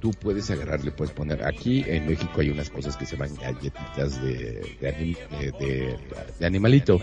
tú 0.04 0.10
puedes 0.10 0.50
agarrarle, 0.50 0.90
puedes 0.90 1.14
poner, 1.14 1.46
aquí 1.46 1.82
en 1.86 2.06
México 2.06 2.42
hay 2.42 2.50
unas 2.50 2.68
cosas 2.68 2.94
que 2.94 3.06
se 3.06 3.16
llaman 3.16 3.34
galletitas 3.40 4.22
de, 4.22 4.76
de, 4.78 4.94
anim- 4.94 5.16
de- 5.40 5.52
de- 5.52 5.98
de 6.38 6.46
animalito, 6.46 7.00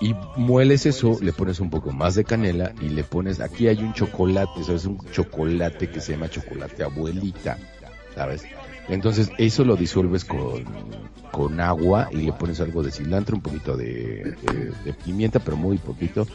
y 0.00 0.14
mueles 0.36 0.86
eso, 0.86 1.18
le 1.20 1.34
pones 1.34 1.60
un 1.60 1.68
poco 1.68 1.92
más 1.92 2.14
de 2.14 2.24
canela 2.24 2.72
y 2.80 2.88
le 2.88 3.04
pones, 3.04 3.38
aquí 3.40 3.68
hay 3.68 3.76
un 3.80 3.92
chocolate, 3.92 4.64
¿sabes? 4.64 4.86
Un 4.86 4.98
chocolate 5.12 5.90
que 5.90 6.00
se 6.00 6.12
llama 6.12 6.30
chocolate 6.30 6.82
abuelita, 6.82 7.58
¿sabes? 8.14 8.44
Entonces 8.88 9.30
eso 9.36 9.62
lo 9.66 9.76
disuelves 9.76 10.24
con, 10.24 10.64
con 11.32 11.60
agua 11.60 12.08
y 12.12 12.16
le 12.16 12.32
pones 12.32 12.62
algo 12.62 12.82
de 12.82 12.92
cilantro, 12.92 13.36
un 13.36 13.42
poquito 13.42 13.76
de, 13.76 14.34
de- 14.42 14.72
de 14.86 14.92
pimienta, 15.04 15.38
pero 15.38 15.58
muy 15.58 15.76
poquito, 15.76 16.26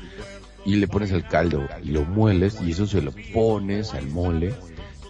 y 0.64 0.76
le 0.76 0.88
pones 0.88 1.10
el 1.12 1.24
caldo 1.28 1.68
y 1.84 1.88
lo 1.90 2.06
mueles 2.06 2.60
y 2.64 2.70
eso 2.70 2.86
se 2.86 3.02
lo 3.02 3.12
pones 3.34 3.96
al 3.96 4.08
mole 4.10 4.54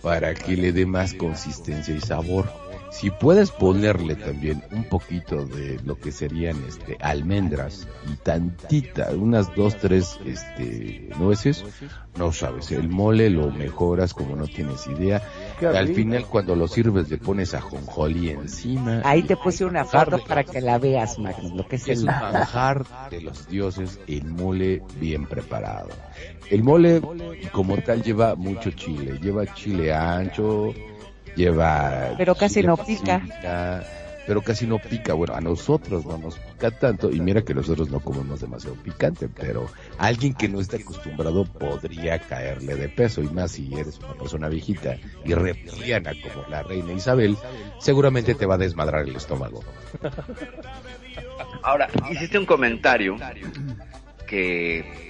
para 0.08 0.34
que 0.34 0.56
le 0.56 0.72
dé 0.72 0.86
más 0.86 1.14
consistencia 1.14 1.94
y 1.94 2.00
sabor. 2.00 2.50
Si 2.92 3.10
puedes 3.10 3.52
ponerle 3.52 4.16
también 4.16 4.64
un 4.72 4.86
poquito 4.86 5.46
de 5.46 5.82
lo 5.84 6.00
que 6.00 6.14
serían 6.14 6.56
este 6.66 6.96
almendras 7.02 7.90
y 8.10 8.16
tantita, 8.16 9.10
unas 9.12 9.54
dos, 9.54 9.76
tres 9.76 10.18
este 10.26 11.10
nueces, 11.20 11.66
no 12.18 12.32
sabes, 12.32 12.72
el 12.72 12.88
mole 12.88 13.30
lo 13.30 13.52
mejoras 13.52 14.14
como 14.14 14.38
no 14.38 14.48
tienes 14.48 14.88
idea. 14.88 15.22
Qué 15.60 15.66
Al 15.66 15.88
rico. 15.88 15.96
final 15.96 16.26
cuando 16.28 16.56
lo 16.56 16.68
sirves 16.68 17.10
le 17.10 17.18
pones 17.18 17.54
a 17.56 17.62
jonjolí 17.62 18.30
encima. 18.30 19.02
Ahí 19.04 19.24
te 19.24 19.36
puse 19.36 19.66
una 19.66 19.86
foto 19.86 20.20
para 20.24 20.44
que 20.44 20.62
la 20.62 20.78
veas, 20.78 21.18
Magnus, 21.18 21.54
lo 21.54 21.68
que 21.68 21.78
es 21.78 21.88
es 21.88 22.00
el... 22.00 22.00
un 22.00 22.06
manjar 22.06 22.86
de 23.10 23.22
los 23.22 23.48
dioses, 23.48 24.00
el 24.08 24.26
mole 24.26 24.84
bien 25.00 25.26
preparado. 25.26 25.90
El 26.52 26.64
mole, 26.64 27.02
como 27.52 27.78
tal, 27.78 28.04
lleva 28.04 28.36
mucho 28.36 28.72
chile. 28.72 29.20
Lleva 29.22 29.52
chile 29.54 29.94
ancho, 29.94 30.74
lleva... 31.36 32.14
Pero 32.18 32.36
casi 32.36 32.56
chile 32.56 32.68
no 32.68 32.78
pica. 32.78 33.84
Pero 34.28 34.41
casi 34.41 34.68
no 34.68 34.78
pica. 34.78 35.14
Bueno, 35.14 35.34
a 35.36 35.41
nosotros 35.41 36.06
no 36.06 36.18
nos 36.18 36.38
pica 36.38 36.70
tanto. 36.72 37.10
Y 37.10 37.20
mira 37.20 37.41
que 37.41 37.54
nosotros 37.54 37.90
no 37.90 37.99
comemos 38.02 38.41
demasiado 38.41 38.76
picante. 38.76 39.30
Pero 39.30 39.68
alguien 39.98 40.34
que 40.34 40.49
no 40.49 40.60
está 40.60 40.78
acostumbrado 40.78 41.45
podría 41.45 42.20
caerle 42.20 42.76
de 42.76 42.90
peso. 42.90 43.22
Y 43.22 43.30
más 43.30 43.52
si 43.52 43.74
eres 43.74 43.99
una 43.99 44.14
persona 44.16 44.49
viejita 44.49 44.98
y 45.24 45.34
reptiliana 45.34 46.12
como 46.22 46.48
la 46.49 46.64
reina 46.64 46.91
Isabel, 46.91 47.38
seguramente 47.80 48.36
te 48.36 48.45
va 48.45 48.56
a 48.56 48.60
desmadrar 48.60 49.08
el 49.08 49.16
estómago. 49.16 49.64
Ahora, 51.64 51.88
hiciste 52.12 52.38
un 52.38 52.45
comentario 52.45 53.16
que 54.28 55.07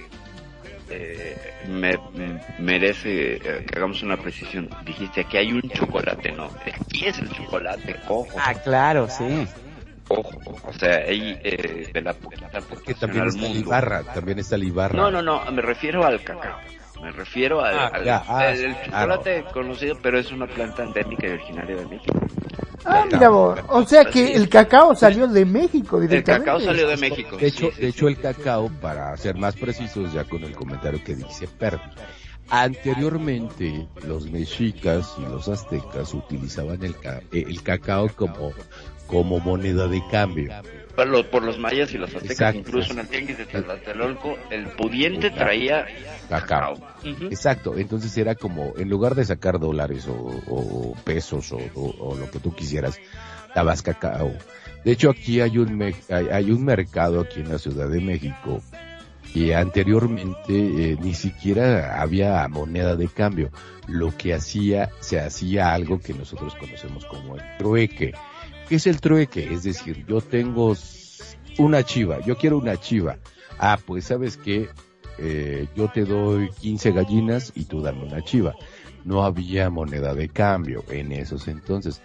eh, 0.90 1.36
me, 1.68 1.92
me- 2.14 2.40
merece 2.58 3.34
eh, 3.34 3.64
que 3.66 3.76
hagamos 3.76 4.02
una 4.02 4.16
precisión. 4.16 4.68
Dijiste 4.84 5.24
que 5.24 5.38
hay 5.38 5.52
un 5.52 5.62
chocolate, 5.62 6.32
¿no? 6.32 6.44
Aquí 6.46 7.06
es 7.06 7.18
el 7.18 7.30
chocolate, 7.32 7.96
ojo, 8.08 8.28
Ah, 8.38 8.54
claro, 8.54 9.08
sí. 9.08 9.46
ojo. 10.08 10.30
O 10.64 10.72
sea, 10.72 10.96
ahí 11.08 11.38
eh, 11.42 11.90
de 11.92 12.02
la 12.02 12.14
poquita 12.14 12.48
Que 12.50 12.58
aportación 12.58 12.96
también 12.98 13.26
está 13.26 13.40
el 13.46 13.52
mundo. 13.54 13.68
Ibarra, 13.68 14.02
también 14.12 14.38
está 14.38 14.56
el 14.56 14.64
Ibarra. 14.64 14.96
No, 14.96 15.10
no, 15.10 15.22
no, 15.22 15.44
me 15.50 15.62
refiero 15.62 16.04
al 16.04 16.22
cacao. 16.22 16.58
Me 17.02 17.12
refiero 17.12 17.62
al, 17.64 17.78
Ah, 17.78 17.90
al- 17.94 18.04
ya, 18.04 18.24
ah, 18.26 18.50
el 18.50 18.74
claro. 18.74 19.22
chocolate 19.22 19.44
conocido, 19.52 19.98
pero 20.02 20.18
es 20.18 20.32
una 20.32 20.46
planta 20.46 20.82
endémica 20.82 21.26
y 21.28 21.30
originaria 21.30 21.76
de 21.76 21.86
México. 21.86 22.18
Ah, 22.84 23.04
mira 23.10 23.28
vos. 23.28 23.58
O 23.68 23.84
sea 23.84 24.04
que 24.06 24.34
el 24.34 24.48
cacao 24.48 24.94
salió 24.94 25.26
de 25.26 25.44
México 25.44 25.96
El 25.98 26.08
directamente. 26.08 26.44
cacao 26.46 26.60
salió 26.60 26.88
de 26.88 26.96
México. 26.96 27.36
De 27.36 27.46
hecho, 27.48 27.70
de 27.78 27.88
hecho 27.88 28.08
el 28.08 28.18
cacao, 28.18 28.70
para 28.80 29.16
ser 29.16 29.36
más 29.36 29.54
precisos, 29.56 30.12
ya 30.12 30.24
con 30.24 30.42
el 30.44 30.52
comentario 30.54 31.02
que 31.04 31.14
dice 31.16 31.48
Perry, 31.58 31.80
anteriormente 32.50 33.86
los 34.06 34.30
mexicas 34.30 35.14
y 35.18 35.22
los 35.22 35.48
aztecas 35.48 36.14
utilizaban 36.14 36.82
el, 36.84 36.96
ca- 36.96 37.20
eh, 37.32 37.44
el 37.46 37.62
cacao 37.62 38.08
como, 38.14 38.52
como 39.06 39.40
moneda 39.40 39.88
de 39.88 40.02
cambio. 40.10 40.52
Por 40.98 41.06
los, 41.06 41.26
por 41.26 41.44
los 41.44 41.58
mayas 41.60 41.94
y 41.94 41.96
los 41.96 42.08
aztecas, 42.12 42.32
Exacto. 42.32 42.58
incluso 42.58 42.92
en 42.92 42.98
el 42.98 43.06
tianguis 43.06 43.38
de 43.38 43.44
Tlatelolco, 43.46 44.36
el 44.50 44.66
pudiente 44.70 45.30
traía 45.30 45.86
Cacao. 46.28 46.74
Exacto, 47.30 47.78
entonces 47.78 48.18
era 48.18 48.34
como, 48.34 48.72
en 48.76 48.88
lugar 48.88 49.14
de 49.14 49.24
sacar 49.24 49.60
dólares 49.60 50.08
o, 50.08 50.14
o 50.48 50.96
pesos 51.04 51.52
o, 51.52 51.58
o- 51.76 51.94
o 52.00 52.16
lo 52.16 52.28
que 52.28 52.40
tú 52.40 52.52
quisieras, 52.52 52.98
dabas 53.54 53.80
cacao. 53.82 54.32
De 54.84 54.90
hecho, 54.90 55.10
aquí 55.10 55.40
hay 55.40 55.58
un, 55.58 55.76
me- 55.78 55.94
hay, 56.10 56.30
hay 56.32 56.50
un 56.50 56.64
mercado 56.64 57.20
aquí 57.20 57.38
en 57.42 57.52
la 57.52 57.58
Ciudad 57.60 57.88
de 57.88 58.00
México 58.00 58.60
y 59.32 59.52
anteriormente 59.52 60.52
eh, 60.52 60.96
ni 61.00 61.14
siquiera 61.14 62.02
había 62.02 62.48
moneda 62.48 62.96
de 62.96 63.06
cambio. 63.06 63.50
Lo 63.86 64.16
que 64.16 64.34
hacía, 64.34 64.90
se 64.98 65.20
hacía 65.20 65.72
algo 65.72 66.00
que 66.00 66.12
nosotros 66.12 66.56
conocemos 66.56 67.04
como 67.04 67.36
el 67.36 67.42
trueque. 67.56 68.12
¿Qué 68.68 68.76
es 68.76 68.86
el 68.86 69.00
trueque? 69.00 69.52
Es 69.52 69.62
decir, 69.62 70.04
yo 70.06 70.20
tengo 70.20 70.76
una 71.58 71.82
chiva, 71.82 72.20
yo 72.20 72.36
quiero 72.36 72.58
una 72.58 72.76
chiva. 72.76 73.18
Ah, 73.58 73.78
pues 73.84 74.04
sabes 74.04 74.36
que 74.36 74.68
yo 75.74 75.88
te 75.88 76.04
doy 76.04 76.50
15 76.60 76.92
gallinas 76.92 77.52
y 77.54 77.64
tú 77.64 77.80
dame 77.80 78.04
una 78.04 78.22
chiva. 78.22 78.54
No 79.04 79.24
había 79.24 79.70
moneda 79.70 80.14
de 80.14 80.28
cambio 80.28 80.84
en 80.90 81.12
esos 81.12 81.48
entonces. 81.48 82.02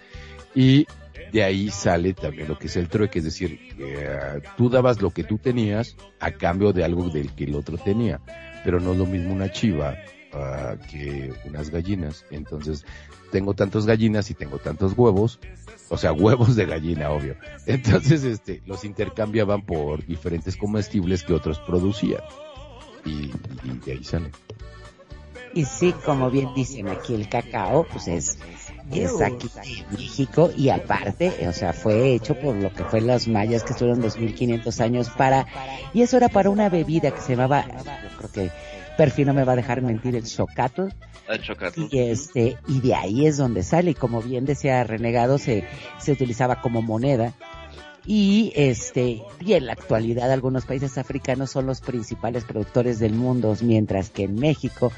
Y 0.54 0.86
de 1.32 1.42
ahí 1.42 1.70
sale 1.70 2.14
también 2.14 2.48
lo 2.48 2.58
que 2.58 2.68
es 2.68 2.76
el 2.76 2.88
trueque, 2.88 3.18
es 3.18 3.24
decir, 3.24 3.58
eh, 3.78 4.40
tú 4.56 4.70
dabas 4.70 5.02
lo 5.02 5.10
que 5.10 5.24
tú 5.24 5.38
tenías 5.38 5.96
a 6.20 6.30
cambio 6.32 6.72
de 6.72 6.84
algo 6.84 7.08
del 7.10 7.34
que 7.34 7.44
el 7.44 7.56
otro 7.56 7.76
tenía, 7.76 8.20
pero 8.64 8.80
no 8.80 8.92
es 8.92 8.98
lo 8.98 9.06
mismo 9.06 9.34
una 9.34 9.50
chiva 9.50 9.96
ah, 10.32 10.76
que 10.90 11.32
unas 11.44 11.70
gallinas. 11.70 12.24
Entonces, 12.30 12.84
tengo 13.32 13.54
tantos 13.54 13.84
gallinas 13.84 14.30
y 14.30 14.34
tengo 14.34 14.58
tantos 14.58 14.96
huevos, 14.96 15.40
o 15.88 15.96
sea, 15.96 16.12
huevos 16.12 16.56
de 16.56 16.66
gallina, 16.66 17.10
obvio. 17.10 17.36
Entonces, 17.66 18.24
este, 18.24 18.62
los 18.66 18.84
intercambiaban 18.84 19.62
por 19.62 20.04
diferentes 20.06 20.56
comestibles 20.56 21.22
que 21.22 21.32
otros 21.32 21.58
producían. 21.60 22.22
Y, 23.04 23.30
y 23.64 23.78
de 23.84 23.92
ahí 23.92 24.04
sale. 24.04 24.30
Y 25.54 25.64
sí, 25.66 25.94
como 26.04 26.30
bien 26.30 26.52
dicen 26.54 26.88
aquí, 26.88 27.14
el 27.14 27.28
cacao, 27.28 27.86
pues 27.92 28.08
es, 28.08 28.38
es 28.92 29.20
aquí 29.20 29.48
de 29.54 29.96
México 29.96 30.50
y 30.56 30.68
aparte, 30.68 31.46
o 31.48 31.52
sea, 31.52 31.72
fue 31.72 32.12
hecho 32.12 32.34
por 32.34 32.56
lo 32.56 32.72
que 32.72 32.82
fue 32.84 33.00
los 33.00 33.28
mayas 33.28 33.62
que 33.62 33.72
estuvieron 33.72 34.02
2500 34.02 34.80
años 34.80 35.10
para, 35.10 35.46
y 35.92 36.02
eso 36.02 36.16
era 36.16 36.28
para 36.28 36.50
una 36.50 36.68
bebida 36.68 37.12
que 37.12 37.20
se 37.20 37.36
llamaba, 37.36 37.66
yo 37.68 38.16
creo 38.18 38.32
que 38.32 38.73
Perfi 38.96 39.24
no 39.24 39.34
me 39.34 39.44
va 39.44 39.52
a 39.52 39.56
dejar 39.56 39.82
mentir, 39.82 40.16
el 40.16 40.24
chocatl, 40.24 40.88
El 41.28 41.42
chocolate. 41.42 41.88
y 41.90 41.98
este, 41.98 42.56
y 42.68 42.80
de 42.80 42.94
ahí 42.94 43.26
es 43.26 43.36
donde 43.36 43.62
sale, 43.62 43.92
y 43.92 43.94
como 43.94 44.22
bien 44.22 44.44
decía 44.44 44.84
Renegado, 44.84 45.38
se, 45.38 45.64
se 45.98 46.12
utilizaba 46.12 46.60
como 46.60 46.82
moneda, 46.82 47.34
y 48.06 48.52
este 48.54 49.22
y 49.40 49.54
en 49.54 49.66
la 49.66 49.72
actualidad 49.72 50.30
algunos 50.30 50.66
países 50.66 50.98
africanos 50.98 51.50
son 51.50 51.66
los 51.66 51.80
principales 51.80 52.44
productores 52.44 52.98
del 52.98 53.14
mundo 53.14 53.56
mientras 53.62 54.10
que 54.10 54.24
en 54.24 54.34
México 54.34 54.92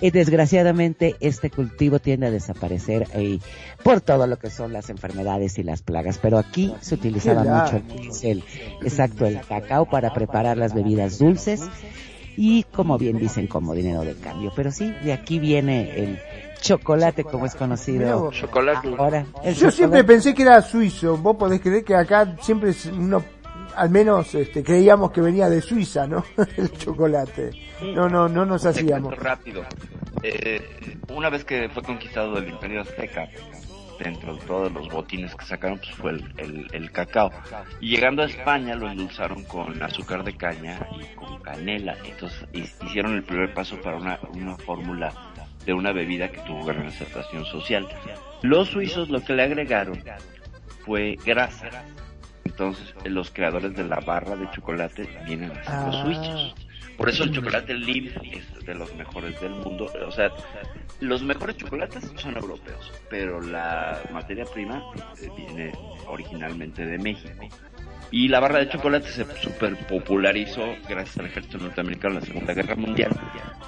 eh, 0.00 0.10
desgraciadamente 0.10 1.16
este 1.20 1.50
cultivo 1.50 1.98
tiende 1.98 2.26
a 2.26 2.30
desaparecer 2.30 3.08
eh, 3.14 3.38
por 3.82 4.02
todo 4.02 4.26
lo 4.26 4.38
que 4.38 4.50
son 4.50 4.72
las 4.72 4.90
enfermedades 4.90 5.58
y 5.58 5.62
las 5.62 5.80
plagas. 5.80 6.18
Pero 6.18 6.38
aquí 6.38 6.74
se 6.80 6.96
utilizaba 6.96 7.42
mucho 7.42 7.82
el 8.22 8.44
exacto 8.82 9.24
el 9.24 9.40
cacao 9.40 9.88
para 9.88 10.12
preparar 10.12 10.58
las 10.58 10.74
bebidas 10.74 11.18
dulces 11.18 11.62
y 12.36 12.62
como 12.64 12.98
bien 12.98 13.18
dicen 13.18 13.46
como 13.46 13.74
dinero 13.74 14.02
de 14.02 14.14
cambio 14.16 14.52
pero 14.54 14.70
sí 14.70 14.92
de 15.02 15.12
aquí 15.12 15.38
viene 15.38 15.90
el 15.96 16.18
chocolate 16.60 17.24
como 17.24 17.46
es 17.46 17.54
conocido 17.54 18.30
Chocolate. 18.32 18.88
ahora. 18.98 19.26
El 19.44 19.54
Yo 19.54 19.70
siempre 19.70 20.00
chocolate- 20.00 20.04
pensé 20.06 20.34
que 20.34 20.42
era 20.42 20.62
suizo. 20.62 21.16
Vos 21.16 21.36
podés 21.36 21.60
creer 21.60 21.84
que 21.84 21.94
acá 21.94 22.34
siempre 22.40 22.70
es 22.70 22.86
uno, 22.86 23.22
al 23.76 23.90
menos 23.90 24.34
este, 24.34 24.62
creíamos 24.64 25.10
que 25.12 25.20
venía 25.20 25.48
de 25.50 25.60
Suiza, 25.60 26.06
¿no? 26.06 26.24
El 26.56 26.72
chocolate. 26.72 27.50
No, 27.94 28.08
no, 28.08 28.26
no 28.28 28.44
nos 28.46 28.64
hacíamos. 28.64 29.16
rápido. 29.18 29.62
Eh, 30.22 30.60
una 31.14 31.28
vez 31.28 31.44
que 31.44 31.68
fue 31.68 31.82
conquistado 31.82 32.38
el 32.38 32.48
Imperio 32.48 32.80
Azteca, 32.80 33.28
dentro 33.98 34.34
de 34.34 34.40
todos 34.46 34.72
los 34.72 34.88
botines 34.88 35.34
que 35.34 35.44
sacaron, 35.44 35.78
pues 35.78 35.94
fue 35.96 36.10
el, 36.12 36.68
el- 36.72 36.90
cacao. 36.92 37.30
Y 37.80 37.90
llegando 37.90 38.22
a 38.22 38.26
España 38.26 38.74
lo 38.74 38.88
endulzaron 38.90 39.42
con 39.44 39.82
azúcar 39.82 40.24
de 40.24 40.34
caña 40.36 40.78
y 41.00 41.14
con 41.14 41.40
canela. 41.42 41.96
Entonces 42.04 42.46
hi- 42.52 42.64
hicieron 42.86 43.14
el 43.14 43.22
primer 43.22 43.52
paso 43.54 43.80
para 43.80 43.96
una, 43.96 44.18
una 44.32 44.56
fórmula 44.58 45.12
de 45.64 45.72
una 45.74 45.92
bebida 45.92 46.28
que 46.30 46.40
tuvo 46.42 46.64
gran 46.64 46.86
aceptación 46.86 47.44
social. 47.46 47.86
Los 48.42 48.68
suizos 48.68 49.08
lo 49.10 49.20
que 49.20 49.32
le 49.34 49.42
agregaron 49.42 50.02
fue 50.84 51.16
grasa. 51.24 51.68
Entonces 52.44 52.94
los 53.04 53.30
creadores 53.30 53.74
de 53.74 53.84
la 53.84 54.00
barra 54.00 54.36
de 54.36 54.48
chocolate 54.52 55.08
vienen 55.26 55.50
a 55.50 55.64
ser 55.64 55.74
los 55.86 55.96
suizos. 55.96 56.54
Por 56.96 57.08
eso 57.10 57.24
el 57.24 57.32
chocolate 57.32 57.74
Lindt 57.74 58.16
es 58.32 58.64
de 58.64 58.74
los 58.74 58.94
mejores 58.94 59.38
del 59.40 59.50
mundo. 59.50 59.90
O 60.06 60.10
sea, 60.10 60.30
los 61.00 61.22
mejores 61.22 61.56
chocolates 61.56 62.10
son 62.16 62.36
europeos, 62.36 62.90
pero 63.10 63.40
la 63.40 64.00
materia 64.12 64.44
prima 64.44 64.82
eh, 65.20 65.28
viene 65.36 65.72
originalmente 66.06 66.86
de 66.86 66.98
México. 66.98 67.48
Y 68.10 68.28
la 68.28 68.40
barra 68.40 68.60
de 68.60 68.68
chocolate 68.68 69.08
se 69.08 69.24
super 69.42 69.76
popularizó 69.86 70.62
gracias 70.88 71.18
al 71.18 71.26
ejército 71.26 71.58
norteamericano 71.58 72.14
en 72.14 72.20
la 72.20 72.26
Segunda 72.26 72.54
Guerra 72.54 72.76
Mundial, 72.76 73.10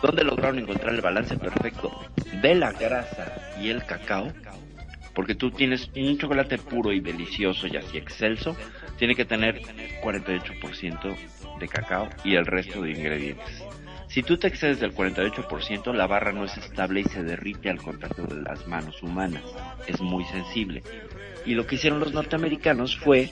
donde 0.01 0.25
lograron 0.25 0.61
encontrar 0.61 0.95
el 0.95 1.01
balance 1.01 1.37
perfecto 1.37 1.91
de 2.41 2.55
la 2.55 2.73
grasa 2.73 3.57
y 3.61 3.69
el 3.69 3.85
cacao, 3.85 4.33
porque 5.13 5.35
tú 5.35 5.51
tienes 5.51 5.91
un 5.97 6.17
chocolate 6.17 6.57
puro 6.59 6.93
y 6.93 7.01
delicioso 7.01 7.67
y 7.67 7.77
así 7.77 7.99
excelso, 7.99 8.57
tiene 8.97 9.17
que 9.17 9.25
tener 9.25 9.61
48% 10.03 11.17
de 11.59 11.69
cacao 11.69 12.09
y 12.25 12.35
el 12.35 12.47
resto 12.47 12.83
de 12.83 12.91
ingredientes. 12.91 13.65
Si 14.09 14.23
tú 14.23 14.39
te 14.39 14.49
excedes 14.49 14.81
del 14.81 14.95
48%, 14.95 15.93
la 15.93 16.07
barra 16.07 16.33
no 16.33 16.45
es 16.45 16.57
estable 16.57 17.01
y 17.01 17.05
se 17.05 17.23
derrite 17.23 17.69
al 17.69 17.83
contacto 17.83 18.23
de 18.23 18.41
las 18.41 18.67
manos 18.67 19.03
humanas. 19.03 19.45
Es 19.87 20.01
muy 20.01 20.25
sensible. 20.25 20.83
Y 21.45 21.55
lo 21.55 21.67
que 21.67 21.75
hicieron 21.75 22.01
los 22.01 22.15
norteamericanos 22.15 22.97
fue 22.97 23.31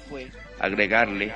agregarle 0.60 1.32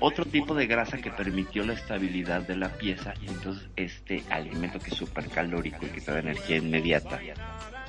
otro 0.00 0.24
tipo 0.24 0.54
de 0.54 0.66
grasa 0.66 0.98
que 0.98 1.10
permitió 1.10 1.64
la 1.64 1.74
estabilidad 1.74 2.42
de 2.42 2.56
la 2.56 2.70
pieza 2.70 3.14
y 3.20 3.28
entonces 3.28 3.68
este 3.76 4.24
alimento 4.30 4.78
que 4.78 4.90
es 4.90 4.96
súper 4.96 5.28
calórico 5.28 5.84
y 5.84 5.90
que 5.90 6.00
te 6.00 6.10
da 6.10 6.20
energía 6.20 6.56
inmediata 6.56 7.20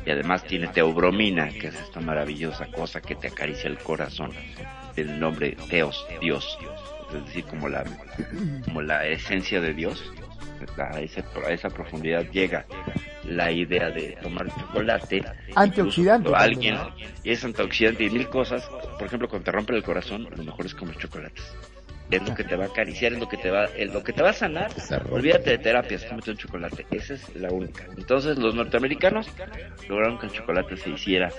y 0.06 0.10
además 0.10 0.44
tiene 0.44 0.68
teobromina 0.68 1.50
que 1.50 1.68
es 1.68 1.76
esta 1.76 2.02
maravillosa 2.02 2.68
cosa 2.68 3.02
que 3.02 3.16
te 3.16 3.28
acaricia 3.28 3.70
el 3.70 3.78
corazón 3.78 4.32
el 4.98 5.20
nombre 5.20 5.56
Teos, 5.70 6.06
Dios 6.20 6.58
es 7.18 7.26
decir 7.26 7.46
como 7.46 7.68
la 7.70 7.84
como 8.66 8.82
la 8.82 9.06
esencia 9.08 9.60
de 9.62 9.74
Dios 9.74 10.04
a, 10.78 11.00
ese- 11.02 11.24
a 11.46 11.52
esa 11.52 11.70
profundidad 11.70 12.30
llega 12.32 12.66
la 13.26 13.52
idea 13.52 13.90
de 13.92 14.18
tomar 14.22 14.48
chocolate 14.60 15.24
Antioxidante 15.56 16.32
alguien 16.36 16.76
y 17.24 17.32
es 17.32 17.44
antioxidante 17.44 18.04
y 18.06 18.10
mil 18.10 18.28
cosas 18.30 18.70
por 18.98 19.08
ejemplo 19.08 19.28
cuando 19.30 19.46
te 19.46 19.52
rompe 19.52 19.76
el 19.76 19.84
corazón 19.84 20.28
lo 20.36 20.44
mejor 20.44 20.66
es 20.66 20.74
comer 20.76 20.98
chocolates 20.98 21.44
es 22.12 22.28
lo 22.28 22.36
que 22.36 22.44
te 22.44 22.56
va 22.56 22.66
a 22.66 22.68
acariciar, 22.68 23.14
es 23.14 23.20
lo 23.20 23.28
que 23.28 23.38
te 23.38 23.50
va, 23.50 23.66
es 23.66 23.94
lo 23.94 24.04
que 24.04 24.14
te 24.14 24.22
va 24.22 24.30
a 24.30 24.34
sanar. 24.34 24.72
Olvídate 25.10 25.52
de 25.52 25.58
terapias, 25.58 26.06
cómete 26.06 26.32
un 26.32 26.38
chocolate. 26.38 26.86
Esa 26.92 27.14
es 27.14 27.36
la 27.36 27.52
única. 27.52 27.86
Entonces 27.98 28.38
los 28.38 28.54
norteamericanos 28.54 29.28
lograron 29.88 30.20
que 30.20 30.28
el 30.28 30.32
chocolate 30.34 30.78
se 30.78 30.90
hiciera 30.90 31.30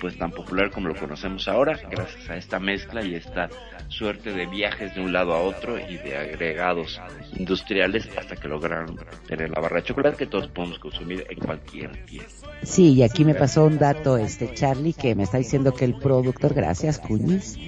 pues 0.00 0.18
tan 0.18 0.30
popular 0.30 0.70
como 0.70 0.88
lo 0.88 0.96
conocemos 0.96 1.46
ahora, 1.48 1.78
gracias 1.90 2.28
a 2.28 2.36
esta 2.36 2.58
mezcla 2.58 3.04
y 3.04 3.14
esta 3.14 3.48
suerte 3.88 4.32
de 4.32 4.46
viajes 4.46 4.94
de 4.94 5.00
un 5.00 5.12
lado 5.12 5.34
a 5.34 5.40
otro 5.40 5.78
y 5.78 5.96
de 5.98 6.16
agregados 6.16 7.00
industriales 7.36 8.08
hasta 8.18 8.36
que 8.36 8.48
lograron 8.48 8.98
tener 9.26 9.50
la 9.50 9.60
barra 9.60 9.76
de 9.76 9.84
chocolate 9.84 10.16
que 10.16 10.26
todos 10.26 10.48
podemos 10.48 10.78
consumir 10.78 11.24
en 11.28 11.38
cualquier 11.38 12.04
pieza. 12.04 12.46
Sí, 12.62 12.94
y 12.94 13.02
aquí 13.02 13.24
me 13.24 13.34
pasó 13.34 13.64
un 13.64 13.78
dato, 13.78 14.16
este 14.16 14.52
Charlie, 14.54 14.94
que 14.94 15.14
me 15.14 15.22
está 15.22 15.38
diciendo 15.38 15.72
que 15.72 15.84
el 15.84 15.94
productor, 15.94 16.54
gracias 16.54 16.98
Cuñiz, 16.98 17.58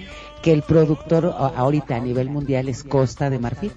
que 0.47 0.53
el 0.53 0.63
productor 0.63 1.35
ahorita 1.57 1.97
a 1.97 1.99
nivel 1.99 2.31
mundial 2.31 2.69
es 2.69 2.85
Costa 2.85 3.31
de 3.31 3.41
Marfil. 3.41 3.73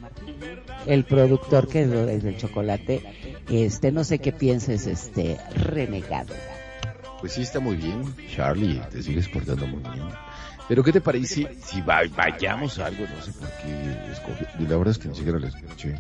El 0.86 1.04
productor 1.04 1.68
que 1.68 1.82
es 1.82 2.22
del 2.24 2.38
chocolate, 2.38 3.02
este, 3.50 3.92
no 3.92 4.04
sé 4.04 4.20
qué 4.20 4.32
pienses, 4.32 4.86
este, 4.86 5.40
renegado. 5.56 6.36
Pues 7.22 7.34
sí, 7.34 7.42
está 7.42 7.60
muy 7.60 7.76
bien, 7.76 8.14
Charlie, 8.36 8.80
te 8.92 9.02
sigues 9.02 9.28
portando 9.30 9.66
muy 9.66 9.82
bien. 9.82 10.10
Pero 10.68 10.84
¿qué 10.84 10.92
te 10.92 11.02
parece 11.02 11.58
si 11.60 11.82
va- 11.82 12.02
vayamos 12.16 12.78
a 12.78 12.86
algo? 12.86 13.04
No 13.16 13.20
sé 13.24 13.32
por 13.32 13.50
qué 13.50 14.12
escogí. 14.12 14.46
y 14.60 14.68
La 14.68 14.78
verdad 14.78 14.92
es 14.92 15.00
que 15.00 15.08
ni 15.10 15.16
siquiera 15.16 15.40
lo 15.40 15.48
escuché. 15.48 15.96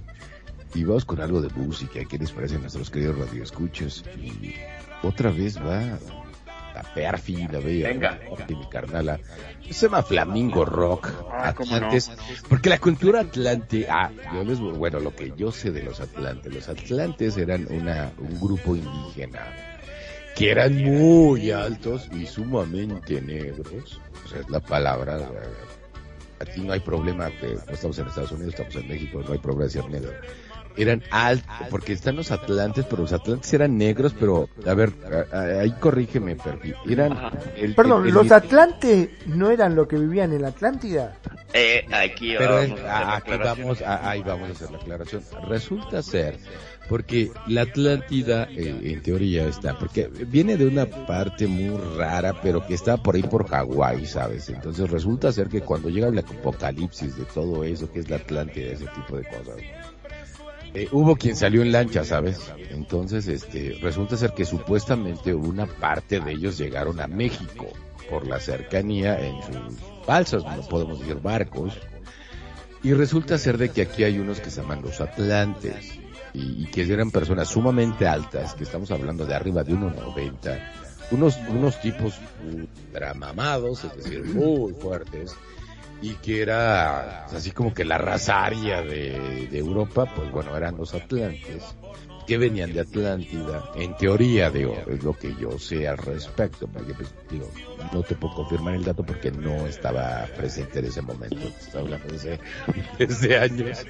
Y 0.75 0.83
vamos 0.83 1.03
con 1.03 1.19
algo 1.19 1.41
de 1.41 1.49
música. 1.55 1.99
¿Qué 2.07 2.19
les 2.19 2.31
parece 2.31 2.57
a 2.57 2.59
nuestros 2.59 2.91
queridos 2.91 3.17
radioescuchas? 3.17 4.03
Y 4.21 4.53
otra 5.01 5.31
vez 5.31 5.57
va 5.57 5.97
la 6.83 6.93
Perfi, 6.93 7.47
la. 7.47 7.59
Y 8.47 8.55
mi 8.55 8.67
carnala. 8.69 9.19
Se 9.69 9.85
llama 9.85 10.01
Flamingo 10.03 10.65
Rock. 10.65 11.11
Ah, 11.31 11.53
no. 11.57 11.75
Atlantes. 11.75 12.11
Porque 12.47 12.69
la 12.69 12.79
cultura 12.79 13.21
atlante, 13.21 13.87
ah, 13.89 14.09
yo 14.33 14.43
les, 14.43 14.59
bueno, 14.59 14.99
lo 14.99 15.15
que 15.15 15.33
yo 15.35 15.51
sé 15.51 15.71
de 15.71 15.83
los 15.83 15.99
atlantes. 15.99 16.53
Los 16.53 16.69
atlantes 16.69 17.37
eran 17.37 17.67
una, 17.69 18.11
un 18.17 18.39
grupo 18.39 18.75
indígena 18.75 19.39
que 20.35 20.51
eran 20.51 20.75
muy 20.83 21.51
altos 21.51 22.09
y 22.13 22.25
sumamente 22.25 23.21
negros. 23.21 23.99
O 24.25 24.27
sea, 24.27 24.39
es 24.39 24.49
la 24.49 24.59
palabra. 24.59 25.17
eh, 25.19 25.79
Aquí 26.41 26.61
no 26.61 26.71
hay 26.71 26.79
problema, 26.79 27.29
que 27.31 27.47
no 27.67 27.73
estamos 27.73 27.99
en 27.99 28.07
Estados 28.07 28.31
Unidos, 28.31 28.53
estamos 28.53 28.73
en 28.77 28.87
México, 28.87 29.21
no 29.27 29.33
hay 29.33 29.39
problema 29.39 29.65
de 29.65 29.69
ser 29.71 29.89
negro. 29.89 30.11
Eran 30.77 31.03
altos, 31.11 31.67
porque 31.69 31.93
están 31.93 32.15
los 32.15 32.31
atlantes, 32.31 32.85
pero 32.89 33.01
los 33.01 33.11
atlantes 33.13 33.51
eran 33.53 33.77
negros, 33.77 34.15
pero, 34.17 34.47
a 34.65 34.73
ver, 34.73 34.93
a- 35.31 35.35
a- 35.37 35.59
ahí 35.61 35.71
corrígeme, 35.79 36.35
Perfi. 36.35 36.73
Eran, 36.89 37.17
el- 37.57 37.75
Perdón, 37.75 38.07
el- 38.07 38.13
¿los 38.13 38.31
Atlantes 38.31 39.09
no 39.25 39.51
eran 39.51 39.75
los 39.75 39.87
que 39.87 39.97
vivían 39.97 40.31
en 40.33 40.41
la 40.43 40.49
Atlántida? 40.49 41.15
Eh, 41.53 41.83
aquí 41.91 42.35
Pero 42.37 42.55
vamos 42.55 42.79
a- 42.81 43.15
aquí 43.15 43.31
vamos, 43.37 43.81
a- 43.81 44.09
ahí 44.09 44.21
vamos 44.21 44.49
a 44.49 44.51
hacer 44.53 44.71
la 44.71 44.77
aclaración. 44.77 45.23
Resulta 45.47 46.01
ser, 46.03 46.37
porque 46.87 47.31
la 47.47 47.61
Atlántida, 47.63 48.47
eh, 48.51 48.79
en 48.83 49.01
teoría 49.01 49.47
está, 49.47 49.77
porque 49.77 50.07
viene 50.07 50.57
de 50.57 50.65
una 50.67 50.85
parte 50.85 51.47
muy 51.47 51.75
rara, 51.97 52.39
pero 52.41 52.65
que 52.65 52.75
está 52.75 52.97
por 52.97 53.15
ahí 53.15 53.23
por 53.23 53.47
Hawái, 53.47 54.05
¿sabes? 54.05 54.47
Entonces 54.49 54.89
resulta 54.89 55.31
ser 55.31 55.47
que 55.49 55.61
cuando 55.61 55.89
llega 55.89 56.07
el 56.07 56.19
apocalipsis 56.19 57.17
de 57.17 57.25
todo 57.25 57.63
eso, 57.63 57.91
que 57.91 57.99
es 57.99 58.09
la 58.09 58.17
Atlántida, 58.17 58.71
ese 58.73 58.85
tipo 58.87 59.17
de 59.17 59.23
cosas, 59.23 59.55
eh, 60.73 60.87
hubo 60.91 61.15
quien 61.15 61.35
salió 61.35 61.61
en 61.61 61.71
lancha, 61.71 62.03
¿sabes? 62.03 62.39
Entonces, 62.69 63.27
este, 63.27 63.77
resulta 63.81 64.17
ser 64.17 64.33
que 64.33 64.45
supuestamente 64.45 65.33
una 65.33 65.65
parte 65.65 66.19
de 66.19 66.31
ellos 66.31 66.57
llegaron 66.57 66.99
a 66.99 67.07
México 67.07 67.67
por 68.09 68.27
la 68.27 68.39
cercanía 68.39 69.19
en 69.19 69.35
sus 69.41 70.05
balsas, 70.05 70.43
no 70.43 70.61
podemos 70.67 70.99
decir 70.99 71.15
barcos. 71.15 71.73
Y 72.81 72.93
resulta 72.93 73.37
ser 73.37 73.57
de 73.57 73.69
que 73.69 73.81
aquí 73.81 74.03
hay 74.03 74.19
unos 74.19 74.39
que 74.39 74.49
se 74.49 74.61
llaman 74.61 74.81
los 74.81 75.01
Atlantes 75.01 75.99
y, 76.33 76.63
y 76.63 76.65
que 76.67 76.81
eran 76.83 77.11
personas 77.11 77.49
sumamente 77.49 78.07
altas, 78.07 78.53
que 78.53 78.63
estamos 78.63 78.89
hablando 78.91 79.25
de 79.25 79.35
arriba 79.35 79.63
de 79.63 79.73
1,90, 79.73 80.59
unos, 81.11 81.37
unos 81.49 81.81
tipos 81.81 82.19
ultramamados, 82.45 83.83
es 83.83 83.95
decir, 83.97 84.23
muy 84.23 84.73
fuertes, 84.73 85.35
y 86.01 86.13
que 86.15 86.41
era 86.41 87.25
así 87.25 87.51
como 87.51 87.73
que 87.73 87.83
la 87.85 87.97
raza 87.97 88.45
aria 88.45 88.81
de, 88.81 89.47
de 89.51 89.57
Europa, 89.57 90.05
pues 90.15 90.31
bueno, 90.31 90.55
eran 90.55 90.77
los 90.77 90.93
Atlantes, 90.93 91.75
que 92.29 92.37
venían 92.37 92.71
de 92.71 92.81
Atlántida, 92.81 93.71
en 93.73 93.97
teoría, 93.97 94.51
digo, 94.51 94.77
es 94.85 95.03
lo 95.03 95.13
que 95.13 95.33
yo 95.41 95.57
sé 95.57 95.87
al 95.87 95.97
respecto, 95.97 96.67
porque 96.67 96.93
pues, 96.93 97.11
digo, 97.31 97.49
no 97.91 98.03
te 98.03 98.13
puedo 98.13 98.35
confirmar 98.35 98.75
el 98.75 98.83
dato 98.83 99.03
porque 99.03 99.31
no 99.31 99.65
estaba 99.65 100.27
presente 100.37 100.77
en 100.77 100.85
ese 100.85 101.01
momento, 101.01 101.39
estaba 101.59 101.85
hablando 101.85 102.07
de 102.07 102.39
ese, 102.99 103.35
años. 103.39 103.83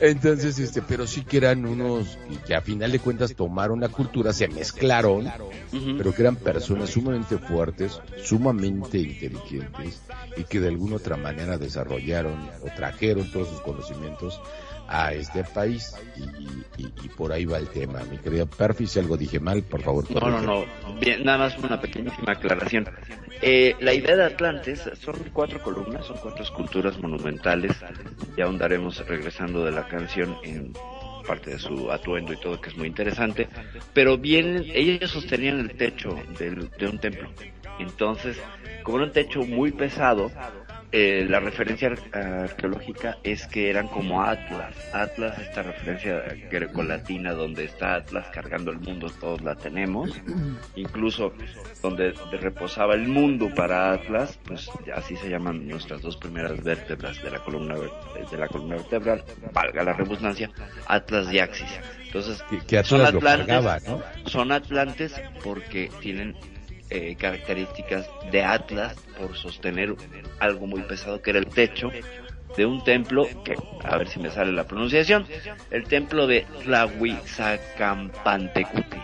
Entonces, 0.00 0.58
este, 0.58 0.82
pero 0.82 1.06
sí 1.06 1.22
que 1.22 1.36
eran 1.36 1.64
unos, 1.66 2.18
y 2.28 2.34
que 2.38 2.56
a 2.56 2.62
final 2.62 2.90
de 2.90 2.98
cuentas 2.98 3.32
tomaron 3.36 3.80
la 3.80 3.90
cultura, 3.90 4.32
se 4.32 4.48
mezclaron, 4.48 5.30
pero 5.70 6.12
que 6.12 6.22
eran 6.22 6.34
personas 6.34 6.90
sumamente 6.90 7.38
fuertes, 7.38 8.00
sumamente 8.24 8.98
inteligentes, 8.98 10.02
y 10.36 10.42
que 10.42 10.58
de 10.58 10.66
alguna 10.66 10.96
otra 10.96 11.16
manera 11.16 11.58
desarrollaron 11.58 12.40
o 12.60 12.74
trajeron 12.74 13.30
todos 13.30 13.50
sus 13.50 13.60
conocimientos 13.60 14.40
a 14.88 15.12
este 15.12 15.44
país 15.44 15.94
y, 16.16 16.82
y, 16.82 17.08
por 17.10 17.32
ahí 17.32 17.44
va 17.44 17.58
el 17.58 17.68
tema. 17.68 18.00
Mi 18.10 18.18
querido 18.18 18.46
Perfi, 18.46 18.86
si 18.86 18.98
algo 18.98 19.16
dije 19.16 19.38
mal, 19.38 19.62
por 19.62 19.82
favor. 19.82 20.10
No, 20.10 20.30
no, 20.30 20.40
no. 20.40 20.64
Bien, 20.98 21.24
nada 21.24 21.38
más 21.38 21.58
una 21.58 21.80
pequeñísima 21.80 22.32
aclaración. 22.32 22.88
Eh, 23.42 23.76
la 23.80 23.92
idea 23.92 24.16
de 24.16 24.24
Atlantes 24.24 24.88
son 25.00 25.16
cuatro 25.32 25.62
columnas, 25.62 26.06
son 26.06 26.16
cuatro 26.22 26.42
esculturas 26.42 26.98
monumentales. 26.98 27.72
Ya 28.36 28.44
ahondaremos 28.44 29.06
regresando 29.06 29.64
de 29.64 29.72
la 29.72 29.86
canción 29.86 30.36
en 30.42 30.72
parte 31.26 31.50
de 31.50 31.58
su 31.58 31.92
atuendo 31.92 32.32
y 32.32 32.36
todo, 32.38 32.58
que 32.60 32.70
es 32.70 32.76
muy 32.76 32.88
interesante. 32.88 33.48
Pero 33.92 34.16
bien, 34.16 34.64
ellos 34.72 35.10
sostenían 35.10 35.60
el 35.60 35.76
techo 35.76 36.16
de 36.38 36.86
un 36.88 36.98
templo. 36.98 37.28
Entonces, 37.78 38.40
como 38.82 38.98
era 38.98 39.06
un 39.06 39.12
techo 39.12 39.42
muy 39.42 39.70
pesado, 39.72 40.30
eh, 40.90 41.26
la 41.28 41.40
referencia 41.40 41.92
arqueológica 42.12 43.18
es 43.22 43.46
que 43.46 43.68
eran 43.68 43.88
como 43.88 44.22
Atlas. 44.22 44.74
Atlas, 44.94 45.38
esta 45.38 45.62
referencia 45.62 46.22
grecolatina 46.50 47.32
donde 47.32 47.64
está 47.64 47.96
Atlas 47.96 48.26
cargando 48.32 48.70
el 48.70 48.78
mundo, 48.78 49.10
todos 49.20 49.42
la 49.42 49.54
tenemos. 49.54 50.10
Incluso 50.76 51.32
donde 51.82 52.14
reposaba 52.40 52.94
el 52.94 53.06
mundo 53.06 53.50
para 53.54 53.92
Atlas, 53.92 54.38
pues 54.46 54.70
así 54.94 55.16
se 55.16 55.28
llaman 55.28 55.68
nuestras 55.68 56.00
dos 56.00 56.16
primeras 56.16 56.62
vértebras 56.62 57.22
de 57.22 57.30
la 57.30 57.38
columna 57.40 57.74
de 57.74 58.36
la 58.36 58.48
columna 58.48 58.76
vertebral, 58.76 59.24
valga 59.52 59.82
la 59.82 59.92
redundancia, 59.92 60.50
Atlas 60.86 61.32
y 61.32 61.38
Axis. 61.38 61.68
Entonces, 62.04 62.42
que, 62.66 62.82
son 62.84 63.02
Atlantes, 63.02 63.84
son 64.24 64.52
Atlantes 64.52 65.20
porque 65.44 65.90
tienen 66.00 66.34
eh, 66.90 67.16
características 67.16 68.10
de 68.30 68.44
Atlas 68.44 68.94
por 69.18 69.34
sostener 69.36 69.94
algo 70.38 70.66
muy 70.66 70.82
pesado 70.82 71.22
que 71.22 71.30
era 71.30 71.38
el 71.38 71.46
techo 71.46 71.90
de 72.56 72.66
un 72.66 72.82
templo 72.82 73.28
que, 73.44 73.54
a 73.84 73.98
ver 73.98 74.08
si 74.08 74.18
me 74.18 74.30
sale 74.30 74.50
la 74.52 74.66
pronunciación, 74.66 75.26
el 75.70 75.84
templo 75.84 76.26
de 76.26 76.46
Tlahuizacampantecutli. 76.64 79.02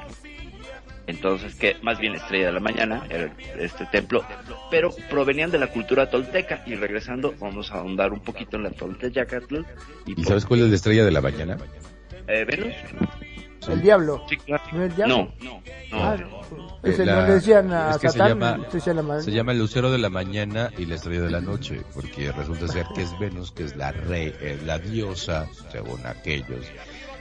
Entonces, 1.07 1.55
que 1.55 1.77
más 1.83 1.99
bien 1.99 2.15
estrella 2.15 2.47
de 2.47 2.53
la 2.53 2.61
mañana 2.61 3.07
era 3.11 3.31
este 3.59 3.85
templo, 3.87 4.25
pero 4.71 4.91
provenían 5.11 5.51
de 5.51 5.59
la 5.59 5.67
cultura 5.67 6.09
tolteca. 6.09 6.63
Y 6.67 6.77
regresando, 6.77 7.35
vamos 7.39 7.71
a 7.71 7.75
ahondar 7.75 8.11
un 8.13 8.21
poquito 8.21 8.57
en 8.57 8.63
la 8.63 8.71
toltecacatl. 8.71 9.57
¿Y, 10.07 10.19
¿Y 10.19 10.25
sabes 10.25 10.47
cuál 10.47 10.61
es 10.61 10.71
la 10.71 10.77
estrella 10.77 11.05
de 11.05 11.11
la 11.11 11.21
mañana? 11.21 11.59
Eh, 12.27 12.47
Venus. 12.47 12.73
El 13.69 13.83
diablo. 13.83 14.25
¿No, 14.73 14.83
el 14.85 14.95
diablo? 14.95 15.33
no, 15.41 15.45
no. 15.45 15.63
Ah, 15.93 16.17
ese 16.83 17.07
no 17.07 17.27
le 17.27 17.35
decían 17.35 17.73
a 17.73 17.99
se, 17.99 18.09
llama, 19.31 19.53
el 19.53 19.59
lucero 19.59 19.91
de 19.91 19.99
la 19.99 20.11
mañana 20.11 20.71
y 20.77 20.87
la 20.87 20.97
estrella 20.97 21.23
de 21.23 21.31
la 21.31 21.41
noche, 21.41 21.83
porque 21.95 22.31
resulta 22.33 22.69
ser 22.69 22.87
que 22.95 23.03
es 23.03 23.19
Venus, 23.19 23.53
que 23.53 23.65
es 23.65 23.77
la 23.77 23.93
rey, 23.93 24.35
la 24.65 24.79
diosa, 24.79 25.47
según 25.71 26.05
aquellos. 26.07 26.67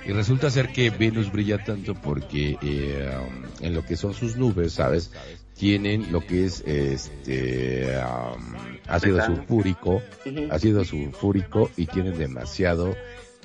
Y 0.06 0.12
resulta 0.12 0.50
ser 0.50 0.74
que 0.74 0.90
Venus 0.90 1.32
brilla 1.32 1.64
tanto 1.64 1.96
porque 1.96 2.58
eh, 2.62 3.18
um, 3.18 3.66
en 3.66 3.74
lo 3.74 3.86
que 3.86 3.96
son 3.96 4.14
sus 4.14 4.36
nubes, 4.36 4.74
¿sabes? 4.74 5.12
Tienen 5.56 6.12
lo 6.12 6.20
que 6.26 6.46
es 6.46 6.62
este 6.66 7.98
um, 8.00 8.54
ácido 8.88 9.24
sulfúrico, 9.24 10.02
ácido 10.50 10.84
sulfúrico 10.84 11.70
y 11.78 11.86
tienen 11.86 12.18
demasiado 12.18 12.96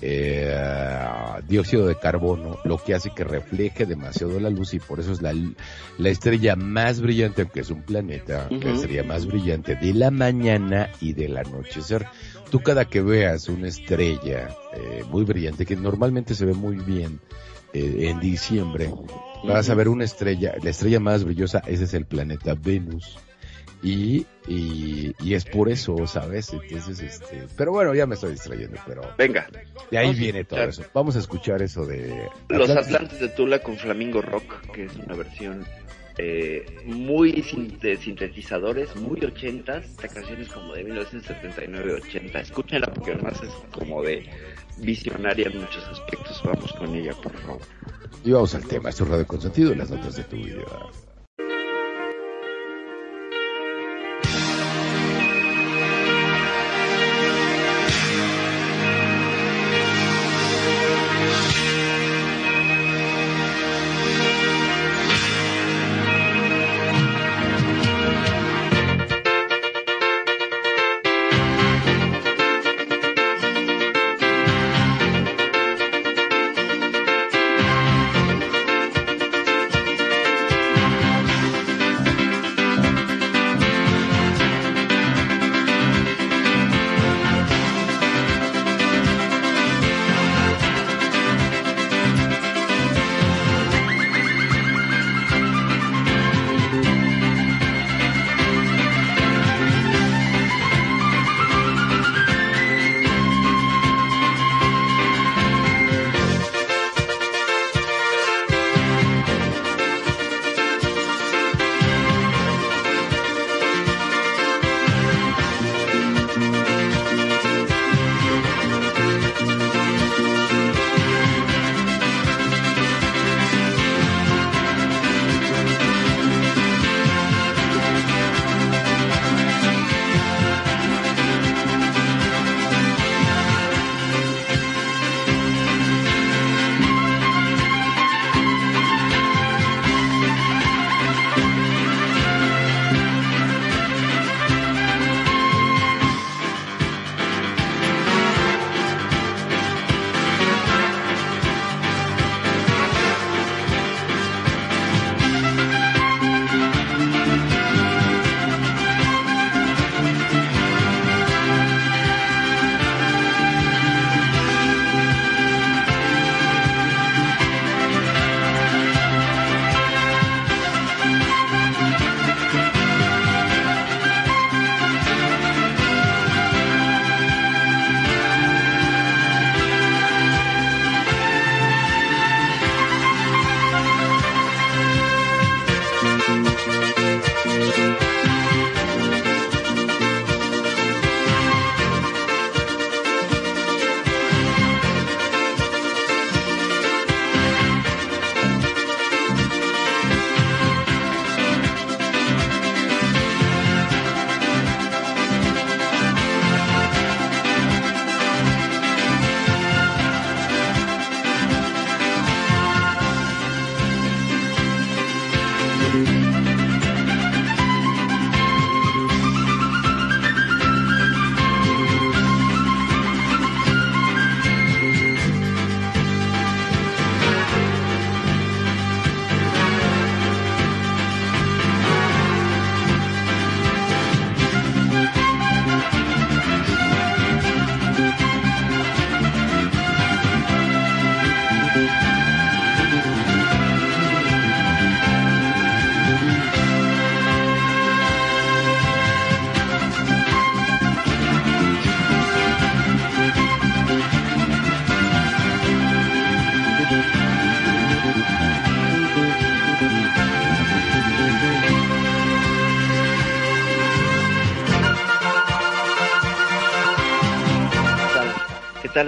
eh, 0.00 0.54
dióxido 1.48 1.86
de 1.86 1.98
carbono, 1.98 2.58
lo 2.64 2.78
que 2.78 2.94
hace 2.94 3.10
que 3.10 3.24
refleje 3.24 3.86
demasiado 3.86 4.38
la 4.40 4.50
luz 4.50 4.74
y 4.74 4.78
por 4.78 5.00
eso 5.00 5.12
es 5.12 5.22
la, 5.22 5.34
la 5.98 6.08
estrella 6.08 6.56
más 6.56 7.00
brillante, 7.00 7.42
aunque 7.42 7.60
es 7.60 7.70
un 7.70 7.82
planeta, 7.82 8.48
la 8.50 8.70
estrella 8.72 9.02
más 9.02 9.26
brillante 9.26 9.74
de 9.76 9.94
la 9.94 10.10
mañana 10.10 10.90
y 11.00 11.12
del 11.12 11.36
anochecer. 11.36 12.06
Tú 12.50 12.60
cada 12.60 12.86
que 12.86 13.02
veas 13.02 13.48
una 13.48 13.68
estrella 13.68 14.48
eh, 14.74 15.04
muy 15.10 15.24
brillante, 15.24 15.66
que 15.66 15.76
normalmente 15.76 16.34
se 16.34 16.46
ve 16.46 16.54
muy 16.54 16.76
bien 16.76 17.20
eh, 17.72 18.08
en 18.08 18.20
diciembre, 18.20 18.90
vas 19.44 19.68
a 19.68 19.74
ver 19.74 19.88
una 19.88 20.04
estrella, 20.04 20.54
la 20.62 20.70
estrella 20.70 21.00
más 21.00 21.24
brillosa, 21.24 21.62
ese 21.66 21.84
es 21.84 21.94
el 21.94 22.06
planeta 22.06 22.54
Venus 22.54 23.18
y, 23.82 24.26
y, 24.48 25.14
y, 25.20 25.34
es 25.34 25.44
por 25.44 25.68
eso, 25.68 26.06
¿sabes? 26.06 26.52
Entonces, 26.52 27.00
este, 27.00 27.46
pero 27.56 27.70
bueno, 27.70 27.94
ya 27.94 28.06
me 28.06 28.14
estoy 28.14 28.32
distrayendo, 28.32 28.78
pero. 28.86 29.02
Venga. 29.16 29.46
De 29.90 29.98
ahí 29.98 30.14
viene 30.14 30.44
todo 30.44 30.64
eso. 30.64 30.84
Vamos 30.92 31.14
a 31.16 31.20
escuchar 31.20 31.62
eso 31.62 31.86
de. 31.86 32.28
Los 32.48 32.70
Atlantes 32.70 33.20
de 33.20 33.28
Tula 33.28 33.60
con 33.60 33.76
Flamingo 33.76 34.20
Rock, 34.20 34.72
que 34.72 34.86
es 34.86 34.96
una 34.96 35.14
versión 35.14 35.64
eh, 36.18 36.66
muy 36.84 37.30
de 37.80 37.96
sintetizadores, 37.96 38.96
muy 38.96 39.24
ochentas. 39.24 39.84
Esta 39.84 40.08
canción 40.08 40.40
es 40.42 40.48
como 40.48 40.74
de 40.74 40.84
1979-80. 40.84 42.40
Escúchenla 42.40 42.88
porque 42.88 43.12
además 43.12 43.40
es 43.42 43.52
como 43.70 44.02
de 44.02 44.28
visionaria 44.78 45.46
en 45.46 45.60
muchos 45.60 45.84
aspectos. 45.86 46.42
Vamos 46.44 46.72
con 46.72 46.92
ella, 46.96 47.12
por 47.12 47.32
favor. 47.38 47.60
Y 48.24 48.32
vamos 48.32 48.52
al 48.56 48.66
tema. 48.66 48.90
Esto 48.90 49.04
es 49.04 49.10
Radio 49.10 49.26
Consentido, 49.28 49.72
las 49.76 49.90
notas 49.90 50.16
de 50.16 50.24
tu 50.24 50.36
video. 50.36 50.90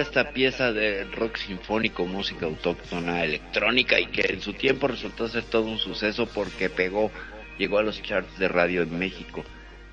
¿Qué 0.00 0.04
tal 0.04 0.22
esta 0.22 0.32
pieza 0.32 0.72
de 0.72 1.04
rock 1.04 1.36
sinfónico, 1.36 2.06
música 2.06 2.46
autóctona, 2.46 3.22
electrónica 3.22 4.00
y 4.00 4.06
que 4.06 4.32
en 4.32 4.40
su 4.40 4.54
tiempo 4.54 4.88
resultó 4.88 5.28
ser 5.28 5.44
todo 5.44 5.64
un 5.64 5.76
suceso 5.76 6.26
porque 6.26 6.70
pegó, 6.70 7.10
llegó 7.58 7.78
a 7.78 7.82
los 7.82 8.00
charts 8.00 8.38
de 8.38 8.48
radio 8.48 8.82
en 8.82 8.98
México? 8.98 9.44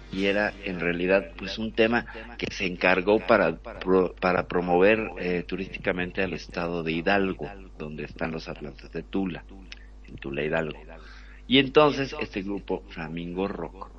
y 0.10 0.28
era 0.28 0.54
en 0.64 0.80
realidad 0.80 1.32
pues 1.36 1.58
un 1.58 1.74
tema 1.74 2.06
que 2.38 2.48
se 2.50 2.66
encargó 2.66 3.20
para, 3.20 3.58
para 4.22 4.48
promover 4.48 5.10
eh, 5.20 5.44
turísticamente 5.46 6.24
al 6.24 6.32
estado 6.32 6.82
de 6.82 6.94
Hidalgo, 6.94 7.52
donde 7.78 8.06
están 8.06 8.32
los 8.32 8.48
Atlantes 8.48 8.90
de 8.94 9.04
Tula, 9.04 9.44
en 10.08 10.16
Tula 10.16 10.46
Hidalgo. 10.46 10.80
Y 11.46 11.60
entonces 11.60 12.16
este 12.22 12.42
grupo 12.42 12.84
Flamingo 12.88 13.50
Rock, 13.50 13.90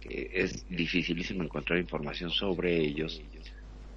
que 0.00 0.30
es 0.34 0.68
dificilísimo 0.68 1.44
encontrar 1.44 1.78
información 1.78 2.30
sobre 2.30 2.76
ellos, 2.78 3.22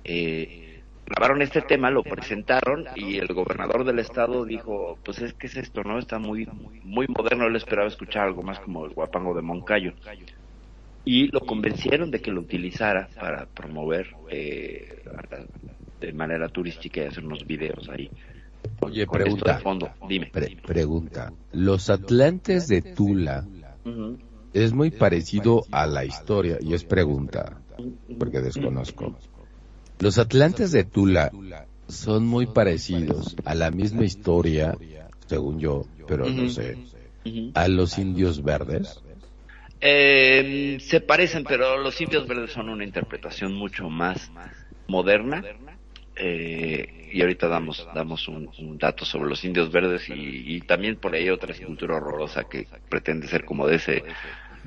eh, 0.04 0.75
grabaron 1.06 1.42
este 1.42 1.62
tema, 1.62 1.90
lo 1.90 2.04
presentaron 2.04 2.86
y 2.96 3.18
el 3.18 3.28
gobernador 3.28 3.86
del 3.86 4.00
estado 4.00 4.46
dijo, 4.46 4.98
pues 5.04 5.20
es 5.20 5.34
que 5.34 5.48
es 5.48 5.56
esto, 5.58 5.84
¿no? 5.84 6.00
Está 6.00 6.20
muy, 6.20 6.48
muy 6.84 7.08
moderno, 7.08 7.48
él 7.48 7.56
esperaba 7.56 7.88
escuchar 7.88 8.28
algo 8.28 8.42
más 8.42 8.60
como 8.60 8.86
el 8.86 8.94
guapango 8.94 9.34
de 9.36 9.42
Moncayo 9.42 9.94
y 11.06 11.28
lo 11.28 11.40
convencieron 11.42 12.10
de 12.10 12.20
que 12.20 12.32
lo 12.32 12.42
utilizara 12.42 13.08
para 13.20 13.46
promover 13.46 14.08
eh, 14.30 15.04
de 16.02 16.14
manera 16.14 16.50
turística 16.50 17.02
y 17.02 17.06
hacer 17.06 17.24
unos 17.24 17.46
videos 17.46 17.88
ahí. 17.90 18.10
Oye, 18.82 19.06
pregunta. 19.06 19.60
fondo. 19.60 19.92
Dime. 20.10 20.32
pregunta. 20.66 21.32
Los 21.52 21.92
Atlantes 21.92 22.68
de 22.68 22.82
Tula 22.82 23.46
es 24.54 24.74
muy 24.74 24.90
parecido 24.90 25.64
a 25.72 25.86
la 25.86 26.04
historia 26.04 26.58
y 26.60 26.74
es 26.74 26.84
pregunta, 26.84 27.62
porque 28.18 28.42
desconozco. 28.42 29.16
Los 30.00 30.18
Atlantes 30.18 30.72
de 30.72 30.84
Tula 30.84 31.32
son 31.88 32.26
muy 32.26 32.48
parecidos 32.48 33.36
a 33.46 33.56
la 33.56 33.72
misma 33.72 34.06
historia, 34.06 34.78
según 35.28 35.60
yo, 35.60 35.86
pero 36.08 36.30
no 36.30 36.50
sé, 36.50 36.78
a 37.54 37.68
los 37.68 37.98
indios 37.98 38.44
verdes. 38.44 39.02
Eh, 39.82 40.78
se 40.80 41.02
parecen, 41.02 41.44
pero 41.44 41.78
los 41.78 42.00
indios 42.02 42.28
verdes 42.28 42.52
son 42.52 42.70
una 42.70 42.84
interpretación 42.84 43.54
mucho 43.54 43.90
más 43.90 44.32
moderna. 44.88 45.44
Eh, 46.18 47.10
y 47.12 47.22
ahorita 47.22 47.48
damos 47.50 47.86
damos 47.94 48.28
un, 48.28 48.78
dato 48.78 49.04
sobre 49.04 49.30
los 49.30 49.44
indios 49.44 49.72
verdes 49.72 50.10
y, 50.10 50.62
también 50.62 50.96
por 50.96 51.14
ahí 51.14 51.30
otra 51.30 51.54
escultura 51.54 51.98
horrorosa 51.98 52.46
que 52.46 52.68
pretende 52.90 53.28
ser 53.28 53.46
como 53.46 53.68
de 53.68 53.76
ese 53.76 54.04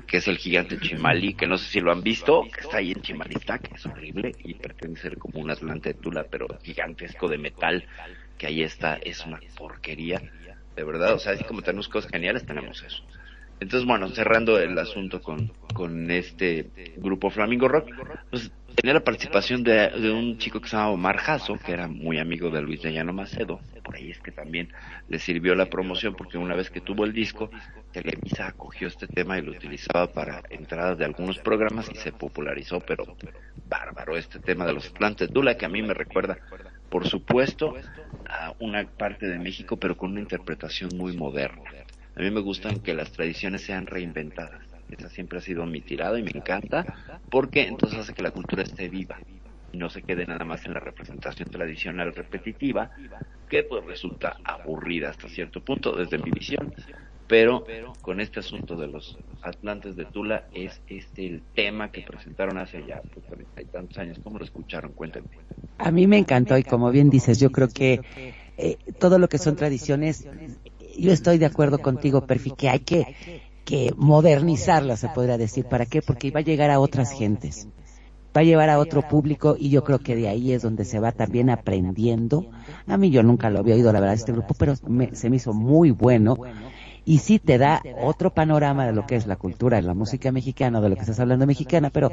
que 0.07 0.17
es 0.17 0.27
el 0.27 0.37
gigante 0.37 0.79
Chimalí, 0.79 1.33
que 1.33 1.47
no 1.47 1.57
sé 1.57 1.69
si 1.69 1.79
lo 1.79 1.91
han 1.91 2.01
visto, 2.01 2.43
que 2.53 2.61
está 2.61 2.77
ahí 2.77 2.91
en 2.91 3.01
Chimalita, 3.01 3.59
que 3.59 3.75
es 3.75 3.85
horrible 3.85 4.33
y 4.43 4.53
pretende 4.55 4.99
ser 4.99 5.17
como 5.17 5.39
un 5.39 5.51
Atlante 5.51 5.93
de 5.93 5.99
Tula, 5.99 6.25
pero 6.29 6.47
gigantesco 6.63 7.27
de 7.27 7.37
metal, 7.37 7.85
que 8.37 8.47
ahí 8.47 8.63
está, 8.63 8.95
es 8.95 9.25
una 9.25 9.39
porquería, 9.57 10.21
de 10.75 10.83
verdad, 10.83 11.13
o 11.13 11.19
sea, 11.19 11.33
así 11.33 11.43
como 11.43 11.61
tenemos 11.61 11.89
cosas 11.89 12.11
geniales, 12.11 12.45
tenemos 12.45 12.81
eso. 12.83 13.03
Entonces, 13.59 13.85
bueno, 13.85 14.07
cerrando 14.09 14.57
el 14.57 14.77
asunto 14.79 15.21
con, 15.21 15.51
con 15.73 16.09
este 16.09 16.69
grupo 16.97 17.29
Flamingo 17.29 17.67
Rock, 17.67 17.89
pues 18.29 18.51
tenía 18.79 18.93
la 18.93 19.03
participación 19.03 19.61
de, 19.63 19.91
un 20.11 20.37
chico 20.37 20.61
que 20.61 20.69
se 20.69 20.77
llamaba 20.77 20.93
Omar 20.93 21.17
Jasso, 21.17 21.57
que 21.57 21.73
era 21.73 21.87
muy 21.87 22.17
amigo 22.17 22.49
de 22.49 22.61
Luis 22.61 22.81
de 22.81 22.93
Llano 22.93 23.11
Macedo. 23.11 23.59
Por 23.83 23.95
ahí 23.95 24.11
es 24.11 24.19
que 24.19 24.31
también 24.31 24.69
le 25.09 25.19
sirvió 25.19 25.53
la 25.53 25.65
promoción, 25.65 26.15
porque 26.15 26.37
una 26.37 26.55
vez 26.55 26.69
que 26.69 26.79
tuvo 26.79 27.03
el 27.03 27.11
disco, 27.11 27.49
Televisa 27.91 28.47
acogió 28.47 28.87
este 28.87 29.07
tema 29.07 29.37
y 29.37 29.41
lo 29.41 29.51
utilizaba 29.51 30.07
para 30.07 30.43
entradas 30.49 30.97
de 30.97 31.05
algunos 31.05 31.39
programas 31.39 31.89
y 31.91 31.95
se 31.95 32.13
popularizó, 32.13 32.79
pero, 32.79 33.17
bárbaro 33.67 34.15
este 34.15 34.39
tema 34.39 34.65
de 34.65 34.73
los 34.73 34.87
Atlantes 34.87 35.29
Dula, 35.29 35.57
que 35.57 35.65
a 35.65 35.69
mí 35.69 35.81
me 35.81 35.93
recuerda, 35.93 36.37
por 36.89 37.05
supuesto, 37.07 37.75
a 38.27 38.53
una 38.59 38.85
parte 38.85 39.27
de 39.27 39.39
México, 39.39 39.77
pero 39.77 39.97
con 39.97 40.11
una 40.11 40.21
interpretación 40.21 40.91
muy 40.95 41.17
moderna. 41.17 41.69
A 42.15 42.21
mí 42.21 42.31
me 42.31 42.39
gustan 42.39 42.79
que 42.79 42.93
las 42.93 43.11
tradiciones 43.11 43.61
sean 43.61 43.87
reinventadas. 43.87 44.68
Esa 44.91 45.09
siempre 45.09 45.37
ha 45.37 45.41
sido 45.41 45.65
mi 45.65 45.81
tirada 45.81 46.17
y 46.19 46.23
me 46.23 46.31
encanta 46.33 46.85
porque 47.29 47.67
entonces 47.67 47.99
hace 47.99 48.13
que 48.13 48.23
la 48.23 48.31
cultura 48.31 48.63
esté 48.63 48.89
viva 48.89 49.17
y 49.71 49.77
no 49.77 49.89
se 49.89 50.01
quede 50.01 50.25
nada 50.25 50.45
más 50.45 50.65
en 50.65 50.73
la 50.73 50.79
representación 50.79 51.49
tradicional 51.49 52.13
repetitiva 52.13 52.89
que 53.47 53.63
pues 53.63 53.85
resulta 53.85 54.35
aburrida 54.43 55.09
hasta 55.09 55.27
cierto 55.27 55.61
punto 55.63 55.95
desde 55.95 56.17
mi 56.17 56.31
visión. 56.31 56.73
Pero 57.27 57.63
con 58.01 58.19
este 58.19 58.39
asunto 58.39 58.75
de 58.75 58.87
los 58.87 59.19
Atlantes 59.43 59.95
de 59.95 60.05
Tula 60.05 60.47
es 60.51 60.81
este 60.87 61.27
el 61.27 61.43
tema 61.53 61.91
que 61.91 62.01
presentaron 62.01 62.57
hace 62.57 62.83
ya 62.87 63.03
pues, 63.13 63.25
hay 63.55 63.65
tantos 63.65 63.99
años. 63.99 64.19
¿Cómo 64.23 64.39
lo 64.39 64.45
escucharon? 64.45 64.93
Cuéntenme. 64.93 65.29
A 65.77 65.91
mí 65.91 66.07
me 66.07 66.17
encantó 66.17 66.57
y 66.57 66.63
como 66.63 66.89
bien 66.89 67.11
dices, 67.11 67.39
yo 67.39 67.51
creo 67.51 67.69
que 67.69 68.01
eh, 68.57 68.77
todo 68.99 69.19
lo 69.19 69.29
que 69.29 69.37
son 69.37 69.55
tradiciones 69.55 70.27
yo 70.99 71.11
estoy 71.11 71.37
de 71.37 71.45
acuerdo 71.45 71.79
contigo, 71.79 72.25
Perfi, 72.25 72.51
que 72.51 72.69
hay 72.69 72.79
que, 72.79 73.15
que 73.69 73.93
modernizarla, 73.95 74.97
se 74.97 75.09
podría 75.09 75.37
decir. 75.37 75.65
¿Para 75.65 75.85
qué? 75.85 76.01
Porque 76.01 76.31
va 76.31 76.39
a 76.39 76.43
llegar 76.43 76.71
a 76.71 76.79
otras 76.79 77.11
gentes, 77.11 77.67
va 78.35 78.41
a 78.41 78.43
llevar 78.43 78.67
a 78.71 78.79
otro 78.79 79.07
público 79.07 79.55
y 79.59 79.69
yo 79.69 79.83
creo 79.83 79.99
que 79.99 80.15
de 80.15 80.27
ahí 80.27 80.53
es 80.53 80.63
donde 80.63 80.85
se 80.85 80.99
va 80.99 81.11
también 81.11 81.51
aprendiendo. 81.51 82.47
A 82.87 82.97
mí 82.97 83.11
yo 83.11 83.21
nunca 83.21 83.51
lo 83.51 83.59
había 83.59 83.75
oído, 83.75 83.93
la 83.93 83.99
verdad, 83.99 84.15
este 84.15 84.31
grupo, 84.31 84.55
pero 84.57 84.73
se 84.75 85.29
me 85.29 85.35
hizo 85.35 85.53
muy 85.53 85.91
bueno 85.91 86.35
y 87.05 87.19
sí 87.19 87.37
te 87.37 87.59
da 87.59 87.83
otro 88.01 88.33
panorama 88.33 88.87
de 88.87 88.93
lo 88.93 89.05
que 89.05 89.15
es 89.15 89.27
la 89.27 89.35
cultura 89.35 89.77
de 89.77 89.83
la 89.83 89.93
música 89.93 90.31
mexicana, 90.31 90.81
de 90.81 90.89
lo 90.89 90.95
que 90.95 91.01
estás 91.01 91.19
hablando 91.19 91.45
mexicana, 91.45 91.91
pero 91.91 92.11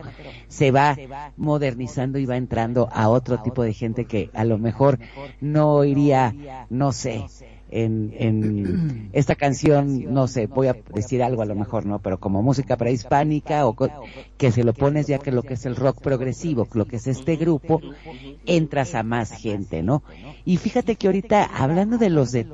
se 0.48 0.70
va 0.70 0.94
modernizando 1.38 2.18
y 2.18 2.26
va 2.26 2.36
entrando 2.36 2.90
a 2.92 3.08
otro 3.08 3.40
tipo 3.40 3.62
de 3.62 3.72
gente 3.72 4.04
que 4.04 4.28
a 4.34 4.44
lo 4.44 4.58
mejor 4.58 4.98
no 5.40 5.84
iría, 5.84 6.34
no 6.68 6.92
sé, 6.92 7.24
en, 7.70 8.14
en 8.18 9.10
esta 9.12 9.34
canción, 9.34 10.12
no 10.12 10.28
sé, 10.28 10.47
voy 10.47 10.68
a 10.68 10.76
decir 10.94 11.22
algo 11.22 11.43
a 11.43 11.47
lo 11.47 11.55
mejor, 11.55 11.86
¿no? 11.86 11.98
Pero 11.98 12.18
como 12.18 12.43
música 12.43 12.76
prehispánica 12.76 13.66
o 13.66 13.76
que 14.36 14.52
se 14.52 14.64
lo 14.64 14.72
pones 14.72 15.06
ya 15.06 15.18
que 15.18 15.32
lo 15.32 15.43
que 15.43 15.55
es 15.55 15.66
el 15.66 15.76
rock 15.76 16.01
progresivo, 16.01 16.68
lo 16.72 16.86
que 16.86 16.97
es 16.97 17.06
este 17.06 17.36
grupo, 17.36 17.80
entras 18.47 18.94
a 18.94 19.02
más 19.02 19.32
gente, 19.32 19.82
¿no? 19.82 20.02
Y 20.44 20.59
fíjate 20.59 20.97
que 20.97 21.09
ahorita, 21.09 21.44
hablando 21.44 21.98
de 21.98 22.10
los 22.10 22.32
de 22.32 22.47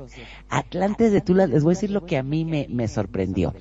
Atlantes 0.49 1.11
de 1.11 1.21
Tula, 1.21 1.47
les 1.47 1.63
voy 1.63 1.73
a 1.73 1.75
decir 1.75 1.91
lo 1.91 2.05
que 2.05 2.17
a 2.17 2.23
mí 2.23 2.45
me, 2.45 2.67
me 2.69 2.87
sorprendió. 2.87 3.53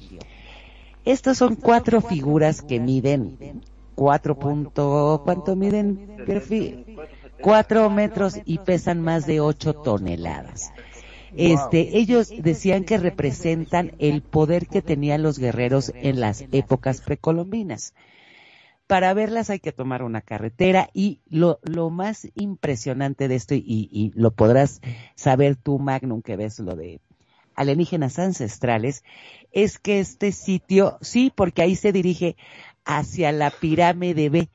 Estas 1.05 1.39
son 1.39 1.57
cuatro 1.57 2.01
figuras 2.01 2.63
que 2.63 2.79
miden 2.79 3.63
cuatro 3.95 4.39
punto, 4.39 5.23
¿cuánto 5.25 5.57
miden? 5.57 6.17
Cuatro 7.41 7.91
metros 7.91 8.39
y 8.45 8.59
pesan 8.59 9.01
más 9.01 9.27
de 9.27 9.41
ocho 9.41 9.75
toneladas. 9.75 10.73
Este, 11.37 11.97
ellos 11.97 12.31
decían 12.37 12.85
que 12.85 12.99
representan 12.99 13.93
el 13.99 14.23
poder 14.23 14.67
que 14.67 14.83
tenían 14.83 15.23
los 15.23 15.39
guerreros 15.39 15.93
en 15.95 16.21
las 16.21 16.45
épocas 16.53 17.01
precolombinas. 17.01 17.95
Para 18.87 19.15
verlas 19.15 19.49
hay 19.49 19.61
que 19.61 19.73
tomar 19.73 20.03
una 20.03 20.21
carretera 20.21 20.91
y 20.93 21.21
lo, 21.29 21.59
lo 21.63 21.89
más 21.89 22.29
impresionante 22.35 23.29
de 23.29 23.37
esto, 23.37 23.55
y, 23.55 23.89
y 23.91 24.13
lo 24.15 24.33
podrás 24.33 24.81
saber 25.15 25.57
tú, 25.57 25.79
Magnum, 25.79 26.21
que 26.21 26.37
ves 26.37 26.59
lo 26.59 26.77
de 26.77 27.01
alienígenas 27.55 28.19
ancestrales, 28.19 29.05
es 29.53 29.79
que 29.79 30.01
este 30.01 30.33
sitio, 30.33 30.99
sí, 31.01 31.33
porque 31.35 31.63
ahí 31.63 31.77
se 31.77 31.93
dirige 31.93 32.37
hacia 32.85 33.33
la 33.33 33.51
pirámide 33.51 34.29
B, 34.29 34.49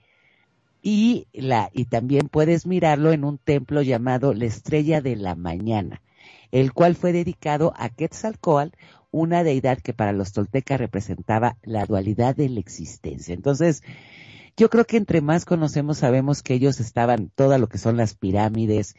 y 0.84 1.28
la 1.34 1.72
y 1.74 1.86
también 1.86 2.30
puedes 2.30 2.68
mirarlo 2.68 3.12
en 3.12 3.24
un 3.24 3.40
templo 3.40 3.82
llamado 3.82 4.34
la 4.34 4.46
Estrella 4.46 5.02
de 5.02 5.16
la 5.16 5.36
Mañana 5.36 6.02
el 6.52 6.74
cual 6.74 6.96
fue 6.96 7.14
dedicado 7.14 7.74
a 7.78 7.90
Quetzalcoatl, 7.90 8.76
una 9.12 9.44
deidad 9.44 9.80
que 9.80 9.94
para 9.94 10.12
los 10.12 10.32
toltecas 10.34 10.80
representaba 10.80 11.58
la 11.64 11.86
dualidad 11.86 12.36
de 12.36 12.50
la 12.50 12.60
existencia. 12.60 13.34
Entonces, 13.34 13.84
yo 14.56 14.70
creo 14.70 14.86
que 14.86 14.98
entre 14.98 15.22
más 15.22 15.46
conocemos 15.46 16.00
sabemos 16.00 16.42
que 16.44 16.56
ellos 16.56 16.80
estaban, 16.80 17.32
todo 17.36 17.58
lo 17.58 17.68
que 17.68 17.78
son 17.78 17.98
las 17.98 18.16
pirámides, 18.16 18.96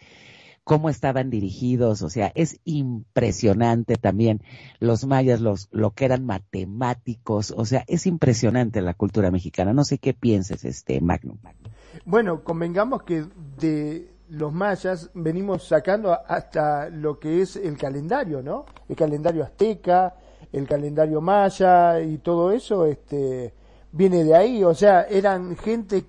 cómo 0.68 0.90
estaban 0.90 1.30
dirigidos, 1.30 2.02
o 2.02 2.10
sea, 2.10 2.30
es 2.34 2.60
impresionante 2.64 3.96
también 3.96 4.42
los 4.80 5.06
mayas, 5.06 5.40
los, 5.40 5.68
lo 5.72 5.92
que 5.92 6.04
eran 6.04 6.26
matemáticos, 6.26 7.54
o 7.56 7.64
sea, 7.64 7.84
es 7.86 8.06
impresionante 8.06 8.82
la 8.82 8.92
cultura 8.92 9.30
mexicana. 9.30 9.72
No 9.72 9.84
sé 9.84 9.96
qué 9.96 10.12
pienses, 10.12 10.66
este 10.66 11.00
Magnum. 11.00 11.38
Bueno, 12.04 12.44
convengamos 12.44 13.02
que 13.02 13.24
de 13.58 14.12
los 14.30 14.52
mayas 14.52 15.10
venimos 15.14 15.66
sacando 15.66 16.16
hasta 16.26 16.88
lo 16.90 17.18
que 17.18 17.42
es 17.42 17.56
el 17.56 17.76
calendario, 17.76 18.42
¿no? 18.42 18.66
El 18.88 18.96
calendario 18.96 19.42
azteca, 19.42 20.14
el 20.52 20.66
calendario 20.66 21.20
maya 21.20 22.00
y 22.00 22.18
todo 22.18 22.52
eso, 22.52 22.86
este, 22.86 23.54
viene 23.92 24.24
de 24.24 24.34
ahí. 24.34 24.64
O 24.64 24.74
sea, 24.74 25.02
eran 25.02 25.56
gente, 25.56 26.04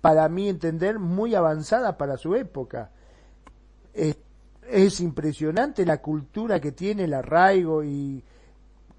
para 0.00 0.28
mí 0.28 0.48
entender, 0.48 0.98
muy 0.98 1.34
avanzada 1.34 1.96
para 1.96 2.16
su 2.16 2.34
época. 2.34 2.90
Es, 3.92 4.16
es 4.68 5.00
impresionante 5.00 5.84
la 5.84 6.00
cultura 6.00 6.60
que 6.60 6.72
tiene, 6.72 7.04
el 7.04 7.14
arraigo 7.14 7.82
y 7.82 8.22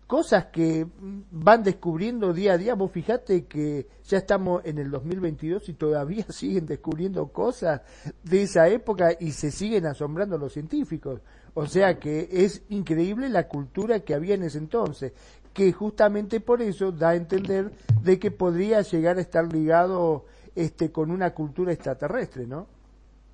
cosas 0.07 0.45
que 0.45 0.88
van 1.31 1.63
descubriendo 1.63 2.34
día 2.34 2.53
a 2.53 2.57
día. 2.57 2.73
Vos 2.73 2.91
fijate 2.91 3.45
que 3.45 3.88
ya 4.05 4.17
estamos 4.17 4.63
en 4.65 4.79
el 4.79 4.89
2022 4.89 5.69
y 5.69 5.73
todavía 5.73 6.25
siguen 6.29 6.65
descubriendo 6.65 7.27
cosas 7.27 7.81
de 8.23 8.43
esa 8.43 8.67
época 8.69 9.09
y 9.19 9.34
se 9.34 9.51
siguen 9.51 9.85
asombrando 9.85 10.38
los 10.38 10.53
científicos. 10.53 11.21
O 11.53 11.65
sea 11.65 11.99
que 11.99 12.29
es 12.31 12.63
increíble 12.69 13.29
la 13.29 13.47
cultura 13.47 13.99
que 13.99 14.13
había 14.13 14.35
en 14.35 14.43
ese 14.43 14.59
entonces, 14.59 15.11
que 15.53 15.73
justamente 15.73 16.39
por 16.39 16.61
eso 16.61 16.91
da 16.91 17.09
a 17.09 17.15
entender 17.15 17.71
de 18.01 18.19
que 18.19 18.31
podría 18.31 18.81
llegar 18.81 19.17
a 19.17 19.21
estar 19.21 19.51
ligado 19.51 20.25
este 20.55 20.91
con 20.91 21.11
una 21.11 21.34
cultura 21.34 21.73
extraterrestre, 21.73 22.47
¿no? 22.47 22.67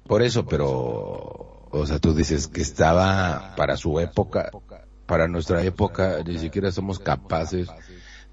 Por 0.07 0.21
eso, 0.21 0.45
pero, 0.45 1.67
o 1.69 1.85
sea, 1.85 1.99
tú 1.99 2.13
dices 2.13 2.47
que 2.47 2.61
estaba 2.61 3.53
para 3.55 3.77
su 3.77 3.99
época, 3.99 4.51
para 5.05 5.27
nuestra 5.27 5.63
época, 5.63 6.23
ni 6.25 6.39
siquiera 6.39 6.71
somos 6.71 6.99
capaces 6.99 7.67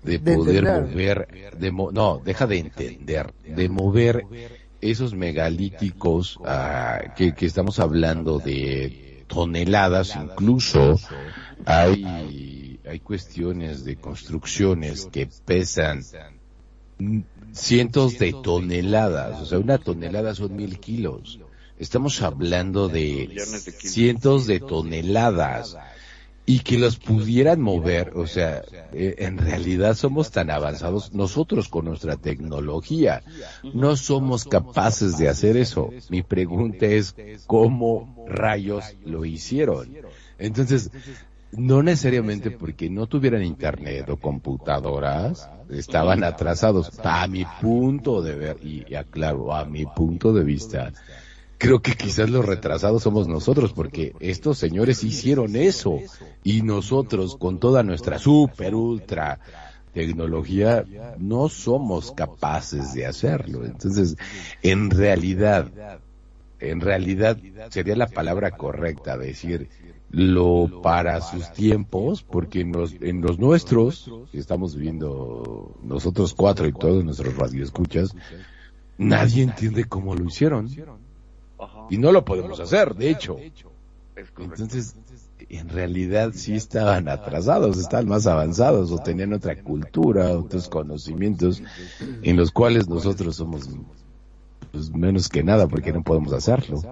de, 0.02 0.18
De 0.18 0.18
poder 0.18 0.64
entender. 0.66 0.82
mover, 1.28 1.58
de 1.58 1.70
mo- 1.70 1.92
no, 1.92 2.22
deja 2.24 2.46
de 2.46 2.58
entender, 2.58 3.34
de 3.44 3.68
mover 3.68 4.24
esos 4.80 5.14
megalíticos 5.14 6.38
ah, 6.44 7.00
que, 7.16 7.34
que 7.34 7.46
estamos 7.46 7.78
hablando 7.80 8.38
de 8.38 9.24
toneladas, 9.28 10.16
incluso 10.16 10.98
hay, 11.66 12.80
hay 12.88 13.00
cuestiones 13.00 13.84
de 13.84 13.96
construcciones 13.96 15.06
que 15.12 15.28
pesan 15.44 16.02
cientos 17.52 18.18
de 18.18 18.32
toneladas, 18.32 19.40
o 19.40 19.46
sea, 19.46 19.58
una 19.58 19.78
tonelada 19.78 20.34
son 20.34 20.56
mil 20.56 20.78
kilos. 20.80 21.40
Estamos 21.78 22.20
hablando 22.22 22.88
de 22.88 23.36
cientos 23.78 24.46
de 24.46 24.60
toneladas 24.60 25.76
y 26.50 26.58
que 26.58 26.78
los 26.78 26.96
pudieran 26.96 27.60
mover, 27.60 28.10
o 28.16 28.26
sea, 28.26 28.64
eh, 28.92 29.14
en 29.18 29.38
realidad 29.38 29.94
somos 29.94 30.32
tan 30.32 30.50
avanzados 30.50 31.12
nosotros 31.14 31.68
con 31.68 31.84
nuestra 31.84 32.16
tecnología, 32.16 33.22
no 33.72 33.94
somos 33.94 34.46
capaces 34.46 35.16
de 35.16 35.28
hacer 35.28 35.56
eso. 35.56 35.90
Mi 36.08 36.24
pregunta 36.24 36.86
es, 36.86 37.14
¿cómo 37.46 38.26
rayos 38.28 38.84
lo 39.04 39.24
hicieron? 39.24 39.96
Entonces, 40.38 40.90
no 41.52 41.84
necesariamente 41.84 42.50
porque 42.50 42.90
no 42.90 43.06
tuvieran 43.06 43.44
internet 43.44 44.08
o 44.08 44.16
computadoras, 44.16 45.48
estaban 45.70 46.24
atrasados. 46.24 46.90
A 47.04 47.28
mi 47.28 47.46
punto 47.60 48.22
de 48.22 48.34
ver, 48.34 48.56
y 48.60 48.92
aclaro, 48.96 49.54
a 49.54 49.66
mi 49.66 49.86
punto 49.86 50.32
de 50.32 50.42
vista, 50.42 50.92
creo 51.60 51.82
que 51.82 51.94
quizás 51.94 52.30
los 52.30 52.46
retrasados 52.46 53.02
somos 53.02 53.28
nosotros, 53.28 53.74
porque 53.74 54.14
estos 54.18 54.56
señores 54.56 55.04
hicieron 55.04 55.56
eso, 55.56 55.98
y 56.42 56.62
nosotros 56.62 57.36
con 57.36 57.60
toda 57.60 57.82
nuestra 57.82 58.18
super 58.18 58.74
ultra 58.74 59.38
tecnología 59.92 60.86
no 61.18 61.50
somos 61.50 62.12
capaces 62.12 62.94
de 62.94 63.04
hacerlo. 63.04 63.66
Entonces, 63.66 64.16
en 64.62 64.90
realidad, 64.90 66.00
en 66.60 66.80
realidad 66.80 67.36
sería 67.68 67.94
la 67.94 68.08
palabra 68.08 68.52
correcta 68.52 69.18
decir 69.18 69.68
lo 70.10 70.80
para 70.82 71.20
sus 71.20 71.52
tiempos, 71.52 72.22
porque 72.22 72.62
en 72.62 72.72
los, 72.72 72.94
en 73.02 73.20
los 73.20 73.38
nuestros, 73.38 74.10
estamos 74.32 74.74
viviendo 74.74 75.78
nosotros 75.82 76.32
cuatro 76.32 76.66
y 76.66 76.72
todos 76.72 77.04
nuestros 77.04 77.36
radioescuchas, 77.36 78.16
nadie 78.96 79.42
entiende 79.42 79.84
cómo 79.84 80.14
lo 80.14 80.24
hicieron. 80.24 80.70
Ajá, 81.60 81.86
Y 81.90 81.98
no 81.98 82.12
lo 82.12 82.24
podemos 82.24 82.58
hacer, 82.60 82.94
de 82.94 83.10
hecho. 83.10 83.36
es 83.38 84.30
correcto. 84.30 84.62
Entonces, 84.62 84.96
en 85.48 85.68
realidad 85.68 86.32
sí 86.34 86.54
estaban 86.54 87.08
atrasados, 87.08 87.78
estaban 87.78 88.08
más 88.08 88.26
avanzados 88.26 88.90
o 88.92 88.98
tenían 88.98 89.32
otra 89.32 89.60
cultura, 89.62 90.30
otros 90.38 90.68
conocimientos 90.68 91.62
en 92.22 92.36
los 92.36 92.50
cuales 92.50 92.88
nosotros 92.88 93.36
somos 93.36 93.68
pues, 94.70 94.90
menos 94.90 95.28
que 95.28 95.42
nada 95.42 95.66
porque 95.66 95.92
no 95.92 96.02
podemos 96.02 96.32
hacerlo. 96.32 96.82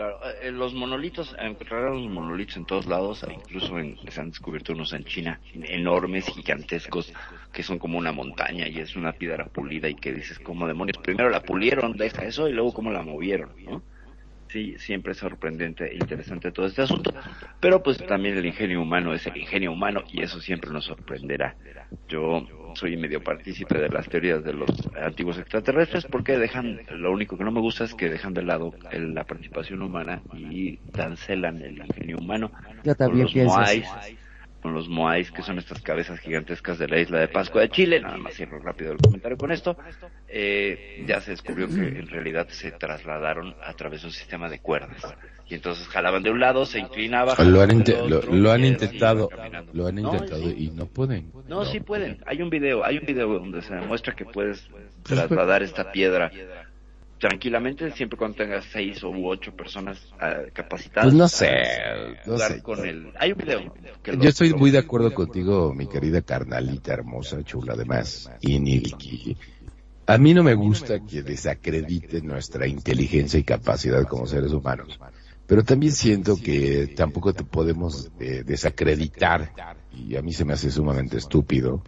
Claro. 0.00 0.18
Claro, 0.18 0.34
eh, 0.40 0.50
los 0.50 0.72
monolitos, 0.72 1.36
encontraron 1.38 2.02
los 2.02 2.10
monolitos 2.10 2.56
en 2.56 2.64
todos 2.64 2.86
lados, 2.86 3.22
e 3.22 3.34
incluso 3.34 3.78
en, 3.78 3.98
se 4.10 4.18
han 4.18 4.30
descubierto 4.30 4.72
unos 4.72 4.94
en 4.94 5.04
China, 5.04 5.38
enormes, 5.52 6.24
gigantescos, 6.24 7.12
que 7.52 7.62
son 7.62 7.78
como 7.78 7.98
una 7.98 8.10
montaña 8.10 8.66
y 8.66 8.78
es 8.78 8.96
una 8.96 9.12
piedra 9.12 9.44
pulida 9.48 9.90
y 9.90 9.94
que 9.94 10.14
dices, 10.14 10.38
como 10.38 10.66
demonios, 10.66 10.96
primero 11.02 11.28
la 11.28 11.42
pulieron, 11.42 11.92
deja 11.98 12.24
eso 12.24 12.48
y 12.48 12.52
luego 12.52 12.72
cómo 12.72 12.90
la 12.90 13.02
movieron. 13.02 13.50
Sí, 14.48 14.74
siempre 14.78 15.12
es 15.12 15.18
sorprendente 15.18 15.84
e 15.84 15.96
interesante 15.96 16.50
todo 16.50 16.64
este 16.64 16.80
asunto, 16.80 17.12
pero 17.60 17.82
pues 17.82 17.98
también 17.98 18.38
el 18.38 18.46
ingenio 18.46 18.80
humano 18.80 19.12
es 19.12 19.26
el 19.26 19.36
ingenio 19.36 19.70
humano 19.70 20.02
y 20.10 20.22
eso 20.22 20.40
siempre 20.40 20.70
nos 20.70 20.86
sorprenderá. 20.86 21.56
Yo 22.08 22.46
soy 22.74 22.96
medio 22.96 23.22
partícipe 23.22 23.78
de 23.78 23.88
las 23.88 24.08
teorías 24.08 24.42
de 24.44 24.52
los 24.52 24.70
antiguos 25.00 25.38
extraterrestres 25.38 26.04
porque 26.06 26.38
dejan, 26.38 26.80
lo 26.90 27.12
único 27.12 27.36
que 27.36 27.44
no 27.44 27.50
me 27.50 27.60
gusta 27.60 27.84
es 27.84 27.94
que 27.94 28.08
dejan 28.08 28.34
de 28.34 28.42
lado 28.42 28.74
el- 28.90 29.14
la 29.14 29.24
participación 29.24 29.82
humana 29.82 30.22
y 30.34 30.78
cancelan 30.92 31.62
el 31.62 31.78
ingenio 31.78 32.18
humano. 32.18 32.50
Yo 32.84 32.94
Con 32.94 32.96
también 32.96 33.24
los 33.24 33.32
pienso 33.32 33.54
con 34.60 34.74
los 34.74 34.88
moais, 34.88 35.30
que 35.30 35.42
son 35.42 35.58
estas 35.58 35.80
cabezas 35.80 36.20
gigantescas 36.20 36.78
de 36.78 36.86
la 36.86 37.00
isla 37.00 37.18
de 37.18 37.28
Pascua 37.28 37.62
de 37.62 37.70
Chile, 37.70 38.00
nada 38.00 38.18
más 38.18 38.34
cierro 38.34 38.60
rápido 38.60 38.92
el 38.92 38.98
comentario 38.98 39.38
con 39.38 39.50
esto, 39.52 39.76
eh, 40.28 41.02
ya 41.06 41.20
se 41.20 41.30
descubrió 41.30 41.66
que 41.66 41.98
en 41.98 42.08
realidad 42.08 42.46
se 42.50 42.70
trasladaron 42.72 43.54
a 43.64 43.72
través 43.72 44.02
de 44.02 44.08
un 44.08 44.12
sistema 44.12 44.48
de 44.48 44.58
cuerdas. 44.58 45.02
Y 45.50 45.56
entonces 45.56 45.86
jalaban 45.88 46.22
de 46.22 46.30
un 46.30 46.38
lado, 46.38 46.64
se 46.64 46.78
inclinaba. 46.78 47.34
Lo 47.38 47.60
han, 47.60 47.84
lo, 48.30 48.52
han 48.52 48.64
intentado, 48.64 49.28
lo 49.72 49.86
han 49.88 49.96
No, 49.96 50.12
intentado 50.14 50.42
sí. 50.42 50.54
y 50.56 50.70
no 50.70 50.86
pueden. 50.86 51.32
No, 51.48 51.64
sí 51.64 51.80
pueden. 51.80 52.22
Hay 52.24 52.40
un 52.40 52.50
video, 52.50 52.84
hay 52.84 52.98
un 52.98 53.04
video 53.04 53.26
donde 53.40 53.60
se 53.62 53.74
demuestra 53.74 54.14
que 54.14 54.24
puedes 54.24 54.64
trasladar 55.02 55.64
esta 55.64 55.90
piedra 55.90 56.30
tranquilamente 57.20 57.90
siempre 57.92 58.16
cuando 58.16 58.38
tengas 58.38 58.64
seis 58.72 59.02
u 59.02 59.26
ocho 59.26 59.52
personas 59.54 60.00
ah, 60.18 60.38
capacitadas. 60.52 61.04
Pues 61.04 61.14
no 61.14 61.28
sé, 61.28 61.50
no 62.26 62.38
sé. 62.38 62.62
con 62.62 62.84
el. 62.86 63.12
Hay 63.18 63.32
un 63.32 63.38
video. 63.38 63.74
que 64.02 64.16
Yo 64.16 64.28
estoy 64.28 64.54
muy 64.54 64.70
de 64.70 64.78
acuerdo 64.78 65.12
contigo, 65.12 65.74
mi 65.74 65.86
querida 65.86 66.22
carnalita 66.22 66.94
hermosa, 66.94 67.42
chula 67.44 67.74
además, 67.74 68.30
y. 68.40 69.36
A 70.06 70.18
mí 70.18 70.34
no 70.34 70.42
me 70.42 70.54
gusta 70.54 71.06
que 71.06 71.22
desacredite 71.22 72.20
nuestra 72.20 72.66
inteligencia 72.66 73.38
y 73.38 73.44
capacidad 73.44 74.04
como 74.08 74.26
seres 74.26 74.50
humanos, 74.50 74.98
pero 75.50 75.64
también 75.64 75.92
siento 75.92 76.36
que 76.36 76.92
tampoco 76.94 77.34
te 77.34 77.42
podemos 77.42 78.08
eh, 78.20 78.44
desacreditar, 78.46 79.52
y 79.92 80.14
a 80.14 80.22
mí 80.22 80.32
se 80.32 80.44
me 80.44 80.52
hace 80.52 80.70
sumamente 80.70 81.16
estúpido, 81.16 81.82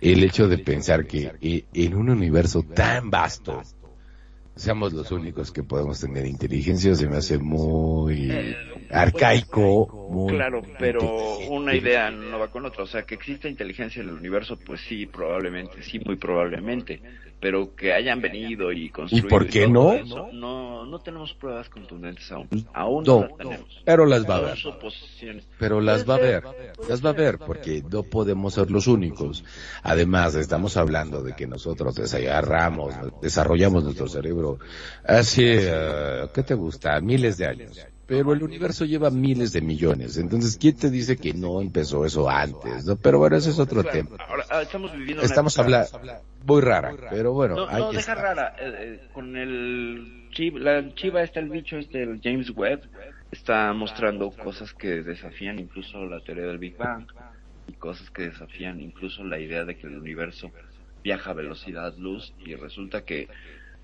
el 0.00 0.24
hecho 0.24 0.48
de 0.48 0.56
pensar 0.56 1.06
que 1.06 1.30
eh, 1.42 1.66
en 1.74 1.94
un 1.94 2.08
universo 2.08 2.62
tan 2.62 3.10
vasto, 3.10 3.62
seamos 4.54 4.94
los 4.94 5.12
únicos 5.12 5.52
que 5.52 5.62
podemos 5.62 6.00
tener 6.00 6.24
inteligencia, 6.24 6.94
se 6.94 7.06
me 7.06 7.18
hace 7.18 7.36
muy 7.36 8.30
arcaico, 8.90 10.08
muy... 10.10 10.34
Claro, 10.34 10.62
pero 10.78 11.38
una 11.48 11.74
idea 11.74 12.10
no 12.10 12.38
va 12.38 12.48
con 12.48 12.64
otra. 12.66 12.84
O 12.84 12.86
sea, 12.86 13.02
que 13.02 13.14
exista 13.14 13.48
inteligencia 13.48 14.02
en 14.02 14.08
el 14.08 14.14
universo, 14.14 14.58
pues 14.64 14.80
sí, 14.80 15.06
probablemente, 15.06 15.82
sí, 15.82 15.98
muy 16.00 16.16
probablemente. 16.16 17.00
Pero 17.38 17.76
que 17.76 17.92
hayan 17.92 18.22
venido 18.22 18.72
y 18.72 18.88
construido. 18.88 19.28
por 19.28 19.46
qué 19.46 19.68
no? 19.68 19.92
eso, 19.92 20.30
no, 20.32 20.86
no 20.86 20.98
tenemos 21.00 21.34
pruebas 21.34 21.68
contundentes 21.68 22.32
aún. 22.32 22.48
Aún 22.72 23.04
No, 23.04 23.20
no, 23.20 23.28
las 23.28 23.36
tenemos. 23.36 23.82
pero 23.84 24.06
las 24.06 24.28
va 24.28 24.34
a 24.34 24.38
haber. 24.38 24.58
Pero 25.58 25.80
las 25.82 26.08
va 26.08 26.14
a 26.14 26.18
ser, 26.18 26.44
las 26.88 27.04
va 27.04 27.10
a 27.10 27.12
ver, 27.12 27.38
porque 27.38 27.82
no 27.92 28.04
podemos 28.04 28.54
ser 28.54 28.70
los 28.70 28.86
únicos. 28.86 29.44
Además, 29.82 30.34
estamos 30.34 30.78
hablando 30.78 31.22
de 31.22 31.34
que 31.34 31.46
nosotros 31.46 31.94
desarrollamos, 31.94 32.94
desarrollamos 33.20 33.84
nuestro 33.84 34.08
cerebro 34.08 34.58
hace, 35.04 35.68
eh, 35.68 36.28
¿qué 36.34 36.42
te 36.42 36.54
gusta? 36.54 36.98
Miles 37.00 37.36
de 37.36 37.46
años. 37.46 37.86
Pero 38.06 38.32
el 38.32 38.42
universo 38.42 38.84
lleva 38.84 39.10
miles 39.10 39.52
de 39.52 39.60
millones. 39.60 40.16
Entonces, 40.16 40.56
¿quién 40.56 40.76
te 40.76 40.90
dice 40.90 41.16
que 41.16 41.34
no 41.34 41.60
empezó 41.60 42.04
eso 42.04 42.30
antes? 42.30 42.84
¿no? 42.84 42.96
Pero 42.96 43.18
bueno, 43.18 43.36
ese 43.36 43.50
es 43.50 43.58
otro 43.58 43.82
tema. 43.82 44.10
Ahora, 44.28 44.44
ah, 44.50 44.62
estamos 44.62 44.92
viviendo 44.92 45.22
Estamos 45.22 45.58
hablando 45.58 45.88
muy 46.44 46.60
rara, 46.60 46.94
pero 47.10 47.32
bueno, 47.32 47.56
No, 47.56 47.78
no 47.78 47.92
deja 47.92 48.14
rara. 48.14 48.54
eh, 48.60 49.00
eh, 49.02 49.08
con 49.12 49.36
el 49.36 50.28
chiva, 50.30 50.60
la 50.60 50.94
chiva 50.94 51.22
está 51.22 51.40
el 51.40 51.48
bicho 51.48 51.76
este, 51.76 52.04
el 52.04 52.20
James 52.22 52.50
Webb, 52.54 52.82
está 53.32 53.72
mostrando 53.72 54.30
cosas 54.30 54.72
que 54.72 55.02
desafían 55.02 55.58
incluso 55.58 56.04
la 56.06 56.20
teoría 56.20 56.46
del 56.46 56.58
Big 56.58 56.76
Bang 56.76 57.06
y 57.66 57.72
cosas 57.72 58.10
que 58.10 58.28
desafían 58.28 58.80
incluso 58.80 59.24
la 59.24 59.40
idea 59.40 59.64
de 59.64 59.76
que 59.76 59.88
el 59.88 59.96
universo 59.98 60.52
viaja 61.02 61.30
a 61.30 61.34
velocidad 61.34 61.96
luz 61.96 62.32
y 62.38 62.54
resulta 62.54 63.04
que 63.04 63.28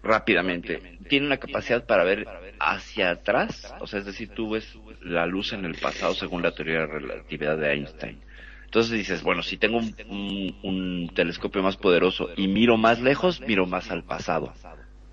rápidamente. 0.02 0.98
Tiene 1.08 1.26
una 1.26 1.38
capacidad 1.38 1.84
para 1.86 2.04
ver 2.04 2.26
hacia 2.58 3.10
atrás, 3.10 3.74
o 3.78 3.86
sea, 3.86 4.00
es 4.00 4.06
decir, 4.06 4.30
tú 4.34 4.50
ves 4.50 4.78
la 5.00 5.26
luz 5.26 5.52
en 5.52 5.64
el 5.64 5.76
pasado 5.76 6.14
según 6.14 6.42
la 6.42 6.52
teoría 6.54 6.74
de 6.74 6.86
la 6.86 6.86
relatividad 6.94 7.56
de 7.58 7.72
Einstein. 7.72 8.24
Entonces 8.64 8.92
dices, 8.92 9.22
bueno, 9.22 9.42
si 9.42 9.58
tengo 9.58 9.78
un, 9.78 9.94
un- 10.08 10.58
un 10.62 11.10
telescopio 11.14 11.62
más 11.62 11.76
poderoso 11.76 12.30
y 12.36 12.48
miro 12.48 12.76
más 12.76 13.00
lejos, 13.00 13.40
miro 13.40 13.66
más 13.66 13.90
al 13.90 14.04
pasado. 14.04 14.54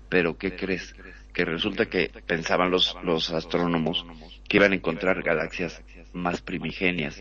Pero 0.08 0.36
¿qué 0.38 0.54
crees? 0.56 0.94
Que 1.32 1.44
resulta 1.44 1.86
que 1.86 2.10
pensaban 2.26 2.70
los, 2.70 2.96
los 3.02 3.30
astrónomos 3.30 4.04
que 4.48 4.56
iban 4.56 4.72
a 4.72 4.76
encontrar 4.76 5.22
galaxias 5.22 5.82
más 6.12 6.40
primigenias. 6.42 7.20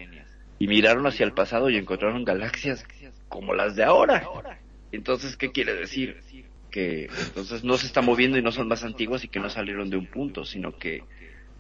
y 0.58 0.68
miraron 0.68 1.06
hacia 1.08 1.26
el 1.26 1.34
pasado 1.34 1.70
y 1.70 1.78
encontraron 1.78 2.26
galaxias 2.26 2.86
como 3.28 3.54
las 3.54 3.76
de 3.76 3.84
ahora. 3.84 4.32
Entonces, 4.92 5.38
¿qué 5.38 5.52
quiere 5.52 5.74
decir? 5.76 6.18
Que 6.70 7.10
entonces 7.28 7.64
no 7.64 7.78
se 7.78 7.88
está 7.88 8.02
moviendo 8.02 8.38
y 8.38 8.42
no 8.42 8.52
son 8.52 8.68
más 8.68 8.84
antiguas 8.84 9.24
y 9.24 9.28
que 9.28 9.40
no 9.40 9.50
salieron 9.50 9.90
de 9.90 9.98
un 9.98 10.06
punto, 10.08 10.46
sino 10.46 10.78
que 10.78 11.04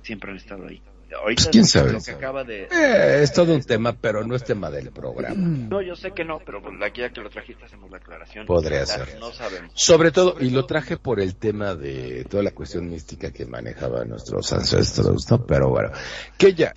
siempre 0.03 0.31
han 0.31 0.37
estado 0.37 0.67
ahí. 0.67 0.81
Ahorita 1.11 1.43
Pues, 1.43 1.51
quién 1.51 1.65
sabe. 1.65 1.93
lo 1.93 2.01
que 2.01 2.11
acaba 2.11 2.43
de... 2.43 2.65
Eh, 2.71 3.23
es 3.23 3.33
todo 3.33 3.55
un 3.55 3.63
tema, 3.63 3.93
pero 3.93 4.23
no 4.23 4.35
es 4.35 4.43
tema 4.43 4.69
del 4.69 4.91
programa. 4.91 5.35
No, 5.35 5.81
yo 5.81 5.95
sé 5.95 6.11
que 6.11 6.23
no, 6.23 6.39
pero 6.45 6.61
pues, 6.61 6.75
aquí 6.83 7.01
ya 7.01 7.09
que 7.09 7.21
lo 7.21 7.31
trajiste 7.31 7.65
hacemos 7.65 7.89
la 7.89 7.97
aclaración. 7.97 8.45
Podría 8.45 8.81
Ya 8.81 8.85
ser. 8.85 9.17
No 9.19 9.31
sabemos. 9.31 9.71
Sobre 9.73 10.11
todo, 10.11 10.35
y 10.39 10.51
lo 10.51 10.67
traje 10.67 10.97
por 10.97 11.19
el 11.19 11.35
tema 11.35 11.73
de 11.73 12.25
toda 12.29 12.43
la 12.43 12.51
cuestión 12.51 12.87
mística 12.89 13.31
que 13.31 13.47
manejaban 13.47 14.07
nuestros 14.09 14.53
ancestros, 14.53 15.29
¿no? 15.31 15.45
Pero 15.47 15.69
bueno, 15.69 15.89
que 16.37 16.53
ya, 16.53 16.73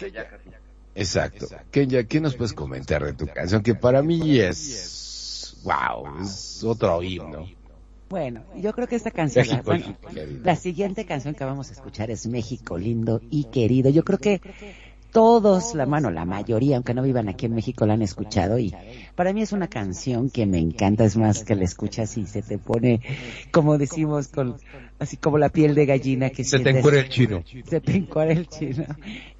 exacto. 0.95 1.47
Kenya, 1.71 2.05
¿qué 2.05 2.21
nos 2.21 2.35
puedes 2.35 2.55
comentar 2.55 3.05
de 3.05 3.13
tu 3.13 3.27
canción? 3.27 3.63
Que 3.63 3.75
para 3.75 4.03
mí 4.03 4.41
es, 4.41 5.59
wow, 5.63 6.23
es 6.23 6.65
otro 6.65 7.03
himno. 7.03 7.47
Bueno, 8.13 8.43
yo 8.57 8.75
creo 8.75 8.87
que 8.87 8.95
esta 8.95 9.11
canción, 9.11 9.49
la, 9.49 9.63
México, 9.63 9.71
bueno, 9.71 9.97
querido. 10.13 10.45
la 10.45 10.55
siguiente 10.55 11.07
canción 11.07 11.35
que 11.35 11.47
vamos 11.47 11.71
a 11.71 11.73
escuchar 11.73 12.11
es 12.11 12.27
México 12.27 12.77
lindo 12.77 13.23
y 13.31 13.45
querido. 13.45 13.89
Yo 13.89 14.05
creo 14.05 14.19
que 14.19 14.43
todos, 15.13 15.75
la 15.75 15.85
mano, 15.87 16.11
la 16.11 16.25
mayoría, 16.25 16.77
aunque 16.77 16.95
no 16.95 17.03
vivan 17.03 17.29
aquí 17.29 17.47
en 17.47 17.55
México, 17.55 17.85
la 17.87 17.95
han 17.95 18.03
escuchado 18.03 18.59
y 18.59 18.75
para 19.15 19.33
mí 19.33 19.43
es 19.43 19.53
una 19.53 19.69
canción 19.69 20.31
que 20.31 20.47
me 20.47 20.59
encanta, 20.59 21.05
es 21.05 21.17
más 21.17 21.45
que 21.45 21.55
la 21.55 21.65
escuchas 21.65 22.17
y 22.17 22.27
se 22.27 22.43
te 22.43 22.57
pone, 22.59 23.01
como 23.51 23.77
decimos, 23.79 24.29
con 24.29 24.57
así 24.99 25.17
como 25.19 25.37
la 25.37 25.49
piel 25.51 25.75
de 25.75 25.85
gallina 25.87 26.31
que 26.31 26.45
Se 26.45 26.59
te 26.59 26.65
sientes- 26.65 26.77
encuera 26.79 27.01
el 27.01 27.09
chino. 27.09 27.43
se 27.69 27.81
te 27.81 27.97
encuadra 27.97 28.33
el 28.33 28.49
chino. 28.49 28.85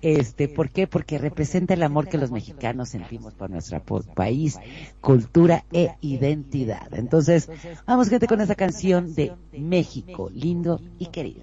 Este, 0.03 0.49
¿por 0.49 0.69
qué? 0.71 0.87
Porque 0.87 1.17
representa 1.19 1.75
el 1.75 1.83
amor 1.83 2.09
que 2.09 2.19
los 2.19 2.31
mexicanos 2.31 2.91
sentimos 2.91 3.33
por 3.35 3.49
nuestro 3.49 3.81
país, 4.15 4.59
cultura 5.01 5.65
e 5.73 5.95
identidad. 6.01 6.93
Entonces, 6.93 7.49
vamos 7.87 8.09
gente 8.09 8.27
con 8.27 8.41
esa 8.41 8.57
canción 8.57 9.15
de 9.15 9.33
México, 9.57 10.29
lindo 10.35 10.81
y 10.99 11.07
querido. 11.07 11.43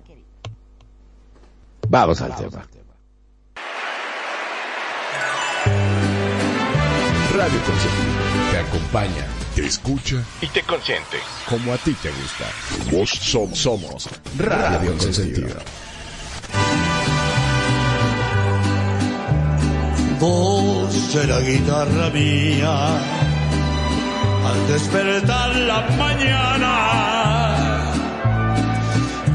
Vamos 1.89 2.21
al 2.21 2.35
tema. 2.35 2.67
Radio 7.35 7.59
Consentido 7.61 8.51
te 8.51 8.57
acompaña, 8.59 9.25
te 9.55 9.65
escucha 9.65 10.15
Y 10.41 10.47
te 10.47 10.61
consiente. 10.63 11.17
como 11.47 11.73
a 11.73 11.77
ti 11.77 11.93
te 12.01 12.09
gusta. 12.11 12.45
Vos 12.91 13.09
som- 13.11 13.53
somos 13.53 14.09
Radio 14.37 14.91
Consentido. 14.97 15.57
de 21.13 21.25
la 21.27 21.39
guitarra 21.39 22.09
mía 22.11 22.97
al 24.45 24.67
despertar 24.67 25.55
la 25.55 25.81
mañana 25.97 26.73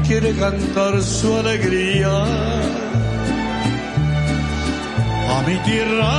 quiere 0.07 0.33
cantar 0.35 1.01
su 1.01 1.35
alegría 1.37 2.23
a 5.27 5.41
mi 5.47 5.57
tierra 5.67 6.15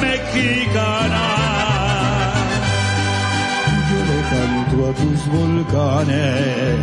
mexicana 0.00 1.26
yo 3.88 3.98
le 4.10 4.18
canto 4.32 4.76
a 4.88 4.92
tus 5.00 5.20
volcanes 5.36 6.78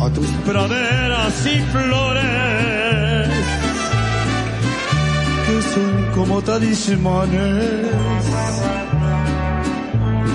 a 0.00 0.06
tus 0.10 0.30
praderas 0.46 1.46
y 1.46 1.58
flores 1.72 2.36
que 5.46 5.56
son 5.72 5.92
como 6.14 6.42
talismanes 6.42 8.16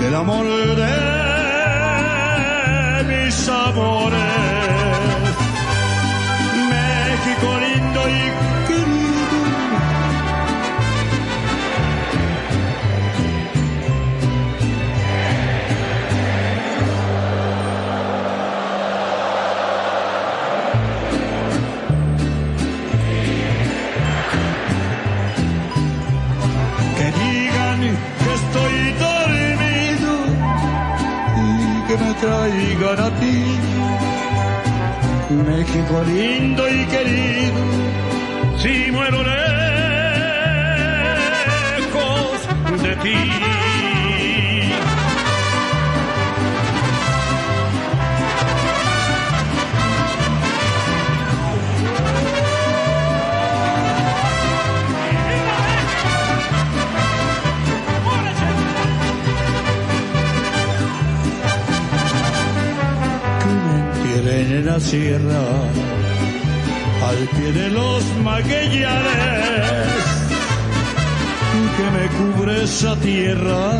del 0.00 0.14
amor 0.16 0.44
de 0.76 1.22
mis 3.08 3.48
amores. 3.48 4.31
Traigan 32.22 33.00
a 33.06 33.10
ti. 33.20 33.36
México 35.48 35.94
lindo 36.06 36.62
y 36.68 36.84
querido, 36.94 37.60
si 38.58 38.92
muero 38.92 39.18
lejos 39.22 39.62
de 42.82 42.92
ti. 43.04 43.41
La 64.64 64.78
sierra, 64.78 65.44
al 67.08 67.16
pie 67.36 67.52
de 67.52 67.68
los 67.70 68.04
maguellares, 68.22 69.88
que 71.76 71.86
me 71.96 72.06
cubre 72.18 72.64
esa 72.64 72.94
tierra, 72.96 73.72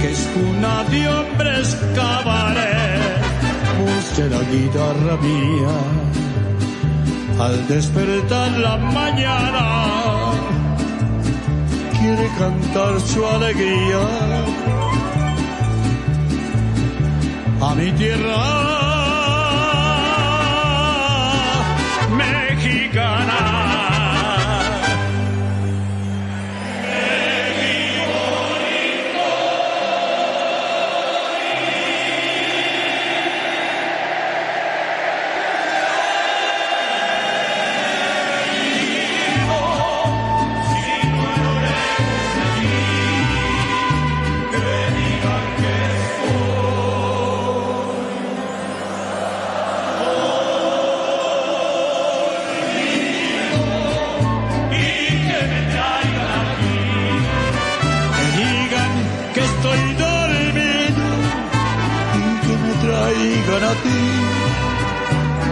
que 0.00 0.10
es 0.12 0.28
cuna 0.34 0.84
de 0.90 1.08
hombres 1.08 1.76
cabaret, 1.94 3.02
de 4.16 4.28
la 4.28 4.42
guitarra 4.52 5.16
mía, 5.22 5.76
al 7.40 7.68
despertar 7.68 8.50
la 8.58 8.76
mañana, 8.76 10.32
quiere 11.98 12.28
cantar 12.38 13.00
su 13.00 13.26
alegría 13.26 14.41
a 17.62 17.74
mi 17.76 17.92
tierra 17.92 18.81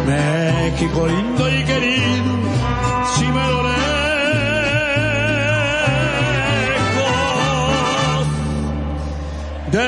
México 0.06 1.06
lindo 1.06 1.48
y 1.48 1.64
querido, 1.64 2.38
si 3.16 3.24
me 3.24 3.50
lo 3.50 3.62
lejos 3.62 3.80
de 9.72 9.86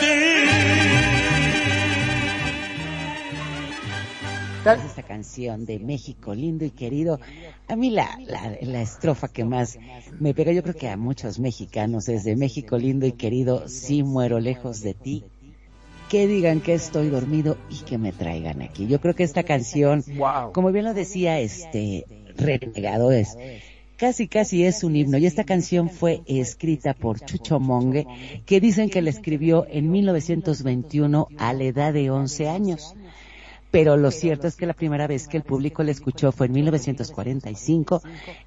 ti. 0.00 0.06
Esta 4.86 5.02
canción 5.02 5.64
de 5.64 5.78
México, 5.78 6.34
lindo 6.34 6.64
y 6.64 6.70
querido. 6.70 7.20
A 7.68 7.76
mí 7.76 7.90
la, 7.90 8.18
la, 8.26 8.56
la 8.60 8.82
estrofa 8.82 9.28
que 9.28 9.44
más 9.44 9.78
me 10.18 10.34
pega, 10.34 10.52
yo 10.52 10.62
creo 10.62 10.74
que 10.74 10.88
a 10.88 10.96
muchos 10.96 11.38
mexicanos, 11.38 12.08
es 12.08 12.24
de 12.24 12.34
México, 12.36 12.76
lindo 12.76 13.06
y 13.06 13.12
querido, 13.12 13.68
si 13.68 14.02
muero 14.02 14.40
lejos 14.40 14.82
de 14.82 14.94
ti. 14.94 15.24
Que 16.08 16.26
digan 16.26 16.60
que 16.60 16.74
estoy 16.74 17.08
dormido 17.08 17.56
y 17.70 17.84
que 17.84 17.98
me 17.98 18.12
traigan 18.12 18.62
aquí. 18.62 18.86
Yo 18.86 19.00
creo 19.00 19.14
que 19.14 19.22
esta 19.24 19.42
canción, 19.42 20.04
Wow. 20.16 20.52
como 20.52 20.70
bien 20.72 20.84
lo 20.84 20.94
decía 20.94 21.40
este 21.40 22.04
renegado, 22.36 23.10
es 23.12 23.36
casi 23.96 24.28
casi 24.28 24.64
es 24.64 24.84
un 24.84 24.96
himno 24.96 25.18
y 25.18 25.26
esta 25.26 25.44
canción 25.44 25.88
fue 25.88 26.22
escrita 26.26 26.94
por 26.94 27.20
Chucho 27.20 27.60
Monge, 27.60 28.06
que 28.44 28.60
dicen 28.60 28.90
que 28.90 29.02
la 29.02 29.10
escribió 29.10 29.66
en 29.70 29.90
1921 29.90 31.28
a 31.38 31.52
la 31.52 31.64
edad 31.64 31.92
de 31.92 32.10
11 32.10 32.48
años. 32.48 32.94
Pero 33.74 33.96
lo 33.96 34.12
cierto 34.12 34.46
es 34.46 34.54
que 34.54 34.66
la 34.66 34.72
primera 34.72 35.08
vez 35.08 35.26
que 35.26 35.36
el 35.36 35.42
público 35.42 35.82
la 35.82 35.90
escuchó 35.90 36.30
fue 36.30 36.46
en 36.46 36.52
1945 36.52 38.02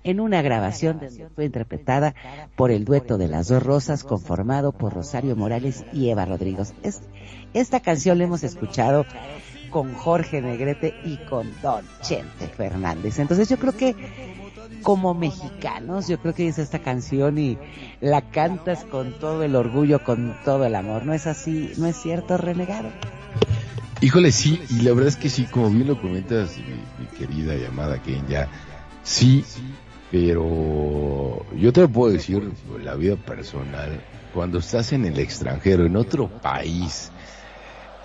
en 0.05 0.19
una 0.21 0.41
grabación 0.41 0.99
donde 1.01 1.27
fue 1.35 1.43
interpretada 1.45 2.15
por 2.55 2.71
el 2.71 2.85
dueto 2.85 3.17
de 3.17 3.27
las 3.27 3.49
dos 3.49 3.61
rosas 3.61 4.05
conformado 4.05 4.71
por 4.71 4.93
Rosario 4.93 5.35
Morales 5.35 5.83
y 5.91 6.09
Eva 6.09 6.23
Rodríguez. 6.25 6.73
Es- 6.81 7.01
esta 7.53 7.81
canción 7.81 8.17
la 8.17 8.23
hemos 8.23 8.43
escuchado 8.43 9.05
con 9.69 9.93
Jorge 9.95 10.41
Negrete 10.41 10.93
y 11.03 11.17
con 11.17 11.51
Don 11.61 11.83
Chente 12.01 12.47
Fernández. 12.47 13.19
Entonces 13.19 13.49
yo 13.49 13.57
creo 13.57 13.75
que 13.75 13.95
como 14.81 15.13
mexicanos, 15.13 16.07
yo 16.07 16.19
creo 16.19 16.33
que 16.33 16.47
es 16.47 16.57
esta 16.57 16.79
canción 16.79 17.37
y 17.37 17.57
la 17.99 18.21
cantas 18.21 18.85
con 18.85 19.11
todo 19.19 19.43
el 19.43 19.57
orgullo, 19.57 20.03
con 20.05 20.37
todo 20.45 20.63
el 20.65 20.73
amor. 20.75 21.05
¿No 21.05 21.13
es 21.13 21.27
así? 21.27 21.73
¿No 21.77 21.85
es 21.87 21.97
cierto, 21.97 22.37
renegado? 22.37 22.89
Híjole, 23.99 24.31
sí, 24.31 24.61
y 24.69 24.81
la 24.81 24.93
verdad 24.93 25.07
es 25.07 25.17
que 25.17 25.29
sí, 25.29 25.45
como 25.45 25.71
bien 25.71 25.87
lo 25.87 25.99
comentas, 25.99 26.57
mi, 26.57 27.03
mi 27.03 27.17
querida 27.17 27.55
llamada 27.55 27.97
Kenya, 27.97 28.47
sí, 29.03 29.43
pero 30.11 31.43
yo 31.55 31.73
te 31.73 31.87
puedo 31.87 32.13
decir, 32.13 32.51
la 32.83 32.93
vida 32.93 33.15
personal, 33.15 33.99
cuando 34.33 34.59
estás 34.59 34.93
en 34.93 35.05
el 35.05 35.17
extranjero, 35.17 35.85
en 35.85 35.95
otro 35.95 36.27
país, 36.27 37.11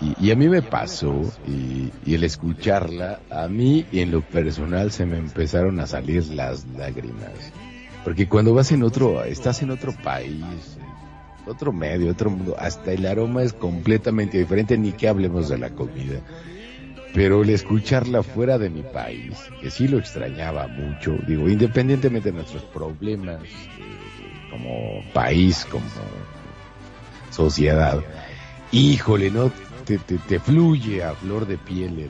y, 0.01 0.15
y 0.19 0.31
a 0.31 0.35
mí 0.35 0.49
me 0.49 0.63
pasó, 0.63 1.31
y, 1.47 1.91
y 2.03 2.15
el 2.15 2.23
escucharla, 2.23 3.19
a 3.29 3.47
mí 3.47 3.85
en 3.91 4.09
lo 4.09 4.21
personal 4.21 4.91
se 4.91 5.05
me 5.05 5.17
empezaron 5.17 5.79
a 5.79 5.85
salir 5.85 6.25
las 6.29 6.65
lágrimas. 6.75 7.53
Porque 8.03 8.27
cuando 8.27 8.53
vas 8.53 8.71
en 8.71 8.81
otro, 8.83 9.23
estás 9.23 9.61
en 9.61 9.69
otro 9.69 9.93
país, 9.93 10.43
otro 11.45 11.73
medio, 11.73 12.11
otro 12.11 12.29
mundo, 12.29 12.55
hasta 12.57 12.91
el 12.91 13.05
aroma 13.05 13.43
es 13.43 13.53
completamente 13.53 14.37
diferente, 14.37 14.77
ni 14.77 14.91
que 14.91 15.07
hablemos 15.07 15.49
de 15.49 15.57
la 15.57 15.69
comida. 15.69 16.19
Pero 17.13 17.43
el 17.43 17.49
escucharla 17.51 18.23
fuera 18.23 18.57
de 18.57 18.69
mi 18.69 18.81
país, 18.81 19.37
que 19.61 19.69
sí 19.69 19.87
lo 19.87 19.99
extrañaba 19.99 20.67
mucho, 20.67 21.15
digo, 21.27 21.47
independientemente 21.47 22.31
de 22.31 22.37
nuestros 22.37 22.63
problemas 22.63 23.43
eh, 23.43 23.49
como 24.49 25.03
país, 25.13 25.65
como 25.69 25.85
sociedad, 27.29 28.03
híjole, 28.71 29.29
¿no? 29.29 29.51
Te, 29.85 29.97
te, 29.99 30.17
te 30.17 30.39
fluye 30.39 31.03
a 31.03 31.13
flor 31.13 31.45
de 31.45 31.57
piel 31.57 31.99
el, 31.99 32.09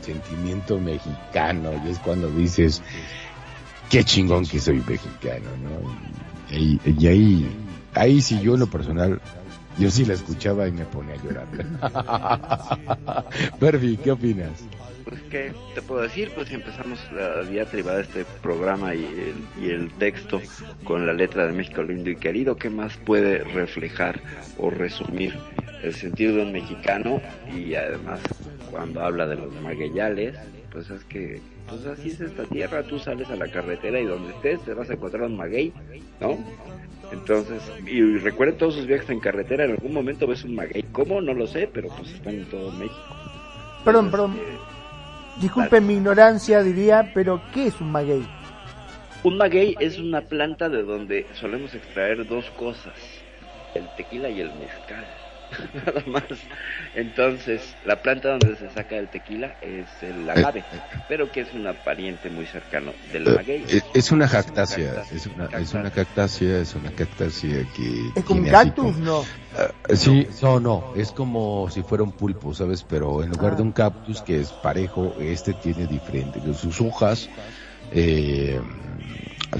sentimiento 0.00 0.80
mexicano 0.80 1.70
y 1.84 1.90
es 1.90 1.98
cuando 1.98 2.28
dices, 2.30 2.82
qué 3.88 4.02
chingón 4.02 4.46
que 4.46 4.58
soy 4.58 4.82
mexicano, 4.86 5.50
¿no? 5.62 6.56
Y 6.56 7.06
ahí, 7.06 7.48
ahí 7.94 8.20
sí 8.20 8.40
yo 8.40 8.54
en 8.54 8.60
lo 8.60 8.66
personal, 8.66 9.20
yo 9.78 9.90
sí 9.90 10.04
la 10.04 10.14
escuchaba 10.14 10.68
y 10.68 10.72
me 10.72 10.84
ponía 10.84 11.14
a 11.14 11.22
llorar. 11.22 11.46
Perfi, 13.60 13.96
¿qué 13.96 14.10
opinas? 14.10 14.64
Pues, 15.04 15.20
¿qué 15.30 15.52
te 15.74 15.82
puedo 15.82 16.02
decir? 16.02 16.30
Pues 16.34 16.50
empezamos 16.52 16.98
la 17.12 17.42
diatriba 17.42 17.96
de 17.96 18.02
este 18.02 18.24
programa 18.42 18.94
y 18.94 19.04
el, 19.04 19.64
y 19.64 19.70
el 19.70 19.90
texto 19.92 20.40
con 20.84 21.06
la 21.06 21.12
letra 21.12 21.46
de 21.46 21.52
México 21.52 21.82
lindo 21.82 22.10
y 22.10 22.16
querido, 22.16 22.56
¿qué 22.56 22.70
más 22.70 22.96
puede 22.96 23.44
reflejar 23.44 24.20
o 24.58 24.70
resumir 24.70 25.38
el 25.82 25.94
sentido 25.94 26.36
de 26.36 26.42
un 26.42 26.52
mexicano? 26.52 27.20
Y 27.54 27.74
además, 27.74 28.20
cuando 28.70 29.02
habla 29.02 29.26
de 29.26 29.36
los 29.36 29.52
magueyales, 29.60 30.36
pues 30.70 30.88
es 30.90 31.04
que, 31.04 31.40
pues 31.68 31.84
así 31.86 32.10
es 32.10 32.20
esta 32.20 32.44
tierra, 32.44 32.82
tú 32.82 32.98
sales 32.98 33.28
a 33.28 33.36
la 33.36 33.48
carretera 33.48 34.00
y 34.00 34.06
donde 34.06 34.32
estés 34.32 34.62
te 34.62 34.72
vas 34.72 34.88
a 34.88 34.94
encontrar 34.94 35.24
un 35.24 35.36
maguey, 35.36 35.72
¿no? 36.20 36.38
Entonces, 37.12 37.62
y 37.86 38.00
recuerden 38.18 38.56
todos 38.56 38.74
sus 38.74 38.86
viajes 38.86 39.08
en 39.10 39.20
carretera, 39.20 39.64
en 39.64 39.72
algún 39.72 39.92
momento 39.92 40.26
ves 40.26 40.44
un 40.44 40.54
maguey. 40.54 40.82
¿Cómo? 40.92 41.20
No 41.20 41.34
lo 41.34 41.46
sé, 41.46 41.68
pero 41.72 41.88
pues 41.88 42.10
están 42.10 42.34
en 42.34 42.44
todo 42.46 42.72
México. 42.72 43.16
Perdón, 43.84 44.10
perdón. 44.10 44.32
eh, 44.36 44.56
Disculpe 45.40 45.80
mi 45.80 45.94
ignorancia, 45.94 46.62
diría, 46.62 47.10
pero 47.14 47.40
¿qué 47.54 47.66
es 47.66 47.80
un 47.80 47.90
maguey? 47.92 48.22
Un 49.24 49.36
maguey 49.36 49.76
es 49.78 49.98
una 49.98 50.20
planta 50.22 50.68
de 50.68 50.82
donde 50.82 51.26
solemos 51.34 51.74
extraer 51.74 52.26
dos 52.26 52.50
cosas, 52.52 52.94
el 53.74 53.84
tequila 53.96 54.28
y 54.28 54.40
el 54.40 54.48
mezcal. 54.54 55.04
Nada 55.86 56.02
más. 56.06 56.24
Entonces, 56.94 57.76
la 57.84 58.02
planta 58.02 58.30
donde 58.30 58.56
se 58.56 58.70
saca 58.70 58.96
el 58.96 59.08
tequila 59.08 59.54
es 59.60 60.02
el 60.02 60.28
agave, 60.28 60.64
pero 61.08 61.30
que 61.30 61.40
es 61.40 61.52
un 61.52 61.68
pariente 61.84 62.30
muy 62.30 62.46
cercano 62.46 62.92
del 63.12 63.28
Eh, 63.28 63.34
maguey. 63.36 63.64
Es, 63.68 63.84
es 63.94 64.12
una 64.12 64.28
cactácea, 64.28 65.04
es 65.12 65.26
una, 65.26 65.46
es 65.58 65.72
una 65.74 65.90
cactácea, 65.90 66.58
es 66.60 66.74
una 66.74 66.90
cactácea 66.90 67.64
que 67.76 68.12
¿Es 68.14 68.24
como 68.24 68.40
un 68.40 68.48
cactus? 68.48 68.96
No. 68.98 69.24
Ah, 69.56 69.70
sí, 69.94 70.26
no, 70.40 70.60
no, 70.60 70.94
es 70.96 71.12
como 71.12 71.68
si 71.70 71.82
fuera 71.82 72.04
un 72.04 72.12
pulpo, 72.12 72.54
¿sabes? 72.54 72.82
Pero 72.84 73.22
en 73.22 73.30
lugar 73.30 73.56
de 73.56 73.62
un 73.62 73.72
cactus 73.72 74.22
que 74.22 74.40
es 74.40 74.50
parejo, 74.52 75.14
este 75.20 75.52
tiene 75.54 75.86
diferente. 75.86 76.40
Sus 76.54 76.80
hojas, 76.80 77.28
eh, 77.90 78.60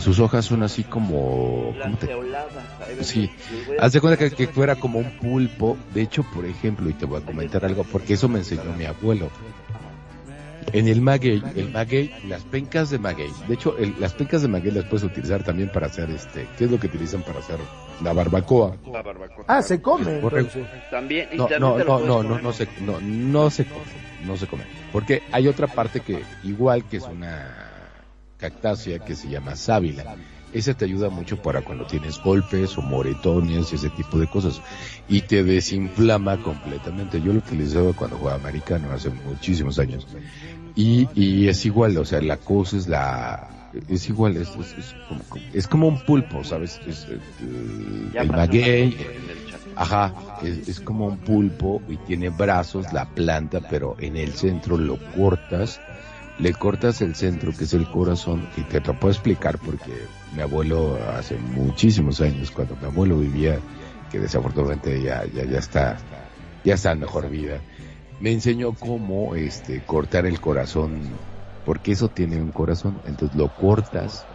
sus 0.00 0.18
hojas 0.20 0.44
son 0.44 0.62
así 0.62 0.84
como... 0.84 1.74
¿cómo 1.82 1.96
te-. 1.96 3.04
Sí, 3.04 3.30
haz 3.78 3.92
de 3.92 4.00
cuenta 4.00 4.16
que, 4.18 4.30
que 4.34 4.46
fuera 4.48 4.76
como 4.76 4.98
un 4.98 5.10
pulpo. 5.18 5.76
De 5.94 6.02
hecho, 6.02 6.24
por 6.34 6.44
ejemplo, 6.46 6.88
y 6.88 6.94
te 6.94 7.04
voy 7.06 7.20
a 7.20 7.24
comentar 7.24 7.64
algo, 7.64 7.84
porque 7.84 8.14
eso 8.14 8.28
me 8.28 8.38
enseñó 8.38 8.72
mi 8.76 8.84
abuelo. 8.84 9.30
En 10.72 10.86
el 10.88 11.02
maguey, 11.02 11.42
el 11.56 11.70
maguey, 11.70 12.10
las 12.28 12.42
pencas 12.44 12.88
de 12.88 12.98
maguey. 12.98 13.30
De 13.48 13.54
hecho, 13.54 13.76
el- 13.76 13.94
las 13.98 14.14
pencas 14.14 14.42
de 14.42 14.48
maguey 14.48 14.72
las 14.72 14.84
puedes 14.84 15.02
utilizar 15.04 15.42
también 15.42 15.68
para 15.68 15.88
hacer 15.88 16.08
este, 16.10 16.46
¿qué 16.56 16.64
es 16.64 16.70
lo 16.70 16.78
que 16.78 16.86
utilizan 16.86 17.22
para 17.22 17.40
hacer 17.40 17.58
la 18.02 18.12
barbacoa? 18.12 18.76
La 18.90 19.02
barbacoa. 19.02 19.44
Ah, 19.48 19.60
se 19.60 19.82
come. 19.82 20.20
También, 20.90 21.28
y 21.32 21.36
No, 21.36 21.48
no, 21.58 21.78
no, 21.78 21.98
no, 22.00 22.22
no, 22.22 22.38
no 22.38 22.52
se, 22.52 22.68
no, 22.80 23.00
no 23.00 23.50
se 23.50 23.64
come, 23.66 23.82
no 24.24 24.36
se 24.36 24.46
come. 24.46 24.62
Porque 24.92 25.22
hay 25.32 25.48
otra 25.48 25.66
parte 25.66 26.00
que, 26.00 26.22
igual 26.44 26.84
que 26.84 26.98
es 26.98 27.04
una 27.04 27.71
cactácea 28.42 28.98
que 28.98 29.14
se 29.14 29.28
llama 29.28 29.54
sábila. 29.54 30.16
Ese 30.52 30.74
te 30.74 30.84
ayuda 30.84 31.08
mucho 31.08 31.40
para 31.40 31.62
cuando 31.62 31.86
tienes 31.86 32.18
golpes 32.18 32.76
o 32.76 32.82
moretones 32.82 33.72
y 33.72 33.76
ese 33.76 33.88
tipo 33.88 34.18
de 34.18 34.26
cosas. 34.26 34.60
Y 35.08 35.22
te 35.22 35.44
desinflama 35.44 36.36
completamente. 36.42 37.22
Yo 37.22 37.32
lo 37.32 37.38
utilizaba 37.38 37.92
cuando 37.94 38.18
jugaba 38.18 38.38
americano 38.38 38.92
hace 38.92 39.08
muchísimos 39.08 39.78
años. 39.78 40.06
Y, 40.74 41.08
y 41.14 41.48
es 41.48 41.64
igual, 41.64 41.96
o 41.96 42.04
sea, 42.04 42.20
la 42.20 42.36
cosa 42.38 42.76
es 42.76 42.88
la, 42.88 43.48
es 43.88 44.08
igual, 44.08 44.36
es, 44.36 44.48
es, 44.48 44.74
es 44.78 44.94
como, 45.08 45.20
es 45.52 45.68
como 45.68 45.88
un 45.88 46.00
pulpo, 46.00 46.44
¿sabes? 46.44 46.80
Es, 46.86 47.06
eh, 47.10 47.18
el, 47.40 48.16
el 48.16 48.28
maguey. 48.28 48.96
Ajá, 49.74 50.14
es, 50.42 50.68
es 50.68 50.80
como 50.80 51.06
un 51.06 51.18
pulpo 51.18 51.80
y 51.88 51.96
tiene 51.96 52.28
brazos, 52.28 52.92
la 52.92 53.06
planta, 53.06 53.60
pero 53.70 53.96
en 54.00 54.16
el 54.16 54.32
centro 54.34 54.76
lo 54.76 54.98
cortas, 55.16 55.80
le 56.38 56.52
cortas 56.52 57.00
el 57.02 57.14
centro 57.14 57.52
que 57.52 57.64
es 57.64 57.74
el 57.74 57.86
corazón 57.86 58.48
y 58.56 58.62
te 58.62 58.80
lo 58.80 58.98
puedo 58.98 59.12
explicar 59.12 59.58
porque 59.58 59.92
mi 60.34 60.42
abuelo 60.42 60.98
hace 61.16 61.36
muchísimos 61.36 62.20
años, 62.20 62.50
cuando 62.50 62.76
mi 62.76 62.86
abuelo 62.86 63.18
vivía, 63.18 63.58
que 64.10 64.18
desafortunadamente 64.18 65.02
ya, 65.02 65.24
ya, 65.26 65.44
ya 65.44 65.58
está, 65.58 65.98
ya 66.64 66.74
está 66.74 66.92
en 66.92 67.00
mejor 67.00 67.28
vida, 67.28 67.60
me 68.20 68.32
enseñó 68.32 68.72
cómo 68.72 69.34
este 69.34 69.82
cortar 69.84 70.26
el 70.26 70.40
corazón, 70.40 71.02
porque 71.64 71.92
eso 71.92 72.08
tiene 72.08 72.40
un 72.40 72.52
corazón, 72.52 73.00
entonces 73.04 73.36
lo 73.36 73.48
cortas, 73.48 74.26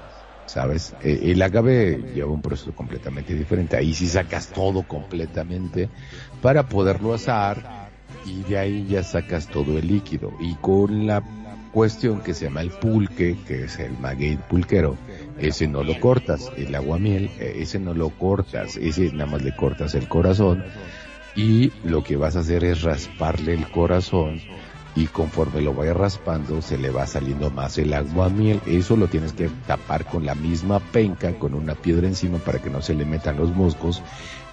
¿sabes? 0.45 0.95
Eh, 1.03 1.31
el 1.31 1.41
agave 1.41 2.11
lleva 2.13 2.31
un 2.31 2.41
proceso 2.41 2.73
completamente 2.73 3.33
diferente. 3.33 3.77
Ahí 3.77 3.93
sí 3.93 4.07
sacas 4.07 4.47
todo 4.47 4.83
completamente 4.83 5.89
para 6.41 6.67
poderlo 6.67 7.13
asar 7.13 7.89
y 8.25 8.43
de 8.43 8.57
ahí 8.57 8.87
ya 8.87 9.03
sacas 9.03 9.47
todo 9.47 9.77
el 9.77 9.87
líquido. 9.87 10.33
Y 10.39 10.55
con 10.55 11.05
la 11.07 11.21
cuestión 11.77 12.21
que 12.21 12.33
se 12.33 12.45
llama 12.45 12.61
el 12.61 12.71
pulque, 12.71 13.37
que 13.47 13.65
es 13.65 13.77
el 13.77 13.95
maguey 13.99 14.35
pulquero, 14.35 14.97
ese 15.37 15.67
no 15.67 15.83
lo 15.83 15.99
cortas. 15.99 16.51
El 16.57 16.73
aguamiel, 16.73 17.29
eh, 17.39 17.57
ese 17.57 17.77
no 17.77 17.93
lo 17.93 18.09
cortas. 18.09 18.77
Ese 18.77 19.11
nada 19.11 19.27
más 19.29 19.43
le 19.43 19.55
cortas 19.55 19.93
el 19.93 20.07
corazón 20.07 20.65
y 21.35 21.71
lo 21.83 22.03
que 22.03 22.15
vas 22.15 22.35
a 22.35 22.39
hacer 22.39 22.63
es 22.63 22.81
rasparle 22.81 23.53
el 23.53 23.69
corazón 23.69 24.41
y 24.95 25.05
conforme 25.05 25.61
lo 25.61 25.75
vaya 25.75 25.93
raspando 25.93 26.63
se 26.63 26.79
le 26.79 26.89
va 26.89 27.05
saliendo 27.05 27.51
más 27.51 27.77
el 27.77 27.93
aguamiel. 27.93 28.59
Eso 28.65 28.97
lo 28.97 29.05
tienes 29.05 29.33
que 29.33 29.47
tapar 29.67 30.05
con 30.05 30.25
la 30.25 30.33
misma 30.33 30.79
penca, 30.79 31.37
con 31.37 31.53
una 31.53 31.75
piedra 31.75 32.07
encima 32.07 32.39
para 32.39 32.57
que 32.57 32.71
no 32.71 32.81
se 32.81 32.95
le 32.95 33.05
metan 33.05 33.37
los 33.37 33.55
moscos 33.55 34.01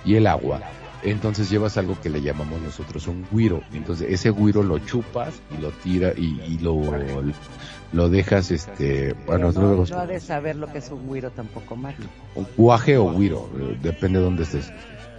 y 0.04 0.16
el 0.16 0.26
agua. 0.26 0.60
Entonces 1.04 1.50
llevas 1.50 1.76
algo 1.76 2.00
que 2.00 2.08
le 2.08 2.22
llamamos 2.22 2.60
nosotros 2.60 3.06
un 3.08 3.26
guiro. 3.30 3.62
Entonces 3.72 4.10
ese 4.10 4.30
guiro 4.30 4.62
lo 4.62 4.78
chupas 4.78 5.34
y 5.56 5.60
lo 5.60 5.70
tira 5.70 6.12
y, 6.16 6.40
y 6.46 6.58
lo, 6.58 6.80
lo 7.92 8.08
dejas 8.08 8.50
este, 8.50 9.14
bueno, 9.26 9.52
no, 9.52 9.60
nosotros 9.60 9.90
no 9.90 9.98
ha 9.98 10.06
de 10.06 10.20
saber 10.20 10.56
lo 10.56 10.66
que 10.72 10.78
es 10.78 10.90
un 10.90 11.06
güiro 11.06 11.30
tampoco, 11.30 11.76
Mario. 11.76 12.06
un 12.34 12.46
guaje 12.56 12.96
o 12.96 13.12
guiro, 13.12 13.48
eh, 13.58 13.78
depende 13.82 14.18
de 14.18 14.24
dónde 14.24 14.42
estés. 14.44 14.72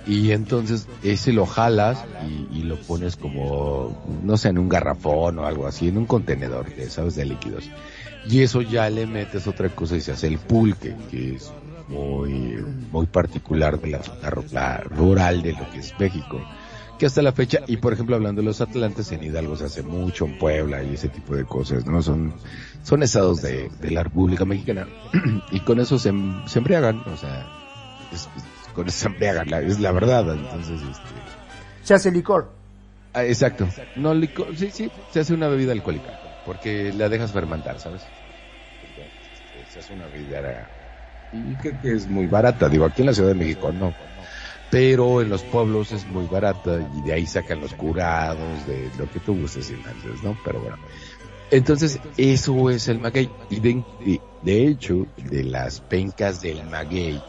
Y 0.07 0.31
entonces 0.31 0.87
ese 1.03 1.33
lo 1.33 1.45
jalas 1.47 2.03
y, 2.27 2.59
y 2.59 2.63
lo 2.63 2.75
pones 2.77 3.15
como, 3.15 4.03
no 4.23 4.37
sé, 4.37 4.49
en 4.49 4.59
un 4.59 4.69
garrafón 4.69 5.39
o 5.39 5.45
algo 5.45 5.65
así, 5.65 5.87
en 5.87 5.97
un 5.97 6.05
contenedor, 6.05 6.73
de, 6.75 6.89
¿sabes? 6.89 7.15
De 7.15 7.25
líquidos. 7.25 7.69
Y 8.29 8.41
eso 8.41 8.61
ya 8.61 8.89
le 8.89 9.05
metes 9.07 9.47
otra 9.47 9.69
cosa 9.69 9.95
y 9.95 10.01
se 10.01 10.11
hace 10.11 10.27
el 10.27 10.37
pulque, 10.37 10.95
que 11.09 11.35
es 11.35 11.51
muy, 11.87 12.57
muy 12.91 13.05
particular 13.05 13.79
de 13.79 13.87
la 13.91 14.03
zona 14.03 14.29
ru- 14.31 14.83
rural 14.89 15.41
de 15.41 15.53
lo 15.53 15.69
que 15.69 15.79
es 15.79 15.93
México. 15.99 16.41
Que 16.97 17.05
hasta 17.07 17.21
la 17.21 17.33
fecha, 17.33 17.59
y 17.67 17.75
por 17.77 17.91
ejemplo 17.91 18.15
hablando 18.15 18.41
de 18.41 18.45
los 18.45 18.61
Atlantes, 18.61 19.11
en 19.11 19.21
Hidalgo 19.23 19.57
se 19.57 19.65
hace 19.65 19.83
mucho, 19.83 20.25
en 20.25 20.37
Puebla 20.37 20.81
y 20.81 20.93
ese 20.93 21.09
tipo 21.09 21.35
de 21.35 21.43
cosas, 21.43 21.85
¿no? 21.85 22.01
Son, 22.01 22.33
son 22.83 23.03
estados 23.03 23.41
de, 23.41 23.69
de 23.81 23.91
la 23.91 24.03
República 24.03 24.45
Mexicana. 24.45 24.87
y 25.51 25.59
con 25.59 25.79
eso 25.81 25.99
se, 25.99 26.13
se 26.45 26.59
embriagan, 26.59 27.01
o 27.05 27.17
sea, 27.17 27.45
es- 28.13 28.29
es- 28.37 28.73
con 28.73 28.87
eso 28.87 28.97
se 28.97 29.07
embriagan, 29.07 29.49
la- 29.49 29.61
es 29.61 29.79
la 29.81 29.91
verdad. 29.91 30.33
Entonces, 30.33 30.81
este, 30.81 31.03
Se 31.83 31.93
hace 31.95 32.11
licor. 32.11 32.49
Ah, 33.13 33.25
exacto. 33.25 33.67
No 33.95 34.13
licor, 34.13 34.55
sí, 34.57 34.71
sí, 34.71 34.89
se 35.11 35.19
hace 35.19 35.33
una 35.33 35.47
bebida 35.49 35.73
alcohólica, 35.73 36.13
porque 36.45 36.93
la 36.93 37.09
dejas 37.09 37.31
fermentar, 37.33 37.79
¿sabes? 37.79 38.05
Entonces, 38.87 39.73
Se 39.73 39.79
hace 39.79 39.93
una 39.93 40.07
bebida 40.07 40.69
y 41.35 41.55
que 41.55 41.93
es 41.93 42.07
muy 42.07 42.27
barata, 42.27 42.69
digo, 42.69 42.85
aquí 42.85 43.01
en 43.01 43.07
la 43.07 43.13
Ciudad 43.13 43.29
de 43.29 43.35
México 43.35 43.71
no. 43.71 43.93
Pero 44.71 45.21
en 45.21 45.29
los 45.29 45.43
pueblos 45.43 45.91
es 45.91 46.05
muy 46.07 46.25
barata 46.25 46.79
y 46.95 47.01
de 47.01 47.13
ahí 47.13 47.25
sacan 47.25 47.61
los 47.61 47.73
curados, 47.73 48.65
de 48.67 48.89
lo 48.97 49.09
que 49.09 49.19
tú 49.19 49.35
gustes 49.35 49.69
y 49.69 49.73
mandes, 49.75 50.23
¿no? 50.23 50.37
Pero 50.43 50.59
bueno. 50.59 50.77
Entonces, 51.51 51.99
eso 52.17 52.69
es 52.71 52.87
el 52.87 52.99
maguey. 52.99 53.29
Y 53.49 53.59
de, 53.59 53.83
de- 53.99 54.21
de 54.41 54.67
hecho, 54.67 55.05
de 55.17 55.43
las 55.43 55.79
pencas 55.81 56.41
del 56.41 56.65
maguey, 56.65 57.19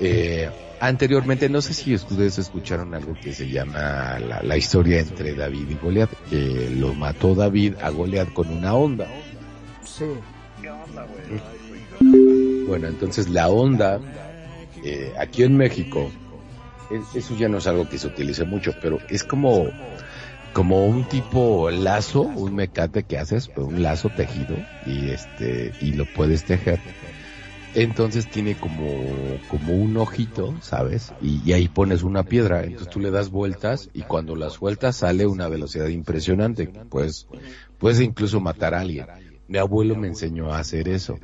eh, 0.00 0.50
anteriormente, 0.80 1.48
no 1.48 1.62
sé 1.62 1.74
si 1.74 1.94
ustedes 1.94 2.38
escucharon 2.38 2.92
algo 2.94 3.14
que 3.22 3.32
se 3.32 3.48
llama 3.48 4.18
la, 4.18 4.42
la 4.42 4.56
historia 4.56 5.00
entre 5.00 5.34
David 5.34 5.70
y 5.70 5.74
Goliat, 5.74 6.10
que 6.28 6.70
lo 6.76 6.92
mató 6.94 7.34
David 7.34 7.74
a 7.80 7.90
Goliat 7.90 8.32
con 8.32 8.50
una 8.50 8.74
onda. 8.74 9.06
Sí. 11.28 11.34
Bueno, 12.64 12.86
entonces 12.88 13.28
la 13.28 13.50
onda, 13.50 14.04
eh, 14.82 15.12
aquí 15.18 15.42
en 15.44 15.56
México, 15.56 16.16
es- 16.88 17.08
eso 17.12 17.34
ya 17.34 17.48
no 17.48 17.58
es 17.58 17.66
algo 17.66 17.88
que 17.88 17.98
se 17.98 18.08
utilice 18.08 18.44
mucho, 18.46 18.74
pero 18.74 19.02
es 19.08 19.24
como, 19.24 19.76
como 20.52 20.86
un 20.86 21.06
tipo 21.06 21.70
lazo, 21.70 22.22
un 22.24 22.54
mecate 22.54 23.04
que 23.04 23.18
haces, 23.18 23.48
pues, 23.50 23.66
un 23.66 23.82
lazo 23.82 24.10
tejido, 24.10 24.68
y 24.80 25.10
este, 25.10 25.74
y 25.78 25.94
lo 25.94 26.06
puedes 26.06 26.44
tejer. 26.44 26.84
Entonces 27.72 28.28
tiene 28.28 28.56
como, 28.56 29.42
como 29.46 29.74
un 29.74 29.96
ojito, 29.98 30.58
¿sabes? 30.62 31.14
Y, 31.18 31.48
y 31.48 31.52
ahí 31.54 31.68
pones 31.68 32.02
una 32.02 32.24
piedra, 32.24 32.64
entonces 32.64 32.88
tú 32.88 33.00
le 33.00 33.10
das 33.10 33.30
vueltas 33.30 33.90
y 33.92 34.04
cuando 34.04 34.36
la 34.36 34.50
sueltas 34.50 34.96
sale 34.98 35.26
una 35.26 35.48
velocidad 35.48 35.88
impresionante, 35.88 36.70
pues 36.90 37.28
puedes 37.78 38.00
incluso 38.00 38.40
matar 38.40 38.74
a 38.74 38.80
alguien. 38.80 39.10
Mi 39.48 39.58
abuelo 39.58 39.96
me 39.96 40.08
enseñó 40.08 40.52
a 40.52 40.58
hacer 40.58 40.88
eso. 40.88 41.18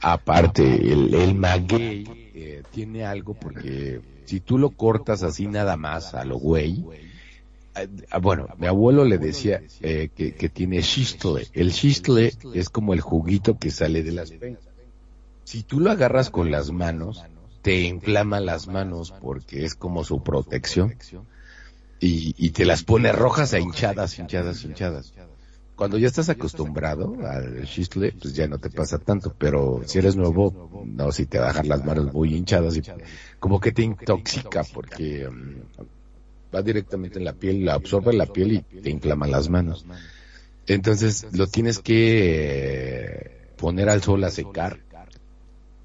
Aparte, 0.00 0.62
el, 0.62 1.14
el 1.14 1.34
maguey 1.34 2.04
eh, 2.34 2.62
tiene 2.70 3.04
algo 3.04 3.34
porque 3.34 4.00
si 4.24 4.40
tú 4.40 4.58
lo 4.58 4.70
cortas 4.70 5.22
así 5.22 5.46
nada 5.46 5.76
más 5.76 6.14
a 6.14 6.24
lo 6.24 6.38
güey, 6.38 6.84
eh, 7.74 7.88
bueno, 8.20 8.48
mi 8.58 8.66
abuelo 8.66 9.04
le 9.04 9.18
decía 9.18 9.62
eh, 9.80 10.10
que, 10.14 10.34
que 10.34 10.48
tiene 10.48 10.82
xistle. 10.82 11.46
El 11.52 11.72
xistle 11.72 12.32
es 12.54 12.68
como 12.68 12.94
el 12.94 13.00
juguito 13.00 13.58
que 13.58 13.70
sale 13.70 14.02
de 14.02 14.12
las 14.12 14.30
pencas. 14.30 14.64
Si 15.44 15.62
tú 15.62 15.80
lo 15.80 15.90
agarras 15.90 16.30
con 16.30 16.50
las 16.50 16.70
manos, 16.70 17.24
te 17.62 17.82
inflama 17.82 18.40
las 18.40 18.68
manos 18.68 19.12
porque 19.20 19.64
es 19.64 19.74
como 19.74 20.04
su 20.04 20.22
protección 20.22 20.94
y, 22.00 22.34
y 22.36 22.50
te 22.50 22.64
las 22.64 22.82
pone 22.82 23.12
rojas 23.12 23.52
e 23.52 23.60
hinchadas, 23.60 24.18
hinchadas, 24.18 24.64
hinchadas. 24.64 25.12
Cuando 25.76 25.98
ya 25.98 26.06
estás 26.06 26.28
acostumbrado 26.28 27.16
al 27.26 27.66
xistle, 27.66 28.12
pues 28.12 28.34
ya 28.34 28.46
no 28.46 28.58
te 28.58 28.70
pasa 28.70 28.98
tanto, 28.98 29.34
pero 29.36 29.82
si 29.86 29.98
eres 29.98 30.16
nuevo, 30.16 30.84
no, 30.86 31.10
si 31.12 31.26
te 31.26 31.40
dejan 31.40 31.68
las 31.68 31.84
manos 31.84 32.12
muy 32.12 32.34
hinchadas 32.34 32.76
y 32.76 32.82
como 33.40 33.58
que 33.58 33.72
te 33.72 33.82
intoxica 33.82 34.64
porque 34.64 35.28
mm, 35.28 36.54
va 36.54 36.62
directamente 36.62 37.18
en 37.18 37.24
la 37.24 37.32
piel, 37.32 37.64
la 37.64 37.74
absorbe 37.74 38.12
la 38.12 38.26
piel 38.26 38.52
y 38.52 38.60
te 38.80 38.90
inflama 38.90 39.26
las 39.26 39.48
manos. 39.48 39.86
Entonces 40.66 41.26
lo 41.32 41.46
tienes 41.46 41.78
que 41.78 43.14
eh, 43.14 43.30
poner 43.56 43.88
al 43.88 44.02
sol 44.02 44.22
a 44.24 44.30
secar 44.30 44.78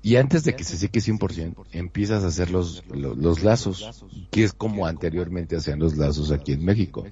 y 0.08 0.16
antes 0.16 0.44
de 0.46 0.56
que 0.56 0.64
se 0.64 0.78
seque 0.78 1.02
100%, 1.02 1.66
empiezas 1.74 2.24
a 2.24 2.28
hacer 2.28 2.50
los, 2.50 2.84
los, 2.88 3.18
los 3.18 3.44
lazos, 3.44 4.06
que 4.32 4.46
es 4.46 4.54
como 4.54 4.86
anteriormente 4.86 5.58
hacían 5.58 5.80
los 5.80 5.98
lazos 5.98 6.32
aquí 6.32 6.54
en 6.54 6.64
México. 6.64 7.06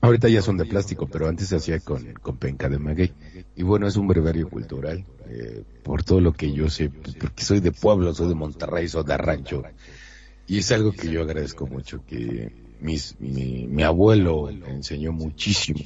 Ahorita 0.00 0.28
ya 0.28 0.42
son 0.42 0.56
de 0.56 0.64
plástico, 0.64 1.08
pero 1.08 1.28
antes 1.28 1.48
se 1.48 1.56
hacía 1.56 1.80
con, 1.80 2.12
con 2.14 2.36
penca 2.36 2.68
de 2.68 2.78
maguey. 2.78 3.12
Y 3.56 3.64
bueno, 3.64 3.88
es 3.88 3.96
un 3.96 4.06
brevario 4.06 4.48
cultural, 4.48 5.04
eh, 5.28 5.64
por 5.82 6.04
todo 6.04 6.20
lo 6.20 6.32
que 6.32 6.52
yo 6.52 6.70
sé, 6.70 6.90
porque 6.90 7.44
soy 7.44 7.60
de 7.60 7.72
pueblo, 7.72 8.14
soy 8.14 8.28
de 8.28 8.34
Monterrey, 8.34 8.88
soy 8.88 9.04
de 9.04 9.16
rancho. 9.16 9.62
Y 10.46 10.58
es 10.58 10.70
algo 10.72 10.92
que 10.92 11.10
yo 11.10 11.22
agradezco 11.22 11.66
mucho, 11.66 12.04
que 12.06 12.52
mis, 12.80 13.16
mi, 13.18 13.66
mi 13.66 13.82
abuelo 13.82 14.48
me 14.52 14.70
enseñó 14.70 15.12
muchísimo. 15.12 15.80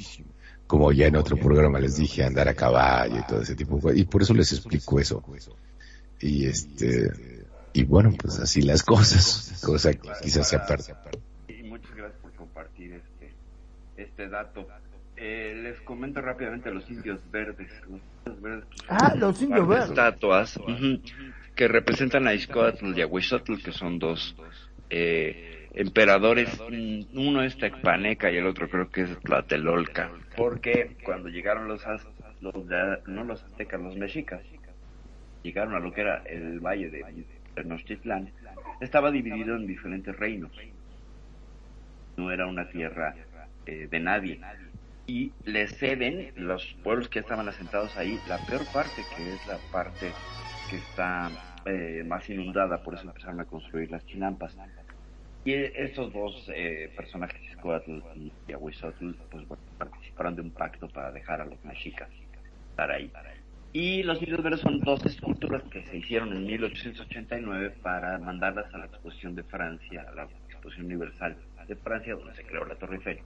Como 0.66 0.92
ya 0.92 1.06
en 1.06 1.16
otro 1.16 1.36
programa 1.36 1.80
les 1.80 1.96
dije, 1.96 2.24
andar 2.24 2.48
a 2.48 2.54
caballo 2.54 3.18
y 3.18 3.26
todo 3.26 3.42
ese 3.42 3.54
tipo 3.54 3.76
de 3.76 3.82
cosas. 3.82 3.98
Y 3.98 4.04
por 4.04 4.22
eso 4.22 4.34
les 4.34 4.52
explico 4.52 5.00
eso. 5.00 5.22
Y 6.20 6.46
este, 6.46 7.10
y 7.72 7.84
bueno, 7.84 8.12
pues 8.20 8.38
así 8.38 8.62
las 8.62 8.82
cosas, 8.82 9.60
cosa 9.64 9.92
que 9.92 10.08
quizás 10.22 10.48
se 10.48 10.56
aparte. 10.56 10.94
Y 11.48 11.62
muchas 11.64 11.94
gracias 11.94 12.20
por 12.20 12.32
compartir 12.32 12.92
este, 12.92 13.34
este 14.24 14.28
dato. 14.28 14.68
Eh, 15.16 15.60
les 15.62 15.80
comento 15.82 16.20
rápidamente 16.20 16.70
los 16.72 16.88
indios 16.90 17.20
verdes. 17.30 17.70
Los 17.88 18.00
indios 18.26 18.40
verdes 18.42 18.64
pues, 18.68 18.84
Ah, 18.88 19.14
los 19.16 19.42
indios 19.42 19.68
verdes. 19.68 19.88
Estatuas 19.90 20.60
que 21.54 21.68
representan 21.68 22.26
a 22.26 22.34
Izcoatl 22.34 22.96
y 22.98 23.02
a 23.02 23.06
Huizotl, 23.06 23.56
que 23.62 23.72
son 23.72 23.98
dos 23.98 24.34
eh, 24.90 25.68
emperadores. 25.74 26.58
Mm, 26.70 27.02
Uno 27.18 27.42
es 27.42 27.56
Tecpaneca 27.58 28.30
y 28.30 28.36
el 28.38 28.46
otro 28.46 28.68
creo 28.68 28.88
que 28.90 29.02
es 29.02 29.18
Tlatelolca. 29.20 30.10
Porque 30.36 30.96
cuando 31.04 31.28
llegaron 31.28 31.68
los, 31.68 31.82
los 32.40 32.68
de- 32.68 32.98
no 33.06 33.24
los 33.24 33.42
aztecas, 33.44 33.80
los 33.80 33.96
mexicas, 33.96 34.40
llegaron 35.42 35.74
a 35.74 35.78
lo 35.80 35.92
que 35.92 36.00
era 36.00 36.22
el 36.24 36.58
valle 36.60 36.88
de 36.90 37.04
Tenochtitlán, 37.54 38.30
estaba 38.80 39.10
dividido 39.10 39.56
en 39.56 39.66
diferentes 39.66 40.16
reinos. 40.16 40.52
No 42.16 42.30
era 42.30 42.46
una 42.46 42.68
tierra 42.68 43.14
eh, 43.66 43.88
de 43.90 44.00
nadie. 44.00 44.40
Y 45.06 45.32
le 45.44 45.66
ceden 45.66 46.32
los 46.36 46.64
pueblos 46.82 47.08
que 47.08 47.18
estaban 47.18 47.48
asentados 47.48 47.96
ahí 47.96 48.18
la 48.28 48.38
peor 48.46 48.64
parte, 48.72 49.02
que 49.16 49.34
es 49.34 49.46
la 49.46 49.58
parte 49.72 50.12
que 50.70 50.76
está 50.76 51.30
eh, 51.64 52.02
más 52.06 52.28
inundada, 52.30 52.82
por 52.82 52.94
eso 52.94 53.04
empezaron 53.04 53.40
a 53.40 53.44
construir 53.44 53.90
las 53.90 54.04
chinampas. 54.06 54.56
Y 55.44 55.54
estos 55.54 56.12
dos 56.12 56.48
eh, 56.54 56.92
personajes, 56.96 57.40
Izcoatl 57.50 57.98
y 58.46 58.52
Ahuizotl, 58.52 59.12
pues 59.30 59.48
bueno, 59.48 59.62
participaron 59.76 60.36
de 60.36 60.42
un 60.42 60.50
pacto 60.52 60.88
para 60.88 61.10
dejar 61.10 61.40
a 61.40 61.44
los 61.44 61.62
mexicas 61.64 62.08
estar 62.70 62.90
ahí. 62.90 63.10
Y 63.72 64.02
los 64.02 64.20
indios 64.22 64.42
verdes 64.42 64.60
son 64.60 64.80
dos 64.80 65.04
esculturas 65.06 65.62
que 65.64 65.84
se 65.86 65.96
hicieron 65.96 66.32
en 66.32 66.46
1889 66.46 67.74
para 67.82 68.18
mandarlas 68.18 68.72
a 68.74 68.78
la 68.78 68.86
exposición 68.86 69.34
de 69.34 69.42
Francia, 69.44 70.04
a 70.08 70.14
la 70.14 70.28
exposición 70.48 70.86
universal 70.86 71.36
de 71.66 71.76
Francia, 71.76 72.14
donde 72.14 72.34
se 72.34 72.44
creó 72.44 72.64
la 72.64 72.74
Torre 72.74 72.96
Eiffel. 72.96 73.18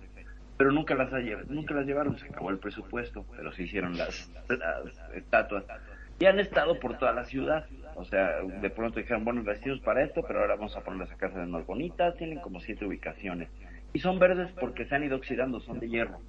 Pero 0.56 0.72
nunca 0.72 0.94
las, 0.94 1.10
nunca 1.48 1.74
las 1.74 1.86
llevaron, 1.86 2.18
se 2.18 2.26
acabó 2.26 2.50
el 2.50 2.58
presupuesto, 2.58 3.26
pero 3.36 3.52
se 3.52 3.64
hicieron 3.64 3.96
las, 3.96 4.30
las 4.48 5.14
estatuas. 5.14 5.64
Y 6.18 6.24
han 6.24 6.40
estado 6.40 6.80
por 6.80 6.96
toda 6.98 7.12
la 7.12 7.24
ciudad. 7.24 7.66
O 7.94 8.04
sea, 8.04 8.40
de 8.42 8.70
pronto 8.70 8.98
dijeron, 8.98 9.24
bueno, 9.24 9.42
las 9.42 9.58
para 9.80 10.02
esto, 10.02 10.22
pero 10.26 10.40
ahora 10.40 10.56
vamos 10.56 10.76
a 10.76 10.80
ponerlas 10.80 11.10
a 11.12 11.16
casa 11.16 11.40
de 11.40 11.46
más 11.46 11.66
bonitas. 11.66 12.16
Tienen 12.16 12.40
como 12.40 12.60
siete 12.60 12.86
ubicaciones. 12.86 13.48
Y 13.92 13.98
son 13.98 14.18
verdes 14.18 14.50
porque 14.58 14.86
se 14.86 14.94
han 14.94 15.04
ido 15.04 15.16
oxidando, 15.16 15.60
son 15.60 15.78
de 15.78 15.88
hierro. 15.88 16.20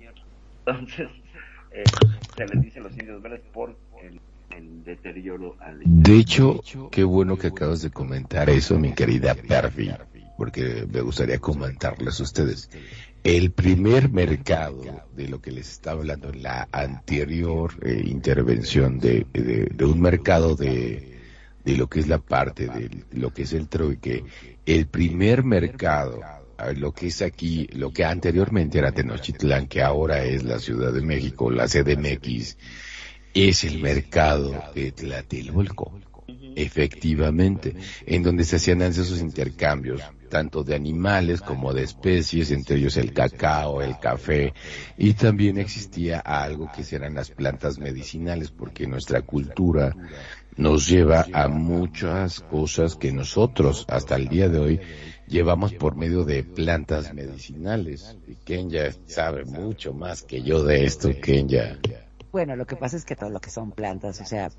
Entonces, 0.66 1.08
eh, 1.72 1.84
se 2.36 2.48
les 2.48 2.62
dice 2.62 2.80
los 2.82 2.91
indios 2.98 3.22
verdes 3.22 3.41
por 3.54 3.78
el, 4.02 4.20
el 4.56 4.84
deterioro 4.84 5.56
al 5.60 5.82
De 5.86 6.18
hecho, 6.18 6.62
qué 6.91 7.04
bueno 7.04 7.38
que 7.38 7.48
acabas 7.48 7.82
de 7.82 7.91
comentar 7.91 8.49
eso, 8.49 8.78
mi 8.78 8.94
querida 8.94 9.36
Perfi, 9.36 9.91
porque 10.38 10.86
me 10.91 11.02
gustaría 11.02 11.40
comentarles 11.40 12.20
a 12.20 12.24
ustedes. 12.24 12.70
El 13.23 13.52
primer 13.52 14.10
mercado 14.10 14.84
de 15.15 15.27
lo 15.27 15.41
que 15.41 15.52
les 15.52 15.69
estaba 15.69 16.02
hablando 16.02 16.30
en 16.30 16.44
la 16.44 16.68
anterior 16.72 17.73
eh, 17.81 18.02
intervención 18.06 18.99
de, 18.99 19.26
de, 19.34 19.65
de 19.65 19.85
un 19.85 19.99
mercado 19.99 20.56
de, 20.56 21.18
de 21.68 21.76
lo 21.76 21.88
que 21.88 21.99
es 21.99 22.07
la 22.07 22.19
parte 22.19 22.68
de 22.68 22.89
lo 23.11 23.34
que 23.34 23.41
es 23.41 23.52
el 23.52 23.68
troike, 23.68 24.23
el 24.65 24.88
primer 24.88 25.44
mercado, 25.44 26.22
lo 26.77 26.94
que 26.94 27.07
es 27.07 27.22
aquí, 27.22 27.68
lo 27.73 27.91
que 27.91 28.06
anteriormente 28.06 28.80
era 28.80 28.94
Tenochtitlán, 28.94 29.68
que 29.68 29.81
ahora 29.81 30.23
es 30.23 30.44
la 30.44 30.60
Ciudad 30.60 30.94
de 30.94 31.02
México, 31.02 31.52
la 31.52 31.68
CDMX, 31.68 32.57
es 33.34 33.64
el 33.65 33.80
mercado 33.80 34.64
de 34.73 34.94
Tlatelolco. 34.94 35.99
Efectivamente, 36.56 37.76
en 38.06 38.23
donde 38.23 38.45
se 38.45 38.56
hacían 38.56 38.81
esos 38.81 39.19
intercambios, 39.19 40.02
tanto 40.30 40.64
de 40.64 40.76
animales 40.76 41.41
como 41.41 41.74
de 41.74 41.84
especies, 41.84 42.52
entre 42.52 42.78
ellos 42.78 42.98
el 42.98 43.14
cacao, 43.14 43.82
el 43.82 43.98
café, 43.99 44.54
y 44.98 45.14
también 45.14 45.58
existía 45.58 46.20
algo 46.20 46.70
que 46.76 46.84
eran 46.95 47.16
las 47.16 47.30
plantas 47.30 47.80
medicinales, 47.80 48.52
porque 48.52 48.88
nuestra 48.88 49.22
cultura 49.22 49.95
nos 50.58 50.88
lleva 50.88 51.26
a 51.34 51.48
muchas 51.48 52.41
cosas 52.41 52.95
que 52.95 53.12
nosotros 53.12 53.86
hasta 53.88 54.16
el 54.16 54.28
día 54.28 54.49
de 54.49 54.60
hoy 54.60 54.82
llevamos 55.28 55.74
por 55.74 55.95
medio 55.95 56.24
de 56.24 56.44
plantas 56.44 57.14
medicinales. 57.14 58.18
Y 58.28 58.36
Kenya 58.36 58.91
sabe 59.06 59.45
mucho 59.45 59.94
más 59.94 60.24
que 60.24 60.41
yo 60.41 60.64
de 60.64 60.86
esto, 60.86 61.10
Kenya. 61.22 61.80
Bueno, 62.32 62.56
lo 62.56 62.66
que 62.66 62.76
pasa 62.76 62.98
es 62.98 63.06
que 63.06 63.16
todo 63.16 63.30
lo 63.30 63.40
que 63.40 63.49
son 63.49 63.72
plantas, 63.72 64.20
o 64.22 64.26
sea, 64.26 64.52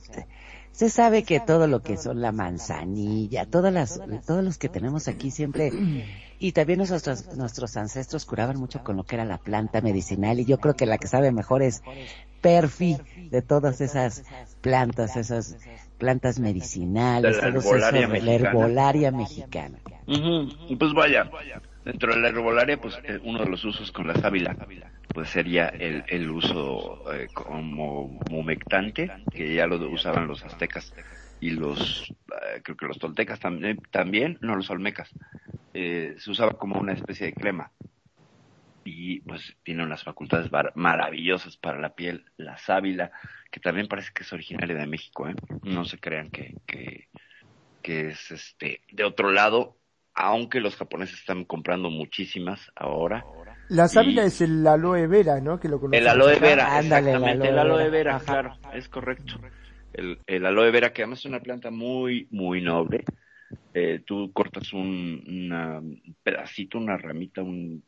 se 0.73 0.91
sabe 0.91 1.25
que 1.25 1.41
todo 1.41 1.67
lo 1.67 1.83
que 1.83 1.97
son 1.97 2.21
la 2.21 2.33
manzanilla, 2.33 3.47
todas 3.47 3.73
las, 3.73 4.01
todos 4.27 4.45
los 4.45 4.59
que 4.59 4.69
tenemos 4.69 5.09
aquí 5.09 5.31
siempre, 5.31 5.73
y 6.39 6.53
también 6.53 6.79
nuestros, 6.79 7.37
nuestros 7.37 7.77
ancestros 7.77 8.25
curaban 8.25 8.59
mucho 8.59 8.83
con 8.85 8.97
lo 8.97 9.05
que 9.05 9.17
era 9.17 9.25
la 9.25 9.39
planta 9.39 9.81
medicinal, 9.81 10.41
y 10.41 10.45
yo 10.45 10.59
creo 10.59 10.75
que 10.75 10.87
la 10.87 10.99
que 10.99 11.09
sabe 11.09 11.33
mejor 11.33 11.63
es 11.63 11.83
Perfi, 12.41 12.97
de 13.31 13.43
todas 13.43 13.81
esas 13.81 14.25
plantas, 14.61 15.17
esas 15.17 15.57
plantas 15.99 16.39
medicinales, 16.39 17.37
la 17.37 17.53
todos 17.53 17.65
esos 17.67 17.93
herbolaria 17.93 19.11
mexicana. 19.11 19.79
Pues 20.07 20.93
vaya, 20.95 21.31
dentro 21.89 22.15
de 22.15 22.21
la 22.21 22.29
herbolaria, 22.29 22.79
pues 22.79 23.01
eh, 23.03 23.19
uno 23.23 23.39
de 23.39 23.49
los 23.49 23.65
usos 23.65 23.91
con 23.93 24.07
la 24.07 24.15
sábila, 24.15 24.55
pues 25.15 25.31
sería 25.31 25.69
el, 25.69 26.05
el 26.09 26.31
uso 26.31 27.03
eh, 27.15 27.29
como 27.33 28.21
humectante, 28.31 29.11
que 29.33 29.55
ya 29.55 29.67
lo 29.67 29.77
usaban 29.91 30.29
los 30.29 30.45
aztecas 30.45 30.93
y 31.41 31.51
los, 31.51 32.11
eh, 32.11 32.61
creo 32.63 32.77
que 32.77 32.87
los 32.87 32.99
toltecas 32.99 33.41
también, 33.41 33.79
también 33.91 34.37
no 34.43 34.55
los 34.55 34.69
olmecas, 34.69 35.09
se 35.73 36.31
usaba 36.31 36.59
como 36.59 36.79
una 36.79 36.93
especie 36.93 37.27
de 37.29 37.33
crema. 37.33 37.73
Y 38.85 39.21
pues 39.21 39.57
tiene 39.63 39.83
unas 39.83 40.03
facultades 40.03 40.51
maravillosas 40.75 41.57
para 41.57 41.79
la 41.79 41.95
piel, 41.95 42.25
la 42.37 42.59
sábila, 42.59 43.13
que 43.51 43.61
también 43.61 43.87
parece 43.89 44.11
que 44.15 44.25
es 44.25 44.33
originaria 44.33 44.77
de 44.77 44.87
México, 44.87 45.29
¿eh? 45.29 45.35
No 45.63 45.85
se 45.85 45.99
crean 45.99 46.31
que, 46.31 46.55
que, 46.67 47.09
que 47.83 48.09
es 48.09 48.31
este 48.31 48.83
de 48.91 49.05
otro 49.05 49.31
lado, 49.31 49.78
aunque 50.21 50.61
los 50.61 50.75
japoneses 50.77 51.21
están 51.21 51.45
comprando 51.45 51.91
muchísimas 51.91 52.61
ahora. 52.75 53.25
La 53.69 53.87
sábila 53.87 54.25
Y- 54.25 54.27
es 54.27 54.41
el 54.41 54.67
aloe 54.67 55.07
vera, 55.07 55.41
¿no? 55.41 55.61
Que 55.61 55.69
lo 55.69 55.79
conocemos 55.79 56.01
El 56.03 56.09
aloe 56.09 56.41
vera, 56.41 56.77
Ándale, 56.77 57.11
el 57.11 57.17
exactamente, 57.17 57.49
el 57.49 57.59
aloe 57.59 57.89
vera. 57.91 58.17
Ajá. 58.17 58.25
claro, 58.25 58.57
es 58.75 58.89
correcto. 58.89 59.35
El, 59.93 60.19
el 60.27 60.45
aloe 60.47 60.71
vera, 60.73 60.93
que 60.93 61.03
además 61.03 61.21
es 61.21 61.27
una 61.27 61.41
planta 61.41 61.71
muy, 61.71 62.27
muy 62.31 62.61
noble. 62.63 63.05
Eh, 63.75 64.03
tú 64.05 64.33
cortas 64.33 64.73
un 64.73 65.23
una- 65.27 65.81
pedacito, 66.23 66.79
una 66.79 66.97
ramita, 66.97 67.43
un 67.43 67.83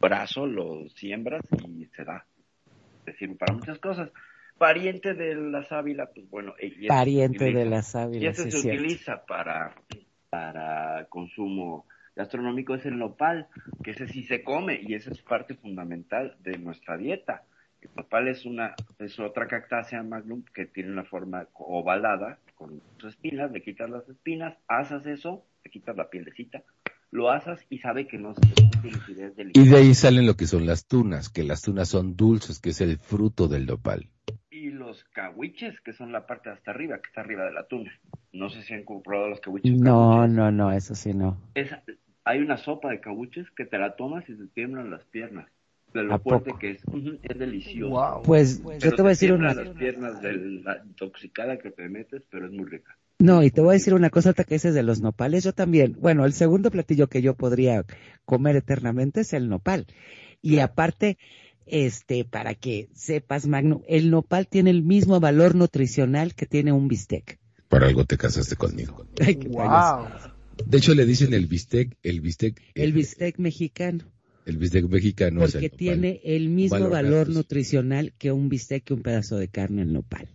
brazo, 0.00 0.46
lo 0.46 0.88
siembras 0.90 1.42
y 1.68 1.86
se 1.86 2.04
da. 2.04 2.24
Te 3.04 3.16
sirve 3.16 3.34
para 3.34 3.54
muchas 3.54 3.78
cosas. 3.78 4.10
Pariente 4.58 5.14
de 5.14 5.34
la 5.34 5.64
sábila, 5.64 6.08
pues 6.14 6.28
bueno, 6.30 6.54
y 6.60 6.86
Pariente 6.86 7.52
de 7.52 7.64
la 7.64 7.78
y 7.78 7.82
sábila, 7.82 8.30
ese 8.30 8.44
sí, 8.50 8.60
se 8.60 8.68
utiliza 8.68 9.24
para, 9.26 9.74
para 10.32 11.04
consumo 11.10 11.84
gastronómico, 12.16 12.74
es 12.74 12.86
el 12.86 12.96
nopal, 12.96 13.48
que 13.84 13.90
ese 13.90 14.08
sí 14.08 14.22
se 14.22 14.42
come 14.42 14.80
y 14.82 14.94
esa 14.94 15.10
es 15.10 15.20
parte 15.20 15.54
fundamental 15.54 16.36
de 16.42 16.56
nuestra 16.56 16.96
dieta. 16.96 17.44
El 17.82 17.90
nopal 17.94 18.28
es 18.28 18.46
una, 18.46 18.74
es 18.98 19.20
otra 19.20 19.46
cactácea 19.46 20.02
magnum 20.02 20.42
que 20.54 20.64
tiene 20.64 20.90
una 20.90 21.04
forma 21.04 21.46
ovalada 21.52 22.38
con 22.54 22.80
sus 22.96 23.10
espinas, 23.10 23.52
le 23.52 23.60
quitas 23.60 23.90
las 23.90 24.08
espinas, 24.08 24.56
asas 24.68 25.04
eso, 25.04 25.44
le 25.64 25.70
quitas 25.70 25.94
la 25.98 26.08
pielecita, 26.08 26.62
lo 27.10 27.30
asas 27.30 27.60
y 27.68 27.80
sabe 27.80 28.06
que 28.06 28.16
no 28.16 28.34
se 28.34 28.40
Y 29.52 29.68
de 29.68 29.76
ahí 29.76 29.92
salen 29.92 30.26
lo 30.26 30.34
que 30.34 30.46
son 30.46 30.64
las 30.64 30.86
tunas, 30.86 31.28
que 31.28 31.44
las 31.44 31.60
tunas 31.60 31.90
son 31.90 32.16
dulces, 32.16 32.58
que 32.58 32.70
es 32.70 32.80
el 32.80 32.96
fruto 32.98 33.48
del 33.48 33.66
nopal. 33.66 34.08
Los 34.92 35.04
cahuiches, 35.04 35.80
que 35.80 35.94
son 35.94 36.12
la 36.12 36.26
parte 36.26 36.50
de 36.50 36.56
hasta 36.56 36.70
arriba, 36.70 37.00
que 37.00 37.08
está 37.08 37.22
arriba 37.22 37.46
de 37.46 37.52
la 37.52 37.66
tuna. 37.66 37.90
No 38.34 38.50
sé 38.50 38.60
si 38.62 38.74
han 38.74 38.84
comprado 38.84 39.26
los 39.26 39.40
cahuiches. 39.40 39.72
No, 39.80 40.12
cahuiches. 40.18 40.36
no, 40.36 40.50
no, 40.52 40.70
eso 40.70 40.94
sí 40.94 41.14
no. 41.14 41.38
Es- 41.54 41.74
hay 42.24 42.40
una 42.40 42.58
sopa 42.58 42.90
de 42.90 43.00
cabuches 43.00 43.50
que 43.56 43.64
te 43.64 43.78
la 43.78 43.96
tomas 43.96 44.28
y 44.28 44.36
te 44.36 44.46
tiemblan 44.48 44.90
las 44.90 45.02
piernas. 45.06 45.48
De 45.94 46.02
lo 46.02 46.12
¿A 46.14 46.18
fuerte 46.18 46.50
poco? 46.50 46.58
que 46.58 46.72
es. 46.72 46.82
Es 47.22 47.38
delicioso. 47.38 47.88
Wow. 47.88 48.22
Pues 48.22 48.60
Pero 48.62 48.80
yo 48.80 48.96
te 48.96 49.02
voy 49.02 49.08
a 49.08 49.10
decir 49.10 49.30
tiemblan 49.30 49.56
una... 49.56 49.64
las 49.64 49.74
piernas 49.76 50.22
de 50.22 50.34
la 50.62 50.82
intoxicada 50.84 51.58
que 51.58 51.70
te 51.70 51.88
metes, 51.88 52.22
pero 52.30 52.46
es 52.46 52.52
muy 52.52 52.66
rica. 52.66 52.98
No, 53.18 53.42
y 53.42 53.50
te 53.50 53.60
voy 53.60 53.70
a 53.70 53.72
decir 53.74 53.94
una 53.94 54.10
cosa 54.10 54.30
ahorita 54.30 54.44
que 54.44 54.56
dices 54.56 54.74
de 54.74 54.82
los 54.82 55.00
nopales, 55.00 55.44
yo 55.44 55.52
también. 55.52 55.96
Bueno, 56.00 56.26
el 56.26 56.32
segundo 56.34 56.70
platillo 56.70 57.08
que 57.08 57.22
yo 57.22 57.34
podría 57.34 57.84
comer 58.26 58.56
eternamente 58.56 59.20
es 59.20 59.32
el 59.32 59.48
nopal. 59.48 59.86
Y 60.42 60.58
aparte, 60.58 61.18
este, 61.66 62.24
para 62.24 62.54
que 62.54 62.88
sepas, 62.94 63.46
Magno, 63.46 63.82
el 63.88 64.10
nopal 64.10 64.46
tiene 64.48 64.70
el 64.70 64.82
mismo 64.82 65.20
valor 65.20 65.54
nutricional 65.54 66.34
que 66.34 66.46
tiene 66.46 66.72
un 66.72 66.88
bistec. 66.88 67.38
Por 67.68 67.84
algo 67.84 68.04
te 68.04 68.16
casaste 68.18 68.56
conmigo. 68.56 69.06
Ay, 69.20 69.36
qué. 69.36 69.48
Wow. 69.48 70.06
De 70.66 70.78
hecho, 70.78 70.94
le 70.94 71.06
dicen 71.06 71.32
el 71.34 71.46
bistec, 71.46 71.96
el 72.02 72.20
bistec. 72.20 72.60
El 72.74 72.92
bistec 72.92 73.38
mexicano, 73.38 74.04
El 74.44 74.58
bistec 74.58 74.84
mexicano 74.88 75.44
es 75.44 75.54
el 75.54 75.62
porque 75.62 75.76
tiene 75.76 76.20
el 76.24 76.48
mismo 76.50 76.78
valor 76.78 76.90
valor 76.90 77.28
nutricional 77.30 78.12
que 78.18 78.32
un 78.32 78.48
bistec 78.48 78.84
que 78.84 78.94
un 78.94 79.02
pedazo 79.02 79.36
de 79.38 79.48
carne 79.48 79.82
el 79.82 79.92
nopal. 79.92 80.28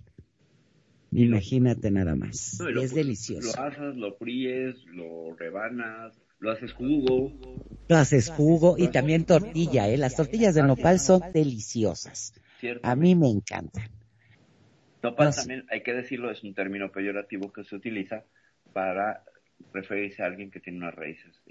Imagínate 1.11 1.89
nada 1.91 2.15
más. 2.15 2.57
No, 2.59 2.69
Y 2.69 2.73
lo- 2.73 2.81
es 2.81 2.93
delicioso. 2.93 3.47
Lo 3.55 3.63
asas, 3.63 3.95
lo 3.95 4.13
fríes, 4.15 4.75
lo 4.93 5.35
rebanas, 5.37 6.13
lo 6.39 6.51
haces 6.51 6.73
jugo. 6.73 7.31
Lo 7.87 7.95
haces 7.95 8.29
jugo 8.29 8.75
y 8.77 8.89
también 8.89 9.25
tortilla, 9.25 9.87
¿eh? 9.87 9.97
Las 9.97 10.15
tortillas 10.15 10.55
de 10.55 10.63
nopal 10.63 10.99
son 10.99 11.21
deliciosas. 11.33 12.33
¿cierto? 12.59 12.87
A 12.87 12.95
mí 12.95 13.15
me 13.15 13.29
encantan. 13.29 13.89
Nopal 15.01 15.27
No 15.27 15.33
también, 15.33 15.65
hay 15.69 15.83
que 15.83 15.93
decirlo, 15.93 16.31
es 16.31 16.43
un 16.43 16.53
término 16.53 16.91
peyorativo 16.91 17.51
que 17.53 17.63
se 17.63 17.75
utiliza 17.75 18.23
para 18.73 19.23
referirse 19.73 20.23
a 20.23 20.25
alguien 20.25 20.51
que 20.51 20.59
tiene 20.59 20.79
unas 20.79 20.95
raíces 20.95 21.41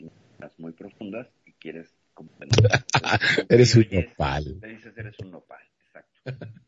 muy 0.59 0.73
profundas 0.73 1.29
y 1.45 1.53
quieres 1.53 1.95
Eres 3.49 3.77
un 3.77 3.87
nopal. 3.91 4.61
Le 4.61 4.69
dices 4.69 4.97
eres 4.97 5.19
un 5.21 5.31
nopal. 5.33 5.61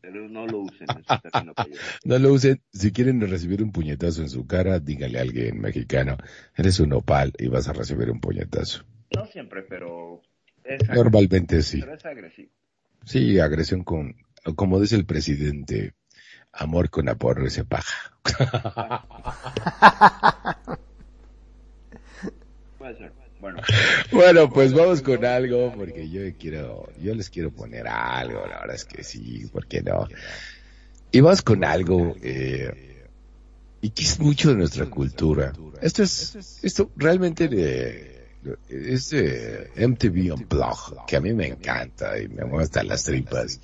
Pero 0.01 0.27
no 0.29 0.47
lo 0.47 0.59
usen. 0.59 0.87
No 2.05 2.17
lo 2.19 2.33
usen. 2.33 2.61
Si 2.71 2.91
quieren 2.91 3.21
recibir 3.21 3.61
un 3.63 3.71
puñetazo 3.71 4.21
en 4.21 4.29
su 4.29 4.47
cara, 4.47 4.79
dígale 4.79 5.19
a 5.19 5.21
alguien 5.21 5.59
mexicano, 5.59 6.17
eres 6.55 6.79
un 6.79 6.89
nopal 6.89 7.33
y 7.37 7.47
vas 7.47 7.67
a 7.67 7.73
recibir 7.73 8.09
un 8.09 8.19
puñetazo. 8.19 8.85
No 9.15 9.25
siempre, 9.25 9.63
pero 9.63 10.21
es. 10.63 10.87
Normalmente 10.89 11.61
sí. 11.61 11.81
Pero 11.81 11.93
es 11.93 12.05
agresivo. 12.05 12.51
Sí, 13.05 13.39
agresión 13.39 13.83
con, 13.83 14.15
como 14.55 14.79
dice 14.79 14.95
el 14.95 15.05
presidente, 15.05 15.93
amor 16.51 16.89
con 16.89 17.09
aporo 17.09 17.45
y 17.45 17.49
se 17.49 17.65
paja. 17.65 18.13
Puede 22.77 22.97
ser. 22.97 23.18
Bueno, 23.39 23.61
Bueno, 24.11 24.49
pues 24.49 24.73
vamos 24.73 25.01
con 25.01 25.23
algo, 25.25 25.73
porque 25.75 26.09
yo 26.09 26.21
quiero, 26.37 26.89
yo 27.01 27.15
les 27.15 27.29
quiero 27.29 27.51
poner 27.51 27.87
algo, 27.87 28.45
la 28.47 28.59
verdad 28.59 28.75
es 28.75 28.85
que 28.85 29.03
sí, 29.03 29.47
¿por 29.51 29.65
qué 29.65 29.81
no? 29.81 30.07
Y 31.11 31.21
vamos 31.21 31.41
con 31.41 31.63
algo, 31.63 32.15
eh, 32.21 33.07
y 33.81 33.89
que 33.91 34.03
es 34.03 34.19
mucho 34.19 34.49
de 34.49 34.55
nuestra 34.55 34.85
cultura. 34.87 35.53
Esto 35.81 36.03
es, 36.03 36.59
esto 36.61 36.91
realmente 36.97 37.47
de, 37.47 38.27
es 38.67 39.09
de 39.11 39.71
MTV 39.75 40.33
Unplugged, 40.33 40.97
que 41.07 41.15
a 41.15 41.21
mí 41.21 41.33
me 41.33 41.47
encanta 41.47 42.19
y 42.19 42.27
me 42.27 42.45
mueve 42.45 42.65
hasta 42.65 42.83
las 42.83 43.03
tripas. 43.03 43.59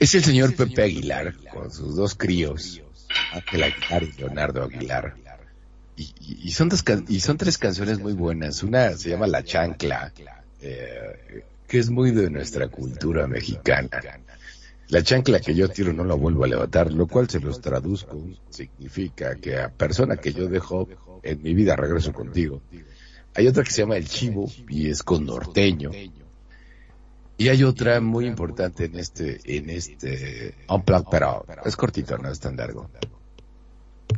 Es 0.00 0.14
el 0.14 0.24
señor 0.24 0.54
Pepe 0.54 0.82
Aguilar, 0.82 1.34
con 1.52 1.70
sus 1.70 1.96
dos 1.96 2.14
críos, 2.14 2.82
Ángel 3.32 3.64
Aguilar 3.64 4.02
y 4.04 4.12
Leonardo 4.12 4.62
Aguilar. 4.62 5.27
Y, 5.98 6.52
son 6.52 6.68
dos 6.68 6.84
y 7.08 7.18
son 7.18 7.36
tres 7.36 7.58
canciones 7.58 7.98
muy 7.98 8.12
buenas. 8.12 8.62
Una 8.62 8.96
se 8.96 9.10
llama 9.10 9.26
La 9.26 9.42
Chancla, 9.42 10.12
eh, 10.60 11.42
que 11.66 11.78
es 11.78 11.90
muy 11.90 12.12
de 12.12 12.30
nuestra 12.30 12.68
cultura 12.68 13.26
mexicana. 13.26 14.00
La 14.90 15.02
chancla 15.02 15.40
que 15.40 15.54
yo 15.54 15.68
tiro 15.68 15.92
no 15.92 16.04
la 16.04 16.14
vuelvo 16.14 16.44
a 16.44 16.46
levantar, 16.46 16.92
lo 16.92 17.08
cual 17.08 17.28
se 17.28 17.40
los 17.40 17.60
traduzco 17.60 18.16
significa 18.48 19.34
que 19.34 19.58
a 19.58 19.70
persona 19.70 20.16
que 20.16 20.32
yo 20.32 20.48
dejo 20.48 20.88
en 21.22 21.42
mi 21.42 21.52
vida 21.52 21.74
regreso 21.74 22.12
contigo. 22.12 22.62
Hay 23.34 23.48
otra 23.48 23.64
que 23.64 23.70
se 23.70 23.82
llama 23.82 23.96
El 23.96 24.08
Chivo 24.08 24.48
y 24.68 24.88
es 24.88 25.02
con 25.02 25.26
norteño. 25.26 25.90
Y 27.36 27.48
hay 27.48 27.64
otra 27.64 28.00
muy 28.00 28.26
importante 28.26 28.84
en 28.84 28.98
este, 28.98 29.40
en 29.44 29.68
este 29.68 30.54
pero 31.10 31.44
es 31.64 31.76
cortito, 31.76 32.16
no 32.18 32.30
es 32.30 32.40
tan 32.40 32.56
largo 32.56 32.88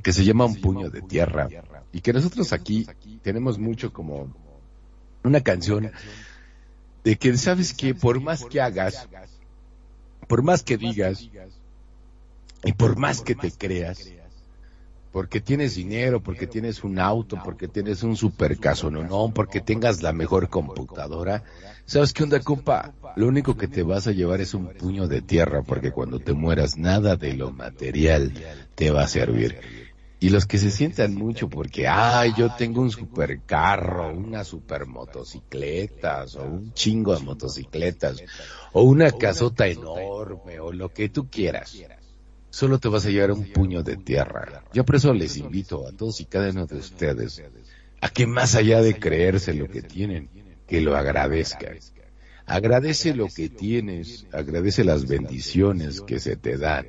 que 0.02 0.12
se 0.12 0.24
llama 0.24 0.44
Un 0.44 0.60
puño 0.60 0.90
de 0.90 1.02
tierra. 1.02 1.48
y 1.92 2.00
que 2.00 2.12
nosotros 2.12 2.52
aquí 2.52 2.86
tenemos 3.22 3.58
mucho 3.58 3.92
como 3.92 4.32
una 5.22 5.40
canción 5.40 5.90
de 7.04 7.16
que 7.16 7.36
sabes 7.36 7.74
que 7.74 7.94
por 7.94 8.20
más 8.20 8.44
que 8.44 8.60
hagas, 8.60 9.08
por 10.28 10.42
más 10.42 10.62
que 10.62 10.76
digas 10.76 11.28
y 12.64 12.72
por 12.72 12.96
más 12.96 13.22
que 13.22 13.34
te 13.34 13.50
creas, 13.50 14.10
porque 15.12 15.40
tienes 15.40 15.74
dinero, 15.74 16.20
porque 16.20 16.46
tienes 16.46 16.84
un 16.84 16.98
auto, 16.98 17.40
porque 17.44 17.66
tienes 17.66 18.02
un 18.02 18.16
super 18.16 18.58
caso, 18.58 18.90
no, 18.90 19.02
no, 19.02 19.32
porque 19.34 19.60
tengas 19.60 20.02
la 20.02 20.12
mejor 20.12 20.48
computadora. 20.48 21.42
¿Sabes 21.84 22.12
qué 22.12 22.22
onda, 22.22 22.38
compa? 22.40 22.92
Lo 23.16 23.26
único 23.26 23.56
que 23.56 23.66
te 23.66 23.82
vas 23.82 24.06
a 24.06 24.12
llevar 24.12 24.40
es 24.40 24.54
un 24.54 24.68
puño 24.68 25.08
de 25.08 25.20
tierra, 25.22 25.62
porque 25.62 25.90
cuando 25.90 26.20
te 26.20 26.32
mueras 26.32 26.76
nada 26.76 27.16
de 27.16 27.34
lo 27.34 27.50
material 27.50 28.32
te 28.76 28.92
va 28.92 29.02
a 29.02 29.08
servir. 29.08 29.58
Y 30.20 30.28
los 30.28 30.46
que 30.46 30.58
se 30.58 30.70
sientan 30.70 31.14
mucho 31.14 31.48
porque, 31.48 31.88
ay, 31.88 32.32
yo 32.36 32.54
tengo 32.54 32.82
un 32.82 32.90
super 32.90 33.40
carro, 33.44 34.12
una 34.12 34.44
super 34.44 34.86
motocicletas, 34.86 36.36
o 36.36 36.44
un 36.44 36.74
chingo 36.74 37.16
de 37.16 37.24
motocicletas, 37.24 38.22
o 38.72 38.82
una 38.82 39.10
casota 39.10 39.66
enorme, 39.66 40.60
o 40.60 40.72
lo 40.72 40.92
que 40.92 41.08
tú 41.08 41.28
quieras 41.28 41.74
solo 42.50 42.78
te 42.78 42.88
vas 42.88 43.06
a 43.06 43.10
llevar 43.10 43.30
un 43.30 43.44
puño 43.52 43.82
de 43.82 43.96
tierra. 43.96 44.64
Yo 44.72 44.84
por 44.84 44.96
eso 44.96 45.14
les 45.14 45.36
invito 45.36 45.86
a 45.86 45.92
todos 45.92 46.20
y 46.20 46.26
cada 46.26 46.50
uno 46.50 46.66
de 46.66 46.76
ustedes 46.76 47.42
a 48.00 48.08
que 48.10 48.26
más 48.26 48.54
allá 48.54 48.82
de 48.82 48.98
creerse 48.98 49.54
lo 49.54 49.68
que 49.68 49.82
tienen, 49.82 50.28
que 50.66 50.80
lo 50.80 50.96
agradezcan. 50.96 51.78
Agradece 52.46 53.14
lo 53.14 53.28
que 53.28 53.48
tienes, 53.48 54.26
agradece 54.32 54.84
las 54.84 55.06
bendiciones 55.06 56.00
que 56.00 56.18
se 56.18 56.36
te 56.36 56.56
dan. 56.58 56.86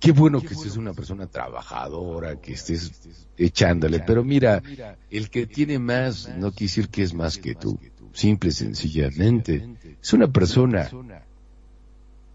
Qué 0.00 0.12
bueno 0.12 0.40
que 0.40 0.54
estés 0.54 0.76
una 0.76 0.92
persona 0.92 1.26
trabajadora, 1.26 2.40
que 2.40 2.52
estés 2.52 2.92
echándole, 3.36 4.00
pero 4.00 4.22
mira, 4.22 4.62
el 5.10 5.28
que 5.28 5.46
tiene 5.46 5.78
más 5.78 6.28
no 6.36 6.52
quiere 6.52 6.66
decir 6.66 6.88
que 6.88 7.02
es 7.02 7.14
más 7.14 7.38
que 7.38 7.54
tú. 7.54 7.78
Simple 8.12 8.50
y 8.50 8.52
sencillamente, 8.52 9.68
es 10.00 10.12
una 10.12 10.28
persona 10.28 10.88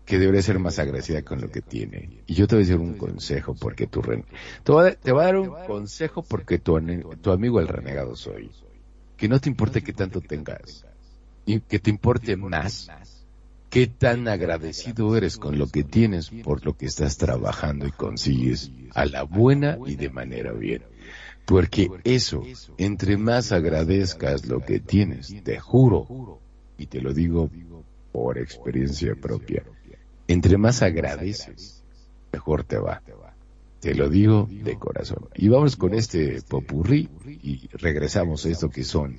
que 0.05 0.19
debería 0.19 0.41
ser 0.41 0.59
más 0.59 0.79
agradecida 0.79 1.21
con 1.21 1.39
lo 1.39 1.49
que 1.49 1.61
tiene. 1.61 2.21
Y 2.27 2.33
yo 2.33 2.47
te 2.47 2.55
voy 2.55 2.63
a 2.63 2.67
decir 2.67 2.79
un 2.79 2.97
consejo 2.97 3.55
porque 3.55 3.87
tu 3.87 4.01
ren... 4.01 4.25
te, 4.63 4.71
voy 4.71 4.89
a, 4.89 4.95
te 4.95 5.11
voy 5.13 5.21
a 5.21 5.25
dar 5.25 5.37
un 5.37 5.53
consejo 5.65 6.23
porque 6.23 6.59
tu, 6.59 6.77
tu 7.21 7.31
amigo 7.31 7.61
el 7.61 7.69
renegado 7.69 8.15
soy. 8.15 8.51
Que 9.15 9.29
no 9.29 9.39
te 9.39 9.49
importe 9.49 9.81
qué 9.81 9.93
tanto 9.93 10.19
tengas. 10.19 10.85
Y 11.45 11.61
que 11.61 11.79
te 11.79 11.89
importe 11.89 12.35
más 12.35 12.89
qué 13.73 13.87
tan 13.87 14.27
agradecido 14.27 15.17
eres 15.17 15.37
con 15.37 15.57
lo 15.57 15.65
que 15.65 15.83
tienes 15.83 16.29
por 16.43 16.63
lo 16.63 16.77
que 16.77 16.85
estás 16.85 17.17
trabajando 17.17 17.87
y 17.87 17.91
consigues 17.91 18.71
a 18.93 19.07
la 19.07 19.23
buena 19.23 19.79
y 19.87 19.95
de 19.95 20.11
manera 20.11 20.51
bien. 20.51 20.83
Porque 21.45 21.89
eso, 22.03 22.43
entre 22.77 23.17
más 23.17 23.51
agradezcas 23.51 24.45
lo 24.45 24.59
que 24.59 24.79
tienes, 24.79 25.33
te 25.43 25.59
juro, 25.59 26.39
y 26.77 26.85
te 26.85 27.01
lo 27.01 27.15
digo 27.15 27.49
por 28.11 28.37
experiencia 28.37 29.15
propia, 29.15 29.63
entre 30.27 30.59
más 30.59 30.83
agradeces, 30.83 31.83
mejor 32.31 32.63
te 32.63 32.77
va. 32.77 33.01
Te 33.79 33.95
lo 33.95 34.07
digo 34.07 34.47
de 34.51 34.77
corazón. 34.77 35.29
Y 35.33 35.47
vamos 35.47 35.77
con 35.77 35.95
este 35.95 36.43
popurrí 36.43 37.09
y 37.41 37.67
regresamos 37.73 38.45
a 38.45 38.49
esto 38.49 38.69
que 38.69 38.83
son 38.83 39.17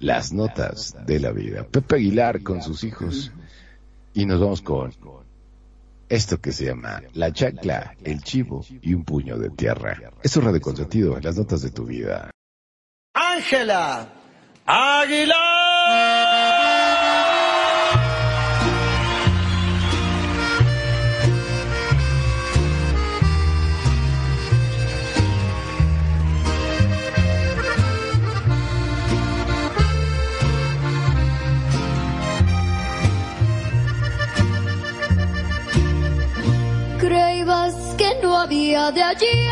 las 0.00 0.34
notas 0.34 0.94
de 1.06 1.18
la 1.18 1.32
vida. 1.32 1.64
Pepe 1.64 1.96
Aguilar 1.96 2.42
con 2.42 2.60
sus 2.60 2.84
hijos 2.84 3.32
y 4.16 4.24
nos 4.24 4.40
vamos 4.40 4.62
con 4.62 4.90
esto 6.08 6.40
que 6.40 6.50
se 6.50 6.64
llama 6.64 7.02
La 7.12 7.32
Chacla, 7.32 7.94
el 8.02 8.22
Chivo 8.22 8.64
y 8.80 8.94
un 8.94 9.04
puño 9.04 9.36
de 9.36 9.50
tierra. 9.50 10.00
Es 10.22 10.34
Radio 10.36 10.60
Consentido, 10.60 11.20
las 11.20 11.36
notas 11.36 11.60
de 11.60 11.70
tu 11.70 11.84
vida. 11.84 12.30
Ángela 13.12 14.08
Aguilar. 14.64 16.25
De 38.92 39.02
allí 39.02 39.45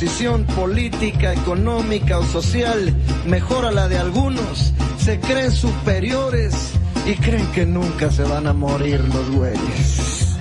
posición 0.00 0.44
política, 0.44 1.34
económica 1.34 2.18
o 2.18 2.24
social 2.24 2.90
mejora 3.26 3.70
la 3.70 3.86
de 3.86 3.98
algunos, 3.98 4.72
se 4.98 5.20
creen 5.20 5.52
superiores 5.52 6.72
y 7.04 7.16
creen 7.16 7.46
que 7.48 7.66
nunca 7.66 8.10
se 8.10 8.22
van 8.22 8.46
a 8.46 8.54
morir 8.54 8.98
los 9.12 9.30
güeyes. 9.30 10.38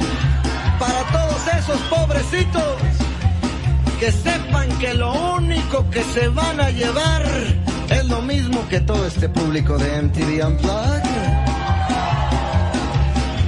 Para 0.80 1.04
todos 1.12 1.42
esos 1.60 1.78
pobrecitos 1.90 2.74
que 4.00 4.14
sepan 4.14 4.70
que 4.80 4.94
lo 4.94 5.12
único 5.36 5.90
que 5.90 6.04
se 6.04 6.30
van 6.30 6.62
a 6.62 6.70
llevar 6.70 7.26
es 7.90 8.06
lo 8.06 8.22
mismo 8.22 8.66
que 8.70 8.80
todo 8.80 9.06
este 9.06 9.28
público 9.28 9.78
de 9.78 10.04
MTV 10.04 10.48
Unplugged. 10.48 11.04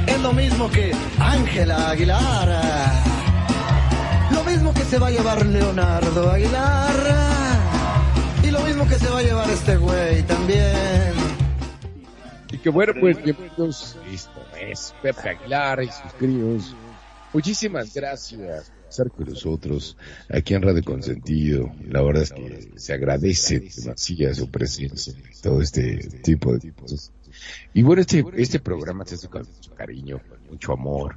Es 0.08 0.20
lo 0.20 0.34
mismo 0.34 0.70
que 0.72 0.92
Ángela 1.20 1.92
Aguilar. 1.92 2.71
Se 4.92 5.00
va 5.00 5.08
a 5.08 5.12
llevar 5.12 5.46
Leonardo 5.46 6.30
Aguilar. 6.30 6.94
Y 8.44 8.52
lo 8.52 8.60
mismo 8.60 8.86
que 8.86 8.96
se 8.96 9.08
va 9.08 9.20
a 9.20 9.24
llevar 9.24 9.50
este 9.50 9.78
güey 9.78 10.22
también. 10.24 11.14
Y 12.52 12.58
que 12.58 12.70
bueno, 12.70 12.92
pues 13.00 13.24
bienvenidos. 13.24 13.98
Esto 14.12 14.42
es 14.60 14.94
Pepe 15.02 15.30
Aguilar 15.30 15.82
y 15.84 15.88
sus 15.88 16.12
críos. 16.20 16.76
Muchísimas 17.32 17.94
gracias 17.94 18.70
por 18.70 18.90
estar 18.90 19.10
con 19.12 19.30
nosotros 19.30 19.96
aquí 20.28 20.56
en 20.56 20.62
Radio 20.62 20.84
Consentido. 20.84 21.72
La 21.88 22.02
verdad 22.02 22.24
es 22.24 22.34
que 22.34 22.72
se 22.76 22.92
agradece 22.94 23.62
demasiado 23.62 24.34
su 24.34 24.52
presencia 24.52 25.14
y 25.14 25.42
todo 25.42 25.62
este 25.62 26.00
tipo 26.22 26.52
de 26.58 26.74
cosas. 26.74 27.14
Y 27.74 27.82
bueno, 27.84 28.02
este, 28.02 28.26
este 28.36 28.60
programa 28.60 29.06
se 29.06 29.16
hace 29.16 29.30
con 29.30 29.48
mucho 29.56 29.74
cariño, 29.74 30.20
con 30.28 30.50
mucho 30.50 30.74
amor. 30.74 31.16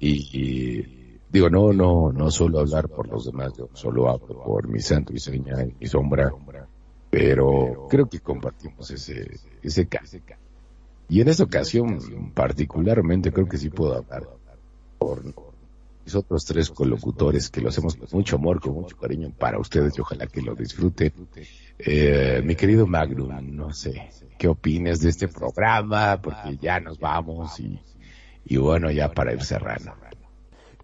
Y, 0.00 0.10
y 0.36 1.03
digo, 1.34 1.50
no, 1.50 1.72
no, 1.72 2.12
no 2.12 2.30
solo 2.30 2.60
hablar 2.60 2.88
por 2.88 3.08
los 3.08 3.26
demás, 3.26 3.52
yo 3.58 3.68
solo 3.72 4.08
hablo 4.08 4.40
por 4.44 4.68
mi 4.68 4.78
santo 4.78 5.12
y 5.12 5.18
seña 5.18 5.64
y 5.64 5.74
mi 5.80 5.86
sombra. 5.88 6.32
Pero 7.10 7.88
creo 7.90 8.08
que 8.08 8.20
compartimos 8.20 8.88
ese, 8.92 9.40
ese 9.60 9.86
caso. 9.86 10.18
Y 11.08 11.20
en 11.20 11.28
esta 11.28 11.42
ocasión, 11.42 11.98
particularmente, 12.34 13.32
creo 13.32 13.48
que 13.48 13.58
sí 13.58 13.68
puedo 13.68 13.96
hablar 13.96 14.28
por 14.96 15.24
mis 16.04 16.14
otros 16.14 16.44
tres 16.44 16.70
colocutores 16.70 17.50
que 17.50 17.60
lo 17.60 17.70
hacemos 17.70 17.96
con 17.96 18.08
mucho 18.12 18.36
amor, 18.36 18.60
con 18.60 18.74
mucho 18.74 18.96
cariño 18.96 19.32
para 19.36 19.58
ustedes 19.58 19.98
y 19.98 20.02
ojalá 20.02 20.28
que 20.28 20.40
lo 20.40 20.54
disfruten. 20.54 21.12
Eh, 21.78 22.42
mi 22.44 22.54
querido 22.54 22.86
Magnum, 22.86 23.56
no 23.56 23.72
sé, 23.72 24.08
¿qué 24.38 24.46
opinas 24.46 25.00
de 25.00 25.10
este 25.10 25.26
programa? 25.26 26.20
Porque 26.22 26.58
ya 26.60 26.78
nos 26.78 27.00
vamos 27.00 27.58
y, 27.58 27.80
y 28.44 28.56
bueno, 28.56 28.88
ya 28.92 29.10
para 29.10 29.32
ir 29.32 29.42
cerrando. 29.42 29.94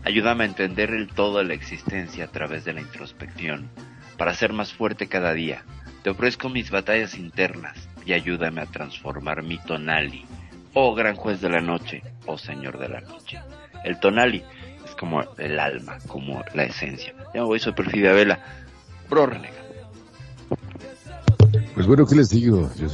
ayúdame 0.03 0.43
a 0.43 0.47
entender 0.47 0.91
el 0.91 1.07
todo 1.07 1.39
de 1.39 1.45
la 1.45 1.53
existencia 1.53 2.25
a 2.25 2.31
través 2.31 2.65
de 2.65 2.73
la 2.73 2.81
introspección, 2.81 3.69
para 4.17 4.34
ser 4.34 4.53
más 4.53 4.73
fuerte 4.73 5.07
cada 5.07 5.34
día. 5.34 5.63
Te 6.03 6.09
ofrezco 6.09 6.49
mis 6.49 6.71
batallas 6.71 7.15
internas 7.15 7.88
y 8.05 8.13
ayúdame 8.13 8.61
a 8.61 8.65
transformar 8.65 9.43
mi 9.43 9.57
tonali, 9.57 10.25
oh 10.73 10.95
gran 10.95 11.15
juez 11.15 11.41
de 11.41 11.49
la 11.49 11.61
noche, 11.61 12.01
oh 12.25 12.38
señor 12.38 12.79
de 12.79 12.89
la 12.89 13.01
noche. 13.01 13.39
El 13.84 13.99
tonali 13.99 14.43
es 14.85 14.95
como 14.95 15.23
el 15.38 15.59
alma, 15.59 15.97
como 16.07 16.43
la 16.53 16.63
esencia. 16.63 17.13
Ya 17.34 17.43
voy, 17.43 17.59
soy 17.59 17.73
Perfidia 17.73 18.13
Vela, 18.13 18.39
pro 19.09 19.25
renega. 19.25 19.67
Pues 21.73 21.85
bueno, 21.85 22.05
¿qué 22.07 22.15
les 22.15 22.29
digo? 22.29 22.71
Yo 22.75 22.89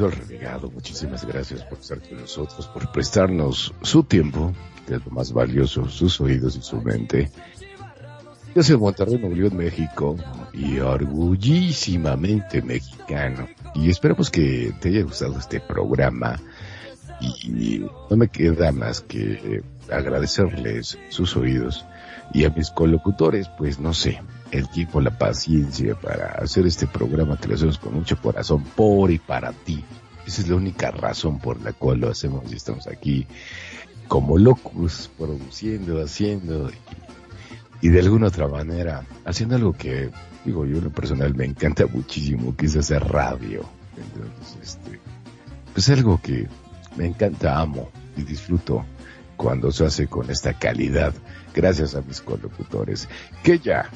Muchísimas 0.73 1.25
gracias 1.25 1.63
por 1.63 1.79
estar 1.79 2.01
con 2.01 2.19
nosotros, 2.19 2.67
por 2.67 2.91
prestarnos 2.91 3.73
su 3.81 4.03
tiempo, 4.03 4.53
que 4.85 4.95
es 4.95 5.05
lo 5.05 5.11
más 5.11 5.31
valioso, 5.31 5.87
sus 5.87 6.19
oídos 6.19 6.55
y 6.55 6.61
su 6.61 6.81
mente. 6.81 7.31
Yo 8.53 8.61
soy 8.61 8.77
Monterrey, 8.77 9.17
Nuevo 9.17 9.35
León, 9.35 9.57
México, 9.57 10.15
y 10.53 10.79
orgullísimamente 10.79 12.61
mexicano. 12.61 13.47
Y 13.73 13.89
esperamos 13.89 14.29
que 14.29 14.73
te 14.79 14.89
haya 14.89 15.03
gustado 15.03 15.39
este 15.39 15.59
programa. 15.59 16.39
Y 17.21 17.85
no 18.09 18.17
me 18.17 18.27
queda 18.27 18.71
más 18.71 19.01
que 19.01 19.63
agradecerles 19.89 20.97
sus 21.09 21.35
oídos 21.37 21.85
y 22.33 22.45
a 22.45 22.49
mis 22.49 22.69
colocutores, 22.69 23.49
pues 23.57 23.79
no 23.79 23.93
sé, 23.93 24.21
el 24.51 24.69
tiempo, 24.69 25.01
la 25.01 25.17
paciencia 25.17 25.95
para 25.95 26.33
hacer 26.33 26.65
este 26.65 26.85
programa 26.87 27.37
que 27.37 27.47
lo 27.47 27.55
hacemos 27.55 27.77
con 27.77 27.93
mucho 27.93 28.19
corazón 28.21 28.63
por 28.75 29.09
y 29.11 29.19
para 29.19 29.51
ti. 29.51 29.83
Esa 30.25 30.41
es 30.41 30.47
la 30.47 30.55
única 30.55 30.91
razón 30.91 31.39
por 31.39 31.61
la 31.61 31.73
cual 31.73 31.99
lo 31.99 32.09
hacemos 32.09 32.51
y 32.51 32.55
estamos 32.55 32.87
aquí 32.87 33.27
como 34.07 34.37
locos, 34.37 35.09
produciendo, 35.17 36.01
haciendo 36.01 36.69
y, 37.81 37.89
de 37.89 37.99
alguna 37.99 38.27
otra 38.27 38.47
manera 38.47 39.05
haciendo 39.25 39.55
algo 39.55 39.73
que, 39.73 40.09
digo 40.45 40.65
yo 40.65 40.77
en 40.77 40.85
lo 40.85 40.91
personal 40.91 41.35
me 41.35 41.45
encanta 41.45 41.85
muchísimo, 41.87 42.55
que 42.55 42.67
es 42.67 42.75
hacer 42.75 43.03
radio. 43.03 43.65
Entonces, 43.97 44.57
este, 44.61 44.99
pues 45.73 45.89
algo 45.89 46.19
que 46.21 46.47
me 46.95 47.07
encanta, 47.07 47.59
amo 47.59 47.89
y 48.15 48.23
disfruto 48.23 48.85
cuando 49.35 49.71
se 49.71 49.85
hace 49.85 50.07
con 50.07 50.29
esta 50.29 50.53
calidad. 50.53 51.13
Gracias 51.53 51.95
a 51.95 52.01
mis 52.01 52.21
colocutores, 52.21 53.09
que 53.43 53.59
ya 53.59 53.89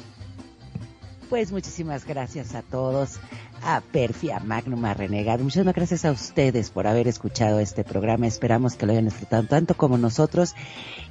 pues 1.28 1.52
muchísimas 1.52 2.06
gracias 2.06 2.54
a 2.54 2.62
todos, 2.62 3.18
a 3.62 3.80
Perfia, 3.80 4.40
Magnum, 4.40 4.84
a 4.84 4.94
Renegado. 4.94 5.44
Muchísimas 5.44 5.74
gracias 5.74 6.04
a 6.04 6.12
ustedes 6.12 6.70
por 6.70 6.86
haber 6.86 7.08
escuchado 7.08 7.60
este 7.60 7.84
programa. 7.84 8.26
Esperamos 8.26 8.74
que 8.74 8.86
lo 8.86 8.92
hayan 8.92 9.06
disfrutado 9.06 9.44
tanto 9.44 9.74
como 9.74 9.98
nosotros 9.98 10.54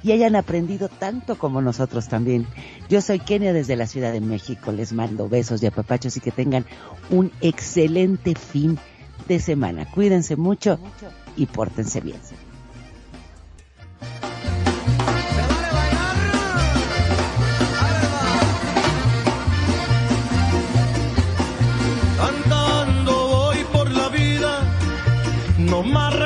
y 0.02 0.12
hayan 0.12 0.36
aprendido 0.36 0.88
tanto 0.88 1.38
como 1.38 1.60
nosotros 1.60 2.08
también. 2.08 2.46
Yo 2.88 3.00
soy 3.00 3.18
Kenia 3.18 3.52
desde 3.52 3.76
la 3.76 3.86
Ciudad 3.86 4.12
de 4.12 4.20
México. 4.20 4.72
Les 4.72 4.92
mando 4.92 5.28
besos 5.28 5.62
y 5.62 5.66
apapachos 5.66 6.16
y 6.16 6.20
que 6.20 6.30
tengan 6.30 6.66
un 7.10 7.32
excelente 7.40 8.34
fin 8.34 8.78
de 9.26 9.40
semana. 9.40 9.90
Cuídense 9.90 10.36
mucho 10.36 10.78
y 11.36 11.46
pórtense 11.46 12.00
bien. 12.00 12.18
No 25.68 25.82
más 25.82 26.17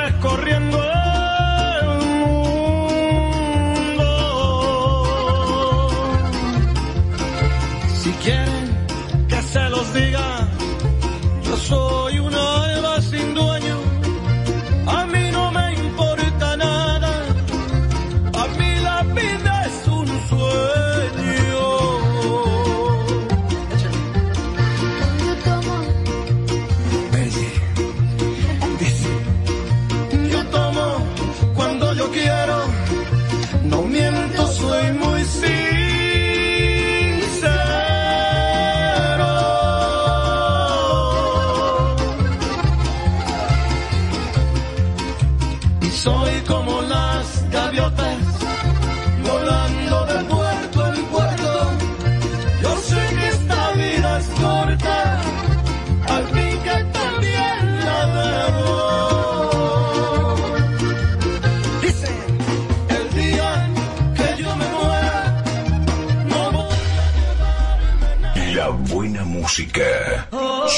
música. 69.52 70.28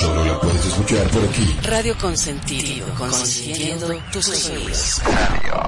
Solo 0.00 0.24
la 0.24 0.40
puedes 0.40 0.66
escuchar 0.66 1.08
por 1.10 1.22
aquí. 1.24 1.56
Radio 1.62 1.96
Consentido, 1.96 2.86
consintiendo 2.98 3.94
tus 4.12 4.50
oídos. 4.50 5.00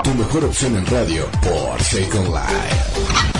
Tu 0.02 0.14
mejor 0.14 0.44
opción 0.44 0.76
en 0.76 0.86
radio 0.86 1.28
por 1.42 1.80
Second 1.80 2.26
Life. 2.28 3.35